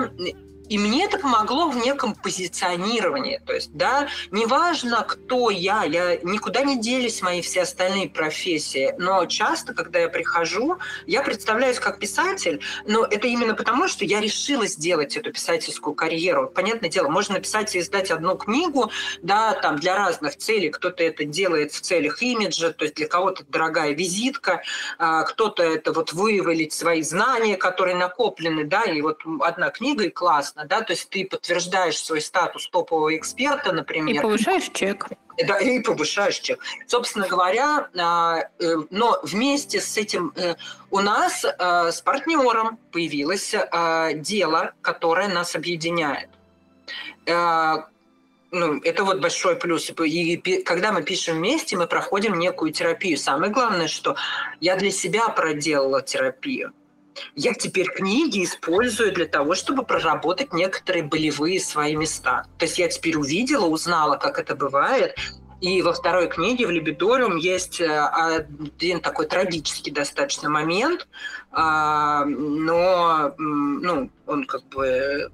И 0.69 0.77
мне 0.77 1.05
это 1.05 1.17
помогло 1.17 1.69
в 1.69 1.77
неком 1.77 2.15
позиционировании. 2.15 3.41
То 3.45 3.53
есть, 3.53 3.73
да, 3.73 4.07
неважно, 4.31 5.03
кто 5.03 5.49
я, 5.49 5.83
я 5.83 6.17
никуда 6.17 6.61
не 6.61 6.79
делись 6.79 7.21
мои 7.21 7.41
все 7.41 7.63
остальные 7.63 8.09
профессии, 8.09 8.93
но 8.99 9.25
часто, 9.25 9.73
когда 9.73 9.99
я 9.99 10.09
прихожу, 10.09 10.77
я 11.07 11.23
представляюсь 11.23 11.79
как 11.79 11.99
писатель, 11.99 12.61
но 12.85 13.03
это 13.03 13.27
именно 13.27 13.55
потому, 13.55 13.87
что 13.87 14.05
я 14.05 14.21
решила 14.21 14.67
сделать 14.67 15.17
эту 15.17 15.33
писательскую 15.33 15.95
карьеру. 15.95 16.51
Понятное 16.53 16.89
дело, 16.89 17.09
можно 17.09 17.35
написать 17.35 17.75
и 17.75 17.79
издать 17.79 18.11
одну 18.11 18.37
книгу, 18.37 18.91
да, 19.23 19.53
там 19.53 19.77
для 19.77 19.95
разных 19.95 20.37
целей. 20.37 20.69
Кто-то 20.69 21.03
это 21.03 21.25
делает 21.25 21.71
в 21.71 21.81
целях 21.81 22.21
имиджа, 22.21 22.71
то 22.71 22.85
есть 22.85 22.95
для 22.95 23.07
кого-то 23.07 23.43
дорогая 23.47 23.93
визитка, 23.93 24.61
а, 24.99 25.23
кто-то 25.23 25.63
это 25.63 25.93
вот 25.93 26.13
вывалить 26.13 26.73
свои 26.73 27.01
знания, 27.01 27.57
которые 27.57 27.95
накоплены, 27.95 28.65
да, 28.65 28.83
и 28.83 29.01
вот 29.01 29.21
одна 29.41 29.71
книга 29.71 30.03
и 30.05 30.09
классно, 30.09 30.58
да, 30.65 30.81
то 30.81 30.93
есть 30.93 31.09
ты 31.09 31.25
подтверждаешь 31.25 31.97
свой 31.97 32.21
статус 32.21 32.67
топового 32.69 33.15
эксперта, 33.15 33.71
например. 33.71 34.15
И 34.15 34.19
повышаешь 34.19 34.69
чек. 34.73 35.07
Да, 35.47 35.57
и 35.59 35.79
повышаешь 35.79 36.39
чек. 36.39 36.59
Собственно 36.87 37.27
говоря, 37.27 37.89
а, 37.97 38.39
э, 38.59 38.75
но 38.89 39.19
вместе 39.23 39.79
с 39.79 39.97
этим 39.97 40.33
э, 40.35 40.55
у 40.91 40.99
нас 40.99 41.45
э, 41.45 41.91
с 41.91 42.01
партнером 42.01 42.77
появилось 42.91 43.55
дело, 44.15 44.73
которое 44.81 45.27
нас 45.27 45.55
объединяет 45.55 46.29
ну, 48.51 48.79
это 48.83 49.03
вот 49.03 49.19
большой 49.21 49.55
плюс. 49.55 49.91
И 49.91 50.37
когда 50.65 50.91
мы 50.91 51.03
пишем 51.03 51.37
вместе, 51.37 51.77
мы 51.77 51.87
проходим 51.87 52.37
некую 52.39 52.71
терапию. 52.71 53.17
Самое 53.17 53.51
главное, 53.51 53.87
что 53.87 54.15
я 54.59 54.75
для 54.75 54.91
себя 54.91 55.29
проделала 55.29 56.01
терапию. 56.01 56.73
Я 57.35 57.53
теперь 57.53 57.89
книги 57.89 58.43
использую 58.43 59.13
для 59.13 59.25
того, 59.25 59.55
чтобы 59.55 59.83
проработать 59.83 60.53
некоторые 60.53 61.03
болевые 61.03 61.59
свои 61.59 61.95
места. 61.95 62.45
То 62.57 62.65
есть 62.65 62.79
я 62.79 62.87
теперь 62.87 63.17
увидела, 63.17 63.65
узнала, 63.65 64.17
как 64.17 64.39
это 64.39 64.55
бывает, 64.55 65.15
и 65.61 65.81
во 65.81 65.91
второй 65.91 66.27
книге 66.27 66.67
в 66.67 66.71
Либидориум 66.71 67.35
есть 67.35 67.81
э, 67.81 67.87
один 67.87 69.01
такой 69.01 69.27
трагический 69.27 69.91
достаточно 69.91 70.49
момент, 70.49 71.07
а, 71.51 72.23
но 72.25 73.33
ну, 73.37 74.09
он 74.25 74.45
как 74.45 74.63
бы 74.69 75.29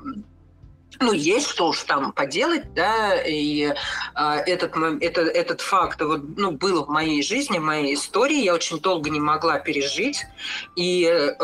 ну, 1.00 1.14
есть 1.14 1.48
что 1.48 1.68
уж 1.68 1.84
там 1.84 2.12
поделать, 2.12 2.74
да, 2.74 3.16
и 3.22 3.74
а, 4.14 4.38
этот, 4.38 4.76
это, 5.02 5.22
этот 5.22 5.62
факт 5.62 6.02
вот, 6.02 6.22
ну, 6.38 6.52
был 6.52 6.86
в 6.86 6.90
моей 6.90 7.24
жизни, 7.24 7.58
в 7.58 7.64
моей 7.64 7.96
истории, 7.96 8.44
я 8.44 8.54
очень 8.54 8.80
долго 8.80 9.10
не 9.10 9.20
могла 9.20 9.60
пережить, 9.60 10.26
и 10.76 11.06
э, 11.06 11.36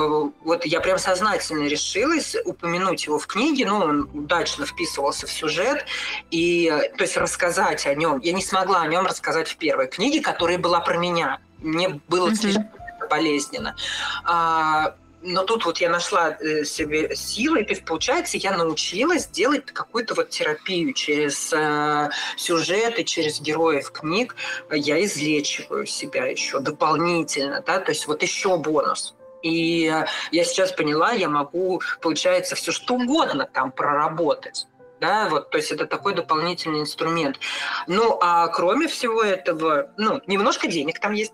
вот 0.43 0.65
я 0.65 0.81
прям 0.81 0.97
сознательно 0.97 1.67
решилась 1.67 2.35
упомянуть 2.45 3.05
его 3.05 3.19
в 3.19 3.27
книге, 3.27 3.65
ну, 3.65 3.79
он 3.79 4.09
удачно 4.13 4.65
вписывался 4.65 5.27
в 5.27 5.31
сюжет, 5.31 5.85
и, 6.29 6.71
то 6.97 7.03
есть 7.03 7.17
рассказать 7.17 7.85
о 7.85 7.95
нем, 7.95 8.19
я 8.19 8.33
не 8.33 8.41
смогла 8.41 8.81
о 8.81 8.87
нем 8.87 9.05
рассказать 9.05 9.47
в 9.47 9.57
первой 9.57 9.87
книге, 9.87 10.21
которая 10.21 10.57
была 10.57 10.79
про 10.79 10.97
меня, 10.97 11.39
мне 11.59 11.99
было 12.07 12.29
mm-hmm. 12.29 12.35
слишком 12.35 12.69
болезненно. 13.09 13.75
А, 14.23 14.95
но 15.21 15.43
тут 15.43 15.65
вот 15.65 15.77
я 15.79 15.89
нашла 15.89 16.37
э, 16.39 16.63
себе 16.63 17.15
силы, 17.15 17.61
и 17.61 17.81
получается, 17.81 18.37
я 18.37 18.55
научилась 18.57 19.27
делать 19.27 19.65
какую-то 19.65 20.15
вот 20.15 20.29
терапию 20.29 20.93
через 20.93 21.51
э, 21.53 22.09
сюжеты, 22.37 23.03
через 23.03 23.39
героев 23.41 23.91
книг. 23.91 24.35
Я 24.71 25.03
излечиваю 25.03 25.85
себя 25.85 26.25
еще 26.25 26.59
дополнительно, 26.59 27.63
да, 27.65 27.79
то 27.79 27.91
есть 27.91 28.07
вот 28.07 28.21
еще 28.23 28.57
бонус. 28.57 29.15
И 29.41 29.87
э, 29.87 30.05
я 30.31 30.43
сейчас 30.43 30.71
поняла, 30.71 31.11
я 31.11 31.29
могу, 31.29 31.81
получается, 32.01 32.55
все 32.55 32.71
что 32.71 32.95
угодно 32.95 33.49
там 33.51 33.71
проработать 33.71 34.67
да, 35.01 35.27
вот, 35.29 35.49
то 35.49 35.57
есть 35.57 35.71
это 35.71 35.87
такой 35.87 36.13
дополнительный 36.13 36.79
инструмент. 36.81 37.39
Ну, 37.87 38.19
а 38.21 38.47
кроме 38.49 38.87
всего 38.87 39.23
этого, 39.23 39.91
ну, 39.97 40.21
немножко 40.27 40.67
денег 40.67 40.99
там 40.99 41.13
есть, 41.13 41.33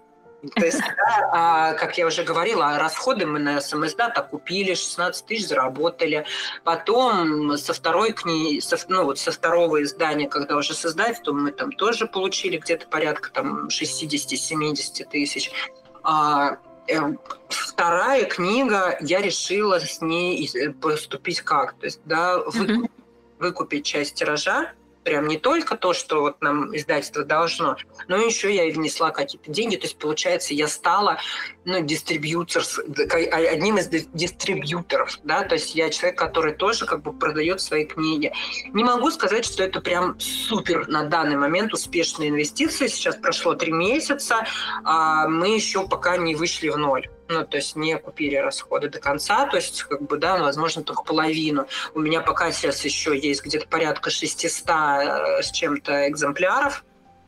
то 0.55 0.65
есть, 0.65 0.79
да, 0.79 1.29
а, 1.33 1.73
как 1.73 1.97
я 1.97 2.05
уже 2.05 2.23
говорила, 2.23 2.77
расходы 2.77 3.25
мы 3.25 3.39
на 3.39 3.59
СМС-дата 3.59 4.21
купили, 4.21 4.75
16 4.75 5.25
тысяч 5.25 5.47
заработали. 5.47 6.25
Потом 6.63 7.57
со 7.57 7.73
второй 7.73 8.13
книги, 8.13 8.59
со, 8.59 8.77
ну 8.87 9.05
вот 9.05 9.17
со 9.17 9.31
второго 9.31 9.81
издания, 9.81 10.29
когда 10.29 10.55
уже 10.55 10.75
с 10.75 10.85
издательством, 10.85 11.43
мы 11.43 11.51
там 11.51 11.71
тоже 11.71 12.05
получили 12.05 12.57
где-то 12.57 12.87
порядка 12.87 13.31
там 13.31 13.67
60-70 13.67 15.09
тысяч. 15.09 15.51
А, 16.03 16.57
э, 16.87 16.99
вторая 17.49 18.25
книга, 18.25 18.95
я 19.01 19.21
решила 19.21 19.79
с 19.79 20.01
ней 20.01 20.47
поступить 20.79 21.41
как? 21.41 21.73
То 21.79 21.85
есть, 21.85 21.99
да, 22.05 22.37
выкупить, 22.37 22.91
выкупить 23.39 23.85
часть 23.85 24.15
тиража, 24.15 24.71
прям 25.07 25.25
не 25.29 25.37
только 25.37 25.77
то, 25.77 25.93
что 25.93 26.19
вот 26.19 26.41
нам 26.41 26.75
издательство 26.75 27.23
должно, 27.23 27.77
но 28.09 28.17
еще 28.17 28.53
я 28.53 28.65
и 28.65 28.73
внесла 28.73 29.11
какие-то 29.11 29.49
деньги. 29.49 29.77
То 29.77 29.83
есть, 29.83 29.97
получается, 29.97 30.53
я 30.53 30.67
стала 30.67 31.17
ну, 31.63 31.79
дистрибьютор, 31.79 32.61
одним 33.31 33.77
из 33.77 33.87
дистрибьюторов, 33.87 35.17
да, 35.23 35.43
то 35.43 35.55
есть 35.55 35.75
я 35.75 35.89
человек, 35.91 36.19
который 36.19 36.53
тоже 36.55 36.85
как 36.85 37.03
бы 37.03 37.13
продает 37.13 37.61
свои 37.61 37.85
книги. 37.85 38.33
Не 38.73 38.83
могу 38.83 39.09
сказать, 39.09 39.45
что 39.45 39.63
это 39.63 39.79
прям 39.79 40.19
супер 40.19 40.89
на 40.89 41.05
данный 41.05 41.37
момент 41.37 41.73
успешные 41.73 42.27
инвестиции. 42.27 42.87
Сейчас 42.87 43.15
прошло 43.15 43.53
три 43.53 43.71
месяца, 43.71 44.45
а 44.83 45.29
мы 45.29 45.55
еще 45.55 45.87
пока 45.87 46.17
не 46.17 46.35
вышли 46.35 46.67
в 46.67 46.77
ноль 46.77 47.07
ну, 47.29 47.45
то 47.45 47.57
есть 47.57 47.75
не 47.75 47.97
купили 47.97 48.35
расходы 48.35 48.89
до 48.89 48.99
конца, 48.99 49.45
то 49.47 49.57
есть, 49.57 49.83
как 49.83 50.01
бы, 50.01 50.17
да, 50.17 50.37
возможно, 50.37 50.83
только 50.83 51.03
половину. 51.03 51.67
У 51.93 51.99
меня 51.99 52.21
пока 52.21 52.51
сейчас 52.51 52.83
еще 52.85 53.17
есть 53.17 53.43
где-то 53.43 53.67
порядка 53.67 54.09
600 54.09 54.69
э, 54.69 55.41
с 55.43 55.51
чем-то 55.51 56.09
экземпляров, 56.09 56.83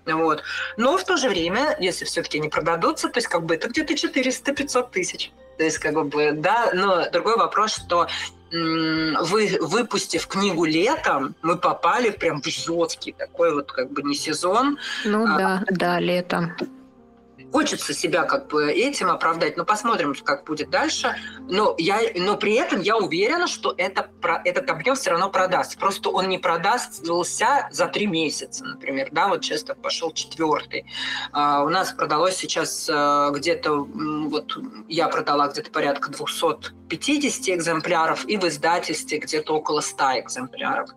вот. 0.05 0.43
Но 0.77 0.97
в 0.97 1.03
то 1.03 1.17
же 1.17 1.29
время, 1.29 1.75
если 1.79 2.05
все-таки 2.05 2.39
не 2.39 2.49
продадутся, 2.49 3.09
то 3.09 3.17
есть 3.17 3.27
как 3.27 3.43
бы 3.43 3.55
это 3.55 3.67
где-то 3.69 3.93
400-500 3.93 4.91
тысяч. 4.91 5.31
То 5.57 5.63
есть 5.63 5.77
как 5.79 5.93
бы, 6.07 6.31
да, 6.31 6.71
но 6.73 7.09
другой 7.11 7.35
вопрос, 7.35 7.75
что 7.75 8.07
вы, 8.51 9.57
выпустив 9.61 10.25
книгу 10.27 10.65
летом, 10.65 11.35
мы 11.41 11.57
попали 11.57 12.09
прям 12.09 12.41
в 12.41 12.47
жесткий 12.47 13.11
такой 13.11 13.53
вот 13.53 13.71
как 13.71 13.91
бы 13.91 14.01
не 14.01 14.15
сезон. 14.15 14.79
Ну 15.05 15.25
а, 15.25 15.37
да, 15.37 15.63
да, 15.69 15.99
летом 15.99 16.55
хочется 17.51 17.93
себя 17.93 18.23
как 18.23 18.47
бы 18.47 18.71
этим 18.71 19.09
оправдать, 19.09 19.57
но 19.57 19.65
посмотрим, 19.65 20.15
как 20.23 20.45
будет 20.45 20.69
дальше. 20.69 21.15
Но, 21.39 21.75
я, 21.77 21.99
но 22.15 22.37
при 22.37 22.53
этом 22.53 22.81
я 22.81 22.97
уверена, 22.97 23.47
что 23.47 23.73
это, 23.77 24.09
этот 24.45 24.69
объем 24.69 24.95
все 24.95 25.11
равно 25.11 25.29
продаст. 25.29 25.77
Просто 25.77 26.09
он 26.09 26.29
не 26.29 26.37
продастся 26.37 27.03
за 27.71 27.87
три 27.87 28.07
месяца, 28.07 28.65
например. 28.65 29.09
Да, 29.11 29.27
вот 29.27 29.43
так 29.65 29.81
пошел 29.81 30.11
четвертый. 30.11 30.85
А, 31.31 31.63
у 31.63 31.69
нас 31.69 31.91
продалось 31.91 32.35
сейчас 32.35 32.89
а, 32.91 33.31
где-то, 33.31 33.83
вот 33.83 34.57
я 34.87 35.07
продала 35.07 35.47
где-то 35.47 35.71
порядка 35.71 36.11
250 36.11 37.49
экземпляров, 37.57 38.25
и 38.27 38.37
в 38.37 38.45
издательстве 38.45 39.19
где-то 39.19 39.53
около 39.53 39.81
100 39.81 40.03
экземпляров 40.19 40.89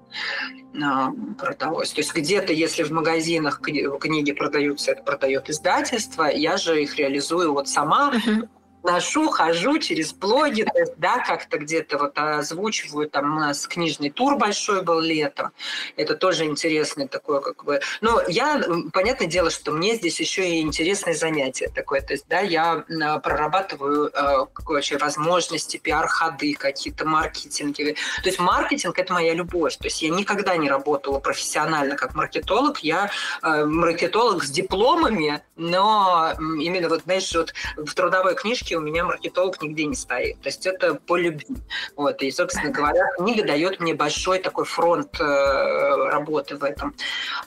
продалось. 1.38 1.92
То 1.92 2.00
есть 2.00 2.14
где-то, 2.14 2.52
если 2.52 2.82
в 2.82 2.90
магазинах 2.90 3.60
книги 3.60 4.32
продаются, 4.32 4.92
это 4.92 5.02
продает 5.02 5.50
издательство, 5.50 6.28
я 6.42 6.56
же 6.56 6.82
их 6.82 6.96
реализую 6.96 7.52
вот 7.52 7.68
сама. 7.68 8.12
Uh-huh 8.14 8.48
ношу, 8.82 9.28
хожу 9.28 9.78
через 9.78 10.12
блоги, 10.12 10.66
да, 10.96 11.18
как-то 11.18 11.58
где-то 11.58 11.98
вот 11.98 12.18
озвучиваю, 12.18 13.08
там 13.08 13.36
у 13.36 13.40
нас 13.40 13.66
книжный 13.66 14.10
тур 14.10 14.36
большой 14.36 14.82
был 14.82 15.00
летом, 15.00 15.52
это 15.96 16.14
тоже 16.14 16.44
интересный 16.44 17.08
такое, 17.08 17.40
как 17.40 17.64
бы, 17.64 17.80
но 18.00 18.22
я, 18.28 18.62
понятное 18.92 19.28
дело, 19.28 19.50
что 19.50 19.72
мне 19.72 19.94
здесь 19.96 20.18
еще 20.20 20.48
и 20.48 20.60
интересное 20.60 21.14
занятие 21.14 21.68
такое, 21.68 22.00
то 22.00 22.12
есть, 22.12 22.26
да, 22.28 22.40
я 22.40 22.84
прорабатываю 23.22 24.10
э, 24.12 24.46
вообще 24.64 24.98
возможности, 24.98 25.76
пиар-ходы, 25.76 26.54
какие-то 26.54 27.04
маркетинги, 27.06 27.96
то 28.22 28.28
есть 28.28 28.38
маркетинг– 28.38 28.98
это 28.98 29.12
моя 29.12 29.34
любовь, 29.34 29.76
то 29.76 29.84
есть 29.84 30.02
я 30.02 30.10
никогда 30.10 30.56
не 30.56 30.68
работала 30.68 31.18
профессионально 31.18 31.96
как 31.96 32.14
маркетолог, 32.14 32.78
я 32.80 33.10
э, 33.42 33.64
маркетолог 33.64 34.44
с 34.44 34.50
дипломами, 34.50 35.42
но 35.56 36.32
именно 36.38 36.88
вот, 36.88 37.02
знаешь, 37.04 37.32
вот 37.34 37.54
в 37.76 37.94
трудовой 37.94 38.34
книжке 38.34 38.71
у 38.74 38.80
меня 38.80 39.04
маркетолог 39.04 39.60
нигде 39.62 39.84
не 39.86 39.94
стоит. 39.94 40.40
То 40.40 40.48
есть 40.48 40.66
это 40.66 40.94
по 40.94 41.16
любви. 41.16 41.56
Вот. 41.96 42.22
И, 42.22 42.30
собственно 42.30 42.70
говоря, 42.70 43.04
книга 43.16 43.44
дает 43.44 43.80
мне 43.80 43.94
большой 43.94 44.38
такой 44.38 44.64
фронт 44.64 45.20
э, 45.20 45.24
работы 45.24 46.56
в 46.56 46.64
этом. 46.64 46.94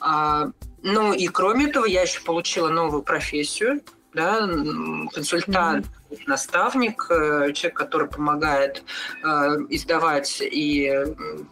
А, 0.00 0.50
ну 0.82 1.12
и 1.12 1.26
кроме 1.28 1.68
этого, 1.68 1.84
я 1.84 2.02
еще 2.02 2.20
получила 2.20 2.68
новую 2.68 3.02
профессию, 3.02 3.80
да, 4.16 4.48
консультант, 5.12 5.86
mm-hmm. 5.86 6.18
наставник, 6.26 7.06
э, 7.10 7.52
человек, 7.52 7.76
который 7.76 8.08
помогает 8.08 8.82
э, 9.22 9.26
издавать 9.68 10.40
и 10.40 10.90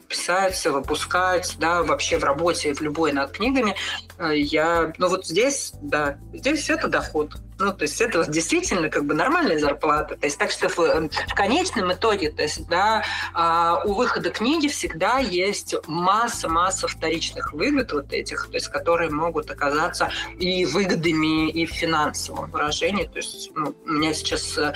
писать, 0.09 0.65
выпускать, 0.67 1.57
да, 1.59 1.83
вообще 1.83 2.19
в 2.19 2.25
работе, 2.25 2.73
в 2.73 2.81
любой 2.81 3.13
над 3.13 3.33
книгами. 3.33 3.77
Э, 4.19 4.33
я, 4.35 4.93
ну 4.97 5.09
вот 5.09 5.27
здесь, 5.27 5.75
да, 5.83 6.19
здесь 6.33 6.71
это 6.71 6.89
доход. 6.89 7.35
Ну, 7.59 7.72
то 7.72 7.82
есть 7.82 8.01
это 8.01 8.24
действительно 8.31 8.89
как 8.89 9.05
бы 9.05 9.14
нормальная 9.14 9.59
зарплата. 9.59 10.16
То 10.16 10.26
есть 10.26 10.39
так 10.39 10.51
что 10.51 10.68
в, 10.68 10.76
в 10.76 11.35
конечном 11.35 11.93
итоге, 11.93 12.31
то 12.31 12.43
есть, 12.43 12.66
да, 12.66 13.05
а, 13.32 13.82
у 13.85 13.94
выхода 13.94 14.31
книги 14.31 14.68
всегда 14.68 15.18
есть 15.18 15.74
масса-масса 15.86 16.89
вторичных 16.89 17.52
выгод 17.52 17.93
вот 17.93 18.12
этих, 18.12 18.48
то 18.48 18.55
есть 18.55 18.68
которые 18.68 19.10
могут 19.10 19.51
оказаться 19.51 20.10
и 20.39 20.64
выгодами, 20.66 21.51
и 21.51 21.66
в 21.66 21.70
финансовом 21.70 22.51
выражении. 22.51 23.05
То 23.05 23.18
есть 23.18 23.51
ну, 23.55 23.74
у 23.85 23.90
меня 23.90 24.12
сейчас 24.14 24.59
э, 24.59 24.72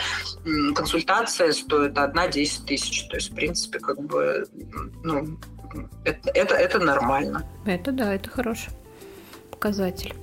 консультация 0.75 1.53
стоит 1.53 1.99
одна 1.99 2.29
10 2.29 2.67
тысяч. 2.67 3.09
То 3.09 3.17
есть, 3.17 3.33
в 3.33 3.35
принципе, 3.35 3.79
как 3.79 4.01
бы, 4.01 4.47
ну, 5.03 5.39
это, 6.05 6.31
это, 6.31 6.55
это 6.55 6.79
нормально. 6.79 7.47
Это 7.67 7.93
да, 7.93 8.15
это 8.15 8.31
хороший 8.31 8.71
показатель. 9.51 10.15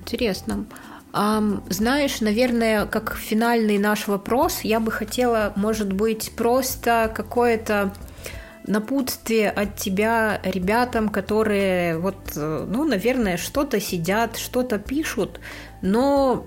Интересно. 0.00 0.66
А, 1.12 1.42
знаешь, 1.68 2.20
наверное, 2.20 2.86
как 2.86 3.16
финальный 3.16 3.78
наш 3.78 4.06
вопрос, 4.06 4.60
я 4.62 4.80
бы 4.80 4.92
хотела, 4.92 5.52
может 5.56 5.92
быть, 5.92 6.32
просто 6.36 7.12
какое-то 7.14 7.92
напутствие 8.66 9.50
от 9.50 9.76
тебя 9.76 10.40
ребятам, 10.44 11.08
которые 11.08 11.98
вот, 11.98 12.16
ну, 12.36 12.84
наверное, 12.84 13.36
что-то 13.36 13.80
сидят, 13.80 14.36
что-то 14.36 14.78
пишут, 14.78 15.40
но 15.82 16.46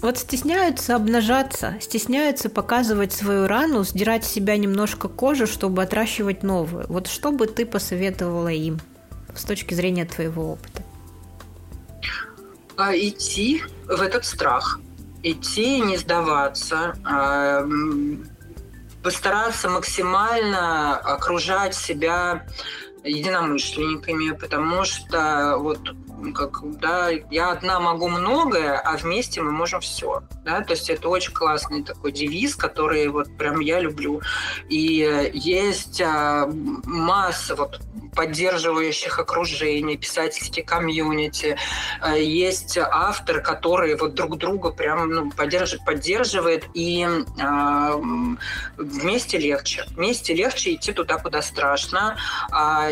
вот 0.00 0.18
стесняются 0.18 0.96
обнажаться, 0.96 1.74
стесняются 1.80 2.48
показывать 2.48 3.12
свою 3.12 3.46
рану, 3.46 3.84
сдирать 3.84 4.24
с 4.24 4.32
себя 4.32 4.56
немножко 4.56 5.08
кожи, 5.08 5.46
чтобы 5.46 5.82
отращивать 5.82 6.42
новую. 6.42 6.86
Вот 6.88 7.06
что 7.06 7.30
бы 7.30 7.46
ты 7.46 7.66
посоветовала 7.66 8.48
им 8.48 8.80
с 9.34 9.44
точки 9.44 9.74
зрения 9.74 10.06
твоего 10.06 10.52
опыта? 10.52 10.82
А, 12.76 12.94
идти 12.96 13.62
в 13.86 14.02
этот 14.02 14.24
страх, 14.24 14.80
идти 15.22 15.80
не 15.80 15.96
сдаваться, 15.96 16.94
а, 17.04 17.64
постараться 19.02 19.68
максимально 19.68 20.96
окружать 20.96 21.74
себя 21.74 22.46
единомышленниками, 23.04 24.32
потому 24.32 24.84
что 24.84 25.56
вот 25.58 25.80
как, 26.32 26.60
да, 26.78 27.10
я 27.30 27.50
одна 27.50 27.80
могу 27.80 28.08
многое, 28.08 28.78
а 28.78 28.96
вместе 28.96 29.42
мы 29.42 29.52
можем 29.52 29.80
все. 29.80 30.22
Да? 30.44 30.60
То 30.62 30.72
есть 30.72 30.88
это 30.90 31.08
очень 31.08 31.32
классный 31.32 31.82
такой 31.82 32.12
девиз, 32.12 32.56
который 32.56 33.08
вот 33.08 33.36
прям 33.36 33.60
я 33.60 33.80
люблю. 33.80 34.20
И 34.68 35.30
есть 35.34 36.00
а, 36.00 36.48
масса 36.84 37.54
вот 37.54 37.80
поддерживающих 38.14 39.18
окружений, 39.18 39.96
писательские 39.96 40.64
комьюнити. 40.64 41.56
А, 42.00 42.16
есть 42.16 42.78
авторы, 42.78 43.42
которые 43.42 43.96
вот 43.96 44.14
друг 44.14 44.38
друга 44.38 44.70
прям 44.70 45.08
ну, 45.08 45.30
поддерживают, 45.30 45.84
поддерживают, 45.84 46.64
и 46.74 47.06
э, 47.06 47.92
вместе 48.76 49.38
легче. 49.38 49.84
Вместе 49.90 50.34
легче 50.34 50.74
идти 50.74 50.92
туда, 50.92 51.18
куда 51.18 51.42
страшно. 51.42 52.16
А, 52.50 52.90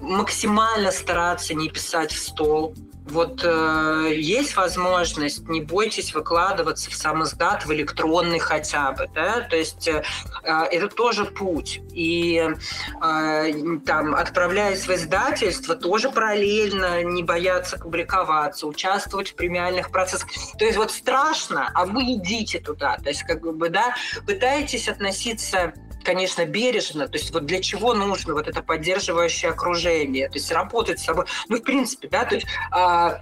максимально 0.00 0.90
стараться 0.90 1.54
не 1.54 1.68
писать 1.68 2.12
в 2.12 2.18
стол. 2.18 2.74
Вот 3.10 3.42
э, 3.42 4.12
есть 4.16 4.54
возможность, 4.54 5.48
не 5.48 5.62
бойтесь 5.62 6.14
выкладываться 6.14 6.90
в 6.90 6.94
сам 6.94 7.22
издат, 7.22 7.64
в 7.64 7.72
электронный 7.72 8.38
хотя 8.38 8.92
бы, 8.92 9.08
да, 9.14 9.40
то 9.40 9.56
есть 9.56 9.88
э, 9.88 10.02
э 10.42 10.64
это 10.70 10.88
тоже 10.88 11.24
путь. 11.24 11.80
И 11.94 12.36
э, 13.02 13.52
там, 13.86 14.14
отправляясь 14.14 14.86
в 14.86 14.90
издательство, 14.90 15.74
тоже 15.74 16.10
параллельно 16.10 17.02
не 17.02 17.22
бояться 17.22 17.78
публиковаться, 17.78 18.66
участвовать 18.66 19.30
в 19.30 19.36
премиальных 19.36 19.90
процессах. 19.90 20.28
То 20.58 20.66
есть 20.66 20.76
вот 20.76 20.90
страшно, 20.90 21.70
а 21.74 21.86
вы 21.86 22.02
идите 22.12 22.60
туда. 22.60 22.98
То 22.98 23.08
есть 23.08 23.22
как 23.22 23.40
бы, 23.40 23.70
да, 23.70 23.94
пытайтесь 24.26 24.86
относиться 24.86 25.72
конечно, 26.08 26.46
бережно. 26.46 27.06
То 27.06 27.18
есть 27.18 27.34
вот 27.34 27.44
для 27.44 27.60
чего 27.60 27.92
нужно 27.92 28.32
вот 28.32 28.48
это 28.48 28.62
поддерживающее 28.62 29.50
окружение? 29.50 30.28
То 30.30 30.36
есть 30.36 30.50
работать 30.50 31.00
с 31.00 31.04
собой. 31.04 31.26
Ну, 31.50 31.58
в 31.58 31.62
принципе, 31.62 32.08
да, 32.08 32.24
то 32.24 32.36
есть 32.36 32.46
а, 32.70 33.20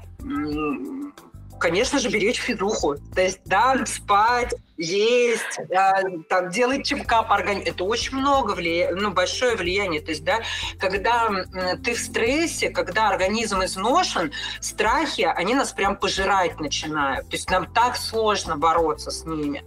конечно 1.59 1.99
же, 1.99 2.09
беречь 2.09 2.39
физуху. 2.39 2.97
То 3.15 3.23
есть, 3.23 3.41
да, 3.45 3.85
спать, 3.87 4.55
есть, 4.77 5.61
да, 5.69 6.03
там, 6.29 6.51
делать 6.51 6.85
чекап 6.87 7.31
организма. 7.33 7.71
Это 7.71 7.85
очень 7.85 8.17
много 8.17 8.53
влияет, 8.53 8.97
ну, 8.97 9.11
большое 9.11 9.57
влияние. 9.57 10.01
То 10.01 10.11
есть, 10.11 10.25
да, 10.25 10.41
когда 10.79 11.31
ты 11.83 11.95
в 11.95 11.99
стрессе, 11.99 12.71
когда 12.71 13.09
организм 13.09 13.63
изношен, 13.65 14.33
страхи, 14.61 15.23
они 15.23 15.55
нас 15.55 15.73
прям 15.73 15.97
пожирать 15.97 16.61
начинают. 16.61 17.29
То 17.31 17.37
есть 17.37 17.51
нам 17.51 17.73
так 17.73 17.97
сложно 17.97 18.57
бороться 18.57 19.11
с 19.11 19.25
ними. 19.25 19.65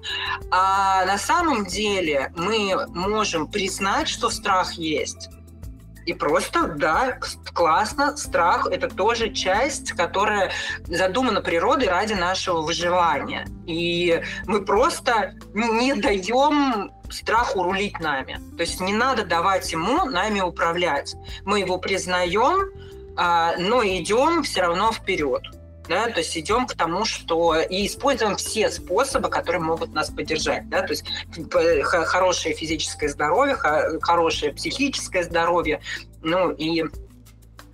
А 0.52 1.06
на 1.06 1.18
самом 1.18 1.66
деле 1.66 2.32
мы 2.36 2.88
можем 2.90 3.48
признать, 3.48 4.08
что 4.08 4.30
страх 4.30 4.74
есть, 4.74 5.30
и 6.10 6.14
просто, 6.14 6.64
да, 6.64 7.20
классно, 7.54 8.18
страх– 8.18 8.68
это 8.72 8.88
тоже 8.88 9.32
часть, 9.32 9.92
которая 9.92 10.50
задумана 10.88 11.40
природой 11.40 11.88
ради 11.88 12.14
нашего 12.14 12.62
выживания. 12.62 13.46
И 13.68 14.20
мы 14.48 14.66
просто 14.66 15.36
не 15.54 15.94
даем 15.94 16.92
страху 17.12 17.62
рулить 17.62 18.00
нами. 18.00 18.40
То 18.58 18.64
есть 18.64 18.82
не 18.82 18.92
надо 18.92 19.24
давать 19.24 19.72
ему 19.72 20.06
нами 20.06 20.42
управлять. 20.42 21.16
Мы 21.46 21.60
его 21.60 21.78
признаем, 21.78 22.72
а, 23.16 23.54
но 23.60 23.84
идем 23.84 24.42
все 24.42 24.62
равно 24.62 24.92
вперед 24.92 25.44
да, 25.90 26.08
то 26.08 26.20
есть 26.20 26.38
идем 26.38 26.68
к 26.68 26.76
тому, 26.76 27.04
что 27.04 27.56
и 27.60 27.88
используем 27.88 28.38
все 28.38 28.70
способы, 28.70 29.30
которые 29.30 29.62
могут 29.62 29.92
нас 29.94 30.10
поддержать, 30.10 30.70
да, 30.70 30.84
то 30.84 30.94
есть 30.94 31.04
хорошее 31.84 32.56
физическое 32.56 33.10
здоровье, 33.10 33.56
хорошее 33.56 34.54
психическое 34.54 35.24
здоровье, 35.24 35.82
ну 36.22 36.52
и 36.52 36.86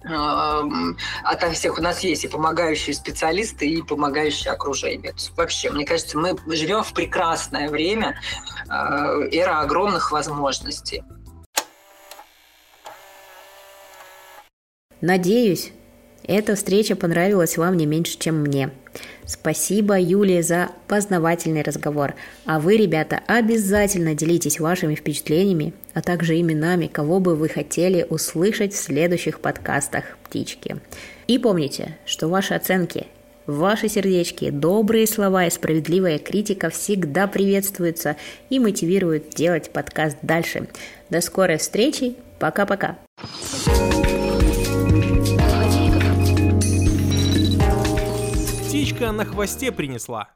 ото 0.04 1.52
всех 1.52 1.80
у 1.80 1.82
нас 1.82 2.02
есть 2.02 2.26
и 2.26 2.28
помогающие 2.28 2.94
специалисты, 2.94 3.68
и 3.68 3.82
помогающее 3.82 4.54
окружение. 4.54 5.16
Вообще, 5.36 5.72
мне 5.72 5.84
кажется, 5.84 6.16
мы 6.18 6.38
живем 6.56 6.84
в 6.84 6.94
прекрасное 6.94 7.70
время, 7.70 8.16
а, 8.70 9.16
эра 9.32 9.62
огромных 9.62 10.12
возможностей. 10.12 11.04
Надеюсь, 15.02 15.74
эта 16.28 16.56
встреча 16.56 16.96
понравилась 16.96 17.58
вам 17.58 17.78
не 17.78 17.86
меньше, 17.86 18.18
чем 18.18 18.42
мне. 18.42 18.70
Спасибо, 19.26 20.00
Юлия, 20.00 20.44
за 20.44 20.70
познавательный 20.88 21.62
разговор. 21.62 22.14
А 22.46 22.60
вы, 22.60 22.78
ребята, 22.78 23.22
обязательно 23.28 24.14
делитесь 24.14 24.60
вашими 24.60 24.96
впечатлениями, 24.96 25.74
а 25.94 26.02
также 26.02 26.40
именами, 26.40 26.88
кого 26.88 27.20
бы 27.20 27.36
вы 27.36 27.50
хотели 27.50 28.06
услышать 28.10 28.74
в 28.74 28.78
следующих 28.78 29.40
подкастах 29.40 30.18
«Птички». 30.24 30.78
И 31.28 31.40
помните, 31.40 31.98
что 32.06 32.28
ваши 32.28 32.54
оценки, 32.54 33.08
ваши 33.48 33.90
сердечки, 33.90 34.52
добрые 34.52 35.08
слова 35.08 35.46
и 35.46 35.50
справедливая 35.50 36.20
критика 36.20 36.70
всегда 36.70 37.28
приветствуются 37.28 38.16
и 38.50 38.60
мотивируют 38.60 39.30
делать 39.30 39.72
подкаст 39.72 40.18
дальше. 40.22 40.68
До 41.10 41.22
скорой 41.22 41.58
встречи. 41.58 42.16
Пока-пока. 42.38 42.98
Птичка 48.76 49.14
на 49.14 49.24
хвосте 49.24 49.72
принесла. 49.72 50.28